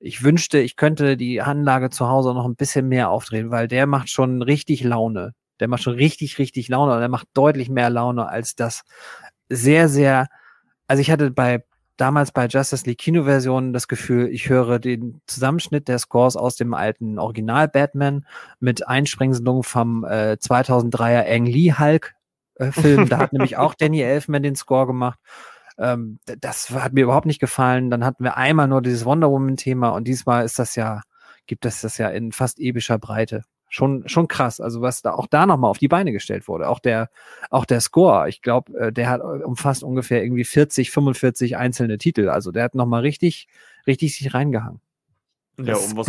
ich 0.00 0.24
wünschte, 0.24 0.58
ich 0.58 0.76
könnte 0.76 1.16
die 1.18 1.42
Anlage 1.42 1.90
zu 1.90 2.08
Hause 2.08 2.32
noch 2.34 2.46
ein 2.46 2.56
bisschen 2.56 2.88
mehr 2.88 3.10
aufdrehen, 3.10 3.50
weil 3.50 3.68
der 3.68 3.86
macht 3.86 4.08
schon 4.10 4.42
richtig 4.42 4.82
Laune. 4.82 5.34
Der 5.60 5.68
macht 5.68 5.82
schon 5.82 5.94
richtig, 5.94 6.38
richtig 6.38 6.68
Laune 6.68 6.94
und 6.94 7.00
der 7.00 7.10
macht 7.10 7.28
deutlich 7.34 7.68
mehr 7.68 7.90
Laune 7.90 8.26
als 8.28 8.56
das 8.56 8.82
sehr, 9.50 9.88
sehr. 9.90 10.28
Also 10.88 11.02
ich 11.02 11.10
hatte 11.10 11.30
bei 11.30 11.64
damals 12.00 12.32
bei 12.32 12.46
Justice 12.46 12.86
League 12.86 12.98
Kinoversion 12.98 13.72
das 13.72 13.86
Gefühl, 13.86 14.28
ich 14.28 14.48
höre 14.48 14.78
den 14.78 15.20
Zusammenschnitt 15.26 15.88
der 15.88 15.98
Scores 15.98 16.36
aus 16.36 16.56
dem 16.56 16.72
alten 16.74 17.18
Original 17.18 17.68
Batman 17.68 18.26
mit 18.58 18.88
Einsprengselung 18.88 19.62
vom 19.62 20.04
äh, 20.04 20.36
2003er 20.40 21.26
Ang 21.28 21.46
Lee 21.46 21.72
Hulk 21.72 22.14
äh, 22.56 22.72
Film. 22.72 23.08
Da 23.08 23.18
hat 23.18 23.32
nämlich 23.32 23.56
auch 23.56 23.74
Danny 23.78 24.00
Elfman 24.00 24.42
den 24.42 24.56
Score 24.56 24.86
gemacht. 24.86 25.18
Ähm, 25.78 26.18
das 26.40 26.70
hat 26.70 26.92
mir 26.92 27.04
überhaupt 27.04 27.26
nicht 27.26 27.40
gefallen. 27.40 27.90
Dann 27.90 28.04
hatten 28.04 28.24
wir 28.24 28.36
einmal 28.36 28.68
nur 28.68 28.82
dieses 28.82 29.04
Wonder 29.04 29.30
Woman 29.30 29.56
Thema 29.56 29.90
und 29.90 30.04
diesmal 30.08 30.44
ist 30.44 30.58
das 30.58 30.76
ja, 30.76 31.02
gibt 31.46 31.66
es 31.66 31.82
das 31.82 31.98
ja 31.98 32.08
in 32.08 32.32
fast 32.32 32.58
epischer 32.60 32.98
Breite 32.98 33.44
schon, 33.70 34.06
schon 34.06 34.28
krass. 34.28 34.60
Also 34.60 34.82
was 34.82 35.00
da 35.00 35.14
auch 35.14 35.26
da 35.26 35.46
nochmal 35.46 35.70
auf 35.70 35.78
die 35.78 35.88
Beine 35.88 36.12
gestellt 36.12 36.48
wurde. 36.48 36.68
Auch 36.68 36.80
der, 36.80 37.08
auch 37.48 37.64
der 37.64 37.80
Score, 37.80 38.28
ich 38.28 38.42
glaube, 38.42 38.78
äh, 38.78 38.92
der 38.92 39.08
hat 39.08 39.22
umfasst 39.22 39.82
ungefähr 39.82 40.22
irgendwie 40.22 40.44
40, 40.44 40.90
45 40.90 41.56
einzelne 41.56 41.96
Titel. 41.96 42.28
Also 42.28 42.50
der 42.50 42.64
hat 42.64 42.74
nochmal 42.74 43.00
richtig, 43.00 43.48
richtig 43.86 44.14
sich 44.18 44.34
reingehangen. 44.34 44.80
Ja, 45.58 45.76
um 45.76 45.96
was, 45.96 46.06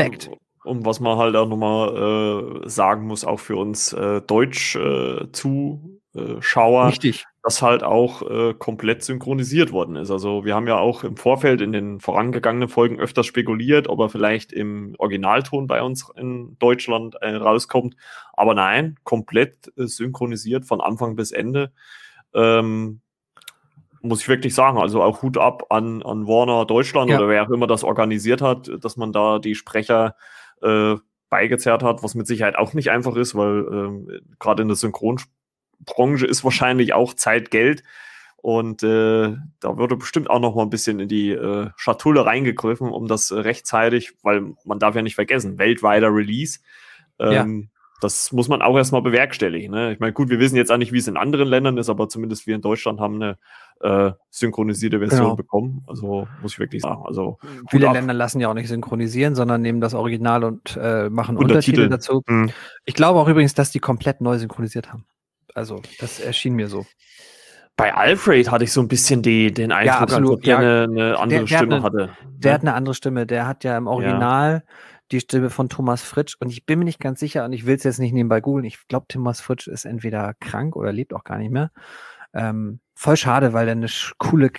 um 0.63 0.85
was 0.85 0.99
man 0.99 1.17
halt 1.17 1.35
auch 1.35 1.47
nochmal 1.47 2.63
äh, 2.65 2.69
sagen 2.69 3.05
muss, 3.07 3.23
auch 3.23 3.39
für 3.39 3.55
uns 3.55 3.93
äh, 3.93 4.21
Deutsch-Zuschauer, 6.13 6.87
Richtig. 6.87 7.25
dass 7.43 7.61
halt 7.61 7.83
auch 7.83 8.21
äh, 8.29 8.53
komplett 8.53 9.03
synchronisiert 9.03 9.71
worden 9.71 9.95
ist. 9.95 10.11
Also 10.11 10.45
wir 10.45 10.55
haben 10.55 10.67
ja 10.67 10.77
auch 10.77 11.03
im 11.03 11.17
Vorfeld 11.17 11.61
in 11.61 11.71
den 11.71 11.99
vorangegangenen 11.99 12.69
Folgen 12.69 12.99
öfters 12.99 13.25
spekuliert, 13.25 13.87
ob 13.87 13.99
er 13.99 14.09
vielleicht 14.09 14.51
im 14.51 14.95
Originalton 14.97 15.67
bei 15.67 15.81
uns 15.81 16.11
in 16.15 16.57
Deutschland 16.59 17.15
äh, 17.21 17.35
rauskommt. 17.35 17.95
Aber 18.33 18.53
nein, 18.53 18.97
komplett 19.03 19.71
äh, 19.77 19.85
synchronisiert 19.85 20.65
von 20.65 20.81
Anfang 20.81 21.15
bis 21.15 21.31
Ende. 21.31 21.71
Ähm, 22.33 23.01
muss 24.03 24.21
ich 24.21 24.27
wirklich 24.27 24.55
sagen, 24.55 24.79
also 24.79 25.03
auch 25.03 25.21
Hut 25.21 25.37
ab 25.37 25.67
an, 25.69 26.01
an 26.01 26.25
Warner 26.25 26.65
Deutschland 26.65 27.11
Ja. 27.11 27.17
oder 27.17 27.27
wer 27.27 27.43
auch 27.43 27.51
immer 27.51 27.67
das 27.67 27.83
organisiert 27.83 28.41
hat, 28.41 28.69
dass 28.83 28.97
man 28.97 29.11
da 29.11 29.37
die 29.37 29.53
Sprecher 29.53 30.15
äh, 30.63 30.95
beigezerrt 31.29 31.83
hat, 31.83 32.03
was 32.03 32.15
mit 32.15 32.27
Sicherheit 32.27 32.57
auch 32.57 32.73
nicht 32.73 32.89
einfach 32.89 33.15
ist, 33.15 33.35
weil 33.35 33.65
ähm, 33.71 34.09
gerade 34.39 34.63
in 34.63 34.67
der 34.69 34.75
Synchronbranche 35.87 36.25
ist 36.25 36.43
wahrscheinlich 36.43 36.93
auch 36.93 37.13
Zeit 37.13 37.51
Geld. 37.51 37.83
Und 38.37 38.81
äh, 38.81 39.35
da 39.59 39.77
würde 39.77 39.95
bestimmt 39.97 40.29
auch 40.29 40.39
noch 40.39 40.55
mal 40.55 40.63
ein 40.63 40.71
bisschen 40.71 40.99
in 40.99 41.07
die 41.07 41.29
äh, 41.29 41.69
Schatulle 41.75 42.25
reingegriffen, 42.25 42.89
um 42.89 43.07
das 43.07 43.29
äh, 43.29 43.35
rechtzeitig, 43.39 44.13
weil 44.23 44.53
man 44.65 44.79
darf 44.79 44.95
ja 44.95 45.03
nicht 45.03 45.13
vergessen, 45.15 45.59
weltweiter 45.59 46.07
Release. 46.13 46.59
Ähm, 47.19 47.69
Das 47.99 48.31
muss 48.31 48.47
man 48.47 48.63
auch 48.63 48.75
erstmal 48.75 49.03
bewerkstelligen. 49.03 49.69
Ne? 49.71 49.93
Ich 49.93 49.99
meine, 49.99 50.11
gut, 50.11 50.29
wir 50.29 50.39
wissen 50.39 50.55
jetzt 50.55 50.71
auch 50.71 50.77
nicht, 50.77 50.91
wie 50.91 50.97
es 50.97 51.07
in 51.07 51.17
anderen 51.17 51.47
Ländern 51.47 51.77
ist, 51.77 51.87
aber 51.87 52.09
zumindest 52.09 52.47
wir 52.47 52.55
in 52.55 52.61
Deutschland 52.63 52.99
haben 52.99 53.21
eine 53.21 53.37
äh, 53.81 54.13
synchronisierte 54.31 54.97
Version 54.97 55.21
Genau. 55.21 55.35
bekommen. 55.35 55.83
Also 55.85 56.27
muss 56.41 56.53
ich 56.53 56.59
wirklich 56.59 56.81
sagen. 56.81 57.03
Also 57.05 57.37
Viele 57.69 57.89
ab. 57.89 57.93
Länder 57.93 58.15
lassen 58.15 58.39
ja 58.39 58.49
auch 58.49 58.55
nicht 58.55 58.69
synchronisieren, 58.69 59.35
sondern 59.35 59.61
nehmen 59.61 59.81
das 59.81 59.93
Original 59.93 60.43
und 60.43 60.75
äh, 60.81 61.11
machen 61.11 61.37
Untertitel. 61.37 61.81
Untertitel 61.83 61.89
dazu. 61.89 62.23
Hm. 62.27 62.49
Ich 62.85 62.95
glaube 62.95 63.19
auch 63.19 63.27
übrigens, 63.27 63.53
dass 63.53 63.69
die 63.71 63.79
komplett 63.79 64.19
neu 64.19 64.39
synchronisiert 64.39 64.91
haben. 64.91 65.05
Also, 65.55 65.81
das 65.99 66.19
erschien 66.19 66.53
mir 66.55 66.67
so. 66.67 66.85
Bei 67.77 67.93
Alfred 67.95 68.51
hatte 68.51 68.63
ich 68.65 68.71
so 68.73 68.81
ein 68.81 68.87
bisschen 68.87 69.21
die, 69.21 69.51
den 69.51 69.71
Eindruck, 69.71 70.01
als 70.01 70.13
absolut. 70.13 70.45
der 70.45 70.61
Ja. 70.61 70.83
eine, 70.83 70.83
eine 70.83 71.19
andere 71.19 71.45
der 71.45 71.57
hat 71.57 71.63
Stimme 71.63 71.75
eine- 71.75 71.83
hatte. 71.83 72.09
Der 72.37 72.51
Ne? 72.51 72.55
hat 72.55 72.61
eine 72.61 72.73
andere 72.73 72.95
Stimme. 72.95 73.25
Der 73.25 73.47
hat 73.47 73.63
ja 73.63 73.77
im 73.77 73.87
Original 73.87 74.63
die 75.11 75.19
Stimme 75.19 75.49
von 75.49 75.67
Thomas 75.69 76.01
Fritsch. 76.03 76.35
Und 76.39 76.49
ich 76.51 76.65
bin 76.65 76.79
mir 76.79 76.85
nicht 76.85 76.99
ganz 76.99 77.19
sicher, 77.19 77.43
und 77.45 77.53
ich 77.53 77.65
will 77.65 77.75
es 77.75 77.83
jetzt 77.83 77.99
nicht 77.99 78.13
nebenbei 78.13 78.39
googeln. 78.41 78.65
Ich 78.65 78.87
glaube, 78.87 79.07
Thomas 79.09 79.41
Fritsch 79.41 79.67
ist 79.67 79.85
entweder 79.85 80.33
krank 80.39 80.75
oder 80.75 80.91
lebt 80.93 81.13
auch 81.13 81.23
gar 81.23 81.37
nicht 81.37 81.51
mehr. 81.51 81.71
Ähm, 82.33 82.79
voll 82.95 83.17
schade, 83.17 83.51
weil 83.51 83.67
er 83.67 83.73
eine 83.73 83.87
coole, 84.19 84.51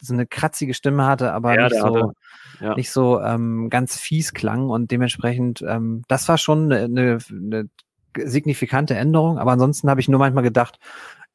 so 0.00 0.12
eine 0.12 0.26
kratzige 0.26 0.74
Stimme 0.74 1.06
hatte, 1.06 1.32
aber 1.32 1.54
Ja, 1.54 1.62
nicht 1.62 1.74
der 1.76 1.80
so, 1.80 1.86
hatte- 1.96 2.12
ja. 2.60 2.74
nicht 2.74 2.90
so 2.90 3.20
ähm, 3.22 3.70
ganz 3.70 3.98
fies 3.98 4.34
klang. 4.34 4.68
Und 4.68 4.90
dementsprechend, 4.90 5.62
ähm, 5.66 6.02
das 6.08 6.28
war 6.28 6.36
schon 6.36 6.70
eine, 6.72 6.84
eine, 6.84 7.18
eine 7.30 7.68
signifikante 8.24 8.94
Änderung. 8.94 9.38
Aber 9.38 9.52
ansonsten 9.52 9.90
habe 9.90 10.00
ich 10.00 10.08
nur 10.08 10.18
manchmal 10.18 10.44
gedacht, 10.44 10.78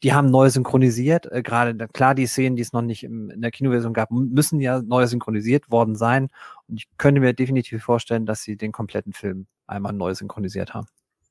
die 0.04 0.14
haben 0.14 0.30
neu 0.32 0.50
synchronisiert. 0.50 1.32
Äh, 1.32 1.44
Gerade 1.44 1.76
klar, 1.88 2.16
die 2.16 2.26
Szenen, 2.26 2.56
die 2.56 2.62
es 2.62 2.74
noch 2.74 2.82
nicht 2.82 3.04
im, 3.04 3.30
in 3.30 3.42
der 3.42 3.52
Kinoversion 3.52 3.94
gab, 3.94 4.12
müssen 4.12 4.60
ja 4.60 4.82
neu 4.82 5.06
synchronisiert 5.08 5.70
worden 5.72 5.96
sein. 5.96 6.30
Und 6.68 6.78
ich 6.78 6.88
könnte 6.98 7.22
mir 7.22 7.34
definitiv 7.34 7.84
vorstellen, 7.84 8.26
dass 8.26 8.42
sie 8.42 8.58
den 8.58 8.72
kompletten 8.72 9.14
Film 9.14 9.48
einmal 9.68 9.94
neu 9.94 10.14
synchronisiert 10.14 10.74
haben. 10.74 10.88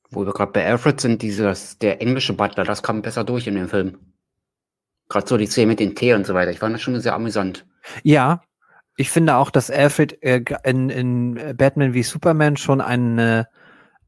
Wo 0.09 0.25
wir 0.25 0.33
gerade 0.33 0.51
bei 0.51 0.65
Alfred 0.65 0.99
sind, 0.99 1.21
dieses, 1.21 1.77
der 1.77 2.01
englische 2.01 2.33
Butler, 2.33 2.63
das 2.63 2.83
kam 2.83 3.01
besser 3.01 3.23
durch 3.23 3.47
in 3.47 3.55
dem 3.55 3.69
Film. 3.69 3.97
Gerade 5.07 5.27
so 5.27 5.37
die 5.37 5.45
Szene 5.45 5.67
mit 5.67 5.79
den 5.79 5.95
Tee 5.95 6.13
und 6.13 6.25
so 6.25 6.33
weiter. 6.33 6.51
Ich 6.51 6.59
fand 6.59 6.73
das 6.73 6.81
schon 6.81 6.99
sehr 6.99 7.15
amüsant. 7.15 7.65
Ja, 8.03 8.41
ich 8.97 9.09
finde 9.09 9.35
auch, 9.35 9.51
dass 9.51 9.71
Alfred 9.71 10.21
äh, 10.21 10.43
in, 10.63 10.89
in 10.89 11.55
Batman 11.57 11.93
wie 11.93 12.03
Superman 12.03 12.57
schon 12.57 12.81
eine, 12.81 13.47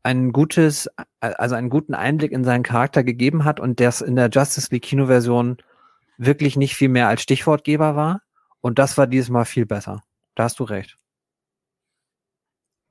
ein 0.04 0.34
gutes, 0.34 0.90
also 1.20 1.56
einen 1.56 1.70
guten 1.70 1.94
Einblick 1.94 2.32
in 2.32 2.44
seinen 2.44 2.64
Charakter 2.64 3.04
gegeben 3.04 3.46
hat 3.46 3.60
und 3.60 3.80
das 3.80 4.02
in 4.02 4.16
der 4.16 4.30
Justice 4.30 4.68
League 4.72 4.84
Kinoversion 4.84 5.58
wirklich 6.18 6.58
nicht 6.58 6.76
viel 6.76 6.90
mehr 6.90 7.08
als 7.08 7.22
Stichwortgeber 7.22 7.96
war. 7.96 8.22
Und 8.62 8.80
das 8.80 8.98
war 8.98 9.08
dieses 9.08 9.30
Mal 9.30 9.46
viel 9.46 9.66
besser. 9.66 10.04
Da 10.36 10.44
hast 10.44 10.60
du 10.60 10.66
recht. 10.66 10.98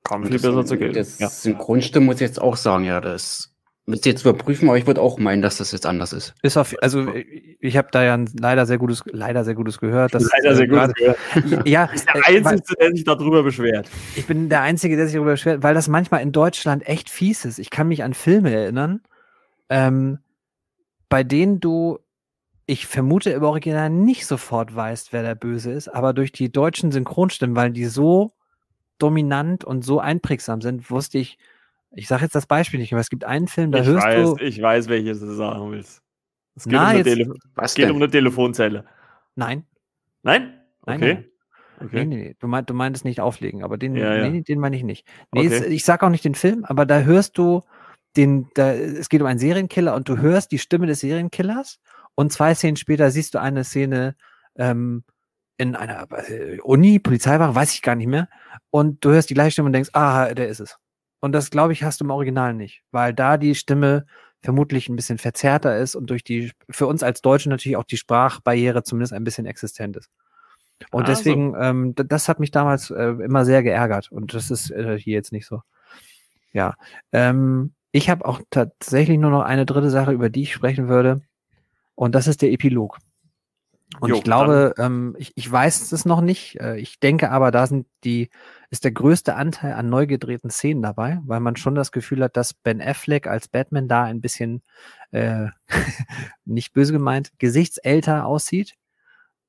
Kam 0.05 0.23
Und 0.23 0.29
viel 0.29 0.41
besser 0.41 0.65
zu 0.65 0.77
gehen. 0.77 0.93
Das 0.93 1.19
Ja. 1.19 1.29
Synchronstimme 1.29 2.07
muss 2.07 2.17
ich 2.17 2.23
jetzt 2.23 2.41
auch 2.41 2.57
sagen, 2.57 2.85
ja, 2.85 3.01
das 3.01 3.52
müsst 3.87 4.07
ihr 4.07 4.13
jetzt 4.13 4.23
überprüfen, 4.23 4.69
aber 4.69 4.79
ich 4.79 4.87
würde 4.87 5.01
auch 5.01 5.19
meinen, 5.19 5.43
dass 5.43 5.57
das 5.59 5.73
jetzt 5.73 5.87
anders 5.87 6.13
ist. 6.13 6.35
Ist 6.43 6.57
auf, 6.57 6.75
also 6.81 7.13
ich, 7.15 7.57
ich 7.61 7.77
habe 7.77 7.89
da 7.91 8.05
ja 8.05 8.15
ein 8.15 8.31
leider 8.39 8.65
sehr 8.67 8.79
gutes, 8.79 9.03
leider 9.07 9.45
sehr 9.45 9.55
gutes 9.55 9.79
gehört. 9.81 10.15
dass, 10.15 10.31
Leider 10.33 10.51
äh, 10.53 10.55
sehr 10.57 10.69
gut. 10.69 10.77
gerade- 10.77 11.63
Ja, 11.69 11.85
ist 11.87 12.07
der 12.07 12.17
äh, 12.29 12.45
weil- 12.45 12.53
Einzige, 12.55 12.77
der 12.81 12.91
sich 12.93 13.05
darüber 13.05 13.43
beschwert. 13.43 13.89
Ich 14.15 14.27
bin 14.27 14.49
der 14.49 14.63
Einzige, 14.63 14.97
der 14.97 15.07
sich 15.07 15.15
darüber 15.15 15.33
beschwert, 15.33 15.63
weil 15.63 15.75
das 15.75 15.89
manchmal 15.89 16.23
in 16.23 16.33
Deutschland 16.33 16.87
echt 16.87 17.11
fies 17.11 17.45
ist. 17.45 17.59
Ich 17.59 17.71
kann 17.71 17.89
mich 17.89 18.03
an 18.05 18.15
Filme 18.15 18.53
erinnern, 18.55 19.01
ähm, 19.69 20.19
bei 21.09 21.25
denen 21.25 21.59
du, 21.61 21.99
ich 22.67 22.87
vermute 22.87 23.31
im 23.31 23.43
Original 23.43 23.91
nicht 23.91 24.27
sofort 24.27 24.75
weißt, 24.75 25.13
wer 25.13 25.23
der 25.23 25.35
Böse 25.35 25.73
ist, 25.73 25.89
aber 25.89 26.13
durch 26.13 26.31
die 26.33 26.53
deutschen 26.53 26.93
Synchronstimmen, 26.93 27.57
weil 27.57 27.73
die 27.73 27.87
so 27.87 28.33
dominant 28.99 29.65
und 29.65 29.85
so 29.85 29.99
einprägsam 29.99 30.61
sind, 30.61 30.89
wusste 30.91 31.19
ich, 31.19 31.37
ich 31.95 32.09
sage 32.09 32.23
jetzt 32.23 32.35
das 32.35 32.47
Beispiel 32.47 32.81
nicht, 32.81 32.93
aber 32.93 33.01
es 33.01 33.11
gibt 33.11 33.25
einen 33.25 33.49
Film, 33.49 33.73
da 33.73 33.81
Ich 33.81 33.87
hörst 33.87 34.07
weiß, 34.07 34.29
du, 34.31 34.37
ich 34.45 34.61
weiß, 34.63 34.89
welches 34.89 35.21
du 35.21 35.33
sagen 35.35 35.71
willst. 35.71 36.01
Es 36.55 36.65
geht, 36.65 36.73
Na, 36.75 36.83
um, 36.83 36.87
eine 36.89 36.99
jetzt- 36.99 37.07
Tele 37.07 37.35
Was 37.55 37.71
es 37.73 37.75
geht 37.77 37.91
um 37.91 37.97
eine 37.97 38.11
Telefonzelle. 38.11 38.85
nein, 39.35 39.65
Nein? 40.23 40.61
Nein, 40.87 40.97
Okay. 40.97 41.15
nein. 41.15 41.25
okay. 41.81 41.97
Nee, 41.97 42.17
nee, 42.17 42.23
nee. 42.29 42.37
Du, 42.39 42.47
meint, 42.47 42.69
du 42.71 42.75
meintest 42.75 43.05
nicht 43.05 43.21
auflegen, 43.21 43.63
aber 43.65 43.77
den, 43.79 43.97
Ja, 43.97 44.17
ja. 44.17 44.29
Nee, 44.29 44.43
den 44.43 44.59
meine 44.61 44.77
ich 44.77 44.83
nicht. 44.85 45.07
Nee, 45.33 45.47
Okay. 45.47 45.55
es, 45.57 45.67
ich 45.67 45.85
sag 45.85 46.03
auch 46.03 46.11
nicht 46.11 46.25
den 46.25 46.35
Film, 46.35 46.65
aber 46.65 46.87
da 46.87 47.01
hörst 47.01 47.39
du 47.39 47.63
den, 48.17 48.49
da, 48.55 48.73
es 48.73 49.09
geht 49.09 49.21
um 49.23 49.27
einen 49.27 49.39
Serienkiller 49.39 49.95
und 49.95 50.09
du 50.09 50.19
hörst 50.19 50.53
die 50.53 50.59
Stimme 50.59 50.87
des 50.87 51.01
Serienkillers 51.01 51.81
und 52.15 52.33
zwei 52.33 52.55
Szenen 52.55 52.77
später 52.77 53.11
siehst 53.11 53.35
du 53.35 53.41
eine 53.41 53.65
Szene, 53.65 54.17
ähm, 54.57 55.05
in 55.59 55.77
einer 55.77 56.07
äh, 56.29 56.59
Uni, 56.61 56.99
Polizeiwache, 56.99 57.55
weiß 57.55 57.73
ich 57.75 57.83
gar 57.83 57.95
nicht 57.95 58.07
mehr. 58.09 58.29
Und 58.71 59.05
du 59.05 59.11
hörst 59.11 59.31
die 59.31 59.35
gleiche 59.35 59.53
Stimme 59.53 59.67
und 59.67 59.73
denkst, 59.75 59.91
ah, 59.93 60.35
der 60.35 60.49
ist 60.49 60.61
es. 60.61 60.77
Und 61.23 61.31
das, 61.33 61.51
glaube 61.51 61.73
ich, 61.73 61.85
hast 61.85 62.01
du 62.01 62.05
im 62.05 62.11
Original 62.11 62.53
nicht, 62.53 62.83
weil 62.91 63.15
da 63.15 63.37
die 63.37 63.55
Stimme 63.55 64.07
vermutlich 64.43 64.89
ein 64.89 64.97
bisschen 64.97 65.19
verzerrter 65.19 65.79
ist 65.79 65.95
und 65.95 66.11
durch 66.11 66.25
die, 66.25 66.51
für 66.69 66.89
uns 66.89 67.05
als 67.05 67.23
Deutsche 67.23 67.49
natürlich 67.49 67.77
auch 67.77 67.85
die 67.85 67.97
Sprachbarriere 67.97 68.83
zumindest 68.83 69.13
ein 69.13 69.23
bisschen 69.23 69.47
existent 69.47 69.97
ist. 69.97 70.11
Und 70.91 71.09
Also. 71.09 71.13
deswegen, 71.13 71.55
ähm, 71.57 71.95
das 71.95 72.29
hat 72.29 72.41
mich 72.41 72.51
damals 72.51 72.91
äh, 72.91 73.11
immer 73.25 73.45
sehr 73.45 73.63
geärgert 73.63 74.11
und 74.11 74.35
das 74.35 74.51
ist 74.51 74.73
äh, 74.73 74.99
hier 74.99 75.15
jetzt 75.15 75.31
nicht 75.31 75.47
so. 75.47 75.63
Ja, 76.53 76.75
ähm, 77.13 77.73
ich 77.93 78.11
habe 78.11 78.25
auch 78.25 78.41
tatsächlich 78.51 79.19
nur 79.19 79.31
noch 79.31 79.43
eine 79.43 79.65
dritte 79.65 79.91
Sache, 79.91 80.11
über 80.11 80.29
die 80.29 80.43
ich 80.43 80.53
sprechen 80.53 80.89
würde 80.89 81.21
und 81.95 82.17
das 82.17 82.27
ist 82.27 82.43
der 82.43 82.51
Epilog. 82.51 82.99
Und 84.01 84.11
Jo, 84.11 84.17
ich 84.17 84.25
glaube, 84.25 84.75
ähm, 84.79 85.15
ich, 85.19 85.33
ich 85.37 85.51
weiß 85.53 85.93
es 85.93 86.05
noch 86.05 86.21
nicht. 86.21 86.59
Äh, 86.61 86.79
ich 86.79 86.99
denke 86.99 87.31
aber, 87.31 87.51
da 87.53 87.67
sind 87.67 87.87
die, 88.05 88.31
ist 88.73 88.85
der 88.85 88.93
größte 88.93 89.35
Anteil 89.35 89.75
an 89.75 89.91
neu 89.91 90.07
gedrehten 90.07 90.49
Szenen 90.49 90.81
dabei, 90.81 91.21
weil 91.27 91.41
man 91.41 91.57
schon 91.57 91.75
das 91.75 91.93
Gefühl 91.93 92.25
hat, 92.25 92.39
dass 92.39 92.55
Ben 92.55 92.81
Affleck 92.81 93.27
als 93.27 93.47
Batman 93.47 93.87
da 93.87 94.05
ein 94.05 94.23
bisschen, 94.23 94.63
äh, 95.11 95.49
nicht 96.47 96.73
böse 96.73 96.95
gemeint, 96.95 97.33
gesichtsälter 97.39 98.25
aussieht. 98.25 98.77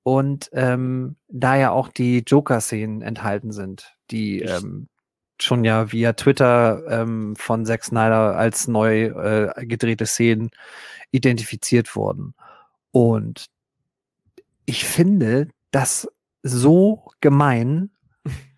Und 0.03 0.49
ähm, 0.51 1.15
da 1.29 1.55
ja 1.55 1.71
auch 1.71 1.87
die 1.87 2.19
Joker-Szenen 2.27 3.01
enthalten 3.01 3.53
sind, 3.53 3.95
die 4.11 4.41
ähm, 4.41 4.89
schon 5.39 5.63
ja 5.63 5.93
via 5.93 6.11
Twitter 6.11 6.83
ähm, 6.89 7.37
von 7.37 7.65
Zack 7.65 7.85
Snyder 7.85 8.35
als 8.35 8.67
neu 8.67 9.05
äh, 9.05 9.65
gedrehte 9.65 10.05
Szenen 10.05 10.51
identifiziert 11.11 11.95
wurden. 11.95 12.33
Und 12.91 13.45
ich 14.65 14.83
finde 14.83 15.47
das 15.71 16.09
so 16.41 17.09
gemein, 17.21 17.92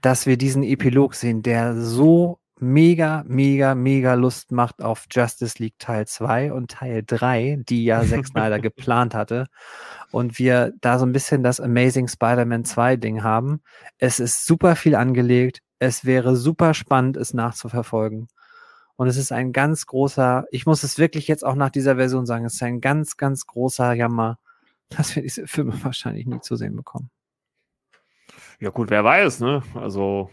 dass 0.01 0.26
wir 0.26 0.38
diesen 0.38 0.63
Epilog 0.63 1.16
sehen, 1.16 1.41
der 1.41 1.76
so 1.82 2.39
mega, 2.59 3.24
mega, 3.28 3.76
mega 3.76 4.13
Lust 4.13 4.51
macht 4.51 4.82
auf 4.82 5.05
Justice 5.11 5.61
League 5.61 5.80
Teil 5.80 6.07
2 6.07 6.53
und 6.53 6.72
Teil 6.72 7.03
3, 7.05 7.63
die 7.68 7.86
ja 7.86 8.03
Zack 8.05 8.28
Snyder 8.28 8.59
geplant 8.59 9.13
hatte. 9.13 9.47
Und 10.11 10.39
wir 10.39 10.74
da 10.82 10.99
so 10.99 11.05
ein 11.05 11.11
bisschen 11.11 11.43
das 11.43 11.59
Amazing 11.59 12.07
Spider-Man 12.07 12.66
2 12.66 12.95
Ding 12.97 13.24
haben. 13.24 13.61
Es 13.97 14.20
ist 14.20 14.45
super 14.45 14.76
viel 14.76 14.95
angelegt. 14.95 15.61
Es 15.80 16.05
wäre 16.05 16.36
super 16.38 16.74
spannend, 16.74 17.18
es 17.18 17.34
nachzuverfolgen. 17.34 18.28
Und 18.95 19.07
es 19.07 19.18
ist 19.18 19.34
ein 19.34 19.51
ganz 19.51 19.86
großer, 19.88 20.45
ich 20.51 20.66
muss 20.66 20.84
es 20.84 20.97
wirklich 20.97 21.28
jetzt 21.28 21.43
auch 21.43 21.55
nach 21.55 21.70
dieser 21.70 21.97
Version 21.97 22.26
sagen, 22.26 22.45
es 22.45 22.53
ist 22.53 22.63
ein 22.63 22.80
ganz, 22.80 23.18
ganz 23.18 23.45
großer 23.45 23.93
Jammer, 23.93 24.39
dass 24.89 25.16
wir 25.16 25.24
diese 25.24 25.47
Filme 25.47 25.74
wahrscheinlich 25.84 26.26
nie 26.26 26.39
zu 26.39 26.55
sehen 26.55 26.78
bekommen. 26.78 27.09
Ja, 28.60 28.70
gut, 28.70 28.89
wer 28.89 29.03
weiß, 29.03 29.41
ne? 29.41 29.62
Also, 29.76 30.30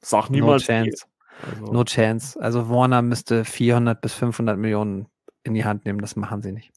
sag 0.00 0.30
niemals. 0.30 0.62
no 0.62 0.66
chance. 0.66 1.04
Also, 1.50 1.72
No 1.72 1.84
chance. 1.84 2.40
Also 2.40 2.70
Warner 2.70 3.02
müsste 3.02 3.44
400 3.44 4.00
bis 4.00 4.14
500 4.14 4.56
Millionen 4.58 5.06
in 5.42 5.52
die 5.54 5.64
Hand 5.64 5.84
nehmen. 5.84 5.98
Das 6.00 6.16
machen 6.16 6.40
sie 6.42 6.52
nicht. 6.52 6.72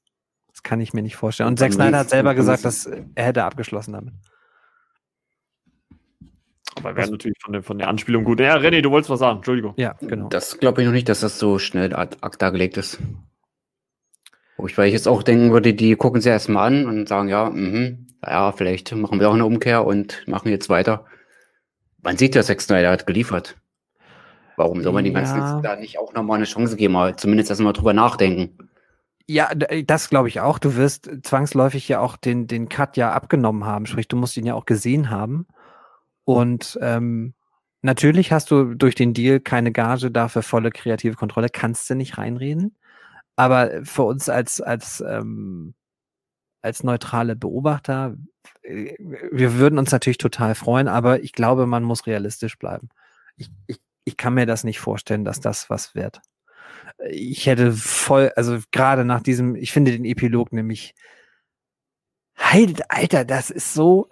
Das 0.52 0.64
kann 0.64 0.82
ich 0.82 0.94
mir 0.94 1.02
nicht 1.02 1.16
vorstellen. 1.16 1.48
Und 1.48 1.54
Und 1.54 1.60
Zack 1.60 1.74
Snyder 1.74 2.00
hat 2.00 2.10
selber 2.10 2.36
gesagt, 2.36 2.66
dass 2.66 2.86
er 2.86 3.06
hätte 3.24 3.46
abgeschlossen 3.46 3.94
damit. 3.94 4.14
aber 6.76 6.96
wäre 6.96 7.10
natürlich 7.12 7.38
von 7.42 7.54
der, 7.54 7.64
von 7.64 7.78
der 7.78 7.88
Anspielung 7.88 8.24
gut. 8.26 8.40
Ja, 8.40 8.56
René, 8.58 8.82
du 8.82 8.92
wolltest 8.92 9.10
was 9.10 9.20
sagen. 9.20 9.38
Entschuldigung. 9.38 9.74
Ja, 9.78 9.96
genau. 10.02 10.28
Das 10.30 10.60
glaube 10.60 10.82
ich 10.82 10.86
noch 10.88 10.94
nicht, 10.94 11.08
dass 11.10 11.22
das 11.22 11.40
so 11.40 11.60
schnell 11.60 11.96
ad 11.96 12.18
acta 12.22 12.50
gelegt 12.50 12.78
ist. 12.78 13.00
Wo 14.58 14.68
ich, 14.68 14.78
weil 14.78 14.88
ich 14.88 14.94
jetzt 14.94 15.08
auch 15.08 15.24
denken 15.24 15.52
würde, 15.52 15.74
die 15.74 15.96
gucken 15.96 16.20
sie 16.22 16.30
erstmal 16.30 16.68
an 16.68 16.86
und 16.86 17.08
sagen, 17.08 17.30
ja, 17.30 17.50
mhm, 17.50 18.08
ja, 18.26 18.52
vielleicht 18.52 18.94
machen 18.96 19.20
wir 19.20 19.30
auch 19.30 19.34
eine 19.34 19.46
Umkehr 19.46 19.86
und 19.86 20.28
machen 20.28 20.50
jetzt 20.50 20.70
weiter. 20.70 21.06
Man 22.02 22.18
sieht 22.18 22.36
ja, 22.36 22.44
Zack 22.44 22.62
Snyder 22.62 22.92
hat 22.92 23.08
geliefert. 23.08 23.58
Warum 24.58 24.82
soll 24.84 24.94
man 24.94 25.06
die 25.06 25.14
ganzen 25.14 25.38
Ja. 25.38 25.56
jetzt 25.56 25.66
da 25.66 25.76
nicht 25.78 26.00
auch 26.00 26.14
nochmal 26.14 26.38
eine 26.38 26.46
Chance 26.46 26.76
geben, 26.76 26.94
mal 26.94 27.16
zumindest 27.16 27.50
erstmal 27.50 27.74
drüber 27.74 27.94
nachdenken? 27.94 28.70
Ja, 29.26 29.54
das 29.54 30.10
glaube 30.10 30.28
ich 30.28 30.42
auch. 30.42 30.60
Du 30.60 30.76
wirst 30.76 31.10
zwangsläufig 31.24 31.88
ja 31.88 32.00
auch 32.00 32.18
den, 32.18 32.48
den 32.48 32.68
Cut 32.68 32.98
ja 32.98 33.14
abgenommen 33.14 33.64
haben. 33.64 33.86
Sprich, 33.86 34.08
du 34.08 34.18
musst 34.18 34.36
ihn 34.38 34.46
ja 34.46 34.56
auch 34.56 34.66
gesehen 34.66 35.10
haben. 35.12 35.48
Und 36.26 36.78
ähm, 36.82 37.36
natürlich 37.82 38.32
hast 38.32 38.52
du 38.52 38.74
durch 38.74 38.96
den 38.96 39.14
Deal 39.14 39.40
keine 39.40 39.72
Gage 39.72 40.12
dafür 40.12 40.42
volle 40.42 40.72
kreative 40.72 41.16
Kontrolle, 41.16 41.50
kannst 41.50 41.90
du 41.90 41.96
nicht 41.96 42.18
reinreden. 42.18 42.76
Aber 43.36 43.70
für 43.84 44.04
uns 44.04 44.30
als, 44.30 44.62
als, 44.62 45.02
ähm, 45.08 45.74
als 46.62 46.84
neutrale 46.84 47.36
Beobachter, 47.36 48.16
äh, 48.64 48.96
wir 49.00 49.56
würden 49.56 49.80
uns 49.80 49.92
natürlich 49.92 50.18
total 50.18 50.56
freuen, 50.56 50.88
aber 50.88 51.22
ich 51.24 51.34
glaube, 51.34 51.66
man 51.66 51.84
muss 51.84 52.08
realistisch 52.08 52.58
bleiben. 52.58 52.90
Ich, 53.38 53.50
ich, 53.68 53.80
ich 54.06 54.18
kann 54.18 54.34
mir 54.34 54.46
das 54.46 54.64
nicht 54.64 54.80
vorstellen, 54.80 55.26
dass 55.26 55.40
das 55.40 55.70
was 55.70 55.96
wird 55.96 56.22
ich 57.10 57.46
hätte 57.46 57.72
voll, 57.72 58.32
also 58.36 58.60
gerade 58.72 59.06
nach 59.06 59.22
diesem, 59.22 59.56
ich 59.56 59.72
finde 59.72 59.92
den 59.92 60.06
Epilog 60.06 60.52
nämlich, 60.52 60.96
Heil, 62.38 62.74
Alter, 62.88 63.26
das 63.26 63.50
ist 63.50 63.74
so, 63.74 64.10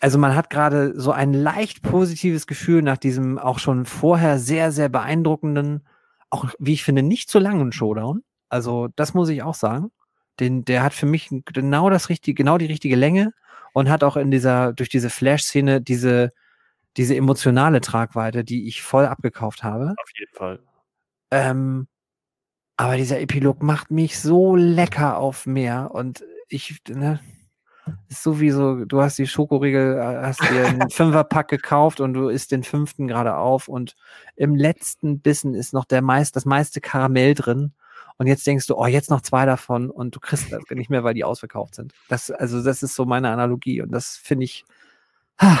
also 0.00 0.18
man 0.18 0.34
hat 0.34 0.50
gerade 0.50 0.98
so 0.98 1.12
ein 1.12 1.32
leicht 1.32 1.82
positives 1.82 2.46
Gefühl 2.46 2.82
nach 2.82 2.98
diesem 2.98 3.38
auch 3.38 3.58
schon 3.58 3.86
vorher 3.86 4.38
sehr, 4.38 4.72
sehr 4.72 4.88
beeindruckenden, 4.88 5.86
auch 6.30 6.46
wie 6.58 6.72
ich 6.72 6.84
finde, 6.84 7.02
nicht 7.02 7.30
so 7.30 7.38
langen 7.38 7.72
Showdown. 7.72 8.22
Also 8.48 8.88
das 8.96 9.14
muss 9.14 9.28
ich 9.28 9.42
auch 9.42 9.54
sagen. 9.54 9.90
Den, 10.40 10.64
der 10.64 10.82
hat 10.82 10.94
für 10.94 11.06
mich 11.06 11.28
genau 11.46 11.90
das 11.90 12.08
richtige, 12.08 12.34
genau 12.34 12.58
die 12.58 12.66
richtige 12.66 12.96
Länge 12.96 13.32
und 13.72 13.88
hat 13.88 14.02
auch 14.02 14.16
in 14.16 14.30
dieser, 14.30 14.72
durch 14.72 14.88
diese 14.88 15.10
Flash-Szene 15.10 15.80
diese, 15.80 16.32
diese 16.96 17.14
emotionale 17.14 17.80
Tragweite, 17.80 18.42
die 18.44 18.66
ich 18.66 18.82
voll 18.82 19.06
abgekauft 19.06 19.62
habe. 19.62 19.94
Auf 20.02 20.10
jeden 20.18 20.34
Fall. 20.34 20.60
Ähm, 21.30 21.86
aber 22.76 22.96
dieser 22.96 23.20
Epilog 23.20 23.62
macht 23.62 23.90
mich 23.90 24.18
so 24.18 24.56
lecker 24.56 25.18
auf 25.18 25.46
mehr 25.46 25.90
und 25.92 26.24
ich, 26.48 26.80
ne, 26.88 27.20
ist 28.08 28.22
sowieso, 28.22 28.84
du 28.84 29.00
hast 29.00 29.18
die 29.18 29.26
Schokoriegel, 29.26 29.98
äh, 29.98 30.26
hast 30.26 30.40
dir 30.42 30.66
einen 30.66 30.90
Fünferpack 30.90 31.48
gekauft 31.48 32.00
und 32.00 32.14
du 32.14 32.28
isst 32.28 32.52
den 32.52 32.62
fünften 32.62 33.06
gerade 33.06 33.36
auf 33.36 33.68
und 33.68 33.96
im 34.36 34.54
letzten 34.54 35.20
Bissen 35.20 35.54
ist 35.54 35.72
noch 35.72 35.84
der 35.84 36.02
meist, 36.02 36.36
das 36.36 36.44
meiste 36.44 36.80
Karamell 36.80 37.34
drin 37.34 37.74
und 38.20 38.26
jetzt 38.26 38.46
denkst 38.46 38.66
du, 38.66 38.76
oh, 38.76 38.84
jetzt 38.84 39.08
noch 39.08 39.22
zwei 39.22 39.46
davon 39.46 39.88
und 39.88 40.14
du 40.14 40.20
kriegst 40.20 40.52
das 40.52 40.62
nicht 40.68 40.90
mehr, 40.90 41.04
weil 41.04 41.14
die 41.14 41.24
ausverkauft 41.24 41.74
sind. 41.74 41.94
Das, 42.10 42.30
also 42.30 42.62
das 42.62 42.82
ist 42.82 42.94
so 42.94 43.06
meine 43.06 43.30
Analogie 43.30 43.80
und 43.80 43.92
das 43.92 44.18
finde 44.18 44.44
ich, 44.44 44.66
ah, 45.38 45.56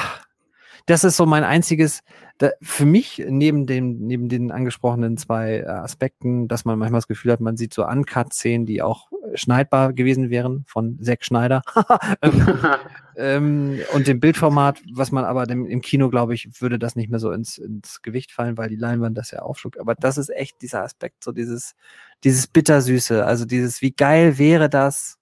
das 0.90 1.04
ist 1.04 1.16
so 1.16 1.24
mein 1.24 1.44
einziges, 1.44 2.02
da, 2.38 2.50
für 2.60 2.84
mich 2.84 3.24
neben 3.28 3.66
dem, 3.66 3.98
neben 4.06 4.28
den 4.28 4.50
angesprochenen 4.50 5.16
zwei 5.16 5.58
äh, 5.58 5.66
Aspekten, 5.66 6.48
dass 6.48 6.64
man 6.64 6.78
manchmal 6.78 6.98
das 6.98 7.06
Gefühl 7.06 7.32
hat, 7.32 7.40
man 7.40 7.56
sieht 7.56 7.72
so 7.72 7.86
Uncut-Szenen, 7.86 8.66
die 8.66 8.82
auch 8.82 9.08
schneidbar 9.34 9.92
gewesen 9.92 10.30
wären 10.30 10.64
von 10.66 10.98
Zack 11.00 11.24
Schneider. 11.24 11.62
ähm, 12.22 12.58
ähm, 13.16 13.80
und 13.92 14.08
dem 14.08 14.18
Bildformat, 14.18 14.82
was 14.92 15.12
man 15.12 15.24
aber 15.24 15.46
dem, 15.46 15.64
im 15.66 15.80
Kino, 15.80 16.10
glaube 16.10 16.34
ich, 16.34 16.60
würde 16.60 16.78
das 16.78 16.96
nicht 16.96 17.10
mehr 17.10 17.20
so 17.20 17.30
ins, 17.30 17.58
ins 17.58 18.02
Gewicht 18.02 18.32
fallen, 18.32 18.58
weil 18.58 18.68
die 18.68 18.76
Leinwand 18.76 19.16
das 19.16 19.30
ja 19.30 19.42
aufschluckt. 19.42 19.78
Aber 19.78 19.94
das 19.94 20.18
ist 20.18 20.30
echt 20.30 20.60
dieser 20.62 20.82
Aspekt, 20.82 21.22
so 21.22 21.30
dieses, 21.30 21.76
dieses 22.24 22.48
Bittersüße, 22.48 23.24
also 23.24 23.44
dieses, 23.44 23.80
wie 23.80 23.92
geil 23.92 24.38
wäre 24.38 24.68
das, 24.68 25.18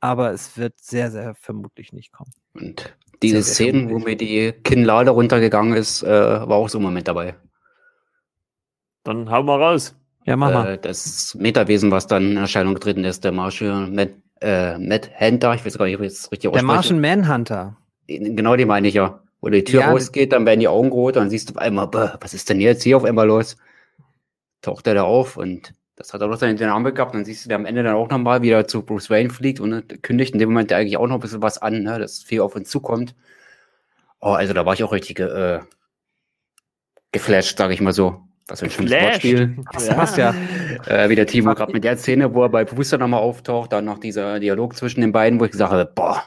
aber 0.00 0.32
es 0.32 0.58
wird 0.58 0.74
sehr, 0.78 1.10
sehr 1.10 1.34
vermutlich 1.34 1.92
nicht 1.92 2.12
kommen. 2.12 2.32
Und 2.52 2.96
diese 3.22 3.42
Sehr, 3.42 3.54
Szenen, 3.54 3.90
wo 3.90 3.98
mir 3.98 4.16
die 4.16 4.52
Kinnlade 4.64 5.10
runtergegangen 5.10 5.74
ist, 5.76 6.02
äh, 6.02 6.08
war 6.08 6.52
auch 6.52 6.68
so 6.68 6.78
ein 6.78 6.82
Moment 6.82 7.08
dabei. 7.08 7.34
Dann 9.04 9.30
hau 9.30 9.42
mal 9.42 9.62
raus. 9.62 9.94
Ja, 10.24 10.36
mach 10.36 10.52
mal. 10.52 10.74
Äh, 10.74 10.78
das 10.78 11.34
Metawesen, 11.36 11.90
was 11.90 12.06
dann 12.06 12.32
in 12.32 12.36
Erscheinung 12.36 12.74
getreten 12.74 13.04
ist, 13.04 13.24
der 13.24 13.32
Martial 13.32 13.88
Matt, 13.88 14.10
äh, 14.40 14.76
Matt 14.78 15.10
Hunter, 15.20 15.54
ich 15.54 15.64
weiß 15.64 15.78
gar 15.78 15.86
nicht, 15.86 15.96
ob 15.96 16.02
ich 16.02 16.08
jetzt 16.10 16.32
richtig 16.32 16.50
Der 16.50 16.60
ausspreche. 16.62 16.94
Martian 16.94 17.00
Manhunter. 17.00 17.76
Genau, 18.08 18.56
die 18.56 18.64
meine 18.64 18.88
ich 18.88 18.94
ja. 18.94 19.20
Wo 19.40 19.48
die 19.48 19.62
Tür 19.62 19.80
Ja, 19.82 19.90
rausgeht, 19.90 20.32
dann 20.32 20.46
werden 20.46 20.60
die 20.60 20.68
Augen 20.68 20.90
rot, 20.90 21.16
dann 21.16 21.30
siehst 21.30 21.50
du 21.50 21.54
auf 21.54 21.58
einmal, 21.58 21.88
was 22.20 22.34
ist 22.34 22.48
denn 22.48 22.60
jetzt 22.60 22.82
hier 22.82 22.96
auf 22.96 23.04
einmal 23.04 23.26
los? 23.26 23.56
Taucht 24.62 24.86
er 24.86 24.94
da 24.94 25.02
auf 25.04 25.36
und 25.36 25.72
das 25.96 26.12
hat 26.12 26.20
er 26.20 26.28
doch 26.28 26.38
dann 26.38 26.56
den 26.56 26.68
Arm 26.68 26.84
gehabt, 26.84 27.14
dann 27.14 27.24
siehst 27.24 27.44
du, 27.44 27.48
der 27.48 27.56
am 27.56 27.66
Ende 27.66 27.82
dann 27.82 27.94
auch 27.94 28.08
nochmal 28.08 28.42
wieder 28.42 28.68
zu 28.68 28.82
Bruce 28.82 29.10
Wayne 29.10 29.30
fliegt 29.30 29.60
und 29.60 29.70
ne, 29.70 29.82
kündigt 29.82 30.34
in 30.34 30.38
dem 30.38 30.50
Moment 30.50 30.72
eigentlich 30.72 30.96
auch 30.98 31.06
noch 31.06 31.14
ein 31.16 31.20
bisschen 31.20 31.42
was 31.42 31.58
an, 31.58 31.82
ne, 31.82 31.98
dass 31.98 32.22
viel 32.22 32.40
auf 32.40 32.54
uns 32.54 32.68
zukommt. 32.70 33.14
Oh, 34.20 34.32
also 34.32 34.52
da 34.52 34.64
war 34.66 34.74
ich 34.74 34.84
auch 34.84 34.92
richtig 34.92 35.18
äh, 35.20 35.60
geflasht, 37.12 37.58
sage 37.58 37.74
ich 37.74 37.80
mal 37.80 37.92
so. 37.92 38.22
Was 38.48 38.60
für 38.60 38.66
ein 38.66 38.70
schönes. 38.70 38.92
Wortspiel. 38.92 39.56
Das 39.72 39.88
passt 39.88 40.16
ja. 40.18 40.32
Äh, 40.86 41.08
wie 41.08 41.16
der 41.16 41.26
Timo 41.26 41.52
gerade 41.54 41.72
mit 41.72 41.82
der 41.82 41.96
Szene, 41.96 42.32
wo 42.32 42.44
er 42.44 42.48
bei 42.48 42.64
Booster 42.64 42.96
nochmal 42.96 43.20
auftaucht, 43.20 43.72
dann 43.72 43.84
noch 43.86 43.98
dieser 43.98 44.38
Dialog 44.38 44.76
zwischen 44.76 45.00
den 45.00 45.10
beiden, 45.10 45.40
wo 45.40 45.46
ich 45.46 45.50
gesagt 45.50 45.72
habe, 45.72 45.90
boah, 45.92 46.22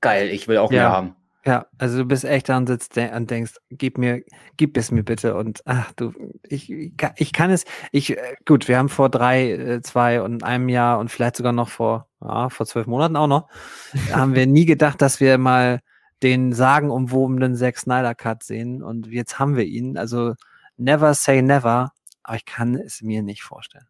geil, 0.00 0.30
ich 0.30 0.48
will 0.48 0.56
auch 0.58 0.72
Ja. 0.72 0.82
mehr 0.82 0.90
haben. 0.92 1.14
Ja, 1.48 1.64
also 1.78 1.96
du 1.96 2.04
bist 2.04 2.24
echt 2.26 2.50
da 2.50 2.58
und 2.58 2.66
sitzt 2.66 2.94
de- 2.96 3.10
und 3.16 3.30
denkst, 3.30 3.54
gib 3.70 3.96
mir, 3.96 4.22
gib 4.58 4.76
es 4.76 4.90
mir 4.90 5.02
bitte 5.02 5.34
und 5.34 5.62
ach 5.64 5.92
du, 5.92 6.12
ich, 6.42 6.70
ich 6.70 7.32
kann- 7.32 7.50
es, 7.50 7.64
ich, 7.90 8.18
äh, 8.18 8.36
gut, 8.44 8.68
wir 8.68 8.76
haben 8.76 8.90
vor 8.90 9.08
drei, 9.08 9.52
äh, 9.52 9.80
zwei 9.80 10.20
und 10.20 10.44
einem 10.44 10.68
Jahr 10.68 10.98
und 10.98 11.10
vielleicht 11.10 11.36
sogar 11.36 11.52
noch 11.54 11.70
vor, 11.70 12.06
ja, 12.20 12.50
vor 12.50 12.66
zwölf 12.66 12.86
Monaten 12.86 13.16
auch 13.16 13.28
noch, 13.28 13.48
haben 14.12 14.34
wir 14.34 14.46
nie 14.46 14.66
gedacht, 14.66 15.00
dass 15.00 15.20
wir 15.20 15.38
mal 15.38 15.80
den 16.22 16.52
sagenumwobenen 16.52 17.56
Zack 17.56 17.78
Snyder 17.78 18.14
Cut 18.14 18.42
sehen 18.42 18.82
und 18.82 19.06
jetzt 19.06 19.38
haben 19.38 19.56
wir 19.56 19.64
ihn. 19.64 19.96
Also 19.96 20.34
never 20.76 21.14
say 21.14 21.40
never, 21.40 21.92
aber 22.24 22.36
ich 22.36 22.44
kann 22.44 22.74
es 22.74 23.00
mir 23.00 23.22
nicht 23.22 23.42
vorstellen. 23.42 23.86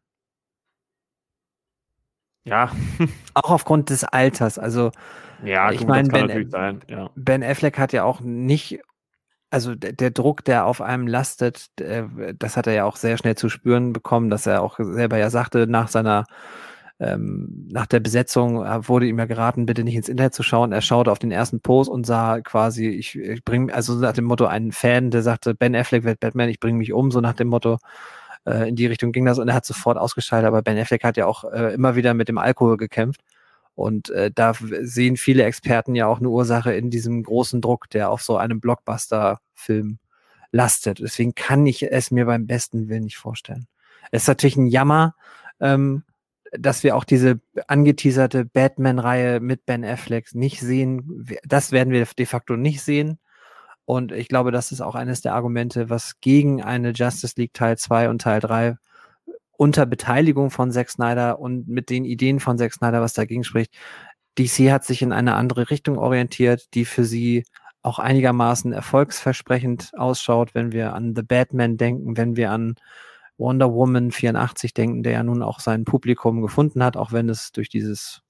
Ja. 2.49 2.71
Auch 3.35 3.51
aufgrund 3.51 3.91
des 3.91 4.05
Alters. 4.05 4.59
Also 4.59 4.91
ja, 5.45 5.71
ich 5.71 5.87
meine, 5.87 6.09
ben, 6.09 6.81
ja. 6.89 7.11
ben 7.15 7.45
Affleck 7.45 7.79
hat 7.79 7.93
ja 7.93 8.03
auch 8.03 8.21
nicht 8.21 8.81
also 9.51 9.75
der, 9.75 9.93
der, 9.93 10.11
Druck, 10.11 10.45
der 10.45 10.67
auf 10.67 10.81
einem 10.81 11.07
lastet, 11.07 11.69
das 11.77 12.57
hat 12.57 12.67
er 12.67 12.73
ja 12.75 12.85
auch 12.85 12.97
sehr 12.97 13.17
schnell 13.17 13.35
zu 13.35 13.49
spüren 13.49 13.93
bekommen, 13.93 14.31
dass 14.31 14.47
er 14.47 14.63
auch 14.63 14.79
selber 14.79 15.17
ja 15.17 15.31
sagte, 15.31 15.67
nach 15.67 15.89
seiner, 15.89 16.25
ähm, 17.01 17.69
nach 17.71 17.87
der 17.87 18.01
Besetzung 18.01 18.65
äh, 18.65 18.87
wurde 18.89 19.07
ihm 19.07 19.19
ja 19.19 19.25
geraten, 19.25 19.67
bitte 19.67 19.85
nicht 19.85 19.95
ins 19.95 20.09
Internet 20.09 20.35
zu 20.35 20.43
schauen. 20.43 20.73
Er 20.73 20.83
schaute 20.83 21.11
auf 21.11 21.19
den 21.19 21.31
ersten 21.31 21.61
Post 21.61 21.89
und 21.89 22.05
sah 22.05 22.41
quasi, 22.41 22.89
ich, 22.89 23.17
ich 23.17 23.45
bringe, 23.45 23.73
also 23.73 23.95
nach 23.95 24.13
dem 24.13 24.25
Motto, 24.25 24.47
einen 24.47 24.73
Fan, 24.73 25.11
der 25.11 25.23
sagte, 25.23 25.55
Ben 25.55 25.75
Affleck 25.77 26.05
wird 26.05 26.21
Batman, 26.21 26.49
ich 26.49 26.61
bringe 26.61 26.79
mich 26.79 26.93
um, 26.93 27.11
so 27.11 27.21
nach 27.21 27.35
dem 27.35 27.49
Motto, 27.49 27.79
äh, 28.47 28.69
in 28.69 28.77
die 28.77 28.87
Richtung 28.87 29.13
ging 29.13 29.25
das 29.25 29.39
und 29.39 29.49
er 29.49 29.55
hat 29.55 29.65
sofort 29.65 29.99
ausgeschaltet, 29.99 30.49
aber 30.49 30.63
Ben 30.63 30.79
Affleck 30.79 31.05
hat 31.05 31.17
ja 31.17 31.27
auch 31.27 31.45
äh, 31.45 31.75
immer 31.75 31.97
wieder 31.97 32.15
mit 32.15 32.29
dem 32.29 32.39
Alkohol 32.39 32.77
gekämpft. 32.77 33.21
Und 33.75 34.11
äh, 34.11 34.33
da 34.35 34.55
sehen 34.55 35.17
viele 35.17 35.45
Experten 35.45 35.95
ja 35.95 36.09
auch 36.09 36.19
eine 36.19 36.29
Ursache 36.29 36.75
in 36.75 36.91
diesem 36.91 37.23
großen 37.23 37.61
Druck, 37.61 37.89
der 37.91 38.11
auf 38.11 38.23
so 38.23 38.37
einem 38.37 38.61
Blockbuster-Film 38.61 39.99
lastet. 40.51 40.99
Deswegen 40.99 41.37
kann 41.37 41.65
ich 41.65 41.85
es 41.85 42.11
mir 42.11 42.27
beim 42.27 42.47
besten 42.47 42.89
Willen 42.89 43.05
nicht 43.05 43.19
vorstellen. 43.19 43.69
Es 44.11 44.23
ist 44.23 44.29
natürlich 44.29 44.57
ein 44.57 44.67
Jammer, 44.67 45.15
ähm, 45.61 46.03
dass 46.53 46.83
wir 46.83 46.97
auch 46.97 47.05
diese 47.05 47.41
angeteaserte 47.67 48.45
Batman-Reihe 48.45 49.41
mit 49.41 49.67
Ben 49.67 49.85
Affleck 49.85 50.35
nicht 50.35 50.61
sehen. 50.61 51.27
Das 51.45 51.73
werden 51.73 51.93
wir 51.93 52.05
de 52.05 52.27
facto 52.27 52.57
nicht 52.57 52.83
sehen. 52.83 53.19
Und 53.89 54.13
ich 54.13 54.29
glaube, 54.29 54.53
das 54.53 54.71
ist 54.71 54.83
auch 54.83 54.95
eines 54.95 55.23
der 55.23 55.35
Argumente, 55.35 55.89
was 55.89 56.21
gegen 56.21 56.63
eine 56.63 56.91
Justice 56.91 57.33
League 57.39 57.55
Teil 57.55 57.79
2 57.79 58.11
und 58.11 58.21
Teil 58.21 58.39
3 58.39 58.77
unter 59.53 59.87
Beteiligung 59.87 60.51
von 60.51 60.71
Zack 60.71 60.91
Snyder 60.91 61.39
und 61.41 61.69
mit 61.69 61.89
den 61.89 62.05
Ideen 62.05 62.39
von 62.39 62.59
Zack 62.59 62.75
Snyder, 62.75 63.01
was 63.01 63.15
dagegen 63.15 63.45
spricht. 63.45 63.73
DC 64.39 64.71
hat 64.71 64.85
sich 64.85 65.01
in 65.01 65.11
eine 65.11 65.37
andere 65.37 65.71
Richtung 65.71 65.97
orientiert, 65.97 66.75
die 66.75 66.85
für 66.85 67.07
sie 67.07 67.45
auch 67.81 67.99
einigermaßen 67.99 68.75
erfolgsversprechend 68.75 69.93
ausschaut, 69.97 70.55
wenn 70.55 70.71
wir 70.71 70.93
an 70.93 71.15
The 71.17 71.23
Batman 71.23 71.79
denken, 71.79 72.19
wenn 72.19 72.37
wir 72.37 72.51
an 72.51 72.75
Wonder 73.39 73.73
Woman 73.73 74.11
84 74.11 74.75
denken, 74.75 75.03
der 75.03 75.13
ja 75.13 75.23
nun 75.23 75.43
auch 75.43 75.61
sein 75.61 75.87
Publikum 75.87 76.43
gefunden 76.43 76.85
hat, 76.85 76.99
auch 76.99 77.13
wenn 77.13 77.31
es 77.31 77.53
durch 77.53 77.71
dieses 77.71 78.21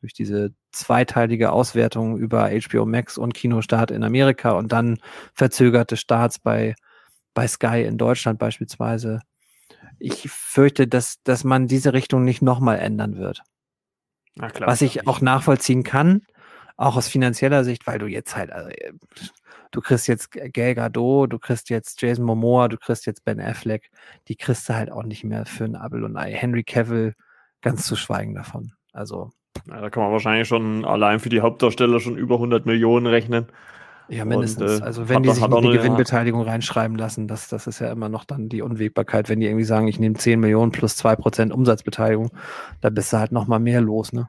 durch 0.00 0.12
diese 0.12 0.52
zweiteilige 0.72 1.52
Auswertung 1.52 2.16
über 2.16 2.50
HBO 2.50 2.86
Max 2.86 3.18
und 3.18 3.34
Kinostart 3.34 3.90
in 3.90 4.02
Amerika 4.02 4.52
und 4.52 4.72
dann 4.72 4.98
verzögerte 5.34 5.96
Starts 5.96 6.38
bei, 6.38 6.74
bei 7.34 7.46
Sky 7.46 7.84
in 7.84 7.98
Deutschland 7.98 8.38
beispielsweise 8.38 9.20
ich 10.00 10.30
fürchte, 10.30 10.88
dass, 10.88 11.22
dass 11.22 11.44
man 11.44 11.68
diese 11.68 11.92
Richtung 11.92 12.24
nicht 12.24 12.42
nochmal 12.42 12.78
ändern 12.78 13.16
wird. 13.16 13.42
Klar, 14.36 14.68
Was 14.68 14.80
ich 14.80 15.06
auch 15.06 15.20
nachvollziehen 15.20 15.84
kann, 15.84 16.22
auch 16.76 16.96
aus 16.96 17.08
finanzieller 17.08 17.62
Sicht, 17.62 17.86
weil 17.86 17.98
du 17.98 18.06
jetzt 18.06 18.34
halt, 18.36 18.50
also, 18.50 18.70
du 19.70 19.80
kriegst 19.80 20.08
jetzt 20.08 20.30
Gal 20.30 20.74
Gadot, 20.74 21.30
du 21.30 21.38
kriegst 21.38 21.68
jetzt 21.68 22.00
Jason 22.00 22.24
Momoa, 22.24 22.68
du 22.68 22.78
kriegst 22.78 23.04
jetzt 23.04 23.24
Ben 23.24 23.40
Affleck, 23.40 23.90
die 24.28 24.36
kriegst 24.36 24.68
du 24.68 24.74
halt 24.74 24.90
auch 24.90 25.02
nicht 25.02 25.22
mehr 25.24 25.44
für 25.44 25.64
ein 25.64 25.76
Abel 25.76 26.04
und 26.04 26.16
Ei. 26.16 26.32
Henry 26.32 26.64
Cavill, 26.64 27.14
ganz 27.60 27.86
zu 27.86 27.96
schweigen 27.96 28.34
davon. 28.34 28.72
Also. 28.92 29.30
Ja, 29.68 29.80
da 29.80 29.90
kann 29.90 30.02
man 30.02 30.12
wahrscheinlich 30.12 30.48
schon 30.48 30.84
allein 30.84 31.20
für 31.20 31.28
die 31.28 31.40
Hauptdarsteller 31.40 32.00
schon 32.00 32.16
über 32.16 32.36
100 32.36 32.66
Millionen 32.66 33.06
rechnen. 33.06 33.46
Ja, 34.08 34.24
mindestens. 34.24 34.76
Und, 34.76 34.80
äh, 34.80 34.84
also 34.84 35.08
wenn 35.08 35.22
die 35.22 35.30
sich 35.30 35.42
in 35.42 35.62
die 35.62 35.70
Gewinnbeteiligung 35.70 36.42
reinschreiben 36.42 36.96
lassen, 36.96 37.28
das, 37.28 37.48
das 37.48 37.68
ist 37.68 37.78
ja 37.78 37.92
immer 37.92 38.08
noch 38.08 38.24
dann 38.24 38.48
die 38.48 38.62
Unwägbarkeit. 38.62 39.28
Wenn 39.28 39.38
die 39.38 39.46
irgendwie 39.46 39.64
sagen, 39.64 39.86
ich 39.86 40.00
nehme 40.00 40.16
10 40.16 40.40
Millionen 40.40 40.72
plus 40.72 40.96
2% 40.96 41.52
Umsatzbeteiligung, 41.52 42.30
da 42.80 42.90
bist 42.90 43.12
du 43.12 43.18
halt 43.18 43.30
noch 43.30 43.46
mal 43.46 43.60
mehr 43.60 43.80
los, 43.80 44.12
ne? 44.12 44.28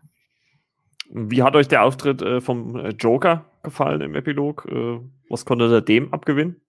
Wie 1.13 1.43
hat 1.43 1.55
euch 1.55 1.67
der 1.67 1.83
Auftritt 1.83 2.21
äh, 2.21 2.39
vom 2.39 2.75
äh, 2.77 2.89
Joker 2.89 3.45
gefallen 3.63 4.01
im 4.01 4.15
Epilog? 4.15 4.65
Äh, 4.71 4.99
was 5.29 5.45
konnte 5.45 5.65
er 5.65 5.81
dem 5.81 6.13
abgewinnen? 6.13 6.61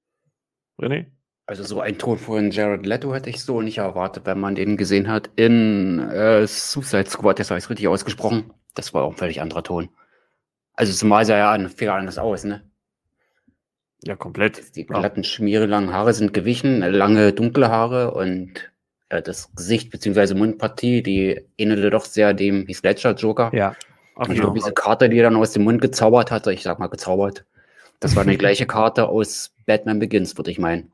René? 0.80 1.06
Also 1.52 1.64
so 1.64 1.82
ein 1.82 1.98
Ton 1.98 2.16
von 2.16 2.50
Jared 2.50 2.86
Leto 2.86 3.12
hätte 3.12 3.28
ich 3.28 3.44
so 3.44 3.60
nicht 3.60 3.76
erwartet, 3.76 4.24
wenn 4.24 4.40
man 4.40 4.54
den 4.54 4.78
gesehen 4.78 5.08
hat 5.08 5.28
in 5.36 5.98
äh, 5.98 6.46
Suicide 6.46 7.10
Squad, 7.10 7.38
das 7.38 7.50
heißt 7.50 7.68
richtig 7.68 7.88
ausgesprochen. 7.88 8.54
Das 8.74 8.94
war 8.94 9.02
auch 9.02 9.10
ein 9.10 9.18
völlig 9.18 9.42
anderer 9.42 9.62
Ton. 9.62 9.90
Also 10.72 10.94
zumal 10.94 11.26
sah 11.26 11.34
er 11.34 11.60
ja 11.60 11.68
viel 11.68 11.90
anders 11.90 12.16
aus, 12.16 12.44
ne? 12.44 12.62
Ja, 14.02 14.16
komplett. 14.16 14.76
Die 14.76 14.86
glatten, 14.86 15.24
schmierelangen 15.24 15.92
Haare 15.92 16.14
sind 16.14 16.32
gewichen, 16.32 16.80
lange, 16.80 17.34
dunkle 17.34 17.68
Haare 17.68 18.14
und 18.14 18.72
ja, 19.10 19.20
das 19.20 19.54
Gesicht 19.54 19.90
bzw. 19.90 20.32
Mundpartie, 20.32 21.02
die 21.02 21.38
ähnelte 21.58 21.90
doch 21.90 22.06
sehr 22.06 22.32
dem 22.32 22.66
Heath 22.66 22.82
Ledger 22.82 23.12
Joker. 23.12 23.50
Ja. 23.52 23.76
Ach, 24.16 24.26
und 24.26 24.32
ich 24.32 24.40
glaube, 24.40 24.58
diese 24.58 24.72
Karte, 24.72 25.10
die 25.10 25.18
er 25.18 25.24
dann 25.24 25.36
aus 25.36 25.52
dem 25.52 25.64
Mund 25.64 25.82
gezaubert 25.82 26.30
hatte, 26.30 26.50
ich 26.50 26.62
sag 26.62 26.78
mal 26.78 26.86
gezaubert, 26.86 27.44
das 28.00 28.16
war 28.16 28.22
eine 28.22 28.38
gleiche 28.38 28.64
Karte 28.64 29.06
aus 29.06 29.52
Batman 29.66 29.98
Begins, 29.98 30.34
würde 30.38 30.50
ich 30.50 30.58
meinen. 30.58 30.90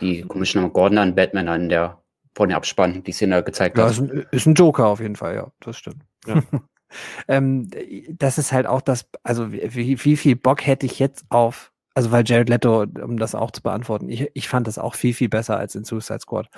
Die 0.00 0.22
Commissioner 0.22 0.70
Gordon 0.70 0.98
an 0.98 1.14
Batman 1.14 1.48
an 1.48 1.68
der 1.68 2.00
vorne 2.34 2.56
Abspann, 2.56 3.02
die 3.02 3.12
Szene 3.12 3.42
gezeigt 3.42 3.76
ja, 3.76 3.84
hat. 3.84 3.92
Ist 3.92 4.00
ein, 4.00 4.26
ist 4.30 4.46
ein 4.46 4.54
Joker 4.54 4.86
auf 4.86 5.00
jeden 5.00 5.16
Fall, 5.16 5.34
ja, 5.34 5.52
das 5.60 5.76
stimmt. 5.76 6.04
Ja. 6.26 6.42
ähm, 7.28 7.70
das 8.10 8.38
ist 8.38 8.52
halt 8.52 8.66
auch 8.66 8.80
das, 8.80 9.08
also 9.22 9.52
wie, 9.52 10.02
wie 10.04 10.16
viel 10.16 10.36
Bock 10.36 10.66
hätte 10.66 10.86
ich 10.86 10.98
jetzt 10.98 11.24
auf, 11.28 11.72
also 11.94 12.12
weil 12.12 12.24
Jared 12.26 12.48
Leto, 12.48 12.82
um 12.82 13.18
das 13.18 13.34
auch 13.34 13.50
zu 13.50 13.62
beantworten, 13.62 14.08
ich, 14.08 14.30
ich 14.34 14.48
fand 14.48 14.66
das 14.66 14.78
auch 14.78 14.94
viel, 14.94 15.12
viel 15.12 15.28
besser 15.28 15.56
als 15.56 15.74
in 15.74 15.84
Suicide 15.84 16.20
Squad, 16.20 16.48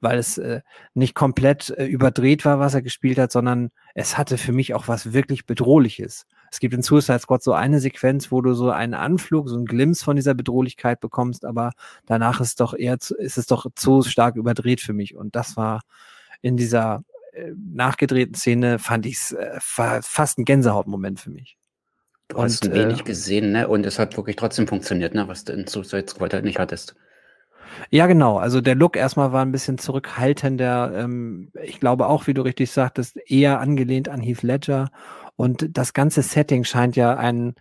weil 0.00 0.18
es 0.18 0.38
äh, 0.38 0.60
nicht 0.92 1.14
komplett 1.14 1.70
äh, 1.70 1.86
überdreht 1.86 2.44
war, 2.44 2.58
was 2.58 2.74
er 2.74 2.82
gespielt 2.82 3.18
hat, 3.18 3.32
sondern 3.32 3.70
es 3.94 4.18
hatte 4.18 4.38
für 4.38 4.52
mich 4.52 4.74
auch 4.74 4.88
was 4.88 5.12
wirklich 5.12 5.46
Bedrohliches. 5.46 6.26
Es 6.54 6.60
gibt 6.60 6.72
in 6.72 6.82
Suicide 6.82 7.18
Squad 7.18 7.42
so 7.42 7.52
eine 7.52 7.80
Sequenz, 7.80 8.30
wo 8.30 8.40
du 8.40 8.54
so 8.54 8.70
einen 8.70 8.94
Anflug, 8.94 9.48
so 9.48 9.56
einen 9.56 9.66
Glimps 9.66 10.04
von 10.04 10.14
dieser 10.14 10.34
Bedrohlichkeit 10.34 11.00
bekommst, 11.00 11.44
aber 11.44 11.72
danach 12.06 12.40
ist 12.40 12.60
doch 12.60 12.74
eher, 12.74 13.00
zu, 13.00 13.16
ist 13.16 13.38
es 13.38 13.46
doch 13.46 13.66
zu 13.74 14.02
stark 14.02 14.36
überdreht 14.36 14.80
für 14.80 14.92
mich. 14.92 15.16
Und 15.16 15.34
das 15.34 15.56
war 15.56 15.80
in 16.42 16.56
dieser 16.56 17.02
äh, 17.32 17.50
nachgedrehten 17.56 18.36
Szene 18.36 18.78
fand 18.78 19.04
ich 19.04 19.14
es 19.14 19.32
äh, 19.32 19.58
fast 19.58 20.38
ein 20.38 20.44
Gänsehautmoment 20.44 21.18
für 21.18 21.30
mich. 21.30 21.56
Du 22.28 22.36
und, 22.36 22.44
hast 22.44 22.72
wenig 22.72 23.00
äh, 23.00 23.02
gesehen, 23.02 23.50
ne? 23.50 23.66
Und 23.66 23.84
es 23.84 23.98
hat 23.98 24.16
wirklich 24.16 24.36
trotzdem 24.36 24.68
funktioniert, 24.68 25.12
ne? 25.12 25.26
Was 25.26 25.42
du 25.42 25.54
in 25.54 25.66
Suicide 25.66 26.06
Squad 26.08 26.34
halt 26.34 26.44
nicht 26.44 26.60
hattest. 26.60 26.94
Ja, 27.90 28.06
genau. 28.06 28.38
Also 28.38 28.60
der 28.60 28.76
Look 28.76 28.96
erstmal 28.96 29.32
war 29.32 29.44
ein 29.44 29.50
bisschen 29.50 29.78
zurückhaltender. 29.78 30.92
Ähm, 30.94 31.50
ich 31.64 31.80
glaube 31.80 32.06
auch, 32.06 32.28
wie 32.28 32.34
du 32.34 32.42
richtig 32.42 32.70
sagtest, 32.70 33.18
eher 33.26 33.58
angelehnt 33.58 34.08
an 34.08 34.20
Heath 34.20 34.42
Ledger. 34.42 34.90
Und 35.36 35.76
das 35.76 35.92
ganze 35.92 36.22
Setting 36.22 36.64
scheint 36.64 36.96
ja 36.96 37.16
ein 37.16 37.54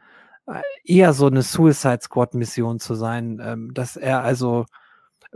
äh, 0.47 0.61
eher 0.83 1.13
so 1.13 1.27
eine 1.27 1.41
Suicide 1.41 1.99
Squad 2.01 2.33
Mission 2.33 2.79
zu 2.79 2.95
sein, 2.95 3.41
ähm, 3.43 3.73
dass 3.73 3.95
er 3.97 4.23
also 4.23 4.65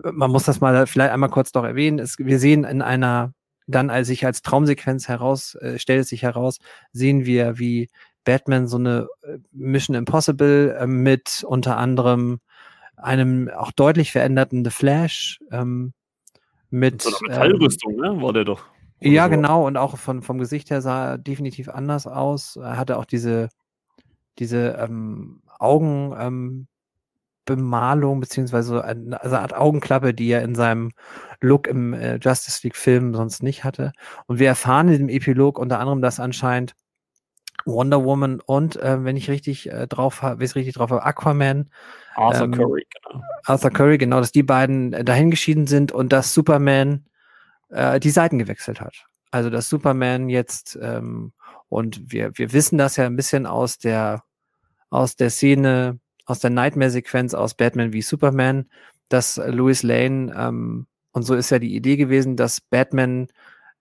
man 0.04 0.32
muss 0.32 0.44
das 0.44 0.62
mal 0.62 0.86
vielleicht 0.86 1.12
einmal 1.12 1.30
kurz 1.30 1.52
doch 1.52 1.64
erwähnen. 1.64 2.00
Es, 2.00 2.18
wir 2.20 2.40
sehen 2.40 2.64
in 2.64 2.82
einer 2.82 3.34
dann 3.68 3.90
als 3.90 4.08
sich 4.08 4.26
als 4.26 4.42
Traumsequenz 4.42 5.08
heraus, 5.08 5.56
äh, 5.56 5.78
stellt 5.78 6.02
es 6.02 6.10
sich 6.10 6.24
heraus, 6.24 6.60
sehen 6.94 7.26
wir, 7.26 7.60
wie 7.60 7.90
Batman 8.24 8.68
so 8.68 8.78
eine 8.78 9.08
äh, 9.24 9.38
Mission 9.52 9.96
Impossible 9.96 10.78
äh, 10.80 10.88
mit 10.88 11.44
unter 11.46 11.78
anderem 11.78 12.40
einem 12.96 13.50
auch 13.50 13.72
deutlich 13.72 14.12
veränderten 14.12 14.64
The 14.64 14.72
Flash, 14.72 15.40
ähm, 15.52 15.94
mit 16.70 17.02
so 17.02 17.10
einer 17.28 17.40
Metallrüstung, 17.40 17.94
ähm, 17.94 18.00
ne? 18.00 18.22
War 18.22 18.34
der 18.34 18.46
doch. 18.46 18.64
Ja, 19.00 19.26
so. 19.26 19.30
genau, 19.30 19.68
und 19.68 19.78
auch 19.78 19.98
von, 19.98 20.22
vom 20.22 20.40
Gesicht 20.40 20.70
her 20.70 20.82
sah 20.82 21.12
er 21.12 21.18
definitiv 21.18 21.70
anders 21.70 22.08
aus. 22.08 22.56
Er 22.56 22.78
hatte 22.78 22.98
auch 22.98 23.06
diese, 23.06 23.50
diese 24.40 24.78
ähm, 24.80 25.42
Augen, 25.60 26.16
ähm, 26.18 26.68
beziehungsweise 27.46 28.84
eine, 28.84 29.22
also 29.22 29.36
eine 29.36 29.42
Art 29.42 29.56
Augenklappe, 29.56 30.14
die 30.14 30.30
er 30.30 30.42
in 30.42 30.54
seinem 30.54 30.92
Look 31.40 31.68
im 31.68 31.94
äh, 31.94 32.18
Justice 32.18 32.60
League-Film 32.64 33.14
sonst 33.14 33.42
nicht 33.42 33.64
hatte. 33.64 33.94
Und 34.26 34.40
wir 34.40 34.48
erfahren 34.48 34.90
in 34.90 34.98
dem 34.98 35.10
Epilog 35.10 35.58
unter 35.58 35.80
anderem, 35.80 36.02
dass 36.02 36.20
anscheinend 36.20 36.76
Wonder 37.66 38.04
Woman 38.04 38.40
und, 38.46 38.78
äh, 38.78 39.04
wenn 39.04 39.18
ich 39.18 39.30
richtig 39.30 39.70
äh, 39.70 39.88
drauf 39.88 40.22
habe, 40.22 40.40
wie 40.40 40.46
es 40.46 40.56
richtig 40.56 40.76
drauf 40.76 40.90
habe, 40.90 41.04
Aquaman. 41.04 41.70
Arthur 42.16 42.46
ähm, 42.46 42.52
Curry, 42.52 42.88
genau. 43.04 43.24
Arthur 43.46 43.72
Curry, 43.72 43.98
genau, 43.98 44.20
dass 44.20 44.32
die 44.32 44.44
beiden 44.44 44.94
äh, 44.94 45.04
dahingeschieden 45.04 45.68
sind 45.68 45.92
und 45.92 46.12
dass 46.14 46.34
Superman 46.34 47.06
äh, 47.70 48.00
die 48.00 48.10
Seiten 48.10 48.38
gewechselt 48.38 48.82
hat. 48.82 49.06
Also 49.32 49.50
dass 49.50 49.70
Superman 49.70 50.30
jetzt, 50.30 50.78
ähm, 50.82 51.34
und 51.70 52.12
wir, 52.12 52.38
wir 52.38 52.54
wissen 52.54 52.78
das 52.78 52.96
ja 52.96 53.06
ein 53.06 53.16
bisschen 53.16 53.46
aus 53.46 53.78
der, 53.78 54.24
aus 54.90 55.16
der 55.16 55.30
Szene 55.30 56.00
aus 56.28 56.40
der 56.40 56.50
Nightmare-Sequenz 56.50 57.34
aus 57.34 57.56
Batman 57.56 57.94
wie 57.94 58.02
Superman, 58.02 58.70
dass 59.10 59.38
Louis 59.38 59.82
Lane, 59.82 60.34
ähm, 60.38 60.88
und 61.14 61.24
so 61.24 61.34
ist 61.34 61.50
ja 61.50 61.58
die 61.58 61.74
Idee 61.74 61.96
gewesen, 61.96 62.36
dass 62.36 62.62
Batman 62.62 63.28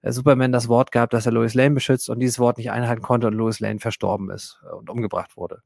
äh, 0.03 0.13
Superman 0.13 0.53
das 0.53 0.69
Wort 0.69 0.93
gab, 0.93 1.11
dass 1.11 1.27
er 1.27 1.33
Louis 1.33 1.55
Lane 1.55 1.75
beschützt 1.75 2.09
und 2.09 2.21
dieses 2.21 2.39
Wort 2.39 2.59
nicht 2.59 2.71
einhalten 2.71 3.03
konnte 3.03 3.27
und 3.27 3.35
Louis 3.35 3.59
Lane 3.59 3.81
verstorben 3.81 4.31
ist 4.31 4.61
und 4.79 4.89
umgebracht 4.89 5.37
wurde. 5.37 5.63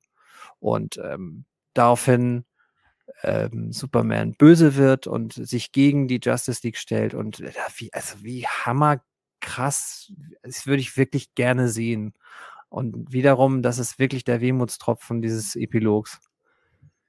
Und 0.59 0.99
ähm, 1.05 1.45
daraufhin 1.75 2.45
ähm, 3.23 3.73
Superman 3.73 4.35
böse 4.35 4.77
wird 4.77 5.07
und 5.07 5.33
sich 5.33 5.73
gegen 5.73 6.09
die 6.09 6.21
Justice 6.23 6.61
League 6.63 6.79
stellt. 6.79 7.15
Und 7.15 7.41
äh, 7.41 7.53
wie, 7.77 7.93
also 7.93 8.17
wie 8.23 8.47
hammerkrass, 8.47 10.13
das 10.43 10.67
würde 10.67 10.81
ich 10.81 10.97
wirklich 10.97 11.35
gerne 11.35 11.69
sehen. 11.69 12.15
Und 12.69 13.13
wiederum, 13.13 13.63
das 13.63 13.79
ist 13.79 13.99
wirklich 13.99 14.25
der 14.25 14.41
Wehmutstropfen 14.41 15.21
dieses 15.23 15.57
Epilogs. 15.57 16.21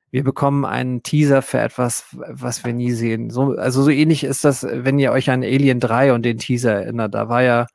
Wir 0.10 0.24
bekommen 0.24 0.66
einen 0.66 1.04
Teaser 1.04 1.42
für 1.42 1.60
etwas, 1.60 2.06
was 2.12 2.66
wir 2.66 2.74
nie 2.74 2.92
sehen. 2.92 3.30
So, 3.30 3.56
also 3.56 3.84
so 3.84 3.90
ähnlich 3.90 4.26
ist 4.26 4.44
das, 4.44 4.64
wenn 4.64 5.00
ihr 5.00 5.12
euch 5.12 5.30
an 5.30 5.44
Alien 5.44 5.80
3 5.80 6.14
und 6.14 6.24
den 6.24 6.40
Teaser 6.40 6.74
erinnert. 6.74 7.14
Da 7.14 7.30
war 7.30 7.44
ja, 7.44 7.68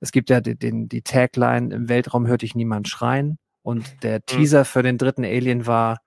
es 0.00 0.12
gibt 0.12 0.30
ja 0.30 0.40
den, 0.40 0.58
den, 0.58 0.88
die 0.88 1.02
Tagline, 1.02 1.74
im 1.74 1.88
Weltraum 1.88 2.26
hört 2.26 2.42
dich 2.42 2.54
niemand 2.54 2.88
schreien. 2.88 3.38
Und 3.62 4.02
der 4.02 4.20
mhm. 4.20 4.26
Teaser 4.26 4.64
für 4.64 4.82
den 4.82 4.96
dritten 4.96 5.24
Alien 5.24 5.66
war, 5.66 5.98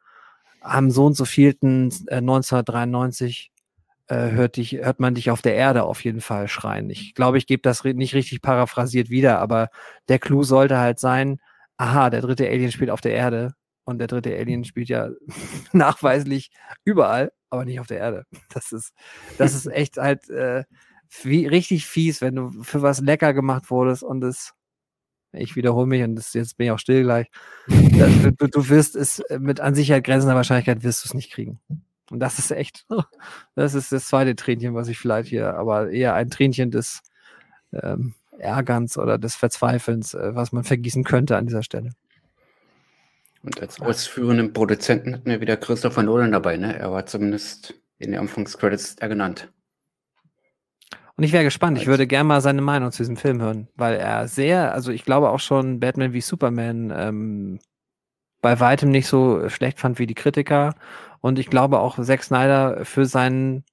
am 0.62 0.92
so 0.92 1.06
und 1.06 1.16
so 1.16 1.26
vielten 1.26 1.90
äh, 2.08 2.18
1993 2.18 3.52
äh, 4.08 4.32
hört, 4.32 4.58
dich, 4.58 4.74
hört 4.74 5.00
man 5.00 5.16
dich 5.16 5.32
auf 5.32 5.42
der 5.42 5.56
Erde 5.56 5.84
auf 5.84 6.04
jeden 6.04 6.22
Fall 6.22 6.48
schreien. 6.48 6.90
Ich 6.90 7.16
glaube, 7.16 7.38
ich 7.38 7.48
gebe 7.48 7.62
das 7.62 7.84
nicht 7.84 8.14
richtig 8.14 8.42
paraphrasiert 8.42 9.10
wieder, 9.10 9.40
aber 9.40 9.70
der 10.08 10.20
Clou 10.20 10.44
sollte 10.44 10.78
halt 10.78 11.00
sein, 11.00 11.40
aha, 11.78 12.10
der 12.10 12.22
dritte 12.22 12.48
Alien 12.48 12.72
spielt 12.72 12.92
auf 12.92 13.02
der 13.02 13.14
Erde 13.14 13.56
und 13.86 14.00
der 14.00 14.08
dritte 14.08 14.36
Alien 14.38 14.64
spielt 14.64 14.90
ja 14.90 15.10
nachweislich 15.74 16.52
überall, 16.86 17.32
aber 17.50 17.66
nicht 17.66 17.80
auf 17.80 17.88
der 17.88 17.98
Erde. 17.98 18.26
Das 18.50 18.72
ist, 18.72 18.94
das 19.38 19.54
ist 19.56 19.68
echt 19.68 19.98
halt 19.98 20.30
äh, 20.30 20.64
wie, 21.24 21.48
richtig 21.48 21.88
fies, 21.88 22.22
wenn 22.22 22.36
du 22.36 22.64
für 22.64 22.82
was 22.82 23.02
lecker 23.02 23.34
gemacht 23.34 23.70
wurdest 23.70 24.04
und 24.04 24.24
es 24.24 24.54
ich 25.34 25.56
wiederhole 25.56 25.88
mich 25.88 26.04
und 26.04 26.16
das, 26.16 26.34
jetzt 26.34 26.58
bin 26.58 26.66
ich 26.66 26.72
auch 26.72 26.80
still 26.80 27.04
gleich. 27.04 27.28
du, 27.68 28.48
du, 28.48 28.70
wirst 28.70 28.96
es 28.96 29.20
äh, 29.20 29.40
mit 29.40 29.60
an 29.60 29.76
Sicherheit 29.76 30.04
grenzender 30.04 30.36
Wahrscheinlichkeit 30.36 30.84
wirst 30.84 31.04
du 31.04 31.08
es 31.08 31.14
nicht 31.14 31.32
kriegen. 31.32 31.60
Und 32.10 32.20
das 32.20 32.40
ist 32.40 32.52
echt, 32.52 32.86
das 33.56 33.74
ist 33.74 33.92
das 33.92 34.08
zweite 34.08 34.36
Tränchen, 34.36 34.76
was 34.76 34.88
ich 34.88 34.98
vielleicht 34.98 35.30
hier, 35.30 35.56
aber 35.56 35.90
eher 35.90 36.14
ein 36.14 36.30
Tränchen 36.30 36.72
des 36.72 37.02
ähm, 37.72 38.14
Ärgerns 38.38 38.98
oder 38.98 39.18
des 39.18 39.36
Verzweifelns, 39.36 40.14
äh, 40.14 40.36
was 40.36 40.52
man 40.52 40.64
vergießen 40.64 41.04
könnte 41.04 41.38
an 41.38 41.48
dieser 41.48 41.64
Stelle. 41.64 41.92
Und 43.44 43.60
als 43.60 43.80
ausführenden 43.80 44.54
Produzenten 44.54 45.16
hatten 45.16 45.30
wir 45.30 45.42
wieder 45.42 45.58
Christopher 45.58 46.04
Nolan 46.04 46.32
dabei, 46.32 46.58
ne? 46.58 46.78
Er 46.78 46.92
war 46.92 47.08
zumindest 47.08 47.74
in 47.98 48.12
den 48.12 48.20
Anfangscredits 48.20 48.98
genannt. 48.98 49.52
Und 51.22 51.26
ich 51.26 51.34
wäre 51.34 51.44
gespannt. 51.44 51.78
Ich 51.78 51.86
würde 51.86 52.08
gerne 52.08 52.24
mal 52.24 52.42
seine 52.42 52.64
Meinung 52.64 52.92
zu 52.92 53.04
diesem 53.04 53.16
Film 53.16 53.44
hören, 53.44 53.68
weil 53.76 53.94
er 53.94 54.28
sehr, 54.28 54.74
also 54.74 54.92
ich 54.92 55.06
glaube 55.06 55.30
auch 55.30 55.40
schon 55.40 55.80
Batman 55.80 56.14
wie 56.14 56.22
Superman 56.22 56.92
ähm, 56.98 57.60
bei 58.42 58.60
weitem 58.60 58.90
nicht 58.90 59.06
so 59.06 59.48
schlecht 59.48 59.80
fand 59.80 60.00
wie 60.00 60.08
die 60.08 60.16
Kritiker. 60.16 60.74
Und 61.20 61.38
ich 61.38 61.52
glaube 61.52 61.80
auch 61.80 62.04
Zack 62.04 62.24
Snyder 62.24 62.86
für 62.86 63.06
seinen, 63.06 63.64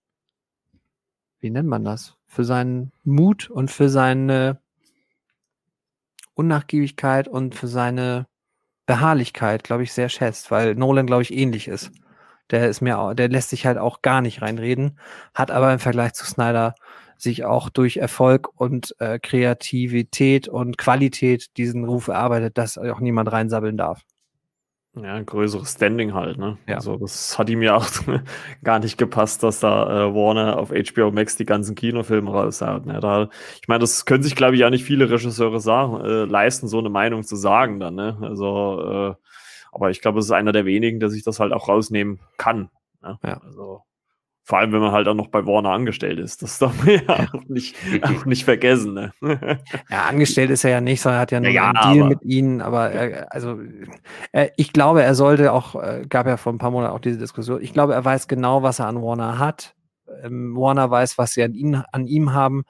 wie 1.40 1.48
nennt 1.48 1.70
man 1.70 1.86
das? 1.86 2.18
Für 2.26 2.44
seinen 2.44 2.92
Mut 3.02 3.48
und 3.48 3.70
für 3.70 3.88
seine 3.88 4.60
Unnachgiebigkeit 6.34 7.28
und 7.28 7.54
für 7.54 7.68
seine 7.68 8.26
Beharrlichkeit, 8.84 9.64
glaube 9.64 9.84
ich, 9.84 9.94
sehr 9.94 10.10
schätzt, 10.10 10.50
weil 10.50 10.74
Nolan, 10.74 11.06
glaube 11.06 11.22
ich, 11.22 11.32
ähnlich 11.32 11.66
ist. 11.66 11.92
Der 12.50 12.68
ist 12.68 12.82
mir, 12.82 13.14
der 13.14 13.30
lässt 13.30 13.48
sich 13.48 13.64
halt 13.64 13.78
auch 13.78 14.02
gar 14.02 14.20
nicht 14.20 14.42
reinreden, 14.42 14.98
hat 15.32 15.50
aber 15.50 15.72
im 15.72 15.78
Vergleich 15.78 16.12
zu 16.12 16.26
Snyder 16.26 16.74
sich 17.18 17.44
auch 17.44 17.68
durch 17.68 17.98
Erfolg 17.98 18.48
und 18.54 18.94
äh, 18.98 19.18
Kreativität 19.18 20.48
und 20.48 20.78
Qualität 20.78 21.56
diesen 21.56 21.84
Ruf 21.84 22.08
erarbeitet, 22.08 22.58
dass 22.58 22.78
auch 22.78 23.00
niemand 23.00 23.30
reinsabbeln 23.32 23.76
darf. 23.76 24.02
Ja, 24.94 25.14
ein 25.14 25.26
größeres 25.26 25.74
Standing 25.74 26.14
halt, 26.14 26.38
ne? 26.38 26.58
Ja. 26.66 26.76
Also 26.76 26.96
das 26.96 27.38
hat 27.38 27.50
ihm 27.50 27.62
ja 27.62 27.76
auch 27.76 27.88
gar 28.64 28.78
nicht 28.78 28.98
gepasst, 28.98 29.42
dass 29.42 29.60
da 29.60 30.08
äh, 30.08 30.14
Warner 30.14 30.58
auf 30.58 30.70
HBO 30.70 31.10
Max 31.10 31.36
die 31.36 31.44
ganzen 31.44 31.74
Kinofilme 31.74 32.30
raushaut. 32.30 32.86
Ne? 32.86 32.98
Da, 33.00 33.28
ich 33.60 33.68
meine, 33.68 33.80
das 33.80 34.06
können 34.06 34.22
sich, 34.22 34.34
glaube 34.34 34.56
ich, 34.56 34.64
auch 34.64 34.70
nicht 34.70 34.84
viele 34.84 35.10
Regisseure 35.10 35.60
sagen, 35.60 36.00
äh, 36.00 36.24
leisten, 36.24 36.68
so 36.68 36.78
eine 36.78 36.90
Meinung 36.90 37.22
zu 37.22 37.36
sagen 37.36 37.80
dann, 37.80 37.94
ne? 37.94 38.18
Also, 38.22 38.80
äh, 38.82 39.14
aber 39.72 39.90
ich 39.90 40.00
glaube, 40.00 40.18
es 40.18 40.24
ist 40.24 40.32
einer 40.32 40.52
der 40.52 40.64
wenigen, 40.64 40.98
der 40.98 41.10
sich 41.10 41.22
das 41.22 41.38
halt 41.38 41.52
auch 41.52 41.68
rausnehmen 41.68 42.20
kann. 42.38 42.70
Ne? 43.02 43.18
Ja. 43.22 43.40
Also 43.44 43.82
vor 44.48 44.60
allem, 44.60 44.72
wenn 44.72 44.80
man 44.80 44.92
halt 44.92 45.06
auch 45.06 45.14
noch 45.14 45.28
bei 45.28 45.44
Warner 45.44 45.72
angestellt 45.72 46.18
ist. 46.18 46.42
Das 46.42 46.58
darf 46.58 46.82
man 46.82 46.94
ja 47.06 47.28
auch 47.34 47.44
nicht, 47.48 47.76
auch 48.00 48.24
nicht 48.24 48.44
vergessen. 48.44 48.94
Ne? 48.94 49.12
Ja, 49.90 50.06
angestellt 50.06 50.48
ist 50.48 50.64
er 50.64 50.70
ja 50.70 50.80
nicht, 50.80 51.02
sondern 51.02 51.18
er 51.18 51.20
hat 51.20 51.32
ja 51.32 51.40
nur 51.40 51.50
ja, 51.50 51.70
einen 51.70 51.94
Deal 51.94 52.08
mit 52.08 52.24
ihnen. 52.24 52.62
Aber 52.62 52.90
er, 52.90 53.30
also, 53.30 53.58
er, 54.32 54.50
ich 54.56 54.72
glaube, 54.72 55.02
er 55.02 55.14
sollte 55.14 55.52
auch, 55.52 55.74
äh, 55.74 56.06
gab 56.08 56.26
ja 56.26 56.38
vor 56.38 56.50
ein 56.50 56.56
paar 56.56 56.70
Monaten 56.70 56.94
auch 56.94 57.00
diese 57.00 57.18
Diskussion, 57.18 57.60
ich 57.60 57.74
glaube, 57.74 57.92
er 57.92 58.02
weiß 58.02 58.26
genau, 58.26 58.62
was 58.62 58.78
er 58.78 58.86
an 58.86 59.02
Warner 59.02 59.38
hat. 59.38 59.74
Ähm, 60.22 60.56
Warner 60.56 60.90
weiß, 60.90 61.18
was 61.18 61.32
sie 61.32 61.42
an, 61.42 61.52
ihn, 61.52 61.82
an 61.92 62.06
ihm 62.06 62.32
haben. 62.32 62.64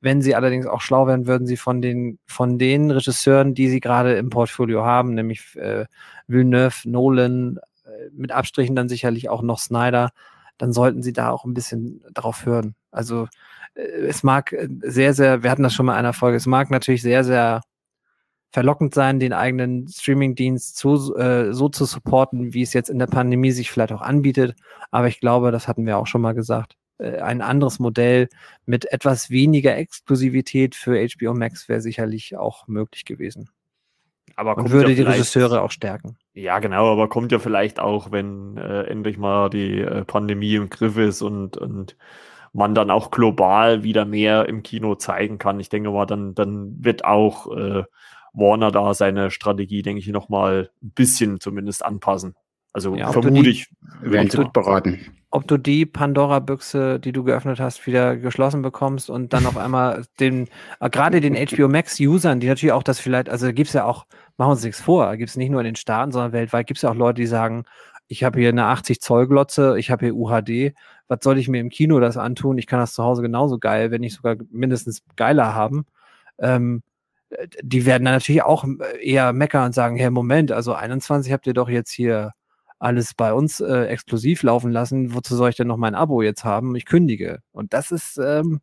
Wenn 0.00 0.22
sie 0.22 0.36
allerdings 0.36 0.66
auch 0.66 0.82
schlau 0.82 1.08
wären, 1.08 1.26
würden 1.26 1.48
sie 1.48 1.56
von 1.56 1.82
den, 1.82 2.20
von 2.28 2.60
den 2.60 2.92
Regisseuren, 2.92 3.54
die 3.54 3.68
sie 3.68 3.80
gerade 3.80 4.14
im 4.14 4.30
Portfolio 4.30 4.84
haben, 4.84 5.14
nämlich 5.14 5.56
äh, 5.56 5.86
Villeneuve, 6.28 6.88
Nolan, 6.88 7.58
äh, 7.84 8.10
mit 8.12 8.30
Abstrichen 8.30 8.76
dann 8.76 8.88
sicherlich 8.88 9.28
auch 9.28 9.42
noch 9.42 9.58
Snyder, 9.58 10.12
dann 10.58 10.72
sollten 10.72 11.02
sie 11.02 11.12
da 11.12 11.30
auch 11.30 11.44
ein 11.44 11.54
bisschen 11.54 12.02
drauf 12.12 12.46
hören. 12.46 12.74
Also 12.90 13.28
äh, 13.74 13.82
es 13.82 14.22
mag 14.22 14.52
äh, 14.52 14.68
sehr, 14.82 15.14
sehr, 15.14 15.42
wir 15.42 15.50
hatten 15.50 15.62
das 15.62 15.74
schon 15.74 15.86
mal 15.86 15.92
in 15.92 15.98
einer 15.98 16.12
Folge, 16.12 16.36
es 16.36 16.46
mag 16.46 16.70
natürlich 16.70 17.02
sehr, 17.02 17.24
sehr 17.24 17.60
verlockend 18.54 18.94
sein, 18.94 19.18
den 19.18 19.32
eigenen 19.32 19.88
Streamingdienst 19.88 20.76
zu, 20.76 21.16
äh, 21.16 21.52
so 21.52 21.68
zu 21.68 21.84
supporten, 21.86 22.54
wie 22.54 22.62
es 22.62 22.72
jetzt 22.72 22.88
in 22.88 23.00
der 23.00 23.08
Pandemie 23.08 23.50
sich 23.50 23.70
vielleicht 23.70 23.92
auch 23.92 24.00
anbietet. 24.00 24.54
Aber 24.92 25.08
ich 25.08 25.18
glaube, 25.18 25.50
das 25.50 25.66
hatten 25.66 25.86
wir 25.86 25.98
auch 25.98 26.06
schon 26.06 26.20
mal 26.20 26.34
gesagt. 26.34 26.76
Äh, 26.98 27.18
ein 27.18 27.42
anderes 27.42 27.80
Modell 27.80 28.28
mit 28.64 28.90
etwas 28.92 29.30
weniger 29.30 29.76
Exklusivität 29.76 30.76
für 30.76 31.04
HBO 31.04 31.34
Max 31.34 31.68
wäre 31.68 31.80
sicherlich 31.80 32.36
auch 32.36 32.68
möglich 32.68 33.04
gewesen. 33.04 33.50
Aber 34.36 34.56
und 34.56 34.70
würde 34.70 34.90
ja 34.90 34.96
die 34.96 35.02
Regisseure 35.02 35.62
auch 35.62 35.70
stärken. 35.70 36.16
Ja, 36.32 36.58
genau, 36.58 36.90
aber 36.90 37.08
kommt 37.08 37.30
ja 37.32 37.38
vielleicht 37.38 37.78
auch, 37.78 38.10
wenn 38.10 38.56
äh, 38.56 38.82
endlich 38.82 39.16
mal 39.16 39.48
die 39.48 39.80
äh, 39.80 40.04
Pandemie 40.04 40.56
im 40.56 40.70
Griff 40.70 40.96
ist 40.96 41.22
und, 41.22 41.56
und 41.56 41.96
man 42.52 42.74
dann 42.74 42.90
auch 42.90 43.10
global 43.10 43.82
wieder 43.82 44.04
mehr 44.04 44.48
im 44.48 44.62
Kino 44.62 44.94
zeigen 44.94 45.38
kann. 45.38 45.60
Ich 45.60 45.68
denke 45.68 45.90
mal, 45.90 46.06
dann, 46.06 46.34
dann 46.34 46.76
wird 46.84 47.04
auch 47.04 47.54
äh, 47.56 47.84
Warner 48.32 48.70
da 48.70 48.94
seine 48.94 49.30
Strategie, 49.30 49.82
denke 49.82 50.00
ich, 50.00 50.08
nochmal 50.08 50.70
ein 50.82 50.90
bisschen 50.90 51.40
zumindest 51.40 51.84
anpassen. 51.84 52.34
Also 52.72 52.96
ja, 52.96 53.12
vermute 53.12 53.48
ich. 53.48 53.68
Werden 54.00 54.30
sie 54.30 54.38
gut 54.38 54.52
beraten. 54.52 55.16
Ob 55.34 55.48
du 55.48 55.56
die 55.56 55.84
Pandora-Büchse, 55.84 57.00
die 57.00 57.10
du 57.10 57.24
geöffnet 57.24 57.58
hast, 57.58 57.88
wieder 57.88 58.16
geschlossen 58.16 58.62
bekommst 58.62 59.10
und 59.10 59.32
dann 59.32 59.46
auf 59.46 59.56
einmal 59.56 60.04
den, 60.20 60.46
äh, 60.78 60.88
gerade 60.88 61.20
den 61.20 61.34
HBO 61.34 61.66
Max-Usern, 61.66 62.38
die 62.38 62.46
natürlich 62.46 62.72
auch 62.72 62.84
das 62.84 63.00
vielleicht, 63.00 63.28
also 63.28 63.52
gibt 63.52 63.66
es 63.66 63.72
ja 63.72 63.84
auch, 63.84 64.06
machen 64.36 64.50
wir 64.50 64.52
uns 64.52 64.62
nichts 64.62 64.80
vor, 64.80 65.16
gibt 65.16 65.30
es 65.30 65.36
nicht 65.36 65.50
nur 65.50 65.60
in 65.60 65.64
den 65.64 65.74
Staaten, 65.74 66.12
sondern 66.12 66.32
weltweit 66.32 66.68
gibt 66.68 66.78
es 66.78 66.82
ja 66.82 66.90
auch 66.90 66.94
Leute, 66.94 67.20
die 67.20 67.26
sagen, 67.26 67.64
ich 68.06 68.22
habe 68.22 68.38
hier 68.38 68.50
eine 68.50 68.66
80 68.66 69.00
Zoll 69.00 69.26
Glotze, 69.26 69.76
ich 69.76 69.90
habe 69.90 70.06
hier 70.06 70.14
UHD, 70.14 70.72
was 71.08 71.18
soll 71.20 71.36
ich 71.36 71.48
mir 71.48 71.60
im 71.60 71.68
Kino 71.68 71.98
das 71.98 72.16
antun? 72.16 72.56
Ich 72.58 72.68
kann 72.68 72.78
das 72.78 72.94
zu 72.94 73.02
Hause 73.02 73.22
genauso 73.22 73.58
geil, 73.58 73.90
wenn 73.90 74.02
nicht 74.02 74.14
sogar 74.14 74.36
mindestens 74.52 75.02
geiler 75.16 75.52
haben. 75.52 75.84
Ähm, 76.38 76.84
die 77.60 77.86
werden 77.86 78.04
dann 78.04 78.14
natürlich 78.14 78.44
auch 78.44 78.64
eher 79.00 79.32
meckern 79.32 79.66
und 79.66 79.74
sagen, 79.74 79.96
hey, 79.96 80.10
Moment, 80.10 80.52
also 80.52 80.74
21 80.74 81.32
habt 81.32 81.48
ihr 81.48 81.54
doch 81.54 81.68
jetzt 81.68 81.90
hier 81.90 82.34
alles 82.84 83.14
bei 83.14 83.32
uns 83.32 83.60
äh, 83.60 83.86
exklusiv 83.86 84.42
laufen 84.42 84.70
lassen, 84.70 85.14
wozu 85.14 85.34
soll 85.34 85.50
ich 85.50 85.56
denn 85.56 85.66
noch 85.66 85.78
mein 85.78 85.94
Abo 85.94 86.22
jetzt 86.22 86.44
haben? 86.44 86.76
Ich 86.76 86.84
kündige. 86.84 87.40
Und 87.50 87.72
das 87.72 87.90
ist 87.90 88.18
ähm, 88.18 88.60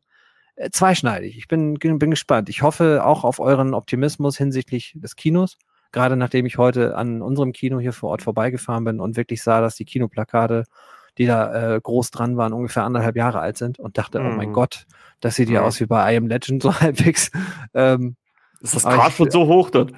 äh, 0.56 0.70
zweischneidig. 0.70 1.38
Ich 1.38 1.48
bin, 1.48 1.74
bin 1.74 2.12
gespannt. 2.12 2.48
Ich 2.48 2.62
hoffe 2.62 3.04
auch 3.04 3.24
auf 3.24 3.40
euren 3.40 3.74
Optimismus 3.74 4.38
hinsichtlich 4.38 4.94
des 4.96 5.16
Kinos. 5.16 5.58
Gerade 5.92 6.16
nachdem 6.16 6.46
ich 6.46 6.58
heute 6.58 6.96
an 6.96 7.22
unserem 7.22 7.52
Kino 7.52 7.80
hier 7.80 7.94
vor 7.94 8.12
Ort 8.12 8.22
vorbeigefahren 8.22 8.84
bin 8.84 9.00
und 9.00 9.18
wirklich 9.18 9.42
sah, 9.42 9.60
dass 9.60 9.76
die 9.76 9.86
Kinoplakate, 9.86 10.66
die 11.18 11.26
da 11.26 11.76
äh, 11.76 11.82
groß 11.82 12.12
dran 12.12 12.38
waren, 12.38 12.54
ungefähr 12.54 12.84
anderthalb 12.84 13.18
Jahre 13.18 13.40
alt 13.40 13.58
sind 13.58 13.80
und 13.80 13.98
dachte, 13.98 14.20
mhm. 14.20 14.28
oh 14.28 14.30
mein 14.36 14.50
mhm. 14.50 14.54
Gott, 14.54 14.86
das 15.20 15.36
sieht 15.36 15.50
ja 15.50 15.62
mhm. 15.62 15.68
aus 15.68 15.80
wie 15.80 15.88
bei 15.88 16.14
I 16.14 16.18
Am 16.18 16.28
Legend 16.28 16.62
so 16.62 16.74
halbwegs. 16.80 17.32
Ähm, 17.74 18.16
ist 18.62 18.76
das 18.76 18.84
Gras 18.84 19.16
schon 19.16 19.32
so 19.32 19.48
hoch 19.48 19.70
dort? 19.70 19.92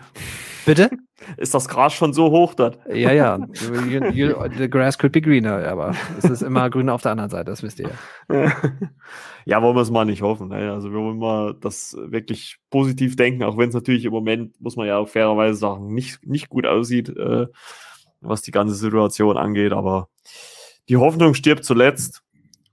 Bitte? 0.66 0.90
Ist 1.38 1.54
das 1.54 1.70
Gras 1.70 1.94
schon 1.94 2.14
so 2.14 2.32
hoch 2.32 2.54
dort? 2.54 2.80
Ja, 2.88 3.12
ja. 3.12 3.40
You, 3.88 4.04
you, 4.12 4.36
the 4.58 4.70
grass 4.70 4.98
could 4.98 5.14
be 5.14 5.22
greener, 5.22 5.66
aber 5.70 5.96
es 6.18 6.26
ist 6.26 6.42
immer 6.42 6.70
grüner 6.70 6.94
auf 6.94 7.02
der 7.02 7.12
anderen 7.12 7.30
Seite, 7.30 7.46
das 7.46 7.64
wisst 7.64 7.80
ihr 7.80 7.92
ja. 8.30 8.52
ja, 9.46 9.62
wollen 9.62 9.76
wir 9.76 9.82
es 9.82 9.90
mal 9.90 10.04
nicht 10.04 10.22
hoffen. 10.22 10.50
Ne? 10.50 10.72
Also 10.72 10.92
wir 10.92 11.00
wollen 11.00 11.20
mal 11.20 11.54
das 11.54 11.96
wirklich 11.98 12.58
positiv 12.70 13.16
denken, 13.16 13.44
auch 13.44 13.58
wenn 13.58 13.70
es 13.70 13.76
natürlich 13.76 14.06
im 14.06 14.12
Moment, 14.12 14.60
muss 14.60 14.76
man 14.76 14.88
ja 14.88 14.98
auch 14.98 15.08
fairerweise 15.08 15.56
sagen, 15.58 15.94
nicht, 15.94 16.26
nicht 16.26 16.50
gut 16.50 16.66
aussieht, 16.66 17.10
äh, 17.10 17.48
was 18.20 18.42
die 18.42 18.52
ganze 18.52 18.76
Situation 18.76 19.38
angeht, 19.38 19.72
aber 19.72 20.10
die 20.90 20.98
Hoffnung 20.98 21.34
stirbt 21.34 21.64
zuletzt 21.64 22.22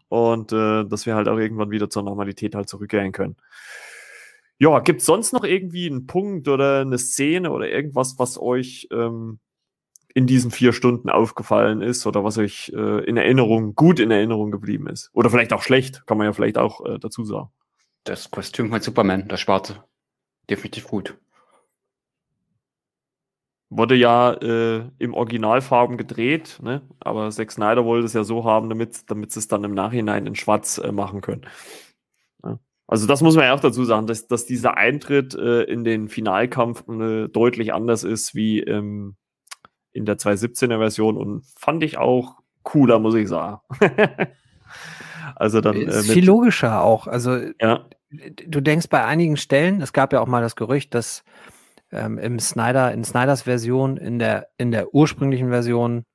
und 0.09 0.53
äh, 0.53 0.85
dass 0.85 1.07
wir 1.07 1.15
halt 1.15 1.29
auch 1.29 1.39
irgendwann 1.39 1.71
wieder 1.71 1.89
zur 1.89 2.03
Normalität 2.03 2.55
halt 2.55 2.69
zurückkehren 2.69 3.13
können. 3.13 3.37
Ja, 4.61 4.79
gibt 4.81 5.01
es 5.01 5.07
sonst 5.07 5.33
noch 5.33 5.45
irgendwie 5.45 5.87
einen 5.87 6.07
Punkt 6.07 6.47
oder 6.47 6.81
eine 6.83 6.99
Szene 6.99 7.51
oder 7.51 7.71
irgendwas, 7.71 8.19
was 8.19 8.39
euch 8.39 8.89
ähm, 8.93 9.41
in 10.15 10.27
diesen 10.27 10.51
vier 10.51 10.75
Stunden 10.75 11.09
aufgefallen 11.09 11.81
ist 11.81 12.07
oder 12.07 12.25
was 12.25 12.37
euch 12.37 12.71
äh, 12.77 13.05
in 13.05 13.17
Erinnerung, 13.17 13.75
gut 13.75 13.99
in 14.01 14.11
Erinnerung 14.11 14.51
geblieben 14.51 14.87
ist. 14.87 15.09
Oder 15.15 15.31
vielleicht 15.31 15.55
auch 15.55 15.63
schlecht, 15.63 16.07
kann 16.07 16.19
man 16.19 16.27
ja 16.27 16.35
vielleicht 16.35 16.59
auch 16.59 16.85
äh, 16.85 16.99
dazu 16.99 17.25
sagen. 17.25 17.49
Das 18.05 18.31
Kostüm 18.31 18.69
von 18.69 18.83
Superman, 18.83 19.29
das 19.29 19.41
schwarze. 19.41 19.83
Definitiv 20.51 20.89
gut. 20.89 21.17
Wurde 23.71 23.95
ja 23.95 24.33
äh, 24.33 24.91
im 24.99 25.15
Originalfarben 25.15 25.97
gedreht, 25.97 26.59
ne? 26.61 26.83
aber 26.99 27.31
Zack 27.31 27.51
Snyder 27.51 27.87
wollte 27.87 28.05
es 28.05 28.13
ja 28.13 28.25
so 28.25 28.45
haben, 28.45 28.69
damit, 28.69 29.09
damit 29.11 29.33
sie 29.33 29.39
es 29.39 29.49
dann 29.49 29.65
im 29.65 29.73
Nachhinein 29.73 30.27
in 30.27 30.35
Schwarz 30.35 30.77
äh, 30.77 30.93
machen 30.93 31.23
können. 31.23 31.47
Also 32.91 33.07
das 33.07 33.23
muss 33.23 33.37
man 33.37 33.45
ja 33.45 33.55
auch 33.55 33.61
dazu 33.61 33.85
sagen, 33.85 34.09
dass, 34.09 34.27
dass 34.27 34.47
dieser 34.47 34.77
Eintritt 34.77 35.37
äh, 35.37 35.63
in 35.63 35.85
den 35.85 36.09
Finalkampf 36.09 36.89
äh, 36.89 37.29
deutlich 37.29 37.73
anders 37.73 38.03
ist 38.03 38.35
wie 38.35 38.59
ähm, 38.59 39.15
in 39.93 40.07
der 40.07 40.19
217er 40.19 40.79
Version 40.79 41.17
und 41.17 41.45
fand 41.57 41.85
ich 41.85 41.99
auch 41.99 42.41
cooler, 42.65 42.99
muss 42.99 43.15
ich 43.15 43.29
sagen. 43.29 43.61
also 45.37 45.61
dann. 45.61 45.77
Äh, 45.77 45.85
ist 45.85 46.11
viel 46.11 46.27
logischer 46.27 46.83
auch. 46.83 47.07
Also 47.07 47.39
ja. 47.61 47.87
du 48.11 48.61
denkst 48.61 48.89
bei 48.89 49.05
einigen 49.05 49.37
Stellen, 49.37 49.83
es 49.83 49.93
gab 49.93 50.13
ja 50.13 50.21
auch 50.21 50.27
mal 50.27 50.43
das 50.43 50.57
Gerücht, 50.57 50.93
dass 50.93 51.23
ähm, 51.93 52.19
im 52.19 52.41
Snyder, 52.41 52.91
in 52.93 53.05
Snyders 53.05 53.43
Version, 53.43 53.99
in 53.99 54.19
der, 54.19 54.49
in 54.59 54.73
der 54.73 54.93
ursprünglichen 54.93 55.51
Version 55.51 56.07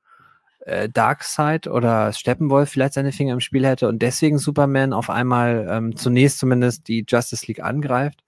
äh, 0.66 0.90
Darkseid 0.90 1.68
oder 1.68 2.12
Steppenwolf 2.14 2.70
vielleicht 2.70 2.94
seine 2.94 3.12
Finger 3.12 3.34
im 3.34 3.40
Spiel 3.40 3.66
hätte 3.66 3.88
und 3.88 4.02
deswegen 4.02 4.38
Superman 4.38 4.94
auf 4.94 5.10
einmal 5.10 5.68
ähm, 5.70 5.96
zunächst 5.96 6.40
zumindest 6.40 6.88
die 6.88 7.06
Justice 7.08 7.46
League 7.48 7.64
angreift. 7.64 8.22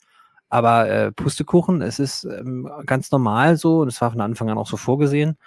Aber 0.50 0.90
äh, 0.90 1.12
Pustekuchen, 1.12 1.82
es 1.82 2.00
ist 2.00 2.24
ähm, 2.24 2.70
ganz 2.86 3.12
normal 3.12 3.58
so, 3.58 3.80
und 3.82 3.90
es 3.90 4.00
war 4.00 4.12
von 4.12 4.22
Anfang 4.22 4.50
an 4.50 4.58
auch 4.58 4.68
so 4.68 4.78
vorgesehen, 4.78 5.38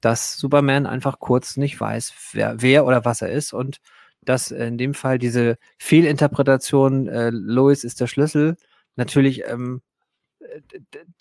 dass 0.00 0.36
Superman 0.36 0.86
einfach 0.86 1.18
kurz 1.20 1.56
nicht 1.56 1.80
weiß, 1.80 2.12
wer, 2.32 2.60
wer 2.60 2.86
oder 2.86 3.04
was 3.04 3.22
er 3.22 3.30
ist 3.30 3.52
und 3.52 3.80
dass 4.22 4.50
in 4.50 4.78
dem 4.78 4.94
Fall 4.94 5.18
diese 5.18 5.58
Fehlinterpretation, 5.78 7.08
äh, 7.08 7.30
Lois 7.30 7.84
ist 7.84 8.00
der 8.00 8.08
Schlüssel, 8.08 8.56
natürlich 8.96 9.44
ähm, 9.46 9.80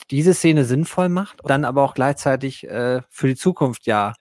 diese 0.10 0.34
Szene 0.34 0.66
sinnvoll 0.66 1.10
macht, 1.10 1.40
dann 1.44 1.66
aber 1.66 1.84
auch 1.84 1.94
gleichzeitig 1.94 2.68
äh, 2.68 3.02
für 3.10 3.28
die 3.28 3.36
Zukunft 3.36 3.86
ja. 3.86 4.14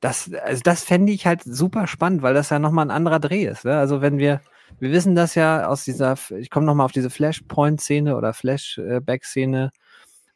Das, 0.00 0.30
also 0.44 0.60
das 0.62 0.84
fände 0.84 1.12
ich 1.12 1.26
halt 1.26 1.42
super 1.44 1.86
spannend, 1.86 2.22
weil 2.22 2.34
das 2.34 2.50
ja 2.50 2.58
nochmal 2.58 2.86
ein 2.86 2.90
anderer 2.90 3.18
Dreh 3.18 3.46
ist. 3.46 3.64
Ne? 3.64 3.76
Also 3.78 4.02
wenn 4.02 4.18
wir, 4.18 4.40
wir 4.78 4.90
wissen 4.90 5.14
das 5.14 5.34
ja 5.34 5.66
aus 5.66 5.84
dieser, 5.84 6.16
ich 6.38 6.50
komme 6.50 6.66
nochmal 6.66 6.84
auf 6.84 6.92
diese 6.92 7.10
Flashpoint-Szene 7.10 8.16
oder 8.16 8.34
Flashback-Szene 8.34 9.70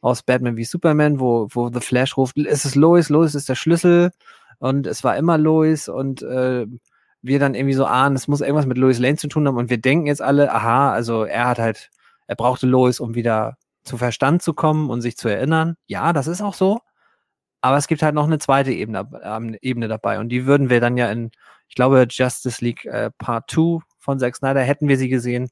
aus 0.00 0.22
Batman 0.22 0.56
wie 0.56 0.64
Superman, 0.64 1.20
wo, 1.20 1.48
wo 1.50 1.70
The 1.72 1.80
Flash 1.80 2.16
ruft, 2.16 2.38
es 2.38 2.64
ist 2.64 2.74
Lois, 2.74 3.10
Lois 3.10 3.34
ist 3.34 3.48
der 3.48 3.54
Schlüssel 3.54 4.12
und 4.58 4.86
es 4.86 5.04
war 5.04 5.16
immer 5.16 5.36
Lois 5.36 5.88
und 5.88 6.22
äh, 6.22 6.66
wir 7.22 7.38
dann 7.38 7.54
irgendwie 7.54 7.74
so 7.74 7.84
ahnen, 7.84 8.16
es 8.16 8.28
muss 8.28 8.40
irgendwas 8.40 8.66
mit 8.66 8.78
Lois 8.78 8.98
Lane 8.98 9.16
zu 9.16 9.28
tun 9.28 9.46
haben 9.46 9.58
und 9.58 9.68
wir 9.68 9.78
denken 9.78 10.06
jetzt 10.06 10.22
alle, 10.22 10.52
aha, 10.52 10.92
also 10.92 11.24
er 11.24 11.48
hat 11.48 11.58
halt, 11.58 11.90
er 12.26 12.36
brauchte 12.36 12.66
Lois, 12.66 12.98
um 12.98 13.14
wieder 13.14 13.58
zu 13.84 13.98
Verstand 13.98 14.42
zu 14.42 14.54
kommen 14.54 14.90
und 14.90 15.00
sich 15.00 15.16
zu 15.16 15.28
erinnern. 15.28 15.76
Ja, 15.86 16.12
das 16.12 16.26
ist 16.26 16.42
auch 16.42 16.54
so. 16.54 16.80
Aber 17.60 17.76
es 17.76 17.88
gibt 17.88 18.02
halt 18.02 18.14
noch 18.14 18.26
eine 18.26 18.38
zweite 18.38 18.72
Ebene, 18.72 19.08
äh, 19.22 19.58
Ebene 19.60 19.88
dabei. 19.88 20.18
Und 20.18 20.30
die 20.30 20.46
würden 20.46 20.70
wir 20.70 20.80
dann 20.80 20.96
ja 20.96 21.10
in, 21.10 21.30
ich 21.68 21.74
glaube, 21.74 22.06
Justice 22.08 22.64
League 22.64 22.84
äh, 22.86 23.10
Part 23.18 23.50
2 23.50 23.80
von 23.98 24.18
Zack 24.18 24.36
Snyder, 24.36 24.62
hätten 24.62 24.88
wir 24.88 24.96
sie 24.96 25.08
gesehen. 25.08 25.50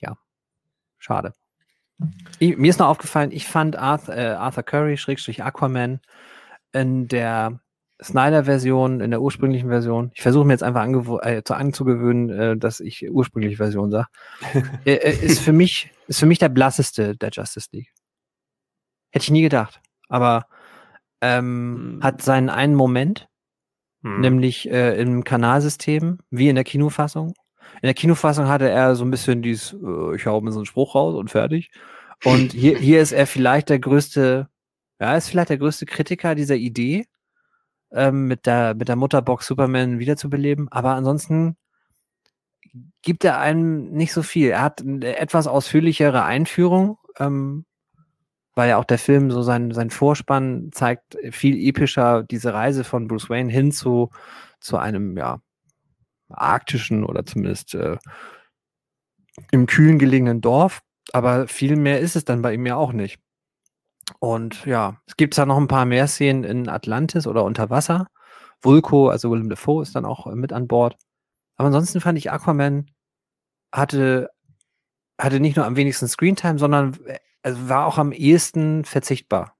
Ja, 0.00 0.16
schade. 0.98 1.32
Ich, 2.38 2.56
mir 2.56 2.70
ist 2.70 2.78
noch 2.78 2.88
aufgefallen, 2.88 3.32
ich 3.32 3.46
fand 3.46 3.76
Arthur, 3.76 4.16
äh, 4.16 4.28
Arthur 4.32 4.62
Curry, 4.62 4.96
Schrägstrich 4.96 5.42
Aquaman, 5.42 6.00
in 6.72 7.08
der 7.08 7.60
Snyder-Version, 8.02 9.00
in 9.00 9.10
der 9.10 9.22
ursprünglichen 9.22 9.70
Version. 9.70 10.10
Ich 10.14 10.22
versuche 10.22 10.44
mir 10.44 10.52
jetzt 10.52 10.62
einfach 10.62 10.86
äh, 11.22 11.42
zu 11.42 11.54
anzugewöhnen, 11.54 12.30
äh, 12.30 12.56
dass 12.56 12.80
ich 12.80 13.10
ursprüngliche 13.10 13.56
Version 13.56 13.90
sage. 13.90 14.08
äh, 14.84 14.92
äh, 14.92 15.24
ist, 15.24 15.40
für 15.40 15.52
mich, 15.52 15.90
ist 16.06 16.20
für 16.20 16.26
mich 16.26 16.38
der 16.38 16.50
blasseste 16.50 17.16
der 17.16 17.30
Justice 17.30 17.68
League. 17.72 17.92
Hätte 19.10 19.24
ich 19.24 19.30
nie 19.30 19.42
gedacht. 19.42 19.80
Aber 20.08 20.46
ähm, 21.20 21.94
hm. 21.94 22.02
hat 22.02 22.22
seinen 22.22 22.48
einen 22.50 22.74
Moment, 22.74 23.28
hm. 24.02 24.20
nämlich 24.20 24.70
äh, 24.70 25.00
im 25.00 25.24
Kanalsystem, 25.24 26.18
wie 26.30 26.48
in 26.48 26.54
der 26.54 26.64
Kinofassung. 26.64 27.34
In 27.82 27.86
der 27.86 27.94
Kinofassung 27.94 28.48
hatte 28.48 28.68
er 28.68 28.94
so 28.94 29.04
ein 29.04 29.10
bisschen 29.10 29.42
dieses, 29.42 29.72
äh, 29.74 30.16
ich 30.16 30.26
hau 30.26 30.40
mir 30.40 30.52
so 30.52 30.60
einen 30.60 30.66
Spruch 30.66 30.94
raus 30.94 31.14
und 31.14 31.30
fertig. 31.30 31.70
Und 32.24 32.52
hier, 32.52 32.78
hier 32.78 33.00
ist 33.00 33.12
er 33.12 33.26
vielleicht 33.26 33.68
der 33.68 33.78
größte, 33.78 34.48
ja, 35.00 35.16
ist 35.16 35.28
vielleicht 35.28 35.50
der 35.50 35.58
größte 35.58 35.86
Kritiker 35.86 36.34
dieser 36.34 36.56
Idee, 36.56 37.06
ähm, 37.92 38.26
mit, 38.26 38.46
der, 38.46 38.74
mit 38.74 38.88
der 38.88 38.96
Mutterbox 38.96 39.46
Superman 39.46 39.98
wiederzubeleben. 39.98 40.68
Aber 40.70 40.94
ansonsten 40.94 41.56
gibt 43.02 43.24
er 43.24 43.38
einem 43.38 43.90
nicht 43.92 44.12
so 44.12 44.22
viel. 44.22 44.50
Er 44.50 44.62
hat 44.62 44.82
eine 44.82 45.16
etwas 45.16 45.46
ausführlichere 45.46 46.24
Einführung, 46.24 46.98
ähm, 47.18 47.64
weil 48.56 48.70
ja 48.70 48.78
auch 48.78 48.84
der 48.84 48.98
Film 48.98 49.30
so 49.30 49.42
sein, 49.42 49.70
sein 49.70 49.90
Vorspann 49.90 50.70
zeigt 50.72 51.16
viel 51.30 51.56
epischer 51.56 52.24
diese 52.24 52.54
Reise 52.54 52.82
von 52.82 53.06
Bruce 53.06 53.30
Wayne 53.30 53.52
hin 53.52 53.70
zu, 53.70 54.10
zu 54.60 54.78
einem, 54.78 55.16
ja, 55.16 55.40
arktischen 56.30 57.04
oder 57.04 57.24
zumindest 57.24 57.74
äh, 57.74 57.98
im 59.52 59.66
kühlen 59.66 59.98
gelegenen 59.98 60.40
Dorf. 60.40 60.80
Aber 61.12 61.46
viel 61.46 61.76
mehr 61.76 62.00
ist 62.00 62.16
es 62.16 62.24
dann 62.24 62.42
bei 62.42 62.54
ihm 62.54 62.66
ja 62.66 62.76
auch 62.76 62.92
nicht. 62.92 63.20
Und 64.18 64.64
ja, 64.64 65.00
es 65.06 65.16
gibt 65.16 65.36
da 65.36 65.46
noch 65.46 65.58
ein 65.58 65.68
paar 65.68 65.84
mehr 65.84 66.06
Szenen 66.08 66.42
in 66.42 66.68
Atlantis 66.68 67.26
oder 67.26 67.44
unter 67.44 67.70
Wasser. 67.70 68.08
Vulko, 68.62 69.08
also 69.10 69.30
Willem 69.30 69.50
Dafoe, 69.50 69.82
ist 69.82 69.94
dann 69.94 70.06
auch 70.06 70.26
mit 70.34 70.52
an 70.52 70.66
Bord. 70.66 70.96
Aber 71.56 71.66
ansonsten 71.66 72.00
fand 72.00 72.18
ich 72.18 72.30
Aquaman 72.30 72.86
hatte, 73.72 74.30
hatte 75.18 75.40
nicht 75.40 75.56
nur 75.56 75.66
am 75.66 75.76
wenigsten 75.76 76.08
Screentime, 76.08 76.58
sondern 76.58 76.98
also 77.42 77.68
war 77.68 77.86
auch 77.86 77.98
am 77.98 78.12
ehesten 78.12 78.84
verzichtbar. 78.84 79.56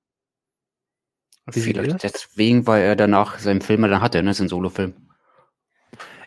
Wie 1.46 1.60
Vielleicht 1.60 2.02
deswegen, 2.02 2.66
weil 2.66 2.82
er 2.82 2.96
danach 2.96 3.38
seinen 3.38 3.60
Film 3.60 3.82
dann 3.82 4.00
hatte, 4.00 4.22
ne, 4.22 4.34
sein 4.34 4.48
Solofilm. 4.48 4.94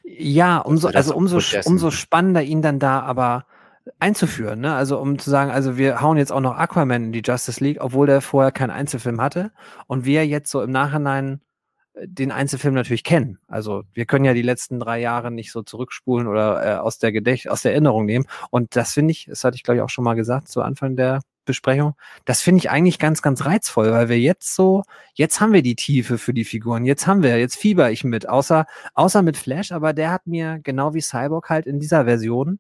Ja, 0.04 0.60
umso, 0.60 0.88
also 0.88 1.14
umso, 1.16 1.40
umso 1.66 1.92
spannender 1.92 2.42
ihn 2.42 2.62
dann 2.62 2.80
da 2.80 3.02
aber 3.02 3.46
einzuführen. 4.00 4.62
Ne? 4.62 4.74
Also 4.74 5.00
um 5.00 5.20
zu 5.20 5.30
sagen, 5.30 5.52
also 5.52 5.78
wir 5.78 6.02
hauen 6.02 6.18
jetzt 6.18 6.32
auch 6.32 6.40
noch 6.40 6.56
Aquaman 6.56 7.06
in 7.06 7.12
die 7.12 7.22
Justice 7.24 7.64
League, 7.64 7.78
obwohl 7.82 8.08
der 8.08 8.22
vorher 8.22 8.52
keinen 8.52 8.72
Einzelfilm 8.72 9.22
hatte 9.22 9.52
und 9.88 10.06
wir 10.06 10.26
jetzt 10.26 10.52
so 10.52 10.62
im 10.62 10.72
Nachhinein 10.72 11.36
äh, 11.36 11.49
den 12.06 12.32
Einzelfilm 12.32 12.74
natürlich 12.74 13.04
kennen. 13.04 13.40
Also 13.48 13.84
wir 13.94 14.06
können 14.06 14.26
ja 14.26 14.34
die 14.34 14.42
letzten 14.42 14.80
drei 14.80 15.00
Jahre 15.00 15.32
nicht 15.32 15.52
so 15.52 15.62
zurückspulen 15.62 16.28
oder 16.28 16.66
äh, 16.66 16.78
aus 16.78 17.00
der 17.00 17.12
Gedächt 17.12 17.50
aus 17.50 17.62
der 17.62 17.72
Erinnerung 17.72 18.06
nehmen. 18.06 18.26
Und 18.52 18.76
das 18.76 18.94
finde 18.94 19.12
ich, 19.12 19.26
das 19.26 19.44
hatte 19.44 19.56
ich 19.56 19.64
glaube 19.64 19.78
ich 19.78 19.82
auch 19.82 19.90
schon 19.90 20.04
mal 20.04 20.16
gesagt 20.16 20.48
zu 20.48 20.62
Anfang 20.62 20.96
der 20.96 21.22
Besprechung. 21.46 21.96
Das 22.26 22.42
finde 22.42 22.60
ich 22.60 22.70
eigentlich 22.70 23.00
ganz, 23.00 23.22
ganz 23.22 23.44
reizvoll, 23.46 23.92
weil 23.92 24.08
wir 24.08 24.20
jetzt 24.20 24.54
so, 24.54 24.84
jetzt 25.16 25.42
haben 25.42 25.52
wir 25.52 25.64
die 25.64 25.76
Tiefe 25.76 26.18
für 26.18 26.34
die 26.34 26.46
Figuren. 26.46 26.86
Jetzt 26.86 27.08
haben 27.08 27.24
wir, 27.24 27.40
jetzt 27.40 27.56
fieber 27.56 27.90
ich 27.92 28.04
mit, 28.04 28.30
außer, 28.30 28.68
außer 28.94 29.24
mit 29.24 29.36
Flash, 29.36 29.72
aber 29.72 29.94
der 29.94 30.12
hat 30.12 30.28
mir 30.28 30.60
genau 30.62 30.94
wie 30.94 31.02
Cyborg 31.02 31.50
halt 31.50 31.66
in 31.66 31.80
dieser 31.80 32.06
Version 32.06 32.60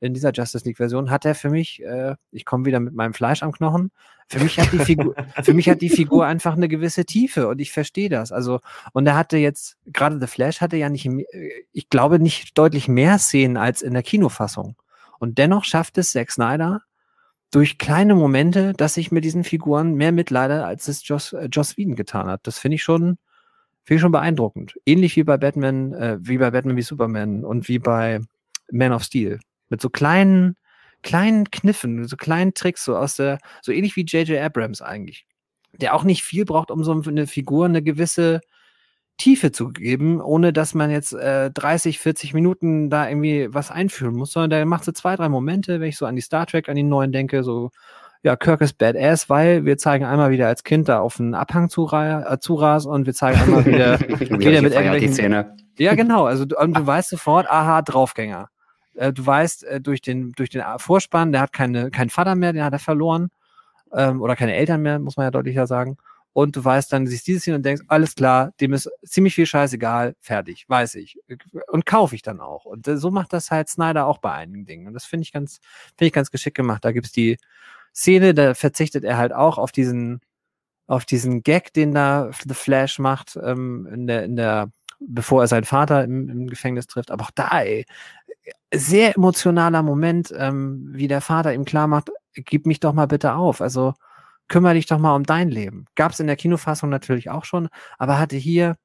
in 0.00 0.14
dieser 0.14 0.32
Justice 0.32 0.64
League-Version 0.64 1.10
hat 1.10 1.24
er 1.24 1.34
für 1.34 1.50
mich, 1.50 1.82
äh, 1.82 2.14
ich 2.30 2.44
komme 2.44 2.64
wieder 2.64 2.80
mit 2.80 2.94
meinem 2.94 3.14
Fleisch 3.14 3.42
am 3.42 3.52
Knochen, 3.52 3.90
für 4.28 4.40
mich 4.40 4.58
hat 4.58 4.72
die 4.72 4.78
Figur, 4.78 5.14
für 5.42 5.54
mich 5.54 5.68
hat 5.68 5.80
die 5.80 5.88
Figur 5.88 6.26
einfach 6.26 6.54
eine 6.54 6.68
gewisse 6.68 7.04
Tiefe 7.04 7.48
und 7.48 7.60
ich 7.60 7.72
verstehe 7.72 8.10
das. 8.10 8.30
Also, 8.30 8.60
und 8.92 9.06
er 9.06 9.16
hatte 9.16 9.38
jetzt, 9.38 9.78
gerade 9.86 10.20
The 10.20 10.26
Flash 10.26 10.60
hatte 10.60 10.76
ja 10.76 10.90
nicht, 10.90 11.08
ich 11.72 11.88
glaube, 11.88 12.18
nicht 12.18 12.56
deutlich 12.58 12.88
mehr 12.88 13.18
Szenen 13.18 13.56
als 13.56 13.80
in 13.82 13.94
der 13.94 14.02
Kinofassung. 14.02 14.76
Und 15.18 15.38
dennoch 15.38 15.64
schafft 15.64 15.98
es 15.98 16.12
Zack 16.12 16.30
Snyder 16.30 16.82
durch 17.50 17.78
kleine 17.78 18.14
Momente, 18.14 18.74
dass 18.74 18.96
ich 18.96 19.10
mit 19.10 19.24
diesen 19.24 19.44
Figuren 19.44 19.94
mehr 19.94 20.12
mitleide, 20.12 20.64
als 20.64 20.88
es 20.88 21.06
Joss, 21.08 21.32
äh, 21.32 21.48
Joss 21.50 21.76
Whedon 21.76 21.96
getan 21.96 22.26
hat. 22.26 22.46
Das 22.46 22.58
finde 22.58 22.74
ich 22.74 22.82
schon, 22.82 23.16
finde 23.84 23.96
ich 23.96 24.00
schon 24.02 24.12
beeindruckend. 24.12 24.78
Ähnlich 24.84 25.16
wie 25.16 25.24
bei 25.24 25.38
Batman, 25.38 25.94
äh, 25.94 26.18
wie 26.20 26.38
bei 26.38 26.50
Batman 26.50 26.76
wie 26.76 26.82
Superman 26.82 27.44
und 27.44 27.68
wie 27.68 27.78
bei 27.78 28.20
Man 28.70 28.92
of 28.92 29.02
Steel. 29.02 29.40
Mit 29.70 29.80
so 29.80 29.88
kleinen, 29.88 30.56
kleinen 31.02 31.50
Kniffen, 31.50 32.06
so 32.06 32.16
kleinen 32.16 32.54
Tricks, 32.54 32.84
so 32.84 32.96
aus 32.96 33.16
der, 33.16 33.38
so 33.62 33.72
ähnlich 33.72 33.96
wie 33.96 34.04
J.J. 34.04 34.40
Abrams 34.40 34.82
eigentlich. 34.82 35.26
Der 35.80 35.94
auch 35.94 36.04
nicht 36.04 36.22
viel 36.22 36.44
braucht, 36.44 36.70
um 36.70 36.82
so 36.82 36.92
eine 36.92 37.26
Figur 37.26 37.66
eine 37.66 37.82
gewisse 37.82 38.40
Tiefe 39.18 39.50
zu 39.52 39.68
geben, 39.68 40.20
ohne 40.20 40.52
dass 40.52 40.74
man 40.74 40.90
jetzt 40.90 41.12
äh, 41.12 41.50
30, 41.50 41.98
40 41.98 42.34
Minuten 42.34 42.88
da 42.88 43.08
irgendwie 43.08 43.48
was 43.50 43.70
einführen 43.70 44.14
muss, 44.14 44.32
sondern 44.32 44.50
der 44.50 44.64
macht 44.64 44.84
so 44.84 44.92
zwei, 44.92 45.16
drei 45.16 45.28
Momente, 45.28 45.80
wenn 45.80 45.88
ich 45.88 45.96
so 45.96 46.06
an 46.06 46.16
die 46.16 46.22
Star 46.22 46.46
Trek, 46.46 46.68
an 46.68 46.76
die 46.76 46.84
neuen 46.84 47.12
denke, 47.12 47.42
so, 47.42 47.70
ja, 48.22 48.36
Kirk 48.36 48.60
ist 48.60 48.78
badass, 48.78 49.28
weil 49.28 49.64
wir 49.64 49.76
zeigen 49.76 50.04
einmal 50.04 50.30
wieder 50.30 50.46
als 50.46 50.62
Kind 50.62 50.88
da 50.88 51.00
auf 51.00 51.18
einen 51.18 51.34
Abhang 51.34 51.68
zura 51.68 52.32
äh, 52.32 52.38
zuras 52.38 52.86
und 52.86 53.06
wir 53.06 53.14
zeigen 53.14 53.40
einmal 53.40 53.66
wieder, 53.66 54.00
wieder 54.00 54.62
mit 54.62 54.72
irgendwelchen. 54.72 55.44
Ja, 55.78 55.94
genau, 55.94 56.24
also 56.26 56.44
du, 56.44 56.56
du 56.56 56.86
weißt 56.86 57.10
sofort, 57.10 57.48
aha, 57.50 57.82
Draufgänger. 57.82 58.48
Äh, 58.98 59.12
du 59.12 59.24
weißt, 59.24 59.64
äh, 59.64 59.80
durch, 59.80 60.00
den, 60.02 60.32
durch 60.32 60.50
den 60.50 60.62
Vorspann, 60.78 61.32
der 61.32 61.40
hat 61.42 61.52
keine, 61.52 61.90
keinen 61.90 62.10
Vater 62.10 62.34
mehr, 62.34 62.52
den 62.52 62.64
hat 62.64 62.72
er 62.72 62.78
verloren. 62.78 63.30
Ähm, 63.92 64.20
oder 64.22 64.36
keine 64.36 64.54
Eltern 64.54 64.82
mehr, 64.82 64.98
muss 64.98 65.16
man 65.16 65.24
ja 65.24 65.30
deutlicher 65.30 65.66
sagen. 65.66 65.96
und 66.34 66.54
du 66.56 66.64
weißt 66.64 66.92
dann, 66.92 67.06
siehst 67.06 67.26
dieses 67.26 67.42
Szene 67.42 67.56
und 67.56 67.64
denkst, 67.64 67.82
alles 67.88 68.14
klar, 68.14 68.52
dem 68.60 68.72
ist 68.72 68.88
ziemlich 69.04 69.34
viel 69.34 69.46
scheißegal, 69.46 70.14
fertig, 70.20 70.66
weiß 70.68 70.94
ich. 70.96 71.18
Und 71.68 71.84
kaufe 71.86 72.14
ich 72.14 72.22
dann 72.22 72.40
auch. 72.40 72.64
Und 72.64 72.86
so 72.86 73.10
macht 73.10 73.32
das 73.32 73.50
halt 73.50 73.68
Snyder 73.68 74.06
auch 74.06 74.18
bei 74.18 74.32
einigen 74.32 74.64
Dingen. 74.66 74.86
Und 74.86 74.94
das 74.94 75.04
finde 75.04 75.22
ich 75.24 75.32
ganz, 75.32 75.58
finde 75.96 76.06
ich 76.08 76.12
ganz 76.12 76.30
geschickt 76.30 76.56
gemacht. 76.56 76.84
Da 76.84 76.92
gibt's 76.92 77.12
die 77.12 77.38
Szene, 77.94 78.34
da 78.34 78.54
verzichtet 78.54 79.04
er 79.04 79.16
halt 79.18 79.32
auch 79.32 79.58
auf 79.58 79.72
diesen, 79.72 80.20
auf 80.86 81.04
diesen 81.04 81.42
Gag, 81.42 81.72
den 81.72 81.92
da 81.94 82.30
The 82.46 82.54
Flash 82.54 82.98
macht, 83.00 83.36
ähm, 83.42 83.88
in 83.92 84.06
der, 84.06 84.24
in 84.24 84.36
der, 84.36 84.70
bevor 85.00 85.42
er 85.42 85.48
seinen 85.48 85.64
Vater 85.64 86.04
im, 86.04 86.28
im 86.28 86.46
Gefängnis 86.48 86.86
trifft. 86.86 87.10
Aber 87.10 87.24
auch 87.24 87.30
da, 87.30 87.60
ey, 87.60 87.86
sehr 88.72 89.16
emotionaler 89.16 89.82
Moment, 89.82 90.32
ähm, 90.36 90.88
wie 90.92 91.08
der 91.08 91.20
Vater 91.20 91.54
ihm 91.54 91.64
klar 91.64 91.86
macht, 91.86 92.10
gib 92.34 92.66
mich 92.66 92.80
doch 92.80 92.92
mal 92.92 93.06
bitte 93.06 93.34
auf. 93.34 93.60
Also 93.60 93.94
kümmere 94.48 94.74
dich 94.74 94.86
doch 94.86 94.98
mal 94.98 95.14
um 95.14 95.24
dein 95.24 95.50
Leben. 95.50 95.86
Gab 95.94 96.12
es 96.12 96.20
in 96.20 96.26
der 96.26 96.36
Kinofassung 96.36 96.90
natürlich 96.90 97.30
auch 97.30 97.44
schon, 97.44 97.68
aber 97.98 98.18
hatte 98.18 98.36
hier 98.36 98.76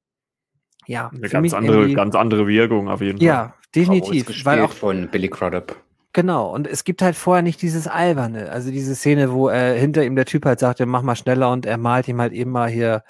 ja 0.85 1.09
eine 1.09 1.29
ganz 1.29 1.53
andere, 1.53 1.91
ganz 1.93 2.15
andere 2.15 2.47
Wirkung 2.47 2.89
auf 2.89 3.01
jeden 3.01 3.17
Fall. 3.17 3.25
Ja, 3.25 3.53
definitiv. 3.75 4.45
Weil 4.45 4.61
auch 4.61 4.71
von 4.71 5.07
Billy 5.09 5.29
Crudup. 5.29 5.75
Genau, 6.15 6.53
und 6.53 6.67
es 6.67 6.83
gibt 6.83 7.01
halt 7.01 7.15
vorher 7.15 7.41
nicht 7.41 7.61
dieses 7.63 7.87
Alberne, 7.87 8.51
also 8.51 8.69
diese 8.69 8.93
Szene, 8.93 9.31
wo 9.31 9.49
äh, 9.49 9.79
hinter 9.79 10.05
ihm 10.05 10.15
der 10.15 10.25
Typ 10.25 10.45
halt 10.45 10.59
sagt, 10.59 10.79
mach 10.85 11.01
mal 11.01 11.15
schneller 11.15 11.51
und 11.51 11.65
er 11.65 11.79
malt 11.79 12.07
ihm 12.07 12.21
halt 12.21 12.33
eben 12.33 12.51
mal 12.51 12.69
hier 12.69 13.03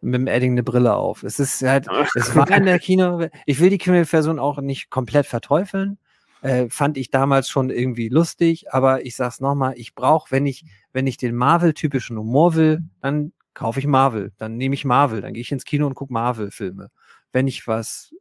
mit 0.00 0.14
dem 0.14 0.26
Edding 0.26 0.52
eine 0.52 0.62
Brille 0.62 0.94
auf. 0.94 1.22
Es 1.22 1.38
ist 1.38 1.62
halt, 1.62 1.86
es 2.14 2.34
war 2.34 2.50
in 2.50 2.64
der 2.64 2.78
Kino, 2.78 3.26
ich 3.46 3.60
will 3.60 3.70
die 3.70 3.78
Kinoversion 3.78 4.38
auch 4.38 4.60
nicht 4.60 4.90
komplett 4.90 5.26
verteufeln, 5.26 5.98
äh, 6.42 6.68
fand 6.70 6.96
ich 6.96 7.10
damals 7.10 7.48
schon 7.48 7.70
irgendwie 7.70 8.08
lustig, 8.08 8.72
aber 8.72 9.04
ich 9.04 9.16
sag's 9.16 9.40
nochmal, 9.40 9.74
ich 9.76 9.94
brauche, 9.94 10.30
wenn 10.30 10.46
ich, 10.46 10.64
wenn 10.92 11.06
ich 11.06 11.16
den 11.16 11.34
Marvel-typischen 11.34 12.18
Humor 12.18 12.54
will, 12.54 12.82
dann 13.00 13.32
kaufe 13.54 13.78
ich 13.78 13.86
Marvel, 13.86 14.32
dann 14.38 14.56
nehme 14.56 14.74
ich 14.74 14.84
Marvel, 14.84 15.20
dann 15.20 15.34
gehe 15.34 15.42
ich 15.42 15.52
ins 15.52 15.64
Kino 15.64 15.86
und 15.86 15.94
gucke 15.94 16.12
Marvel-Filme. 16.12 16.90
Wenn 17.32 17.46
ich 17.46 17.66
was 17.66 18.14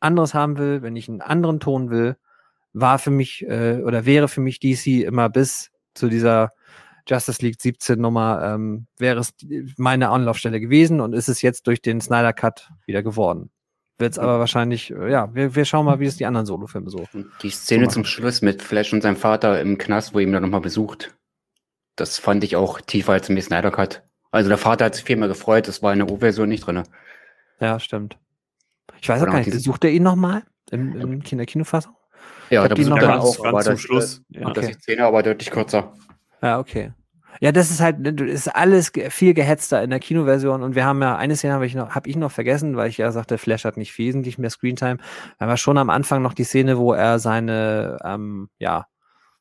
anderes 0.00 0.34
haben 0.34 0.58
will, 0.58 0.82
wenn 0.82 0.96
ich 0.96 1.08
einen 1.08 1.20
anderen 1.20 1.60
Ton 1.60 1.90
will, 1.90 2.16
war 2.72 2.98
für 2.98 3.10
mich 3.10 3.46
äh, 3.46 3.82
oder 3.82 4.06
wäre 4.06 4.28
für 4.28 4.40
mich 4.40 4.60
DC 4.60 5.04
immer 5.04 5.28
bis 5.28 5.70
zu 5.94 6.08
dieser 6.08 6.52
Justice 7.10 7.42
League 7.42 7.60
17 7.60 8.00
Nummer, 8.00 8.40
ähm, 8.54 8.86
wäre 8.96 9.18
es 9.18 9.34
meine 9.76 10.10
Anlaufstelle 10.10 10.60
gewesen 10.60 11.00
und 11.00 11.12
ist 11.12 11.28
es 11.28 11.42
jetzt 11.42 11.66
durch 11.66 11.82
den 11.82 12.00
Snyder 12.00 12.32
Cut 12.32 12.70
wieder 12.86 13.02
geworden 13.02 13.50
wird 14.00 14.12
es 14.12 14.18
aber 14.18 14.38
wahrscheinlich, 14.38 14.90
äh, 14.90 15.10
ja, 15.10 15.32
wir, 15.34 15.54
wir 15.54 15.64
schauen 15.64 15.84
mal, 15.84 16.00
wie 16.00 16.06
es 16.06 16.16
die 16.16 16.26
anderen 16.26 16.46
Solo-Filme 16.46 16.90
so. 16.90 17.04
Die 17.42 17.50
Szene 17.50 17.84
so 17.84 17.92
zum 17.92 18.04
Schluss 18.04 18.42
mit 18.42 18.62
Flash 18.62 18.92
und 18.92 19.02
seinem 19.02 19.16
Vater 19.16 19.60
im 19.60 19.78
Knast, 19.78 20.14
wo 20.14 20.18
ihm 20.18 20.32
dann 20.32 20.42
nochmal 20.42 20.60
besucht, 20.60 21.14
das 21.96 22.18
fand 22.18 22.42
ich 22.42 22.56
auch 22.56 22.80
tiefer 22.80 23.12
als 23.12 23.28
im 23.28 23.40
Snyder 23.40 23.70
Cut. 23.70 24.02
Also 24.30 24.48
der 24.48 24.58
Vater 24.58 24.86
hat 24.86 24.94
sich 24.94 25.04
viel 25.04 25.16
mehr 25.16 25.28
gefreut, 25.28 25.68
das 25.68 25.82
war 25.82 25.92
in 25.92 26.00
der 26.00 26.10
U-Version 26.10 26.48
nicht 26.48 26.66
drin. 26.66 26.82
Ja, 27.60 27.78
stimmt. 27.78 28.18
Ich 29.00 29.08
weiß 29.08 29.22
auch 29.22 29.26
gar 29.26 29.38
nicht, 29.38 29.50
besucht 29.50 29.84
er 29.84 29.90
ihn 29.90 30.02
nochmal 30.02 30.42
in, 30.70 31.22
in 31.22 31.38
der 31.38 31.46
Kinofassung? 31.46 31.94
Ja, 32.48 32.66
da 32.66 32.74
besucht 32.74 33.02
er 33.02 33.20
auch, 33.20 33.44
aber 33.44 33.62
zum 33.62 33.72
das, 33.74 33.80
Schluss. 33.80 34.22
Ja. 34.28 34.42
Okay. 34.42 34.52
Das 34.54 34.64
ist 34.64 34.76
die 34.76 34.82
Szene 34.82 35.04
aber 35.04 35.22
deutlich 35.22 35.50
kürzer. 35.50 35.94
Ja, 36.42 36.58
okay. 36.58 36.92
Ja, 37.40 37.52
das 37.52 37.70
ist 37.70 37.80
halt, 37.80 37.96
das 38.00 38.28
ist 38.28 38.48
alles 38.48 38.92
viel 39.10 39.34
gehetzter 39.34 39.82
in 39.82 39.90
der 39.90 40.00
Kinoversion 40.00 40.62
und 40.62 40.74
wir 40.74 40.84
haben 40.84 41.00
ja, 41.00 41.16
eine 41.16 41.36
Szene 41.36 41.54
habe 41.54 41.66
ich 41.66 41.74
noch, 41.74 41.94
habe 41.94 42.08
ich 42.08 42.16
noch 42.16 42.30
vergessen, 42.30 42.76
weil 42.76 42.90
ich 42.90 42.98
ja 42.98 43.10
sagte, 43.12 43.38
Flash 43.38 43.64
hat 43.64 43.76
nicht 43.76 43.96
wesentlich 43.98 44.36
mehr 44.36 44.50
Screentime. 44.50 44.98
Wir 44.98 45.46
haben 45.46 45.48
ja 45.48 45.56
schon 45.56 45.78
am 45.78 45.90
Anfang 45.90 46.22
noch 46.22 46.34
die 46.34 46.44
Szene, 46.44 46.76
wo 46.78 46.92
er 46.92 47.18
seine, 47.18 47.98
ähm, 48.04 48.50
ja, 48.58 48.86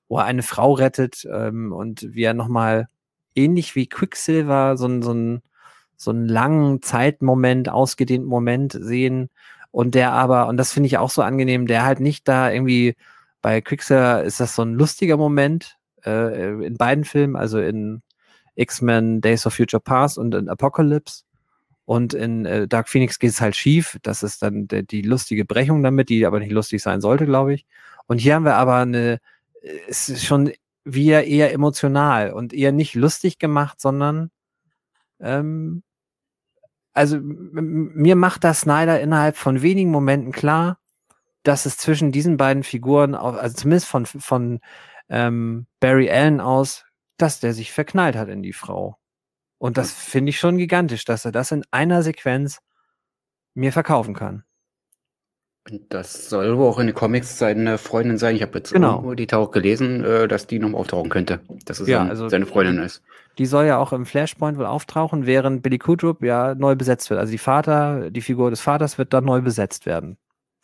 wo 0.07 0.17
er 0.19 0.25
eine 0.25 0.43
Frau 0.43 0.73
rettet 0.73 1.27
ähm, 1.31 1.73
und 1.73 2.07
wie 2.13 2.23
er 2.23 2.33
nochmal 2.33 2.87
ähnlich 3.35 3.75
wie 3.75 3.87
Quicksilver 3.87 4.77
so, 4.77 4.87
ein, 4.87 5.01
so, 5.01 5.13
ein, 5.13 5.41
so 5.97 6.11
einen 6.11 6.27
langen 6.27 6.81
Zeitmoment, 6.81 7.69
ausgedehnten 7.69 8.27
Moment 8.29 8.73
sehen 8.79 9.29
und 9.71 9.95
der 9.95 10.11
aber, 10.13 10.47
und 10.47 10.57
das 10.57 10.73
finde 10.73 10.87
ich 10.87 10.97
auch 10.97 11.09
so 11.09 11.21
angenehm, 11.21 11.67
der 11.67 11.85
halt 11.85 11.99
nicht 11.99 12.27
da 12.27 12.51
irgendwie, 12.51 12.95
bei 13.41 13.61
Quicksilver 13.61 14.23
ist 14.23 14.39
das 14.39 14.55
so 14.55 14.63
ein 14.63 14.73
lustiger 14.73 15.17
Moment, 15.17 15.77
äh, 16.05 16.65
in 16.65 16.75
beiden 16.75 17.03
Filmen, 17.03 17.35
also 17.35 17.59
in 17.59 18.01
X-Men 18.55 19.21
Days 19.21 19.45
of 19.45 19.53
Future 19.53 19.81
Past 19.81 20.17
und 20.17 20.35
in 20.35 20.49
Apocalypse. 20.49 21.23
Und 21.85 22.13
in 22.13 22.45
äh, 22.45 22.67
Dark 22.67 22.87
Phoenix 22.87 23.17
geht 23.17 23.31
es 23.31 23.41
halt 23.41 23.55
schief. 23.55 23.97
Das 24.03 24.21
ist 24.21 24.43
dann 24.43 24.67
de, 24.67 24.83
die 24.83 25.01
lustige 25.01 25.45
Brechung 25.45 25.81
damit, 25.81 26.09
die 26.09 26.25
aber 26.25 26.39
nicht 26.39 26.51
lustig 26.51 26.83
sein 26.83 27.01
sollte, 27.01 27.25
glaube 27.25 27.53
ich. 27.53 27.65
Und 28.05 28.19
hier 28.19 28.35
haben 28.35 28.45
wir 28.45 28.55
aber 28.55 28.75
eine, 28.75 29.19
es 29.87 30.09
ist 30.09 30.25
schon 30.25 30.51
wieder 30.83 31.23
eher 31.23 31.51
emotional 31.53 32.31
und 32.31 32.53
eher 32.53 32.71
nicht 32.71 32.95
lustig 32.95 33.39
gemacht, 33.39 33.81
sondern 33.81 34.29
ähm, 35.19 35.83
also 36.93 37.17
mir 37.21 38.15
macht 38.15 38.43
das 38.43 38.61
Snyder 38.61 38.99
innerhalb 38.99 39.37
von 39.37 39.61
wenigen 39.61 39.91
Momenten 39.91 40.31
klar, 40.31 40.79
dass 41.43 41.65
es 41.65 41.77
zwischen 41.77 42.11
diesen 42.11 42.37
beiden 42.37 42.63
Figuren, 42.63 43.15
also 43.15 43.55
zumindest 43.55 43.87
von, 43.87 44.05
von 44.05 44.59
ähm, 45.09 45.67
Barry 45.79 46.09
Allen 46.09 46.39
aus, 46.39 46.85
dass 47.17 47.39
der 47.39 47.53
sich 47.53 47.71
verknallt 47.71 48.15
hat 48.15 48.29
in 48.29 48.43
die 48.43 48.53
Frau. 48.53 48.97
Und 49.57 49.77
das 49.77 49.91
finde 49.91 50.29
ich 50.29 50.39
schon 50.39 50.57
gigantisch, 50.57 51.03
dass 51.03 51.25
er 51.25 51.31
das 51.31 51.51
in 51.51 51.63
einer 51.71 52.01
Sequenz 52.01 52.59
mir 53.53 53.73
verkaufen 53.73 54.13
kann. 54.13 54.43
Und 55.69 55.93
das 55.93 56.29
soll 56.29 56.57
wohl 56.57 56.67
auch 56.67 56.79
in 56.79 56.87
den 56.87 56.95
Comics 56.95 57.37
seine 57.37 57.77
Freundin 57.77 58.17
sein. 58.17 58.35
Ich 58.35 58.41
habe 58.41 58.57
jetzt 58.57 58.73
genau. 58.73 59.13
die 59.13 59.27
Tauch 59.27 59.51
gelesen, 59.51 60.03
äh, 60.03 60.27
dass 60.27 60.47
die 60.47 60.57
noch 60.57 60.73
auftauchen 60.73 61.09
könnte. 61.09 61.41
Dass 61.65 61.79
es 61.79 61.87
ja, 61.87 62.05
also 62.05 62.29
seine 62.29 62.45
Freundin 62.45 62.79
ist. 62.79 63.03
Die 63.37 63.45
soll 63.45 63.65
ja 63.65 63.77
auch 63.77 63.93
im 63.93 64.05
Flashpoint 64.05 64.57
wohl 64.57 64.65
auftauchen, 64.65 65.25
während 65.25 65.61
Billy 65.61 65.77
Kudrup 65.77 66.23
ja 66.23 66.55
neu 66.55 66.75
besetzt 66.75 67.09
wird. 67.09 67.19
Also 67.19 67.31
die 67.31 67.37
Vater, 67.37 68.09
die 68.09 68.21
Figur 68.21 68.49
des 68.49 68.61
Vaters 68.61 68.97
wird 68.97 69.13
dann 69.13 69.25
neu 69.25 69.41
besetzt 69.41 69.85
werden. 69.85 70.17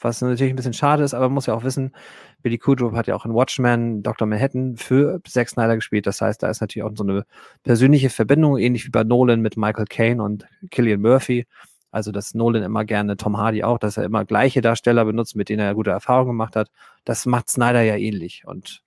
Was 0.06 0.22
natürlich 0.22 0.54
ein 0.54 0.56
bisschen 0.56 0.74
schade 0.74 1.04
ist, 1.04 1.16
aber 1.16 1.26
man 1.26 1.34
muss 1.34 1.48
ja 1.48 1.56
auch 1.56 1.64
wissen, 1.64 1.92
Billy 2.44 2.60
Kudrow 2.60 2.94
hat 2.94 3.08
ja 3.08 3.16
auch 3.16 3.26
in 3.26 3.34
Watchmen 3.34 4.04
Dr. 4.04 4.28
Manhattan 4.28 4.78
für 4.78 5.20
Zack 5.28 5.50
Snyder 5.50 5.74
gespielt. 5.74 6.06
Das 6.06 6.22
heißt, 6.22 6.44
da 6.44 6.48
ist 6.48 6.62
natürlich 6.62 6.84
auch 6.84 6.96
so 6.96 7.04
eine 7.04 7.26
persönliche 7.64 8.12
Verbindung, 8.12 8.60
ähnlich 8.60 8.86
wie 8.86 8.92
bei 8.92 9.04
Nolan 9.04 9.42
mit 9.42 9.58
Michael 9.58 9.86
Caine 9.86 10.22
und 10.22 10.46
Killian 10.70 11.02
Murphy. 11.02 11.48
Also, 11.90 12.12
dass 12.12 12.36
Nolan 12.36 12.62
immer 12.62 12.86
gerne 12.86 13.18
Tom 13.18 13.36
Hardy 13.36 13.64
auch, 13.64 13.80
dass 13.80 13.98
er 13.98 14.04
immer 14.04 14.26
gleiche 14.26 14.62
Darsteller 14.62 15.06
benutzt, 15.06 15.36
mit 15.36 15.50
denen 15.50 15.62
er 15.62 15.74
gute 15.74 15.90
Erfahrungen 15.90 16.30
gemacht 16.30 16.56
hat. 16.56 16.70
Das 17.04 17.26
macht 17.26 17.50
Snyder 17.50 17.82
ja 17.82 17.96
ähnlich. 17.96 18.44
Und 18.46 18.84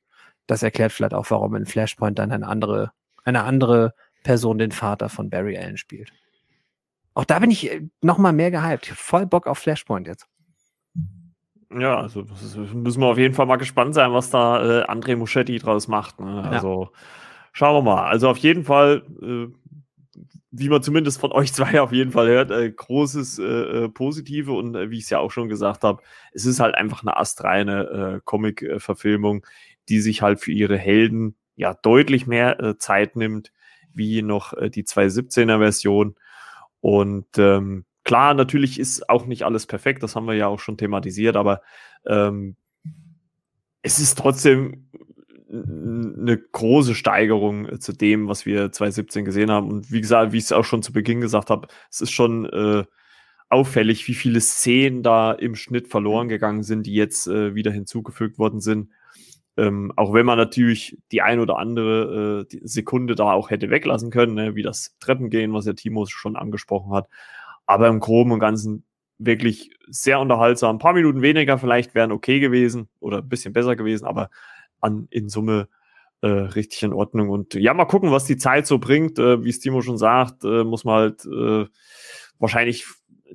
das 0.46 0.62
erklärt 0.62 0.92
vielleicht 0.92 1.14
auch, 1.14 1.28
warum 1.30 1.56
in 1.56 1.66
Flashpoint 1.66 2.16
dann 2.20 2.30
eine 2.30 2.46
andere, 2.46 2.92
eine 3.24 3.42
andere 3.42 3.92
Person 4.22 4.58
den 4.58 4.70
Vater 4.70 5.08
von 5.08 5.30
Barry 5.30 5.58
Allen 5.58 5.78
spielt. 5.78 6.12
Auch 7.14 7.24
da 7.24 7.40
bin 7.40 7.50
ich 7.50 7.72
äh, 7.72 7.80
noch 8.02 8.18
mal 8.18 8.32
mehr 8.32 8.52
gehypt. 8.52 8.86
Voll 8.86 9.26
Bock 9.26 9.48
auf 9.48 9.58
Flashpoint 9.58 10.06
jetzt. 10.06 10.28
Ja, 11.70 12.00
also 12.00 12.24
müssen 12.72 13.02
wir 13.02 13.06
auf 13.08 13.18
jeden 13.18 13.34
Fall 13.34 13.46
mal 13.46 13.56
gespannt 13.56 13.94
sein, 13.94 14.12
was 14.12 14.30
da 14.30 14.80
äh, 14.80 14.84
André 14.84 15.16
Muschetti 15.16 15.58
draus 15.58 15.86
macht. 15.86 16.18
Ne? 16.18 16.44
Also 16.44 16.84
ja. 16.84 17.00
schauen 17.52 17.76
wir 17.76 17.82
mal. 17.82 18.04
Also 18.06 18.30
auf 18.30 18.38
jeden 18.38 18.64
Fall, 18.64 19.02
äh, 19.20 19.48
wie 20.50 20.68
man 20.70 20.82
zumindest 20.82 21.20
von 21.20 21.32
euch 21.32 21.52
zwei 21.52 21.80
auf 21.82 21.92
jeden 21.92 22.12
Fall 22.12 22.28
hört, 22.28 22.50
äh, 22.50 22.70
großes 22.70 23.38
äh, 23.38 23.44
äh 23.44 23.88
Positive 23.90 24.52
und 24.52 24.76
äh, 24.76 24.90
wie 24.90 24.96
ich 24.96 25.04
es 25.04 25.10
ja 25.10 25.18
auch 25.18 25.30
schon 25.30 25.50
gesagt 25.50 25.84
habe, 25.84 26.02
es 26.32 26.46
ist 26.46 26.58
halt 26.58 26.74
einfach 26.74 27.02
eine 27.02 27.18
astreine 27.18 28.14
äh, 28.16 28.20
Comic-Verfilmung, 28.24 29.44
die 29.90 30.00
sich 30.00 30.22
halt 30.22 30.40
für 30.40 30.52
ihre 30.52 30.78
Helden 30.78 31.36
ja 31.54 31.74
deutlich 31.74 32.26
mehr 32.26 32.60
äh, 32.60 32.78
Zeit 32.78 33.14
nimmt, 33.14 33.52
wie 33.92 34.22
noch 34.22 34.54
äh, 34.54 34.70
die 34.70 34.84
217er 34.84 35.58
Version. 35.58 36.14
Und 36.80 37.26
ähm, 37.36 37.84
Klar, 38.08 38.32
natürlich 38.32 38.80
ist 38.80 39.10
auch 39.10 39.26
nicht 39.26 39.42
alles 39.42 39.66
perfekt, 39.66 40.02
das 40.02 40.16
haben 40.16 40.26
wir 40.26 40.32
ja 40.32 40.46
auch 40.46 40.60
schon 40.60 40.78
thematisiert, 40.78 41.36
aber 41.36 41.60
ähm, 42.06 42.56
es 43.82 43.98
ist 43.98 44.16
trotzdem 44.16 44.88
eine 45.50 46.38
große 46.38 46.94
Steigerung 46.94 47.78
zu 47.80 47.92
dem, 47.92 48.26
was 48.26 48.46
wir 48.46 48.72
2017 48.72 49.26
gesehen 49.26 49.50
haben. 49.50 49.68
Und 49.68 49.92
wie 49.92 50.00
gesagt, 50.00 50.32
wie 50.32 50.38
ich 50.38 50.44
es 50.44 50.52
auch 50.52 50.64
schon 50.64 50.82
zu 50.82 50.90
Beginn 50.90 51.20
gesagt 51.20 51.50
habe, 51.50 51.68
es 51.90 52.00
ist 52.00 52.12
schon 52.12 52.46
äh, 52.46 52.84
auffällig, 53.50 54.08
wie 54.08 54.14
viele 54.14 54.40
Szenen 54.40 55.02
da 55.02 55.32
im 55.32 55.54
Schnitt 55.54 55.88
verloren 55.88 56.30
gegangen 56.30 56.62
sind, 56.62 56.86
die 56.86 56.94
jetzt 56.94 57.26
äh, 57.26 57.54
wieder 57.54 57.72
hinzugefügt 57.72 58.38
worden 58.38 58.62
sind. 58.62 58.88
Ähm, 59.58 59.92
auch 59.96 60.14
wenn 60.14 60.24
man 60.24 60.38
natürlich 60.38 60.96
die 61.12 61.20
ein 61.20 61.40
oder 61.40 61.58
andere 61.58 62.46
äh, 62.50 62.58
Sekunde 62.62 63.16
da 63.16 63.32
auch 63.32 63.50
hätte 63.50 63.68
weglassen 63.68 64.10
können, 64.10 64.32
ne, 64.32 64.54
wie 64.54 64.62
das 64.62 64.96
Treppengehen, 64.98 65.52
was 65.52 65.66
ja 65.66 65.74
Timo 65.74 66.06
schon 66.06 66.36
angesprochen 66.36 66.94
hat. 66.94 67.10
Aber 67.68 67.86
im 67.86 68.00
Groben 68.00 68.32
und 68.32 68.40
Ganzen 68.40 68.84
wirklich 69.18 69.70
sehr 69.88 70.20
unterhaltsam. 70.20 70.76
Ein 70.76 70.80
paar 70.80 70.94
Minuten 70.94 71.22
weniger 71.22 71.58
vielleicht 71.58 71.94
wären 71.94 72.12
okay 72.12 72.40
gewesen 72.40 72.88
oder 72.98 73.18
ein 73.18 73.28
bisschen 73.28 73.52
besser 73.52 73.76
gewesen, 73.76 74.06
aber 74.06 74.30
an, 74.80 75.06
in 75.10 75.28
Summe 75.28 75.68
äh, 76.22 76.26
richtig 76.26 76.82
in 76.82 76.92
Ordnung. 76.92 77.28
Und 77.28 77.54
ja, 77.54 77.74
mal 77.74 77.84
gucken, 77.84 78.10
was 78.10 78.24
die 78.24 78.36
Zeit 78.36 78.66
so 78.66 78.78
bringt. 78.78 79.18
Äh, 79.18 79.44
wie 79.44 79.52
Stimo 79.52 79.82
schon 79.82 79.98
sagt, 79.98 80.44
äh, 80.44 80.64
muss 80.64 80.84
man 80.84 80.94
halt 80.94 81.26
äh, 81.26 81.66
wahrscheinlich 82.38 82.86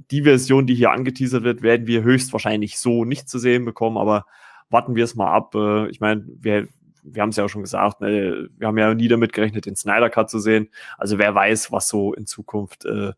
die 0.10 0.24
Version, 0.24 0.66
die 0.66 0.76
hier 0.76 0.92
angeteasert 0.92 1.44
wird, 1.44 1.62
werden 1.62 1.86
wir 1.86 2.04
höchstwahrscheinlich 2.04 2.80
so 2.80 3.06
nicht 3.06 3.30
zu 3.30 3.38
sehen 3.38 3.64
bekommen, 3.66 3.98
aber 3.98 4.26
warten 4.70 4.96
wir 4.96 5.04
es 5.04 5.16
mal 5.16 5.32
ab. 5.32 5.54
Äh, 5.54 5.90
ich 5.90 6.00
meine, 6.00 6.26
wir 6.40 6.68
wir 7.04 7.22
haben 7.22 7.30
es 7.30 7.36
ja 7.36 7.44
auch 7.44 7.50
schon 7.50 7.64
gesagt, 7.64 8.00
ne, 8.00 8.48
wir 8.58 8.68
haben 8.68 8.78
ja 8.78 8.94
nie 8.94 9.10
damit 9.10 9.34
gerechnet, 9.34 9.66
den 9.66 9.76
Snyder 9.76 10.10
Cut 10.10 10.30
zu 10.30 10.40
sehen. 10.40 10.70
Also 10.98 11.18
wer 11.18 11.36
weiß, 11.36 11.72
was 11.72 11.90
so 11.90 12.14
in 12.14 12.26
Zukunft 12.26 12.86
äh, 12.86 13.12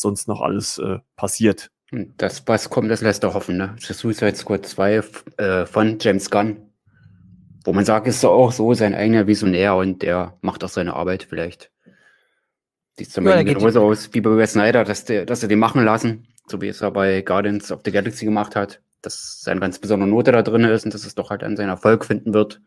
sonst 0.00 0.28
noch 0.28 0.40
alles 0.40 0.78
äh, 0.78 0.98
passiert. 1.16 1.70
Das, 1.90 2.46
was 2.46 2.68
kommt, 2.68 2.90
das 2.90 3.00
lässt 3.00 3.24
er 3.24 3.34
hoffen, 3.34 3.56
ne? 3.56 3.74
Das 3.86 3.98
Suicide 3.98 4.36
Squad 4.36 4.66
2 4.66 5.02
äh, 5.38 5.66
von 5.66 5.98
James 5.98 6.30
Gunn. 6.30 6.58
Wo 7.64 7.72
man 7.72 7.84
sagt, 7.84 8.06
ist 8.06 8.22
er 8.22 8.30
auch 8.30 8.52
so 8.52 8.74
sein 8.74 8.94
eigener 8.94 9.26
Visionär 9.26 9.74
und 9.74 10.02
der 10.02 10.36
macht 10.42 10.64
auch 10.64 10.68
seine 10.68 10.94
Arbeit 10.94 11.22
vielleicht. 11.22 11.70
Sieht 12.96 13.10
zum 13.10 13.24
Beispiel 13.24 13.46
ja, 13.46 13.54
genauso 13.54 13.82
aus 13.82 14.12
wie 14.12 14.20
bei 14.20 14.46
Snyder, 14.46 14.84
dass, 14.84 15.04
der, 15.04 15.24
dass 15.24 15.42
er 15.42 15.48
den 15.48 15.58
machen 15.58 15.84
lassen, 15.84 16.26
so 16.46 16.60
wie 16.60 16.68
es 16.68 16.80
er 16.80 16.90
bei 16.90 17.22
Guardians 17.22 17.72
of 17.72 17.80
the 17.84 17.92
Galaxy 17.92 18.24
gemacht 18.24 18.56
hat, 18.56 18.80
dass 19.02 19.42
seine 19.42 19.60
ganz 19.60 19.78
besondere 19.78 20.08
Note 20.08 20.32
da 20.32 20.42
drin 20.42 20.64
ist 20.64 20.84
und 20.84 20.94
dass 20.94 21.04
es 21.04 21.14
doch 21.14 21.30
halt 21.30 21.42
an 21.42 21.56
seinen 21.56 21.68
Erfolg 21.68 22.04
finden 22.04 22.34
wird. 22.34 22.60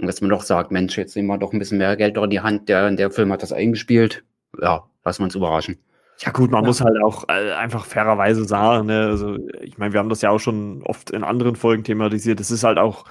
Und 0.00 0.06
dass 0.06 0.20
man 0.20 0.30
doch 0.30 0.42
sagt, 0.42 0.72
Mensch, 0.72 0.96
jetzt 0.98 1.14
nehmen 1.14 1.28
wir 1.28 1.38
doch 1.38 1.52
ein 1.52 1.58
bisschen 1.58 1.78
mehr 1.78 1.96
Geld 1.96 2.16
in 2.16 2.30
die 2.30 2.40
Hand, 2.40 2.68
der, 2.68 2.90
der 2.90 3.10
Film 3.10 3.32
hat 3.32 3.42
das 3.42 3.52
eingespielt. 3.52 4.24
Ja, 4.60 4.84
lassen 5.04 5.20
wir 5.20 5.24
uns 5.26 5.34
überraschen. 5.34 5.78
Ja 6.18 6.30
gut, 6.30 6.50
man 6.50 6.62
ja. 6.62 6.68
muss 6.68 6.80
halt 6.80 7.02
auch 7.02 7.28
äh, 7.28 7.52
einfach 7.52 7.84
fairerweise 7.84 8.44
sagen, 8.44 8.86
ne? 8.86 9.06
also 9.06 9.36
ich 9.60 9.78
meine, 9.78 9.92
wir 9.92 10.00
haben 10.00 10.08
das 10.08 10.22
ja 10.22 10.30
auch 10.30 10.38
schon 10.38 10.82
oft 10.82 11.10
in 11.10 11.24
anderen 11.24 11.56
Folgen 11.56 11.84
thematisiert, 11.84 12.40
es 12.40 12.50
ist 12.50 12.64
halt 12.64 12.78
auch 12.78 13.04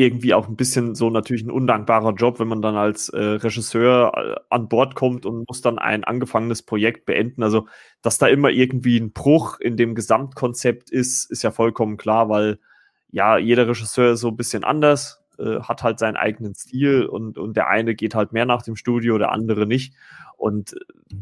irgendwie 0.00 0.32
auch 0.32 0.48
ein 0.48 0.56
bisschen 0.56 0.94
so 0.94 1.10
natürlich 1.10 1.44
ein 1.44 1.50
undankbarer 1.50 2.14
Job, 2.14 2.40
wenn 2.40 2.48
man 2.48 2.62
dann 2.62 2.76
als 2.76 3.10
äh, 3.10 3.18
Regisseur 3.18 4.12
äh, 4.16 4.40
an 4.48 4.68
Bord 4.68 4.94
kommt 4.94 5.26
und 5.26 5.46
muss 5.46 5.60
dann 5.60 5.78
ein 5.78 6.04
angefangenes 6.04 6.62
Projekt 6.62 7.04
beenden. 7.04 7.42
Also, 7.42 7.66
dass 8.00 8.16
da 8.16 8.26
immer 8.26 8.48
irgendwie 8.48 8.98
ein 8.98 9.12
Bruch 9.12 9.60
in 9.60 9.76
dem 9.76 9.94
Gesamtkonzept 9.94 10.90
ist, 10.90 11.30
ist 11.30 11.42
ja 11.42 11.50
vollkommen 11.50 11.98
klar, 11.98 12.30
weil 12.30 12.60
ja, 13.10 13.36
jeder 13.36 13.68
Regisseur 13.68 14.12
ist 14.12 14.20
so 14.20 14.28
ein 14.28 14.38
bisschen 14.38 14.64
anders, 14.64 15.22
äh, 15.38 15.60
hat 15.60 15.82
halt 15.82 15.98
seinen 15.98 16.16
eigenen 16.16 16.54
Stil 16.54 17.04
und, 17.04 17.36
und 17.36 17.56
der 17.56 17.68
eine 17.68 17.94
geht 17.94 18.14
halt 18.14 18.32
mehr 18.32 18.46
nach 18.46 18.62
dem 18.62 18.76
Studio, 18.76 19.18
der 19.18 19.32
andere 19.32 19.66
nicht. 19.66 19.94
Und 20.38 20.72
äh, 20.72 21.14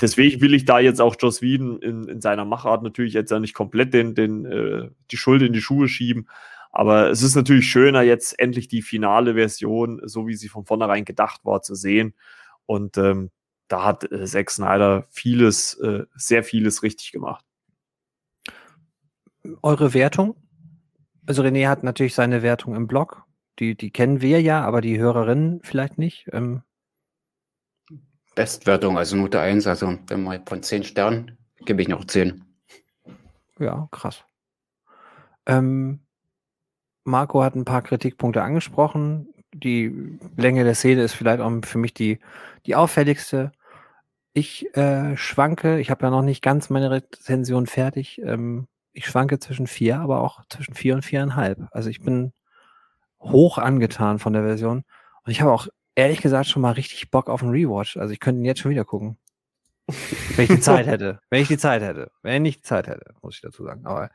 deswegen 0.00 0.40
will 0.40 0.54
ich 0.54 0.64
da 0.64 0.78
jetzt 0.78 1.00
auch 1.00 1.16
Joss 1.18 1.42
Whedon 1.42 1.80
in, 1.80 2.08
in 2.08 2.20
seiner 2.20 2.44
Machart 2.44 2.82
natürlich 2.82 3.14
jetzt 3.14 3.30
ja 3.30 3.38
nicht 3.38 3.54
komplett 3.54 3.94
den, 3.94 4.14
den, 4.14 4.44
äh, 4.44 4.90
die 5.10 5.16
Schuld 5.16 5.42
in 5.42 5.52
die 5.52 5.62
Schuhe 5.62 5.88
schieben. 5.88 6.28
Aber 6.70 7.08
es 7.10 7.22
ist 7.22 7.36
natürlich 7.36 7.68
schöner, 7.68 8.02
jetzt 8.02 8.38
endlich 8.38 8.66
die 8.66 8.82
finale 8.82 9.34
Version, 9.34 10.00
so 10.04 10.26
wie 10.26 10.34
sie 10.34 10.48
von 10.48 10.64
vornherein 10.64 11.04
gedacht 11.04 11.44
war, 11.44 11.62
zu 11.62 11.76
sehen. 11.76 12.14
Und 12.66 12.98
ähm, 12.98 13.30
da 13.68 13.84
hat 13.84 14.10
äh, 14.10 14.24
Zack 14.24 14.50
Snyder 14.50 15.06
vieles, 15.10 15.74
äh, 15.74 16.04
sehr 16.16 16.42
vieles 16.42 16.82
richtig 16.82 17.12
gemacht. 17.12 17.44
Eure 19.62 19.94
Wertung? 19.94 20.34
Also 21.26 21.42
René 21.42 21.68
hat 21.68 21.84
natürlich 21.84 22.14
seine 22.14 22.42
Wertung 22.42 22.74
im 22.74 22.86
Blog. 22.86 23.24
Die, 23.60 23.76
die 23.76 23.90
kennen 23.90 24.20
wir 24.20 24.42
ja, 24.42 24.62
aber 24.62 24.80
die 24.80 24.98
Hörerinnen 24.98 25.60
vielleicht 25.62 25.96
nicht. 25.96 26.28
Ähm, 26.32 26.62
Bestwertung, 28.34 28.98
also 28.98 29.16
Note 29.16 29.40
1, 29.40 29.66
also 29.66 29.98
wenn 30.06 30.22
man 30.22 30.44
von 30.46 30.62
10 30.62 30.84
Sternen, 30.84 31.38
gebe 31.64 31.82
ich 31.82 31.88
noch 31.88 32.04
10. 32.04 32.44
Ja, 33.58 33.88
krass. 33.90 34.24
Ähm, 35.46 36.00
Marco 37.04 37.42
hat 37.42 37.54
ein 37.54 37.64
paar 37.64 37.82
Kritikpunkte 37.82 38.42
angesprochen. 38.42 39.28
Die 39.52 40.18
Länge 40.36 40.64
der 40.64 40.74
Szene 40.74 41.02
ist 41.02 41.14
vielleicht 41.14 41.40
auch 41.40 41.52
für 41.64 41.78
mich 41.78 41.94
die, 41.94 42.18
die 42.66 42.74
auffälligste. 42.74 43.52
Ich 44.32 44.74
äh, 44.76 45.16
schwanke, 45.16 45.78
ich 45.78 45.90
habe 45.90 46.06
ja 46.06 46.10
noch 46.10 46.22
nicht 46.22 46.42
ganz 46.42 46.70
meine 46.70 46.90
Rezension 46.90 47.66
fertig. 47.66 48.20
Ähm, 48.24 48.66
ich 48.92 49.06
schwanke 49.06 49.38
zwischen 49.38 49.66
vier, 49.66 50.00
aber 50.00 50.22
auch 50.22 50.44
zwischen 50.48 50.74
vier 50.74 50.94
und 50.94 51.04
viereinhalb. 51.04 51.68
Also 51.70 51.90
ich 51.90 52.00
bin 52.00 52.32
hoch 53.20 53.58
angetan 53.58 54.18
von 54.18 54.32
der 54.32 54.42
Version. 54.42 54.84
Und 55.24 55.30
ich 55.30 55.40
habe 55.40 55.52
auch 55.52 55.68
ehrlich 55.94 56.20
gesagt 56.20 56.46
schon 56.46 56.62
mal 56.62 56.72
richtig 56.72 57.10
Bock 57.10 57.28
auf 57.28 57.42
einen 57.42 57.52
Rewatch. 57.52 57.96
Also 57.96 58.12
ich 58.12 58.20
könnte 58.20 58.40
ihn 58.40 58.44
jetzt 58.44 58.60
schon 58.60 58.70
wieder 58.70 58.84
gucken. 58.84 59.18
Wenn 60.36 60.44
ich 60.44 60.50
die 60.50 60.60
Zeit 60.60 60.86
hätte. 60.88 61.20
Wenn 61.30 61.42
ich 61.42 61.48
die 61.48 61.58
Zeit 61.58 61.82
hätte. 61.82 62.10
Wenn 62.22 62.44
ich 62.44 62.56
die 62.56 62.62
Zeit 62.62 62.86
hätte, 62.86 63.14
muss 63.22 63.36
ich 63.36 63.40
dazu 63.42 63.64
sagen. 63.64 63.86
Aber 63.86 64.10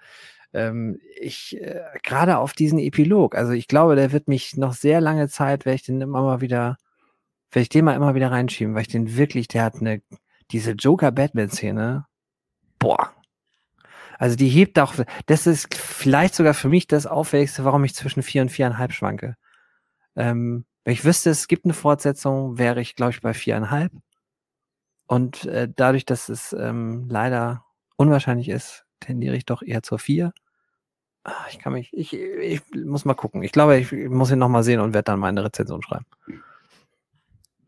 ähm, 0.54 1.00
ich, 1.20 1.58
äh, 1.62 1.84
gerade 2.04 2.38
auf 2.38 2.54
diesen 2.54 2.80
Epilog, 2.80 3.36
also 3.36 3.52
ich 3.52 3.68
glaube, 3.68 3.96
der 3.96 4.12
wird 4.12 4.28
mich 4.28 4.58
noch 4.58 4.74
sehr 4.74 5.00
lange 5.00 5.30
Zeit, 5.30 5.66
werde 5.66 5.76
ich 5.76 5.84
den 5.84 6.02
immer 6.02 6.22
mal 6.22 6.42
wieder, 6.42 6.78
werde 7.52 7.64
ich 7.64 7.70
den 7.70 7.86
mal 7.86 7.96
immer 7.96 8.16
wieder 8.16 8.32
reinschieben, 8.32 8.74
weil 8.74 8.82
ich 8.82 8.88
den 8.88 9.16
wirklich, 9.16 9.48
der 9.48 9.64
hat 9.64 9.76
eine, 9.76 10.02
diese 10.52 10.72
Joker-Batman-Szene, 10.72 12.06
boah. 12.80 13.14
Also 14.18 14.36
die 14.36 14.50
hebt 14.50 14.80
auch, 14.80 14.96
das 15.28 15.48
ist 15.48 15.74
vielleicht 15.74 16.36
sogar 16.36 16.54
für 16.54 16.68
mich 16.68 16.88
das 16.88 17.06
Auffälligste, 17.06 17.64
warum 17.64 17.84
ich 17.86 17.96
zwischen 17.96 18.24
vier 18.24 18.42
und 18.42 18.50
viereinhalb 18.50 18.92
schwanke. 18.92 19.36
Ähm, 20.16 20.66
wenn 20.90 20.94
ich 20.96 21.06
wüsste, 21.06 21.30
es 21.30 21.48
gibt 21.48 21.66
eine 21.66 21.76
Fortsetzung, 21.76 22.58
wäre 22.58 22.82
ich, 22.82 22.96
glaube 22.96 23.12
ich, 23.12 23.22
bei 23.22 23.36
viereinhalb. 23.36 23.92
Und 25.06 25.46
äh, 25.46 25.70
dadurch, 25.72 26.04
dass 26.04 26.30
es 26.30 26.52
ähm, 26.52 27.08
leider 27.08 27.64
unwahrscheinlich 27.96 28.50
ist, 28.50 28.88
tendiere 29.00 29.36
ich 29.36 29.46
doch 29.46 29.62
eher 29.62 29.84
zur 29.84 30.00
vier. 30.00 30.34
Ah, 31.24 31.46
ich 31.52 31.60
kann 31.60 31.74
mich, 31.74 31.94
ich, 31.94 32.14
ich 32.14 32.62
muss 32.74 33.06
mal 33.06 33.14
gucken. 33.14 33.44
Ich 33.44 33.52
glaube, 33.52 33.78
ich 33.78 33.92
muss 33.92 34.32
ihn 34.32 34.40
nochmal 34.40 34.64
sehen 34.64 34.80
und 34.80 34.96
werde 34.96 35.12
dann 35.12 35.20
meine 35.20 35.44
Rezension 35.44 35.84
schreiben. 35.84 36.08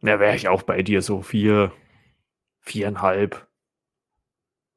Ja, 0.01 0.19
wäre 0.19 0.35
ich 0.35 0.47
auch 0.47 0.63
bei 0.63 0.81
dir 0.81 1.03
so 1.03 1.21
vier, 1.21 1.71
viereinhalb. 2.61 3.47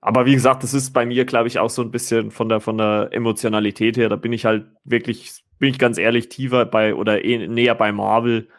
Aber 0.07 0.27
wie 0.27 0.35
gesagt, 0.35 0.63
das 0.63 0.75
ist 0.75 0.91
bei 0.91 1.07
mir, 1.07 1.25
glaube 1.25 1.49
ich, 1.49 1.59
auch 1.59 1.71
so 1.71 1.81
ein 1.81 1.91
bisschen 1.91 2.31
von 2.31 2.51
der, 2.51 2.61
von 2.61 2.77
der 2.77 3.09
Emotionalität 3.11 3.97
her. 3.97 4.11
Da 4.11 4.17
bin 4.17 4.35
ich 4.35 4.45
halt 4.45 4.67
wirklich 4.85 5.43
bin 5.59 5.71
ich 5.71 5.79
ganz 5.79 5.97
ehrlich, 5.97 6.29
tiefer 6.29 6.67
bei 6.67 6.95
oder 6.95 7.25
eh, 7.25 7.49
näher 7.49 7.75
bei 7.75 7.91
Marvel. 7.91 8.51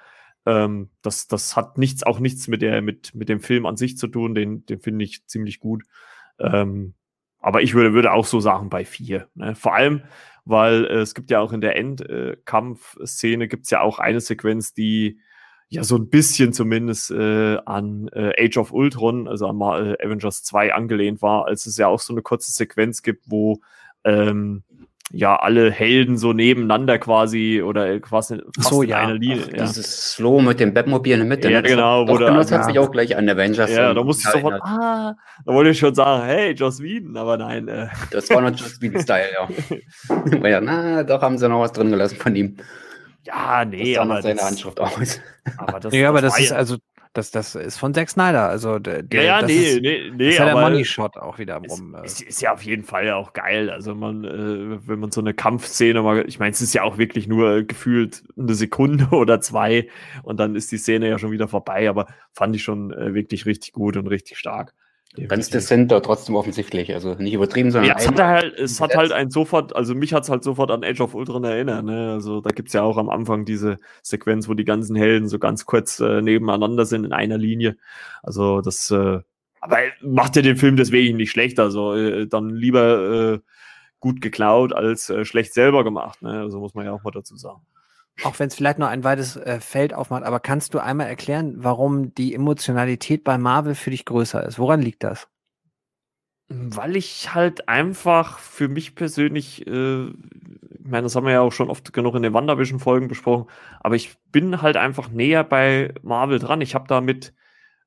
Ähm, 0.47 0.89
das, 1.03 1.27
das 1.27 1.55
hat 1.55 1.77
nichts, 1.77 2.01
auch 2.01 2.17
nichts 2.17 2.47
mit 2.47 2.63
der, 2.63 2.81
mit, 2.81 3.13
mit 3.13 3.29
dem 3.29 3.41
Film 3.41 3.67
an 3.67 3.77
sich 3.77 3.95
zu 3.95 4.07
tun. 4.07 4.33
Den, 4.33 4.65
den 4.65 4.79
finde 4.79 5.05
ich 5.05 5.27
ziemlich 5.27 5.59
gut. 5.59 5.83
Ähm, 6.39 6.95
aber 7.41 7.61
ich 7.61 7.75
würde, 7.75 7.93
würde 7.93 8.13
auch 8.13 8.25
so 8.25 8.39
sagen 8.39 8.71
bei 8.71 8.83
vier. 8.83 9.27
Ne? 9.35 9.53
Vor 9.53 9.75
allem, 9.75 10.01
weil 10.45 10.85
äh, 10.85 11.01
es 11.01 11.13
gibt 11.13 11.29
ja 11.29 11.41
auch 11.41 11.53
in 11.53 11.61
der 11.61 11.75
Endkampfszene 11.75 13.43
äh, 13.43 13.47
gibt 13.47 13.65
es 13.65 13.69
ja 13.69 13.81
auch 13.81 13.99
eine 13.99 14.19
Sequenz, 14.19 14.73
die 14.73 15.19
ja 15.69 15.83
so 15.83 15.95
ein 15.97 16.09
bisschen 16.09 16.53
zumindest 16.53 17.11
äh, 17.11 17.57
an 17.65 18.09
äh, 18.13 18.33
Age 18.43 18.57
of 18.57 18.71
Ultron, 18.71 19.27
also 19.27 19.47
an 19.47 19.59
äh, 19.59 19.95
Avengers 20.03 20.43
2 20.43 20.73
angelehnt 20.73 21.21
war, 21.21 21.45
als 21.45 21.65
es 21.65 21.77
ja 21.77 21.87
auch 21.87 21.99
so 21.99 22.13
eine 22.13 22.21
kurze 22.21 22.51
Sequenz 22.51 23.01
gibt, 23.01 23.25
wo 23.27 23.59
ähm, 24.03 24.63
ja 25.11 25.35
alle 25.35 25.71
Helden 25.71 26.17
so 26.17 26.33
nebeneinander 26.33 26.97
quasi 26.97 27.61
oder 27.63 27.99
quasi 27.99 28.41
fast 28.55 28.69
so, 28.69 28.81
in 28.81 28.89
ja. 28.89 28.97
einer 28.99 29.13
Linie. 29.13 29.43
Ach, 29.47 29.51
ja. 29.53 29.65
Dieses 29.65 30.13
Slow 30.13 30.41
mit 30.41 30.59
dem 30.59 30.73
Batmobil 30.73 31.13
in 31.13 31.19
der 31.19 31.27
Mitte. 31.27 31.51
Ja, 31.51 31.61
ne? 31.61 31.67
genau. 31.67 32.05
Doch, 32.05 32.19
das 32.19 32.51
hat 32.51 32.65
sich 32.65 32.79
auch 32.79 32.91
gleich 32.91 33.15
an 33.15 33.29
Avengers. 33.29 33.71
Ja, 33.71 33.93
da 33.93 34.03
musste 34.03 34.27
ich 34.27 34.33
sofort, 34.33 34.61
ah, 34.63 35.15
da 35.45 35.53
wollte 35.53 35.71
ich 35.71 35.79
schon 35.79 35.93
sagen, 35.93 36.25
hey, 36.25 36.51
Joss 36.53 36.81
Whedon, 36.81 37.17
aber 37.17 37.37
nein. 37.37 37.67
Äh. 37.67 37.87
Das 38.11 38.29
war 38.29 38.41
noch 38.41 38.51
Joss 38.51 38.81
Whedon-Style, 38.81 39.27
ja. 39.33 40.47
ja. 40.49 40.61
Na, 40.61 41.03
doch 41.03 41.21
haben 41.21 41.37
sie 41.37 41.49
noch 41.49 41.61
was 41.61 41.71
drin 41.71 41.91
gelassen 41.91 42.17
von 42.17 42.35
ihm. 42.35 42.57
Ja, 43.25 43.65
nee, 43.65 43.93
das 43.93 44.01
aber. 44.03 44.21
seine 44.21 44.41
Handschrift 44.41 44.79
aus. 44.79 45.19
Aber 45.57 45.79
das, 45.79 45.93
ja, 45.93 46.09
aber 46.09 46.21
das, 46.21 46.33
das 46.33 46.43
ist 46.45 46.51
also 46.51 46.77
das, 47.15 47.31
das 47.31 47.55
ist 47.55 47.77
von 47.77 47.93
Zack 47.93 48.09
Snyder. 48.09 48.49
Also 48.49 48.77
der, 48.77 49.05
ja, 49.11 49.21
ja 49.21 49.41
nee, 49.41 49.53
ist, 49.53 49.81
nee, 49.81 50.11
nee. 50.11 50.17
Das 50.17 50.27
ist 50.33 50.39
ja 50.39 50.45
der 50.45 50.55
Money 50.55 50.83
Shot 50.83 51.15
auch 51.15 51.39
wieder 51.39 51.55
rum. 51.55 51.95
Ist, 52.03 52.21
ist, 52.21 52.41
ja 52.41 52.53
auf 52.53 52.61
jeden 52.63 52.83
Fall 52.83 53.09
auch 53.11 53.31
geil. 53.31 53.69
Also 53.69 53.95
man, 53.95 54.25
äh, 54.25 54.87
wenn 54.87 54.99
man 54.99 55.11
so 55.11 55.21
eine 55.21 55.33
Kampfszene 55.33 56.01
mal, 56.01 56.25
ich 56.27 56.39
meine, 56.39 56.51
es 56.51 56.61
ist 56.61 56.73
ja 56.73 56.83
auch 56.83 56.97
wirklich 56.97 57.27
nur 57.27 57.63
gefühlt 57.63 58.23
eine 58.37 58.53
Sekunde 58.53 59.07
oder 59.11 59.39
zwei 59.39 59.87
und 60.23 60.39
dann 60.39 60.55
ist 60.55 60.71
die 60.71 60.77
Szene 60.77 61.07
ja 61.07 61.17
schon 61.17 61.31
wieder 61.31 61.47
vorbei. 61.47 61.89
Aber 61.89 62.07
fand 62.33 62.55
ich 62.55 62.63
schon 62.63 62.91
äh, 62.91 63.13
wirklich 63.13 63.45
richtig 63.45 63.71
gut 63.71 63.95
und 63.95 64.07
richtig 64.07 64.37
stark. 64.37 64.73
Ganz 65.27 65.49
dezent, 65.49 65.91
aber 65.91 66.01
trotzdem 66.01 66.35
offensichtlich. 66.35 66.93
Also 66.93 67.15
nicht 67.15 67.33
übertrieben, 67.33 67.71
sondern. 67.71 67.89
Ja, 67.89 67.97
es 67.97 68.07
hat 68.07 68.19
halt, 68.19 68.59
es 68.59 68.81
hat 68.81 68.95
halt 68.95 69.11
ein 69.11 69.31
sofort, 69.31 69.75
also 69.75 69.95
mich 69.95 70.13
hat 70.13 70.23
es 70.23 70.29
halt 70.29 70.43
sofort 70.43 70.71
an 70.71 70.83
Age 70.83 71.01
of 71.01 71.15
Ultron 71.15 71.43
erinnert. 71.43 71.85
Ne? 71.85 72.11
Also 72.13 72.41
da 72.41 72.49
gibt 72.49 72.69
es 72.69 72.73
ja 72.73 72.81
auch 72.81 72.97
am 72.97 73.09
Anfang 73.09 73.45
diese 73.45 73.77
Sequenz, 74.03 74.49
wo 74.49 74.53
die 74.53 74.65
ganzen 74.65 74.95
Helden 74.95 75.27
so 75.27 75.39
ganz 75.39 75.65
kurz 75.65 75.99
äh, 75.99 76.21
nebeneinander 76.21 76.85
sind 76.85 77.05
in 77.05 77.13
einer 77.13 77.37
Linie. 77.37 77.77
Also 78.23 78.61
das, 78.61 78.91
äh, 78.91 79.19
aber 79.61 79.77
macht 80.01 80.35
ja 80.35 80.41
den 80.41 80.57
Film 80.57 80.75
deswegen 80.75 81.17
nicht 81.17 81.31
schlecht. 81.31 81.59
Also 81.59 81.95
äh, 81.95 82.27
dann 82.27 82.49
lieber 82.49 83.33
äh, 83.33 83.39
gut 83.99 84.21
geklaut 84.21 84.73
als 84.73 85.09
äh, 85.09 85.25
schlecht 85.25 85.53
selber 85.53 85.83
gemacht. 85.83 86.21
Ne? 86.21 86.41
Also 86.41 86.59
muss 86.59 86.75
man 86.75 86.85
ja 86.85 86.91
auch 86.91 87.03
mal 87.03 87.11
dazu 87.11 87.35
sagen. 87.35 87.61
Auch 88.23 88.39
wenn 88.39 88.47
es 88.47 88.55
vielleicht 88.55 88.79
noch 88.79 88.87
ein 88.87 89.03
weites 89.03 89.35
äh, 89.35 89.59
Feld 89.59 89.93
aufmacht, 89.93 90.23
aber 90.23 90.39
kannst 90.39 90.73
du 90.73 90.79
einmal 90.79 91.07
erklären, 91.07 91.55
warum 91.57 92.13
die 92.15 92.33
Emotionalität 92.33 93.23
bei 93.23 93.37
Marvel 93.37 93.75
für 93.75 93.91
dich 93.91 94.05
größer 94.05 94.43
ist? 94.45 94.57
Woran 94.57 94.81
liegt 94.81 95.03
das? 95.03 95.27
Weil 96.47 96.95
ich 96.95 97.33
halt 97.33 97.67
einfach 97.67 98.37
für 98.37 98.67
mich 98.67 98.95
persönlich, 98.95 99.65
äh, 99.65 100.05
ich 100.05 100.85
meine, 100.85 101.03
das 101.03 101.15
haben 101.15 101.25
wir 101.25 101.33
ja 101.33 101.41
auch 101.41 101.51
schon 101.51 101.69
oft 101.69 101.91
genug 101.91 102.15
in 102.15 102.21
den 102.21 102.33
WandaVision-Folgen 102.33 103.07
besprochen, 103.07 103.49
aber 103.79 103.95
ich 103.95 104.15
bin 104.31 104.61
halt 104.61 104.77
einfach 104.77 105.09
näher 105.09 105.43
bei 105.43 105.93
Marvel 106.03 106.39
dran. 106.39 106.61
Ich 106.61 106.75
habe 106.75 106.87
damit 106.87 107.33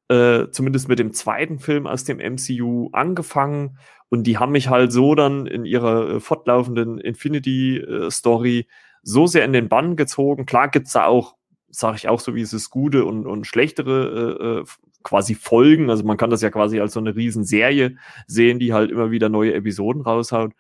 äh, 0.09 0.51
zumindest 0.51 0.89
mit 0.89 0.99
dem 0.99 1.13
zweiten 1.13 1.59
Film 1.61 1.87
aus 1.87 2.05
dem 2.05 2.19
MCU 2.19 2.91
angefangen 2.93 3.79
und 4.09 4.25
die 4.27 4.39
haben 4.39 4.53
mich 4.53 4.69
halt 4.69 4.91
so 4.91 5.15
dann 5.15 5.47
in 5.47 5.65
ihrer 5.65 6.17
äh, 6.17 6.21
fortlaufenden 6.21 6.99
Infinity-Story 6.99 8.67
so 9.09 9.27
sehr 9.27 9.45
in 9.45 9.53
den 9.53 9.69
Bann 9.69 9.97
gezogen. 9.97 10.45
Klar 10.45 10.69
gibt's 10.69 10.93
da 10.93 11.07
auch, 11.07 11.35
sage 11.71 11.97
ich 11.97 12.09
auch 12.09 12.21
so, 12.21 12.35
wie 12.35 12.43
es 12.43 12.53
ist, 12.53 12.69
gute 12.69 13.07
und, 13.07 13.27
und 13.27 13.47
schlechtere 13.47 14.37
äh, 14.41 14.61
äh, 14.61 14.65
quasi 15.03 15.35
Folgen. 15.35 15.89
Also 15.89 16.05
man 16.05 16.19
kann 16.19 16.31
das 16.31 16.43
ja 16.43 16.51
quasi 16.51 16.79
als 16.79 16.93
so 16.93 17.01
eine 17.01 17.17
Riesenserie 17.17 17.97
sehen, 18.27 18.59
die 18.59 18.75
halt 18.75 18.91
immer 18.91 19.11
wieder 19.11 19.31
neue 19.31 19.55
Episoden 19.55 20.03
raushaut. 20.03 20.53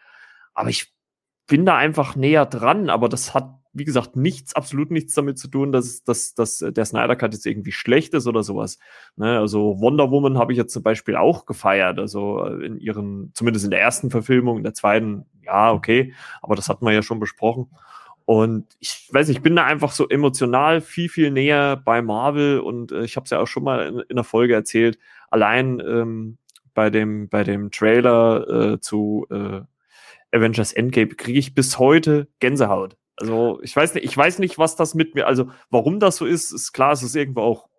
Aber 0.54 0.70
ich 0.70 0.92
bin 1.46 1.66
da 1.66 1.76
einfach 1.76 2.16
näher 2.16 2.46
dran, 2.46 2.88
aber 2.88 3.10
das 3.10 3.34
hat, 3.34 3.50
wie 3.74 3.84
gesagt, 3.84 4.16
nichts, 4.16 4.54
absolut 4.54 4.90
nichts 4.90 5.12
damit 5.12 5.38
zu 5.38 5.48
tun, 5.48 5.70
dass, 5.70 6.02
dass, 6.04 6.34
dass 6.34 6.58
der 6.58 6.84
Snyder 6.86 7.16
Cut 7.16 7.34
jetzt 7.34 7.46
irgendwie 7.46 7.72
schlecht 7.72 8.14
ist 8.14 8.26
oder 8.26 8.42
sowas. 8.42 8.78
Ne? 9.16 9.38
Also 9.38 9.78
Wonder 9.80 10.10
Woman 10.10 10.38
habe 10.38 10.52
ich 10.52 10.58
jetzt 10.58 10.72
zum 10.72 10.82
Beispiel 10.82 11.16
auch 11.16 11.44
gefeiert, 11.44 11.98
also 11.98 12.44
in 12.46 12.78
ihren, 12.78 13.30
zumindest 13.34 13.66
in 13.66 13.70
der 13.70 13.80
ersten 13.80 14.10
Verfilmung, 14.10 14.56
in 14.56 14.64
der 14.64 14.74
zweiten, 14.74 15.26
ja, 15.42 15.70
okay, 15.72 16.14
aber 16.40 16.56
das 16.56 16.68
hatten 16.70 16.86
wir 16.86 16.92
ja 16.92 17.02
schon 17.02 17.20
besprochen. 17.20 17.68
Und 18.28 18.66
ich 18.78 19.08
weiß 19.10 19.28
nicht, 19.28 19.38
ich 19.38 19.42
bin 19.42 19.56
da 19.56 19.64
einfach 19.64 19.90
so 19.90 20.06
emotional 20.06 20.82
viel, 20.82 21.08
viel 21.08 21.30
näher 21.30 21.80
bei 21.82 22.02
Marvel 22.02 22.60
und 22.60 22.92
äh, 22.92 23.02
ich 23.02 23.16
habe 23.16 23.24
es 23.24 23.30
ja 23.30 23.40
auch 23.40 23.46
schon 23.46 23.64
mal 23.64 23.86
in, 23.86 24.00
in 24.00 24.16
der 24.16 24.24
Folge 24.24 24.52
erzählt, 24.52 24.98
allein 25.30 25.80
ähm, 25.80 26.36
bei, 26.74 26.90
dem, 26.90 27.30
bei 27.30 27.42
dem 27.42 27.70
Trailer 27.70 28.74
äh, 28.74 28.80
zu 28.80 29.26
äh, 29.30 29.62
Avengers 30.30 30.74
Endgame 30.74 31.08
kriege 31.14 31.38
ich 31.38 31.54
bis 31.54 31.78
heute 31.78 32.28
Gänsehaut. 32.38 32.98
Also 33.16 33.60
ich 33.62 33.74
weiß 33.74 33.94
nicht, 33.94 34.04
ich 34.04 34.14
weiß 34.14 34.40
nicht, 34.40 34.58
was 34.58 34.76
das 34.76 34.94
mit 34.94 35.14
mir, 35.14 35.26
also 35.26 35.48
warum 35.70 35.98
das 35.98 36.16
so 36.16 36.26
ist, 36.26 36.52
ist 36.52 36.74
klar, 36.74 36.92
es 36.92 37.02
ist 37.02 37.16
irgendwo 37.16 37.40
auch 37.40 37.70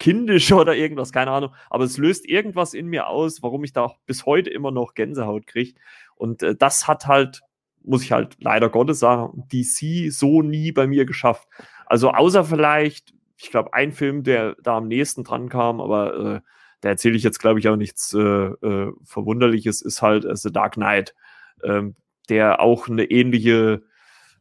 kindisch 0.00 0.52
oder 0.52 0.74
irgendwas, 0.74 1.12
keine 1.12 1.30
Ahnung, 1.30 1.54
aber 1.70 1.84
es 1.84 1.96
löst 1.96 2.26
irgendwas 2.28 2.74
in 2.74 2.88
mir 2.88 3.06
aus, 3.06 3.40
warum 3.44 3.62
ich 3.62 3.72
da 3.72 3.82
auch 3.82 3.98
bis 4.06 4.26
heute 4.26 4.50
immer 4.50 4.72
noch 4.72 4.94
Gänsehaut 4.94 5.46
kriege. 5.46 5.74
Und 6.16 6.42
äh, 6.42 6.56
das 6.56 6.88
hat 6.88 7.06
halt, 7.06 7.42
muss 7.84 8.02
ich 8.02 8.12
halt 8.12 8.36
leider 8.40 8.68
Gottes 8.68 8.98
sagen, 8.98 9.44
DC 9.52 10.12
so 10.12 10.42
nie 10.42 10.72
bei 10.72 10.86
mir 10.86 11.04
geschafft. 11.04 11.48
Also 11.86 12.10
außer 12.10 12.44
vielleicht, 12.44 13.14
ich 13.36 13.50
glaube, 13.50 13.74
ein 13.74 13.92
Film, 13.92 14.22
der 14.22 14.56
da 14.62 14.78
am 14.78 14.88
nächsten 14.88 15.24
dran 15.24 15.48
kam, 15.48 15.80
aber 15.80 16.36
äh, 16.36 16.40
da 16.80 16.88
erzähle 16.88 17.16
ich 17.16 17.22
jetzt, 17.22 17.38
glaube 17.38 17.60
ich, 17.60 17.68
auch 17.68 17.76
nichts 17.76 18.12
äh, 18.14 18.18
äh, 18.20 18.92
Verwunderliches, 19.04 19.82
ist 19.82 20.02
halt 20.02 20.24
äh, 20.24 20.36
The 20.36 20.52
Dark 20.52 20.74
Knight 20.74 21.14
ähm, 21.62 21.96
der 22.28 22.60
auch 22.60 22.88
eine 22.88 23.04
ähnliche 23.04 23.82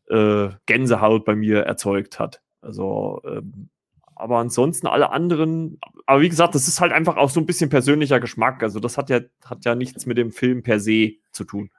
äh, 0.10 0.50
Gänsehaut 0.66 1.26
bei 1.26 1.36
mir 1.36 1.62
erzeugt 1.62 2.20
hat. 2.20 2.42
Also, 2.62 3.22
ähm, 3.26 3.70
aber 4.16 4.38
ansonsten 4.38 4.86
alle 4.86 5.10
anderen, 5.10 5.80
aber 6.06 6.22
wie 6.22 6.30
gesagt, 6.30 6.54
das 6.54 6.68
ist 6.68 6.80
halt 6.80 6.92
einfach 6.92 7.18
auch 7.18 7.32
so 7.32 7.40
ein 7.40 7.48
bisschen 7.48 7.70
persönlicher 7.70 8.20
Geschmack. 8.20 8.62
Also, 8.62 8.80
das 8.80 8.98
hat 8.98 9.10
ja, 9.10 9.22
hat 9.46 9.66
ja 9.66 9.74
nichts 9.74 10.06
mit 10.06 10.18
dem 10.18 10.32
Film 10.32 10.62
per 10.62 10.80
se 10.80 11.14
zu 11.32 11.44
tun. 11.44 11.72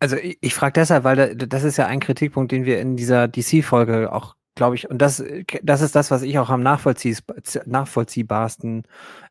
Also, 0.00 0.16
ich, 0.16 0.38
ich 0.40 0.54
frage 0.54 0.74
deshalb, 0.74 1.04
weil 1.04 1.16
da, 1.16 1.46
das 1.46 1.64
ist 1.64 1.76
ja 1.76 1.86
ein 1.86 2.00
Kritikpunkt, 2.00 2.52
den 2.52 2.64
wir 2.64 2.80
in 2.80 2.96
dieser 2.96 3.28
DC-Folge 3.28 4.12
auch 4.12 4.34
glaube 4.58 4.74
ich, 4.74 4.90
und 4.90 5.00
das, 5.00 5.24
das 5.62 5.80
ist 5.80 5.94
das, 5.94 6.10
was 6.10 6.22
ich 6.22 6.38
auch 6.38 6.50
am 6.50 6.62
nachvollziehbarsten 6.62 8.82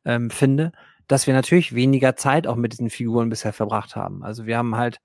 ähm, 0.06 0.30
finde, 0.32 0.72
dass 1.08 1.28
wir 1.28 1.34
natürlich 1.34 1.76
weniger 1.76 2.16
Zeit 2.16 2.48
auch 2.48 2.56
mit 2.56 2.74
diesen 2.74 2.90
Figuren 2.90 3.30
bisher 3.30 3.54
verbracht 3.54 3.96
haben. 3.96 4.24
Also 4.24 4.48
wir 4.48 4.58
haben 4.58 4.76
halt 4.76 5.00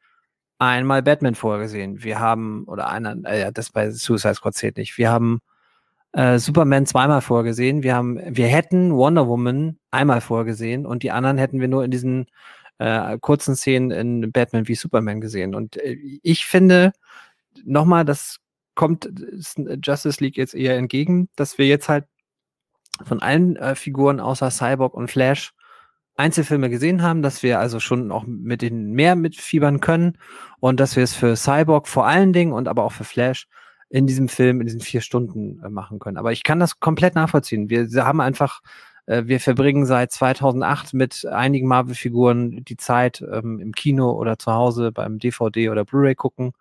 einmal 0.59 1.03
Batman 1.03 1.35
vorgesehen. 1.35 2.03
Wir 2.03 2.21
haben, 2.21 2.65
oder 2.65 2.89
einer, 2.89 3.17
äh, 3.25 3.53
das 3.53 3.71
bei 3.71 3.91
Suicide 3.91 4.35
Squad 4.35 4.55
zählt 4.55 4.77
nicht. 4.77 4.97
Wir 4.97 5.11
haben 5.11 5.41
äh, 6.13 6.39
Superman 6.39 6.87
zweimal 6.87 7.21
vorgesehen. 7.21 7.83
Wir 7.83 7.97
haben, 7.97 8.21
wir 8.25 8.47
hätten 8.47 8.95
Wonder 8.95 9.29
Woman 9.29 9.79
einmal 9.91 10.21
vorgesehen 10.21 10.87
und 10.87 11.03
die 11.03 11.11
anderen 11.11 11.39
hätten 11.39 11.61
wir 11.61 11.69
nur 11.69 11.85
in 11.85 11.91
diesen 11.91 12.27
äh, 12.79 13.19
kurzen 13.19 13.57
Szenen 13.57 13.91
in 13.91 14.33
Batman 14.33 14.69
wie 14.69 14.75
Superman 14.75 15.21
gesehen. 15.21 15.55
Und 15.55 15.77
äh, 15.77 15.97
ich 16.23 16.47
finde, 16.47 16.93
nochmal, 17.65 18.05
das 18.05 18.39
kommt 18.75 19.11
Justice 19.83 20.23
League 20.23 20.37
jetzt 20.37 20.55
eher 20.55 20.77
entgegen, 20.77 21.29
dass 21.37 21.59
wir 21.59 21.67
jetzt 21.67 21.89
halt 21.89 22.07
von 23.05 23.21
allen 23.21 23.57
äh, 23.57 23.75
Figuren 23.75 24.21
außer 24.21 24.51
Cyborg 24.51 24.95
und 24.95 25.11
Flash 25.11 25.53
Einzelfilme 26.17 26.69
gesehen 26.69 27.03
haben, 27.03 27.23
dass 27.23 27.43
wir 27.43 27.59
also 27.59 27.81
schon 27.81 28.13
auch 28.13 28.25
mit 28.27 28.63
den 28.63 28.93
mehr 28.93 29.17
mitfiebern 29.17 29.81
können 29.81 30.19
und 30.61 30.79
dass 30.79 30.95
wir 30.95 31.03
es 31.03 31.15
für 31.15 31.37
Cyborg 31.37 31.89
vor 31.89 32.07
allen 32.07 32.33
Dingen 32.33 32.53
und 32.53 32.69
aber 32.69 32.85
auch 32.85 32.93
für 32.93 33.05
Flash 33.05 33.49
in 33.89 34.07
diesem 34.07 34.29
Film 34.29 34.61
in 34.61 34.67
diesen 34.67 34.81
vier 34.81 35.01
Stunden 35.01 35.61
äh, 35.63 35.69
machen 35.69 35.99
können. 35.99 36.17
Aber 36.17 36.33
ich 36.33 36.43
kann 36.43 36.61
das 36.61 36.81
komplett 36.81 37.15
nachvollziehen. 37.15 37.71
Wir 37.71 37.89
haben 38.05 38.21
einfach, 38.21 38.61
wir 39.07 39.41
verbringen 39.41 39.85
seit 39.85 40.13
2008 40.13 40.95
mit 40.95 41.27
einigen 41.27 41.67
Marvel-Figuren 41.69 42.65
die 42.65 42.77
Zeit 42.77 43.21
ähm, 43.21 43.61
im 43.61 43.73
Kino 43.73 44.13
oder 44.13 44.39
zu 44.39 44.53
Hause 44.53 44.93
beim 44.93 45.19
DVD 45.19 45.71
oder 45.71 45.85
Blu-ray 45.85 46.15
gucken 46.15 46.53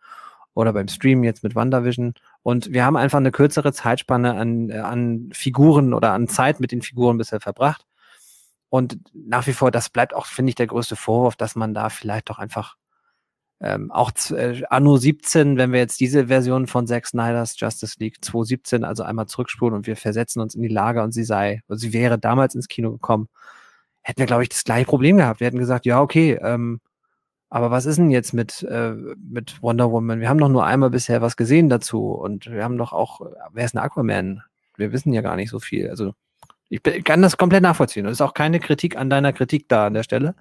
oder 0.53 0.73
beim 0.73 0.87
Stream 0.87 1.23
jetzt 1.23 1.43
mit 1.43 1.55
WandaVision. 1.55 2.13
Und 2.43 2.73
wir 2.73 2.85
haben 2.85 2.97
einfach 2.97 3.19
eine 3.19 3.31
kürzere 3.31 3.73
Zeitspanne 3.73 4.35
an, 4.35 4.69
äh, 4.69 4.79
an 4.79 5.29
Figuren 5.33 5.93
oder 5.93 6.13
an 6.13 6.27
Zeit 6.27 6.59
mit 6.59 6.71
den 6.71 6.81
Figuren 6.81 7.17
bisher 7.17 7.39
verbracht. 7.39 7.85
Und 8.69 8.99
nach 9.13 9.47
wie 9.47 9.53
vor, 9.53 9.69
das 9.69 9.89
bleibt 9.89 10.15
auch, 10.15 10.25
finde 10.25 10.51
ich, 10.51 10.55
der 10.55 10.67
größte 10.67 10.95
Vorwurf, 10.95 11.35
dass 11.35 11.55
man 11.55 11.73
da 11.73 11.89
vielleicht 11.89 12.29
doch 12.29 12.39
einfach 12.39 12.77
ähm, 13.61 13.91
auch 13.91 14.11
äh, 14.31 14.63
Anno 14.69 14.97
17, 14.97 15.57
wenn 15.57 15.71
wir 15.71 15.79
jetzt 15.79 15.99
diese 15.99 16.27
Version 16.27 16.65
von 16.65 16.87
Zack 16.87 17.05
Snyder's 17.05 17.59
Justice 17.59 17.95
League 17.99 18.23
2017, 18.23 18.83
also 18.83 19.03
einmal 19.03 19.27
zurückspulen 19.27 19.75
und 19.75 19.87
wir 19.87 19.95
versetzen 19.95 20.41
uns 20.41 20.55
in 20.55 20.63
die 20.63 20.67
Lage 20.67 21.03
und 21.03 21.11
sie 21.11 21.23
sei, 21.23 21.61
und 21.67 21.77
sie 21.77 21.93
wäre 21.93 22.17
damals 22.17 22.55
ins 22.55 22.67
Kino 22.67 22.91
gekommen, 22.91 23.29
hätten 24.01 24.19
wir, 24.19 24.25
glaube 24.25 24.43
ich, 24.43 24.49
das 24.49 24.63
gleiche 24.63 24.87
Problem 24.87 25.17
gehabt. 25.17 25.39
Wir 25.39 25.47
hätten 25.47 25.59
gesagt, 25.59 25.85
ja, 25.85 26.01
okay, 26.01 26.39
ähm, 26.41 26.81
aber 27.49 27.69
was 27.69 27.85
ist 27.85 27.97
denn 27.97 28.09
jetzt 28.09 28.33
mit, 28.33 28.63
äh, 28.63 28.93
mit 29.17 29.61
Wonder 29.61 29.91
Woman? 29.91 30.21
Wir 30.21 30.29
haben 30.29 30.39
doch 30.39 30.49
nur 30.49 30.65
einmal 30.65 30.89
bisher 30.89 31.21
was 31.21 31.37
gesehen 31.37 31.69
dazu 31.69 32.11
und 32.11 32.49
wir 32.49 32.63
haben 32.63 32.77
doch 32.77 32.93
auch, 32.93 33.21
wer 33.51 33.65
ist 33.65 33.75
ein 33.75 33.79
Aquaman? 33.79 34.41
Wir 34.77 34.91
wissen 34.91 35.13
ja 35.13 35.21
gar 35.21 35.35
nicht 35.35 35.49
so 35.51 35.59
viel. 35.59 35.89
Also 35.89 36.13
ich 36.69 36.81
kann 37.03 37.21
das 37.21 37.37
komplett 37.37 37.61
nachvollziehen. 37.61 38.05
Das 38.05 38.13
ist 38.13 38.21
auch 38.21 38.33
keine 38.33 38.61
Kritik 38.61 38.95
an 38.95 39.09
deiner 39.09 39.33
Kritik 39.33 39.67
da 39.67 39.87
an 39.87 39.93
der 39.93 40.03
Stelle. 40.03 40.35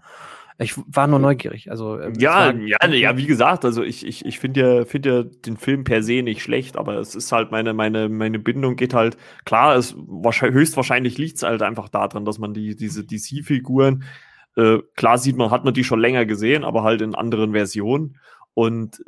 Ich 0.63 0.75
war 0.77 1.07
nur 1.07 1.19
neugierig. 1.19 1.71
Also, 1.71 1.99
ähm, 1.99 2.13
ja, 2.19 2.53
ja, 2.53 2.87
ja, 2.87 3.17
wie 3.17 3.25
gesagt, 3.25 3.65
also 3.65 3.83
ich, 3.83 4.07
ich, 4.07 4.27
ich 4.27 4.39
finde 4.39 4.61
ja, 4.61 4.85
find 4.85 5.07
ja 5.07 5.23
den 5.23 5.57
Film 5.57 5.85
per 5.85 6.03
se 6.03 6.23
nicht 6.23 6.43
schlecht, 6.43 6.77
aber 6.77 6.97
es 6.97 7.15
ist 7.15 7.33
halt 7.33 7.51
meine, 7.51 7.73
meine, 7.73 8.11
meine 8.11 8.39
Bindung 8.39 8.77
geht 8.77 8.93
halt, 8.93 9.17
klar, 9.47 9.75
es 9.77 9.97
höchstwahrscheinlich 9.97 11.17
liegt 11.17 11.39
es 11.39 11.45
halt 11.45 11.63
einfach 11.63 11.89
daran, 11.89 12.27
dass 12.27 12.39
man 12.39 12.53
die, 12.53 12.77
diese 12.77 13.07
DC-Figuren, 13.07 14.05
äh, 14.55 14.81
klar 14.97 15.17
sieht 15.17 15.39
man, 15.39 15.51
hat 15.51 15.65
man 15.65 15.73
die 15.73 15.85
schon 15.85 16.01
länger 16.01 16.27
gesehen, 16.27 16.65
aber 16.65 16.83
halt 16.83 17.01
in 17.01 17.15
anderen 17.15 17.53
Versionen. 17.53 18.19
Und 18.53 19.03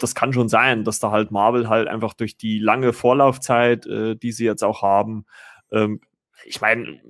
das 0.00 0.14
kann 0.14 0.32
schon 0.32 0.48
sein, 0.48 0.84
dass 0.84 0.98
da 0.98 1.10
halt 1.10 1.30
Marvel 1.30 1.68
halt 1.68 1.88
einfach 1.88 2.14
durch 2.14 2.38
die 2.38 2.58
lange 2.58 2.94
Vorlaufzeit, 2.94 3.86
äh, 3.86 4.16
die 4.16 4.32
sie 4.32 4.46
jetzt 4.46 4.64
auch 4.64 4.80
haben, 4.80 5.26
ähm, 5.70 6.00
ich 6.46 6.60
meine, 6.60 7.00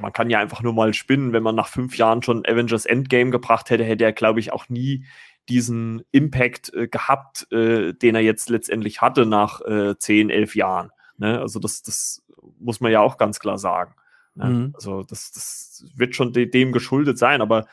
man 0.00 0.12
kann 0.12 0.30
ja 0.30 0.38
einfach 0.38 0.62
nur 0.62 0.72
mal 0.72 0.94
spinnen, 0.94 1.32
wenn 1.32 1.42
man 1.42 1.54
nach 1.54 1.68
fünf 1.68 1.96
Jahren 1.96 2.22
schon 2.22 2.46
Avengers 2.46 2.86
Endgame 2.86 3.30
gebracht 3.30 3.70
hätte, 3.70 3.84
hätte 3.84 4.04
er, 4.04 4.12
glaube 4.12 4.40
ich, 4.40 4.52
auch 4.52 4.68
nie 4.68 5.04
diesen 5.48 6.02
Impact 6.12 6.72
äh, 6.72 6.88
gehabt, 6.88 7.50
äh, 7.52 7.92
den 7.92 8.14
er 8.14 8.22
jetzt 8.22 8.48
letztendlich 8.48 9.00
hatte 9.00 9.26
nach 9.26 9.60
äh, 9.62 9.96
zehn, 9.98 10.30
elf 10.30 10.54
Jahren. 10.54 10.90
Ne? 11.18 11.40
Also 11.40 11.58
das, 11.58 11.82
das 11.82 12.24
muss 12.58 12.80
man 12.80 12.92
ja 12.92 13.00
auch 13.00 13.16
ganz 13.16 13.40
klar 13.40 13.58
sagen. 13.58 13.94
Ne? 14.34 14.46
Mhm. 14.46 14.72
Also 14.74 15.02
das, 15.02 15.32
das 15.32 15.84
wird 15.96 16.14
schon 16.14 16.32
de 16.32 16.46
dem 16.46 16.72
geschuldet 16.72 17.18
sein, 17.18 17.42
aber 17.42 17.66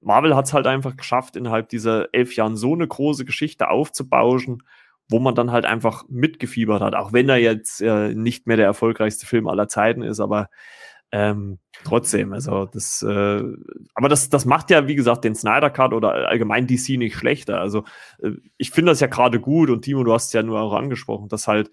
Marvel 0.00 0.36
hat 0.36 0.46
es 0.46 0.52
halt 0.52 0.66
einfach 0.66 0.96
geschafft, 0.96 1.36
innerhalb 1.36 1.68
dieser 1.68 2.14
elf 2.14 2.36
Jahren 2.36 2.56
so 2.56 2.74
eine 2.74 2.86
große 2.86 3.24
Geschichte 3.24 3.68
aufzubauschen, 3.68 4.62
wo 5.08 5.18
man 5.18 5.34
dann 5.34 5.52
halt 5.52 5.64
einfach 5.64 6.04
mitgefiebert 6.08 6.80
hat, 6.80 6.94
auch 6.94 7.12
wenn 7.12 7.28
er 7.28 7.38
jetzt 7.38 7.80
äh, 7.80 8.14
nicht 8.14 8.46
mehr 8.46 8.56
der 8.56 8.66
erfolgreichste 8.66 9.26
Film 9.26 9.48
aller 9.48 9.68
Zeiten 9.68 10.02
ist, 10.02 10.20
aber 10.20 10.48
ähm, 11.12 11.58
trotzdem, 11.84 12.32
also 12.32 12.66
das, 12.66 13.02
äh, 13.02 13.42
aber 13.94 14.08
das, 14.08 14.28
das 14.28 14.44
macht 14.44 14.70
ja, 14.70 14.88
wie 14.88 14.96
gesagt, 14.96 15.24
den 15.24 15.34
Snyder 15.34 15.70
Cut 15.70 15.92
oder 15.92 16.28
allgemein 16.28 16.66
DC 16.66 16.98
nicht 16.98 17.16
schlechter. 17.16 17.60
Also 17.60 17.84
äh, 18.20 18.32
ich 18.56 18.70
finde 18.70 18.92
das 18.92 19.00
ja 19.00 19.06
gerade 19.06 19.40
gut 19.40 19.70
und 19.70 19.82
Timo, 19.82 20.02
du 20.02 20.12
hast 20.12 20.26
es 20.26 20.32
ja 20.32 20.42
nur 20.42 20.60
auch 20.60 20.72
angesprochen, 20.72 21.28
dass 21.28 21.46
halt 21.46 21.70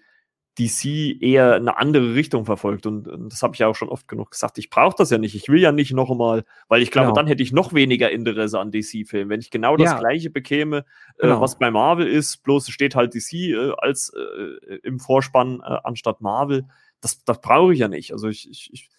DC 0.58 1.20
eher 1.20 1.54
eine 1.54 1.76
andere 1.78 2.14
Richtung 2.14 2.44
verfolgt. 2.44 2.86
Und, 2.86 3.08
und 3.08 3.32
das 3.32 3.42
habe 3.42 3.54
ich 3.54 3.58
ja 3.58 3.66
auch 3.66 3.74
schon 3.74 3.88
oft 3.88 4.06
genug 4.06 4.30
gesagt. 4.30 4.56
Ich 4.58 4.70
brauche 4.70 4.94
das 4.96 5.10
ja 5.10 5.18
nicht. 5.18 5.34
Ich 5.34 5.48
will 5.48 5.60
ja 5.60 5.72
nicht 5.72 5.92
noch 5.92 6.10
einmal, 6.10 6.44
weil 6.68 6.80
ich 6.80 6.92
glaube, 6.92 7.06
genau. 7.06 7.16
dann 7.16 7.26
hätte 7.26 7.42
ich 7.42 7.52
noch 7.52 7.72
weniger 7.72 8.10
Interesse 8.10 8.60
an 8.60 8.70
DC-Filmen. 8.70 9.28
Wenn 9.30 9.40
ich 9.40 9.50
genau 9.50 9.76
das 9.76 9.90
ja. 9.90 9.98
Gleiche 9.98 10.30
bekäme, 10.30 10.78
äh, 11.18 11.22
genau. 11.22 11.38
äh, 11.38 11.40
was 11.40 11.58
bei 11.58 11.70
Marvel 11.70 12.06
ist, 12.06 12.42
bloß 12.44 12.70
steht 12.70 12.94
halt 12.94 13.14
DC 13.14 13.32
äh, 13.32 13.72
als 13.78 14.12
äh, 14.14 14.76
im 14.84 15.00
Vorspann 15.00 15.60
äh, 15.60 15.78
anstatt 15.82 16.20
Marvel. 16.20 16.66
Das, 17.00 17.24
das 17.24 17.40
brauche 17.40 17.72
ich 17.72 17.80
ja 17.80 17.88
nicht. 17.88 18.12
Also 18.12 18.28
ich, 18.28 18.48
ich, 18.48 18.70
ich 18.72 18.90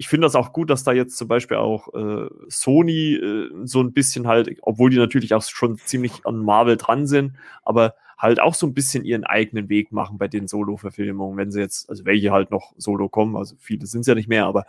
ich 0.00 0.08
finde 0.08 0.24
das 0.24 0.34
auch 0.34 0.54
gut, 0.54 0.70
dass 0.70 0.82
da 0.82 0.92
jetzt 0.92 1.18
zum 1.18 1.28
Beispiel 1.28 1.58
auch 1.58 1.92
äh, 1.92 2.26
Sony 2.48 3.16
äh, 3.16 3.50
so 3.64 3.82
ein 3.82 3.92
bisschen 3.92 4.26
halt, 4.26 4.48
obwohl 4.62 4.88
die 4.88 4.96
natürlich 4.96 5.34
auch 5.34 5.42
schon 5.42 5.76
ziemlich 5.76 6.24
an 6.24 6.38
Marvel 6.38 6.78
dran 6.78 7.06
sind, 7.06 7.36
aber 7.64 7.96
halt 8.16 8.40
auch 8.40 8.54
so 8.54 8.66
ein 8.66 8.72
bisschen 8.72 9.04
ihren 9.04 9.24
eigenen 9.24 9.68
Weg 9.68 9.92
machen 9.92 10.16
bei 10.16 10.26
den 10.26 10.48
Solo-Verfilmungen, 10.48 11.36
wenn 11.36 11.50
sie 11.50 11.60
jetzt, 11.60 11.90
also 11.90 12.06
welche 12.06 12.32
halt 12.32 12.50
noch 12.50 12.72
solo 12.78 13.10
kommen, 13.10 13.36
also 13.36 13.56
viele 13.58 13.84
sind 13.84 14.00
es 14.00 14.06
ja 14.06 14.14
nicht 14.14 14.26
mehr, 14.26 14.46
aber 14.46 14.64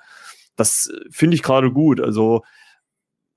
das 0.58 0.92
äh, 0.94 1.00
finde 1.10 1.36
ich 1.36 1.44
gerade 1.44 1.72
gut. 1.72 2.02
Also 2.02 2.44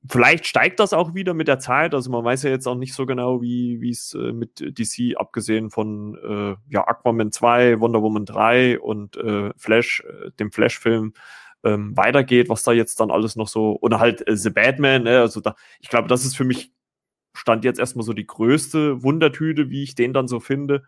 vielleicht 0.08 0.48
steigt 0.48 0.80
das 0.80 0.94
auch 0.94 1.14
wieder 1.14 1.32
mit 1.32 1.46
der 1.46 1.60
Zeit. 1.60 1.94
Also 1.94 2.10
man 2.10 2.24
weiß 2.24 2.42
ja 2.42 2.50
jetzt 2.50 2.66
auch 2.66 2.74
nicht 2.74 2.94
so 2.94 3.06
genau, 3.06 3.40
wie 3.40 3.88
es 3.88 4.14
äh, 4.14 4.32
mit 4.32 4.58
DC, 4.58 5.16
abgesehen 5.16 5.70
von 5.70 6.16
äh, 6.16 6.56
ja, 6.72 6.88
Aquaman 6.88 7.30
2, 7.30 7.78
Wonder 7.78 8.02
Woman 8.02 8.26
3 8.26 8.80
und 8.80 9.16
äh, 9.16 9.52
Flash, 9.56 10.02
äh, 10.02 10.32
dem 10.40 10.50
Flash-Film, 10.50 11.14
ähm, 11.64 11.96
weitergeht, 11.96 12.48
was 12.48 12.62
da 12.62 12.72
jetzt 12.72 13.00
dann 13.00 13.10
alles 13.10 13.36
noch 13.36 13.48
so, 13.48 13.78
oder 13.80 13.98
halt 13.98 14.26
äh, 14.28 14.36
The 14.36 14.50
Batman, 14.50 15.04
ne? 15.04 15.20
also 15.20 15.40
da, 15.40 15.56
ich 15.80 15.88
glaube, 15.88 16.08
das 16.08 16.24
ist 16.24 16.36
für 16.36 16.44
mich 16.44 16.72
stand 17.34 17.64
jetzt 17.64 17.80
erstmal 17.80 18.04
so 18.04 18.12
die 18.12 18.26
größte 18.26 19.02
Wundertüte, 19.02 19.68
wie 19.70 19.82
ich 19.82 19.94
den 19.94 20.12
dann 20.12 20.28
so 20.28 20.40
finde. 20.40 20.84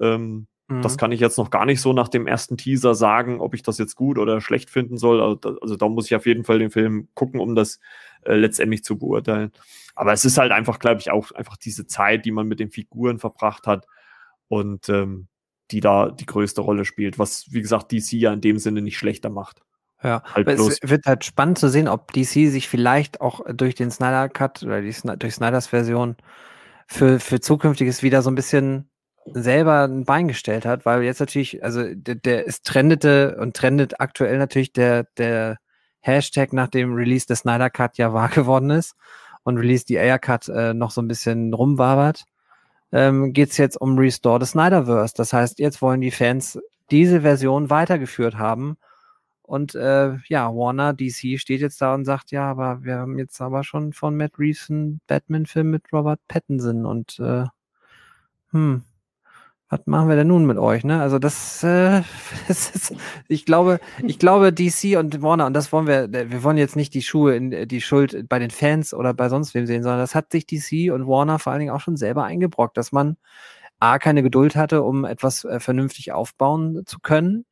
Ähm, 0.00 0.46
mhm. 0.68 0.82
Das 0.82 0.98
kann 0.98 1.12
ich 1.12 1.20
jetzt 1.20 1.38
noch 1.38 1.50
gar 1.50 1.66
nicht 1.66 1.80
so 1.80 1.92
nach 1.92 2.08
dem 2.08 2.26
ersten 2.26 2.56
Teaser 2.56 2.94
sagen, 2.94 3.40
ob 3.40 3.54
ich 3.54 3.62
das 3.62 3.78
jetzt 3.78 3.94
gut 3.94 4.18
oder 4.18 4.40
schlecht 4.40 4.70
finden 4.70 4.96
soll. 4.96 5.22
Also 5.22 5.34
da, 5.36 5.54
also 5.60 5.76
da 5.76 5.88
muss 5.88 6.06
ich 6.06 6.16
auf 6.16 6.26
jeden 6.26 6.44
Fall 6.44 6.58
den 6.58 6.70
Film 6.70 7.08
gucken, 7.14 7.38
um 7.38 7.54
das 7.54 7.78
äh, 8.24 8.34
letztendlich 8.34 8.82
zu 8.82 8.98
beurteilen. 8.98 9.52
Aber 9.94 10.12
es 10.12 10.24
ist 10.24 10.38
halt 10.38 10.50
einfach, 10.50 10.80
glaube 10.80 11.00
ich, 11.00 11.10
auch 11.10 11.30
einfach 11.30 11.56
diese 11.56 11.86
Zeit, 11.86 12.24
die 12.24 12.32
man 12.32 12.48
mit 12.48 12.58
den 12.58 12.70
Figuren 12.70 13.20
verbracht 13.20 13.66
hat 13.68 13.86
und 14.48 14.88
ähm, 14.88 15.28
die 15.70 15.80
da 15.80 16.10
die 16.10 16.26
größte 16.26 16.60
Rolle 16.60 16.84
spielt, 16.84 17.18
was, 17.18 17.46
wie 17.52 17.62
gesagt, 17.62 17.92
DC 17.92 18.12
ja 18.14 18.32
in 18.32 18.40
dem 18.40 18.58
Sinne 18.58 18.82
nicht 18.82 18.98
schlechter 18.98 19.30
macht. 19.30 19.62
Ja, 20.04 20.22
halt 20.34 20.46
es 20.48 20.80
wird 20.82 21.06
halt 21.06 21.24
spannend 21.24 21.58
zu 21.58 21.70
sehen, 21.70 21.88
ob 21.88 22.12
DC 22.12 22.50
sich 22.50 22.68
vielleicht 22.68 23.22
auch 23.22 23.40
durch 23.52 23.74
den 23.74 23.90
Snyder 23.90 24.28
Cut 24.28 24.62
oder 24.62 24.82
die, 24.82 24.94
durch 25.18 25.34
Snyders 25.34 25.68
Version 25.68 26.16
für, 26.86 27.18
für 27.18 27.40
zukünftiges 27.40 28.02
wieder 28.02 28.20
so 28.20 28.30
ein 28.30 28.34
bisschen 28.34 28.90
selber 29.24 29.84
ein 29.84 30.04
Bein 30.04 30.28
gestellt 30.28 30.66
hat, 30.66 30.84
weil 30.84 31.02
jetzt 31.02 31.20
natürlich, 31.20 31.64
also 31.64 31.82
der, 31.94 32.16
der 32.16 32.44
ist 32.44 32.66
trendete 32.66 33.38
und 33.40 33.56
trendet 33.56 33.98
aktuell 33.98 34.36
natürlich 34.36 34.74
der, 34.74 35.04
der 35.16 35.56
Hashtag 36.00 36.52
nach 36.52 36.68
dem 36.68 36.94
Release 36.94 37.26
des 37.26 37.38
Snyder 37.40 37.70
Cut 37.70 37.96
ja 37.96 38.12
wahr 38.12 38.28
geworden 38.34 38.68
ist 38.68 38.94
und 39.42 39.56
Release 39.56 39.86
die 39.86 39.94
Air 39.94 40.18
Cut 40.18 40.50
äh, 40.50 40.74
noch 40.74 40.90
so 40.90 41.00
ein 41.00 41.08
bisschen 41.08 41.54
rumwabert, 41.54 42.24
ähm, 42.92 43.32
geht 43.32 43.52
es 43.52 43.56
jetzt 43.56 43.80
um 43.80 43.96
Restore 43.98 44.44
the 44.44 44.50
Snyderverse. 44.50 45.14
Das 45.16 45.32
heißt, 45.32 45.58
jetzt 45.60 45.80
wollen 45.80 46.02
die 46.02 46.10
Fans 46.10 46.58
diese 46.90 47.22
Version 47.22 47.70
weitergeführt 47.70 48.36
haben 48.36 48.76
und 49.46 49.74
äh, 49.74 50.16
ja, 50.28 50.54
Warner 50.54 50.94
DC 50.94 51.38
steht 51.38 51.60
jetzt 51.60 51.80
da 51.82 51.94
und 51.94 52.04
sagt, 52.06 52.30
ja, 52.30 52.50
aber 52.50 52.82
wir 52.82 52.96
haben 52.96 53.18
jetzt 53.18 53.40
aber 53.40 53.62
schon 53.62 53.92
von 53.92 54.16
Matt 54.16 54.38
Reeves 54.38 54.70
einen 54.70 55.00
Batman-Film 55.06 55.70
mit 55.70 55.92
Robert 55.92 56.20
Pattinson 56.28 56.86
und 56.86 57.18
äh, 57.20 57.44
hm, 58.52 58.84
was 59.68 59.80
machen 59.86 60.08
wir 60.08 60.16
denn 60.16 60.28
nun 60.28 60.46
mit 60.46 60.56
euch? 60.56 60.84
Ne? 60.84 61.00
Also 61.00 61.18
das, 61.18 61.62
äh, 61.62 62.02
das 62.48 62.70
ist, 62.70 62.94
ich 63.28 63.44
glaube, 63.44 63.80
ich 64.02 64.18
glaube 64.18 64.52
DC 64.52 64.96
und 64.98 65.20
Warner 65.20 65.46
und 65.46 65.54
das 65.54 65.72
wollen 65.72 65.86
wir, 65.86 66.10
wir 66.10 66.42
wollen 66.42 66.56
jetzt 66.56 66.76
nicht 66.76 66.94
die 66.94 67.02
Schuhe 67.02 67.36
in 67.36 67.68
die 67.68 67.80
Schuld 67.82 68.28
bei 68.28 68.38
den 68.38 68.50
Fans 68.50 68.94
oder 68.94 69.12
bei 69.12 69.28
sonst 69.28 69.52
wem 69.54 69.66
sehen, 69.66 69.82
sondern 69.82 70.00
das 70.00 70.14
hat 70.14 70.32
sich 70.32 70.46
DC 70.46 70.90
und 70.92 71.06
Warner 71.06 71.38
vor 71.38 71.52
allen 71.52 71.60
Dingen 71.60 71.74
auch 71.74 71.80
schon 71.80 71.96
selber 71.98 72.24
eingebrockt, 72.24 72.76
dass 72.78 72.92
man 72.92 73.16
a 73.80 73.98
keine 73.98 74.22
Geduld 74.22 74.56
hatte, 74.56 74.82
um 74.82 75.04
etwas 75.04 75.44
äh, 75.44 75.60
vernünftig 75.60 76.12
aufbauen 76.12 76.84
zu 76.86 76.98
können 77.00 77.44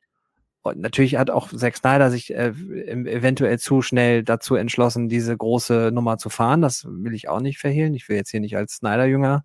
und 0.63 0.79
natürlich 0.79 1.17
hat 1.17 1.29
auch 1.29 1.49
Zack 1.49 1.75
Snyder 1.75 2.09
sich 2.09 2.33
äh, 2.33 2.53
eventuell 2.87 3.59
zu 3.59 3.81
schnell 3.81 4.23
dazu 4.23 4.55
entschlossen, 4.55 5.09
diese 5.09 5.35
große 5.35 5.91
Nummer 5.93 6.17
zu 6.17 6.29
fahren. 6.29 6.61
Das 6.61 6.85
will 6.87 7.13
ich 7.13 7.27
auch 7.27 7.41
nicht 7.41 7.59
verhehlen. 7.59 7.93
Ich 7.93 8.07
will 8.07 8.15
jetzt 8.15 8.31
hier 8.31 8.39
nicht 8.39 8.55
als 8.55 8.75
Snyder-Jünger 8.75 9.43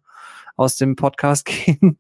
aus 0.57 0.77
dem 0.77 0.95
Podcast 0.97 1.45
gehen. 1.67 1.99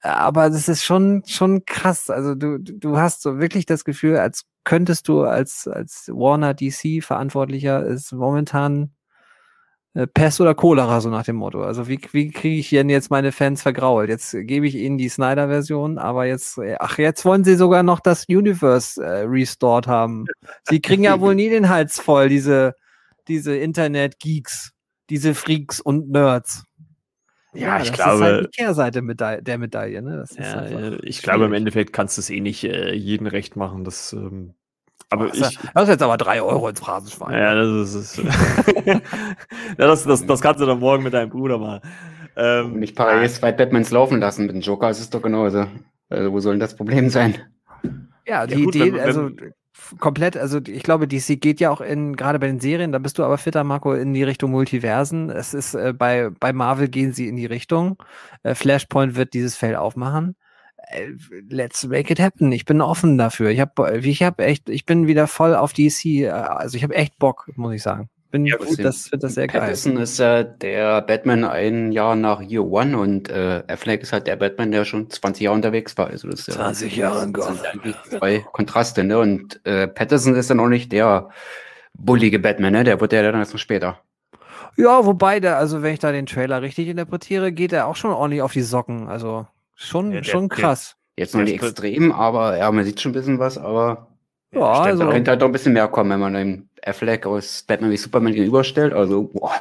Aber 0.00 0.48
das 0.48 0.68
ist 0.68 0.84
schon, 0.84 1.24
schon 1.26 1.64
krass. 1.64 2.08
Also 2.08 2.36
du, 2.36 2.58
du 2.58 2.96
hast 2.96 3.22
so 3.22 3.40
wirklich 3.40 3.66
das 3.66 3.84
Gefühl, 3.84 4.16
als 4.18 4.44
könntest 4.62 5.08
du 5.08 5.22
als, 5.22 5.66
als 5.66 6.08
Warner 6.12 6.54
DC 6.54 7.02
Verantwortlicher 7.02 7.84
es 7.84 8.12
momentan 8.12 8.92
Pest 10.12 10.42
oder 10.42 10.54
Cholera, 10.54 11.00
so 11.00 11.08
nach 11.08 11.24
dem 11.24 11.36
Motto. 11.36 11.62
Also 11.62 11.88
wie, 11.88 11.98
wie 12.12 12.30
kriege 12.30 12.58
ich 12.58 12.68
denn 12.68 12.90
jetzt 12.90 13.10
meine 13.10 13.32
Fans 13.32 13.62
vergrault? 13.62 14.10
Jetzt 14.10 14.32
gebe 14.32 14.66
ich 14.66 14.74
ihnen 14.74 14.98
die 14.98 15.08
Snyder-Version, 15.08 15.96
aber 15.96 16.26
jetzt, 16.26 16.58
äh, 16.58 16.76
ach, 16.78 16.98
jetzt 16.98 17.24
wollen 17.24 17.44
sie 17.44 17.56
sogar 17.56 17.82
noch 17.82 18.00
das 18.00 18.26
Universe 18.28 19.02
äh, 19.02 19.22
restored 19.22 19.86
haben. 19.86 20.26
Sie 20.64 20.80
kriegen 20.80 21.04
ja 21.04 21.18
wohl 21.20 21.34
nie 21.34 21.48
den 21.48 21.70
Hals 21.70 21.98
voll, 21.98 22.28
diese, 22.28 22.74
diese 23.26 23.56
Internet-Geeks, 23.56 24.72
diese 25.08 25.34
Freaks 25.34 25.80
und 25.80 26.10
Nerds. 26.10 26.64
Ja, 27.54 27.78
ja 27.78 27.82
ich 27.82 27.92
glaube. 27.92 28.16
Ist 28.16 28.22
halt 28.22 28.44
die 28.44 28.50
Kehrseite 28.50 29.00
Meda 29.00 29.40
der 29.40 29.56
Medaille. 29.56 30.02
Ne? 30.02 30.24
ja, 30.36 30.92
ich 31.02 31.22
glaube, 31.22 31.46
im 31.46 31.54
Endeffekt 31.54 31.94
kannst 31.94 32.18
du 32.18 32.20
es 32.20 32.28
eh 32.28 32.40
nicht 32.40 32.64
äh, 32.64 32.92
jeden 32.92 33.26
recht 33.26 33.56
machen. 33.56 33.84
Das 33.84 34.12
ähm, 34.12 34.54
aber 35.08 35.26
oh, 35.26 35.30
ich, 35.32 35.40
das 35.40 35.84
ist 35.84 35.88
jetzt 35.88 36.02
aber 36.02 36.16
drei 36.16 36.42
Euro 36.42 36.68
ins 36.68 36.80
Phrasenschwein. 36.80 37.38
Ja, 37.38 37.54
das 37.54 37.94
ist. 37.94 38.18
ja, 38.86 39.00
das, 39.76 40.04
das, 40.04 40.24
das 40.26 40.40
kannst 40.40 40.60
du 40.60 40.66
dann 40.66 40.80
morgen 40.80 41.02
mit 41.02 41.14
deinem 41.14 41.30
Bruder 41.30 41.58
mal. 41.58 41.80
Ähm, 42.36 42.78
nicht 42.78 42.94
parallel 42.96 43.30
zwei 43.30 43.52
Batmans 43.52 43.90
laufen 43.90 44.20
lassen. 44.20 44.46
Mit 44.46 44.54
dem 44.54 44.60
Joker 44.60 44.90
ist 44.90 45.00
es 45.00 45.10
doch 45.10 45.22
genauso. 45.22 45.66
Also, 46.08 46.32
wo 46.32 46.40
soll 46.40 46.54
denn 46.54 46.60
das 46.60 46.76
Problem 46.76 47.08
sein? 47.08 47.36
Ja, 48.26 48.46
die 48.46 48.54
ja, 48.54 48.64
gut, 48.64 48.74
Idee, 48.74 48.92
wenn, 48.92 49.00
also 49.00 49.30
komplett, 49.98 50.36
also 50.36 50.60
ich 50.66 50.82
glaube, 50.82 51.06
DC 51.08 51.40
geht 51.40 51.60
ja 51.60 51.70
auch 51.70 51.80
in, 51.80 52.16
gerade 52.16 52.38
bei 52.38 52.46
den 52.46 52.60
Serien, 52.60 52.92
da 52.92 52.98
bist 52.98 53.18
du 53.18 53.24
aber 53.24 53.38
fitter, 53.38 53.64
Marco, 53.64 53.94
in 53.94 54.14
die 54.14 54.22
Richtung 54.22 54.50
Multiversen. 54.50 55.30
Es 55.30 55.54
ist 55.54 55.74
äh, 55.74 55.92
bei, 55.96 56.30
bei 56.40 56.52
Marvel 56.52 56.88
gehen 56.88 57.12
sie 57.12 57.28
in 57.28 57.36
die 57.36 57.46
Richtung. 57.46 58.02
Äh, 58.42 58.54
Flashpoint 58.54 59.16
wird 59.16 59.34
dieses 59.34 59.56
Feld 59.56 59.76
aufmachen. 59.76 60.36
Äh, 60.88 61.12
let's 61.48 61.86
make 61.86 62.12
it 62.12 62.20
happen. 62.20 62.52
Ich 62.52 62.64
bin 62.64 62.80
offen 62.80 63.18
dafür. 63.18 63.50
Ich 63.50 63.60
habe 63.60 63.98
ich 63.98 64.22
hab 64.22 64.40
echt, 64.40 64.68
ich 64.68 64.86
bin 64.86 65.06
wieder 65.06 65.26
voll 65.26 65.54
auf 65.54 65.72
DC. 65.72 66.04
Äh, 66.04 66.28
also 66.30 66.76
ich 66.76 66.82
habe 66.82 66.94
echt 66.94 67.18
Bock, 67.18 67.50
muss 67.56 67.74
ich 67.74 67.82
sagen. 67.82 68.08
Bin 68.36 68.46
ja, 68.46 68.56
gut, 68.56 68.78
das 68.82 69.08
finde 69.08 69.26
das 69.26 69.34
sehr 69.34 69.46
Patterson 69.46 69.94
geil. 69.94 70.02
ist 70.02 70.20
äh, 70.20 70.46
der 70.60 71.02
Batman 71.02 71.44
ein 71.44 71.92
Jahr 71.92 72.16
nach 72.16 72.40
Year 72.40 72.64
One 72.64 72.98
und 72.98 73.28
äh, 73.28 73.62
Affleck 73.68 74.02
ist 74.02 74.12
halt 74.12 74.26
der 74.26 74.36
Batman, 74.36 74.70
der 74.70 74.84
schon 74.84 75.10
20 75.10 75.44
Jahre 75.44 75.56
unterwegs 75.56 75.96
war. 75.96 76.08
Also 76.08 76.28
das 76.28 76.44
20 76.44 76.96
Jahre 76.96 77.24
in 77.24 77.32
Gott. 77.32 77.58
Zwei 78.10 78.40
Kontraste, 78.52 79.04
ne? 79.04 79.18
Und 79.18 79.60
äh, 79.64 79.88
Patterson 79.88 80.34
ist 80.34 80.50
dann 80.50 80.60
auch 80.60 80.68
nicht 80.68 80.92
der 80.92 81.30
bullige 81.94 82.38
Batman, 82.38 82.72
ne? 82.72 82.84
Der 82.84 83.00
wird 83.00 83.12
ja 83.12 83.22
dann 83.22 83.40
erst 83.40 83.52
noch 83.52 83.60
später. 83.60 84.00
Ja, 84.76 85.06
wobei 85.06 85.40
der, 85.40 85.56
also 85.56 85.82
wenn 85.82 85.94
ich 85.94 86.00
da 86.00 86.12
den 86.12 86.26
Trailer 86.26 86.60
richtig 86.60 86.88
interpretiere, 86.88 87.52
geht 87.52 87.72
er 87.72 87.86
auch 87.86 87.96
schon 87.96 88.10
ordentlich 88.10 88.42
auf 88.42 88.52
die 88.52 88.62
Socken. 88.62 89.08
Also 89.08 89.46
Schon, 89.76 90.10
ja, 90.10 90.20
der, 90.20 90.24
schon 90.24 90.48
krass. 90.48 90.96
Der, 91.16 91.24
jetzt 91.24 91.34
noch 91.34 91.42
nicht 91.42 91.62
extrem, 91.62 92.10
aber 92.10 92.56
ja, 92.56 92.72
man 92.72 92.84
sieht 92.84 93.00
schon 93.00 93.10
ein 93.10 93.14
bisschen 93.14 93.38
was, 93.38 93.58
aber 93.58 94.08
ja, 94.52 94.60
also, 94.60 95.04
da 95.04 95.10
könnte 95.10 95.30
halt 95.30 95.40
noch 95.40 95.48
ein 95.48 95.52
bisschen 95.52 95.74
mehr 95.74 95.88
kommen, 95.88 96.10
wenn 96.10 96.20
man 96.20 96.32
dem 96.32 96.68
Affleck 96.86 97.26
aus 97.26 97.64
Batman 97.66 97.90
wie 97.90 97.96
Superman 97.96 98.32
gegenüberstellt. 98.32 98.92
Also, 98.92 99.24
boah, 99.24 99.52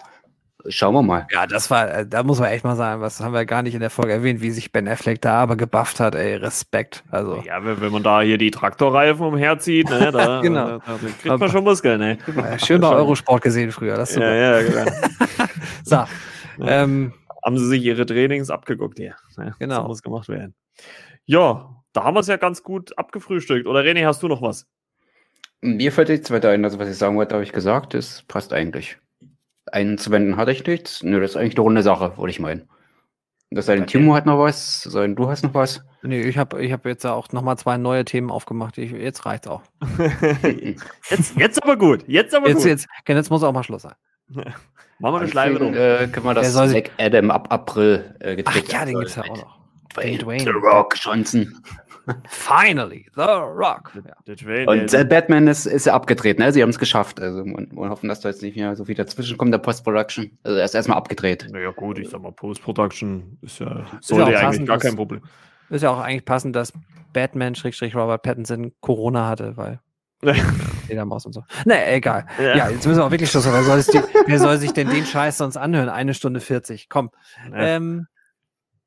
schauen 0.67 0.93
wir 0.93 1.01
mal. 1.01 1.27
Ja, 1.31 1.47
das 1.47 1.69
war, 1.69 1.89
äh, 1.91 2.07
da 2.07 2.23
muss 2.23 2.39
man 2.39 2.49
echt 2.49 2.63
mal 2.63 2.75
sagen, 2.75 3.01
was 3.01 3.19
haben 3.19 3.33
wir 3.33 3.45
gar 3.45 3.61
nicht 3.61 3.73
in 3.73 3.79
der 3.79 3.89
Folge 3.89 4.13
erwähnt, 4.13 4.41
wie 4.41 4.51
sich 4.51 4.71
Ben 4.71 4.87
Affleck 4.87 5.21
da 5.21 5.35
aber 5.41 5.55
gebufft 5.55 5.99
hat, 5.99 6.15
ey, 6.15 6.35
Respekt. 6.35 7.03
Also. 7.11 7.43
Ja, 7.45 7.63
wenn, 7.63 7.81
wenn 7.81 7.91
man 7.91 8.03
da 8.03 8.21
hier 8.21 8.37
die 8.37 8.51
Traktorreifen 8.51 9.25
umherzieht, 9.25 9.89
ne, 9.89 10.11
da, 10.11 10.41
genau. 10.41 10.79
da, 10.79 10.79
da 10.79 10.97
kriegt 11.21 11.39
man 11.39 11.49
schon 11.49 11.63
Muskeln, 11.63 11.99
ne? 11.99 12.17
Ja, 12.35 12.59
schön 12.59 12.81
bei 12.81 12.89
Eurosport 12.89 13.41
gesehen 13.41 13.71
früher, 13.71 13.95
das 13.95 14.09
ist 14.09 14.15
super. 14.15 14.33
Ja, 14.33 14.59
ja, 14.59 14.67
genau. 14.67 14.91
so, 15.83 16.03
ähm, 16.61 17.13
haben 17.43 17.57
sie 17.57 17.67
sich 17.67 17.83
ihre 17.83 18.05
Trainings 18.05 18.49
abgeguckt 18.49 18.97
hier. 18.97 19.15
Ja, 19.37 19.51
genau. 19.59 19.79
Das 19.81 19.87
muss 19.87 20.01
gemacht 20.01 20.29
werden. 20.29 20.55
Ja, 21.25 21.75
da 21.93 22.03
haben 22.03 22.15
wir 22.15 22.19
es 22.19 22.27
ja 22.27 22.37
ganz 22.37 22.63
gut 22.63 22.97
abgefrühstückt. 22.97 23.67
Oder 23.67 23.81
René, 23.81 24.05
hast 24.05 24.21
du 24.21 24.27
noch 24.27 24.41
was? 24.41 24.67
Mir 25.65 25.91
fällt 25.91 26.09
jetzt 26.09 26.31
weiter 26.31 26.49
ein, 26.49 26.63
also 26.63 26.79
was 26.79 26.89
ich 26.89 26.97
sagen 26.97 27.17
wollte, 27.17 27.33
habe 27.33 27.43
ich 27.43 27.51
gesagt, 27.51 27.93
das 27.93 28.23
passt 28.27 28.53
eigentlich. 28.53 28.97
Einzuwenden 29.71 30.37
hatte 30.37 30.51
ich 30.51 30.65
nichts. 30.65 31.01
Nö, 31.03 31.19
das 31.19 31.31
ist 31.31 31.37
eigentlich 31.37 31.55
eine 31.55 31.63
runde 31.63 31.83
Sache, 31.83 32.17
würde 32.17 32.29
ich 32.29 32.39
meinen. 32.39 32.69
Das 33.51 33.67
sei 33.67 33.75
denn, 33.75 33.87
Timo 33.87 34.13
hat 34.15 34.25
noch 34.25 34.37
was, 34.39 34.83
sei 34.83 35.01
denn, 35.01 35.15
du 35.15 35.27
hast 35.27 35.43
noch 35.43 35.53
was. 35.53 35.83
Nee, 36.03 36.21
ich 36.21 36.37
habe 36.37 36.63
ich 36.63 36.71
hab 36.71 36.85
jetzt 36.85 37.05
auch 37.05 37.31
nochmal 37.31 37.57
zwei 37.57 37.77
neue 37.77 38.05
Themen 38.05 38.29
aufgemacht. 38.29 38.77
Ich, 38.77 38.91
jetzt 38.91 39.25
reicht's 39.25 39.47
auch. 39.47 39.61
jetzt, 41.09 41.35
jetzt 41.37 41.63
aber 41.63 41.77
gut. 41.77 42.03
Jetzt 42.07 42.35
aber 42.35 42.47
jetzt, 42.47 42.57
gut. 42.57 42.65
Jetzt, 42.65 42.87
jetzt 43.07 43.29
muss 43.29 43.43
auch 43.43 43.53
mal 43.53 43.63
Schluss 43.63 43.83
sein. 43.83 43.95
Machen 44.29 44.53
wir 44.99 45.19
eine 45.19 45.27
Schleife 45.27 45.59
drum. 45.59 45.73
Äh, 45.73 46.07
können 46.07 46.25
wir 46.25 46.33
das 46.33 46.53
Black 46.53 46.91
Adam 46.97 47.31
ab 47.31 47.47
April 47.51 48.15
äh, 48.19 48.35
getrickt 48.35 48.67
Ach 48.69 48.73
ja, 48.73 48.85
den 48.85 48.99
gibt's 48.99 49.15
ja 49.15 49.23
auch 49.23 49.37
noch. 49.37 49.59
Dwayne. 49.95 50.43
The 50.43 50.49
Rock 50.49 50.95
Johnson. 50.99 51.63
Finally, 52.27 53.07
The 53.15 53.21
Rock. 53.21 53.91
Ja. 53.95 54.65
Und 54.67 54.93
äh, 54.93 55.05
Batman 55.05 55.47
ist, 55.47 55.65
ist 55.65 55.87
abgedreht, 55.87 56.39
ne? 56.39 56.51
Sie 56.51 56.61
haben 56.61 56.69
es 56.69 56.79
geschafft. 56.79 57.19
Also 57.19 57.45
wir 57.45 57.89
hoffen, 57.89 58.09
dass 58.09 58.19
da 58.19 58.29
jetzt 58.29 58.41
nicht 58.41 58.55
mehr 58.55 58.75
so 58.75 58.85
viel 58.85 58.95
dazwischen 58.95 59.37
kommt, 59.37 59.53
der 59.53 59.59
Post-Production. 59.59 60.37
Also 60.43 60.57
er 60.57 60.65
ist 60.65 60.75
erstmal 60.75 60.97
abgedreht. 60.97 61.47
Naja 61.51 61.71
gut, 61.71 61.99
ich 61.99 62.09
sag 62.09 62.21
mal, 62.21 62.31
Post-Production 62.31 63.37
ist 63.41 63.59
ja, 63.59 63.85
sollte 64.01 64.31
ja, 64.31 64.41
ja 64.41 64.47
eigentlich 64.49 64.67
gar 64.67 64.79
kein 64.79 64.95
Problem. 64.95 65.21
Ist 65.69 65.81
ja 65.81 65.89
auch 65.89 65.99
eigentlich 65.99 66.25
passend, 66.25 66.55
dass 66.55 66.73
Batman-Robert 67.13 68.21
Pattinson 68.21 68.73
Corona 68.81 69.27
hatte, 69.27 69.57
weil 69.57 69.79
Fledermaus 70.85 71.25
und 71.25 71.33
so. 71.33 71.43
Ne, 71.65 71.93
egal. 71.93 72.25
Ja. 72.39 72.55
ja. 72.55 72.69
jetzt 72.69 72.85
müssen 72.85 72.99
wir 72.99 73.05
auch 73.05 73.11
wirklich 73.11 73.29
Schluss 73.29 73.45
machen. 73.45 73.65
Wer 73.65 73.81
soll, 73.81 73.93
die, 73.93 74.07
wer 74.27 74.39
soll 74.39 74.57
sich 74.57 74.71
denn 74.71 74.89
den 74.89 75.05
Scheiß 75.05 75.37
sonst 75.37 75.57
anhören? 75.57 75.89
Eine 75.89 76.13
Stunde 76.13 76.39
40. 76.39 76.89
Komm. 76.89 77.11
Ja. 77.51 77.57
Ähm, 77.57 78.07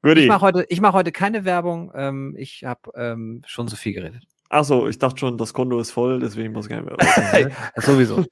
ich 0.04 0.28
mache 0.28 0.40
heute, 0.42 0.66
mach 0.80 0.92
heute 0.92 1.12
keine 1.12 1.44
Werbung. 1.44 1.90
Ähm, 1.94 2.34
ich 2.38 2.64
habe 2.64 2.90
ähm, 2.94 3.42
schon 3.46 3.68
so 3.68 3.76
viel 3.76 3.92
geredet. 3.94 4.22
Achso, 4.50 4.88
ich 4.88 4.98
dachte 4.98 5.18
schon, 5.18 5.36
das 5.36 5.52
Konto 5.52 5.78
ist 5.78 5.90
voll, 5.90 6.20
deswegen 6.20 6.52
muss 6.54 6.66
ich 6.66 6.70
gar 6.70 6.80
nicht 6.80 6.96
mehr. 6.96 7.50
Ja, 7.76 7.82
sowieso. 7.82 8.24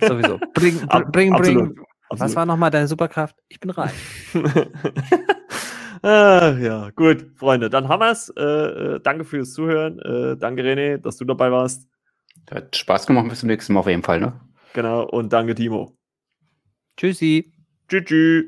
sowieso. 0.00 0.40
Bring, 0.54 0.80
Ab- 0.88 1.12
bring, 1.12 1.30
bring. 1.32 1.58
absolut, 1.60 1.78
Was 2.08 2.20
absolut. 2.20 2.36
war 2.36 2.46
nochmal 2.46 2.70
deine 2.70 2.88
Superkraft? 2.88 3.36
Ich 3.48 3.60
bin 3.60 3.70
reich. 3.70 3.92
Ach, 6.02 6.58
ja, 6.58 6.90
gut, 6.90 7.26
Freunde, 7.36 7.70
dann 7.70 7.88
haben 7.88 8.00
wir 8.00 8.10
es. 8.10 8.28
Äh, 8.36 8.42
äh, 8.42 9.00
danke 9.00 9.24
fürs 9.24 9.52
Zuhören. 9.52 9.98
Äh, 10.00 10.36
danke, 10.36 10.62
René, 10.62 10.98
dass 10.98 11.16
du 11.16 11.24
dabei 11.24 11.50
warst. 11.50 11.88
Hat 12.50 12.76
Spaß 12.76 13.06
gemacht, 13.06 13.28
bis 13.30 13.40
zum 13.40 13.46
nächsten 13.48 13.72
Mal 13.72 13.80
auf 13.80 13.86
jeden 13.86 14.02
Fall, 14.02 14.20
ne? 14.20 14.38
Genau, 14.74 15.04
und 15.08 15.32
danke, 15.32 15.54
Timo. 15.54 15.96
Tschüssi. 16.96 17.52
Tschüss, 17.88 18.04
tschüss. 18.04 18.44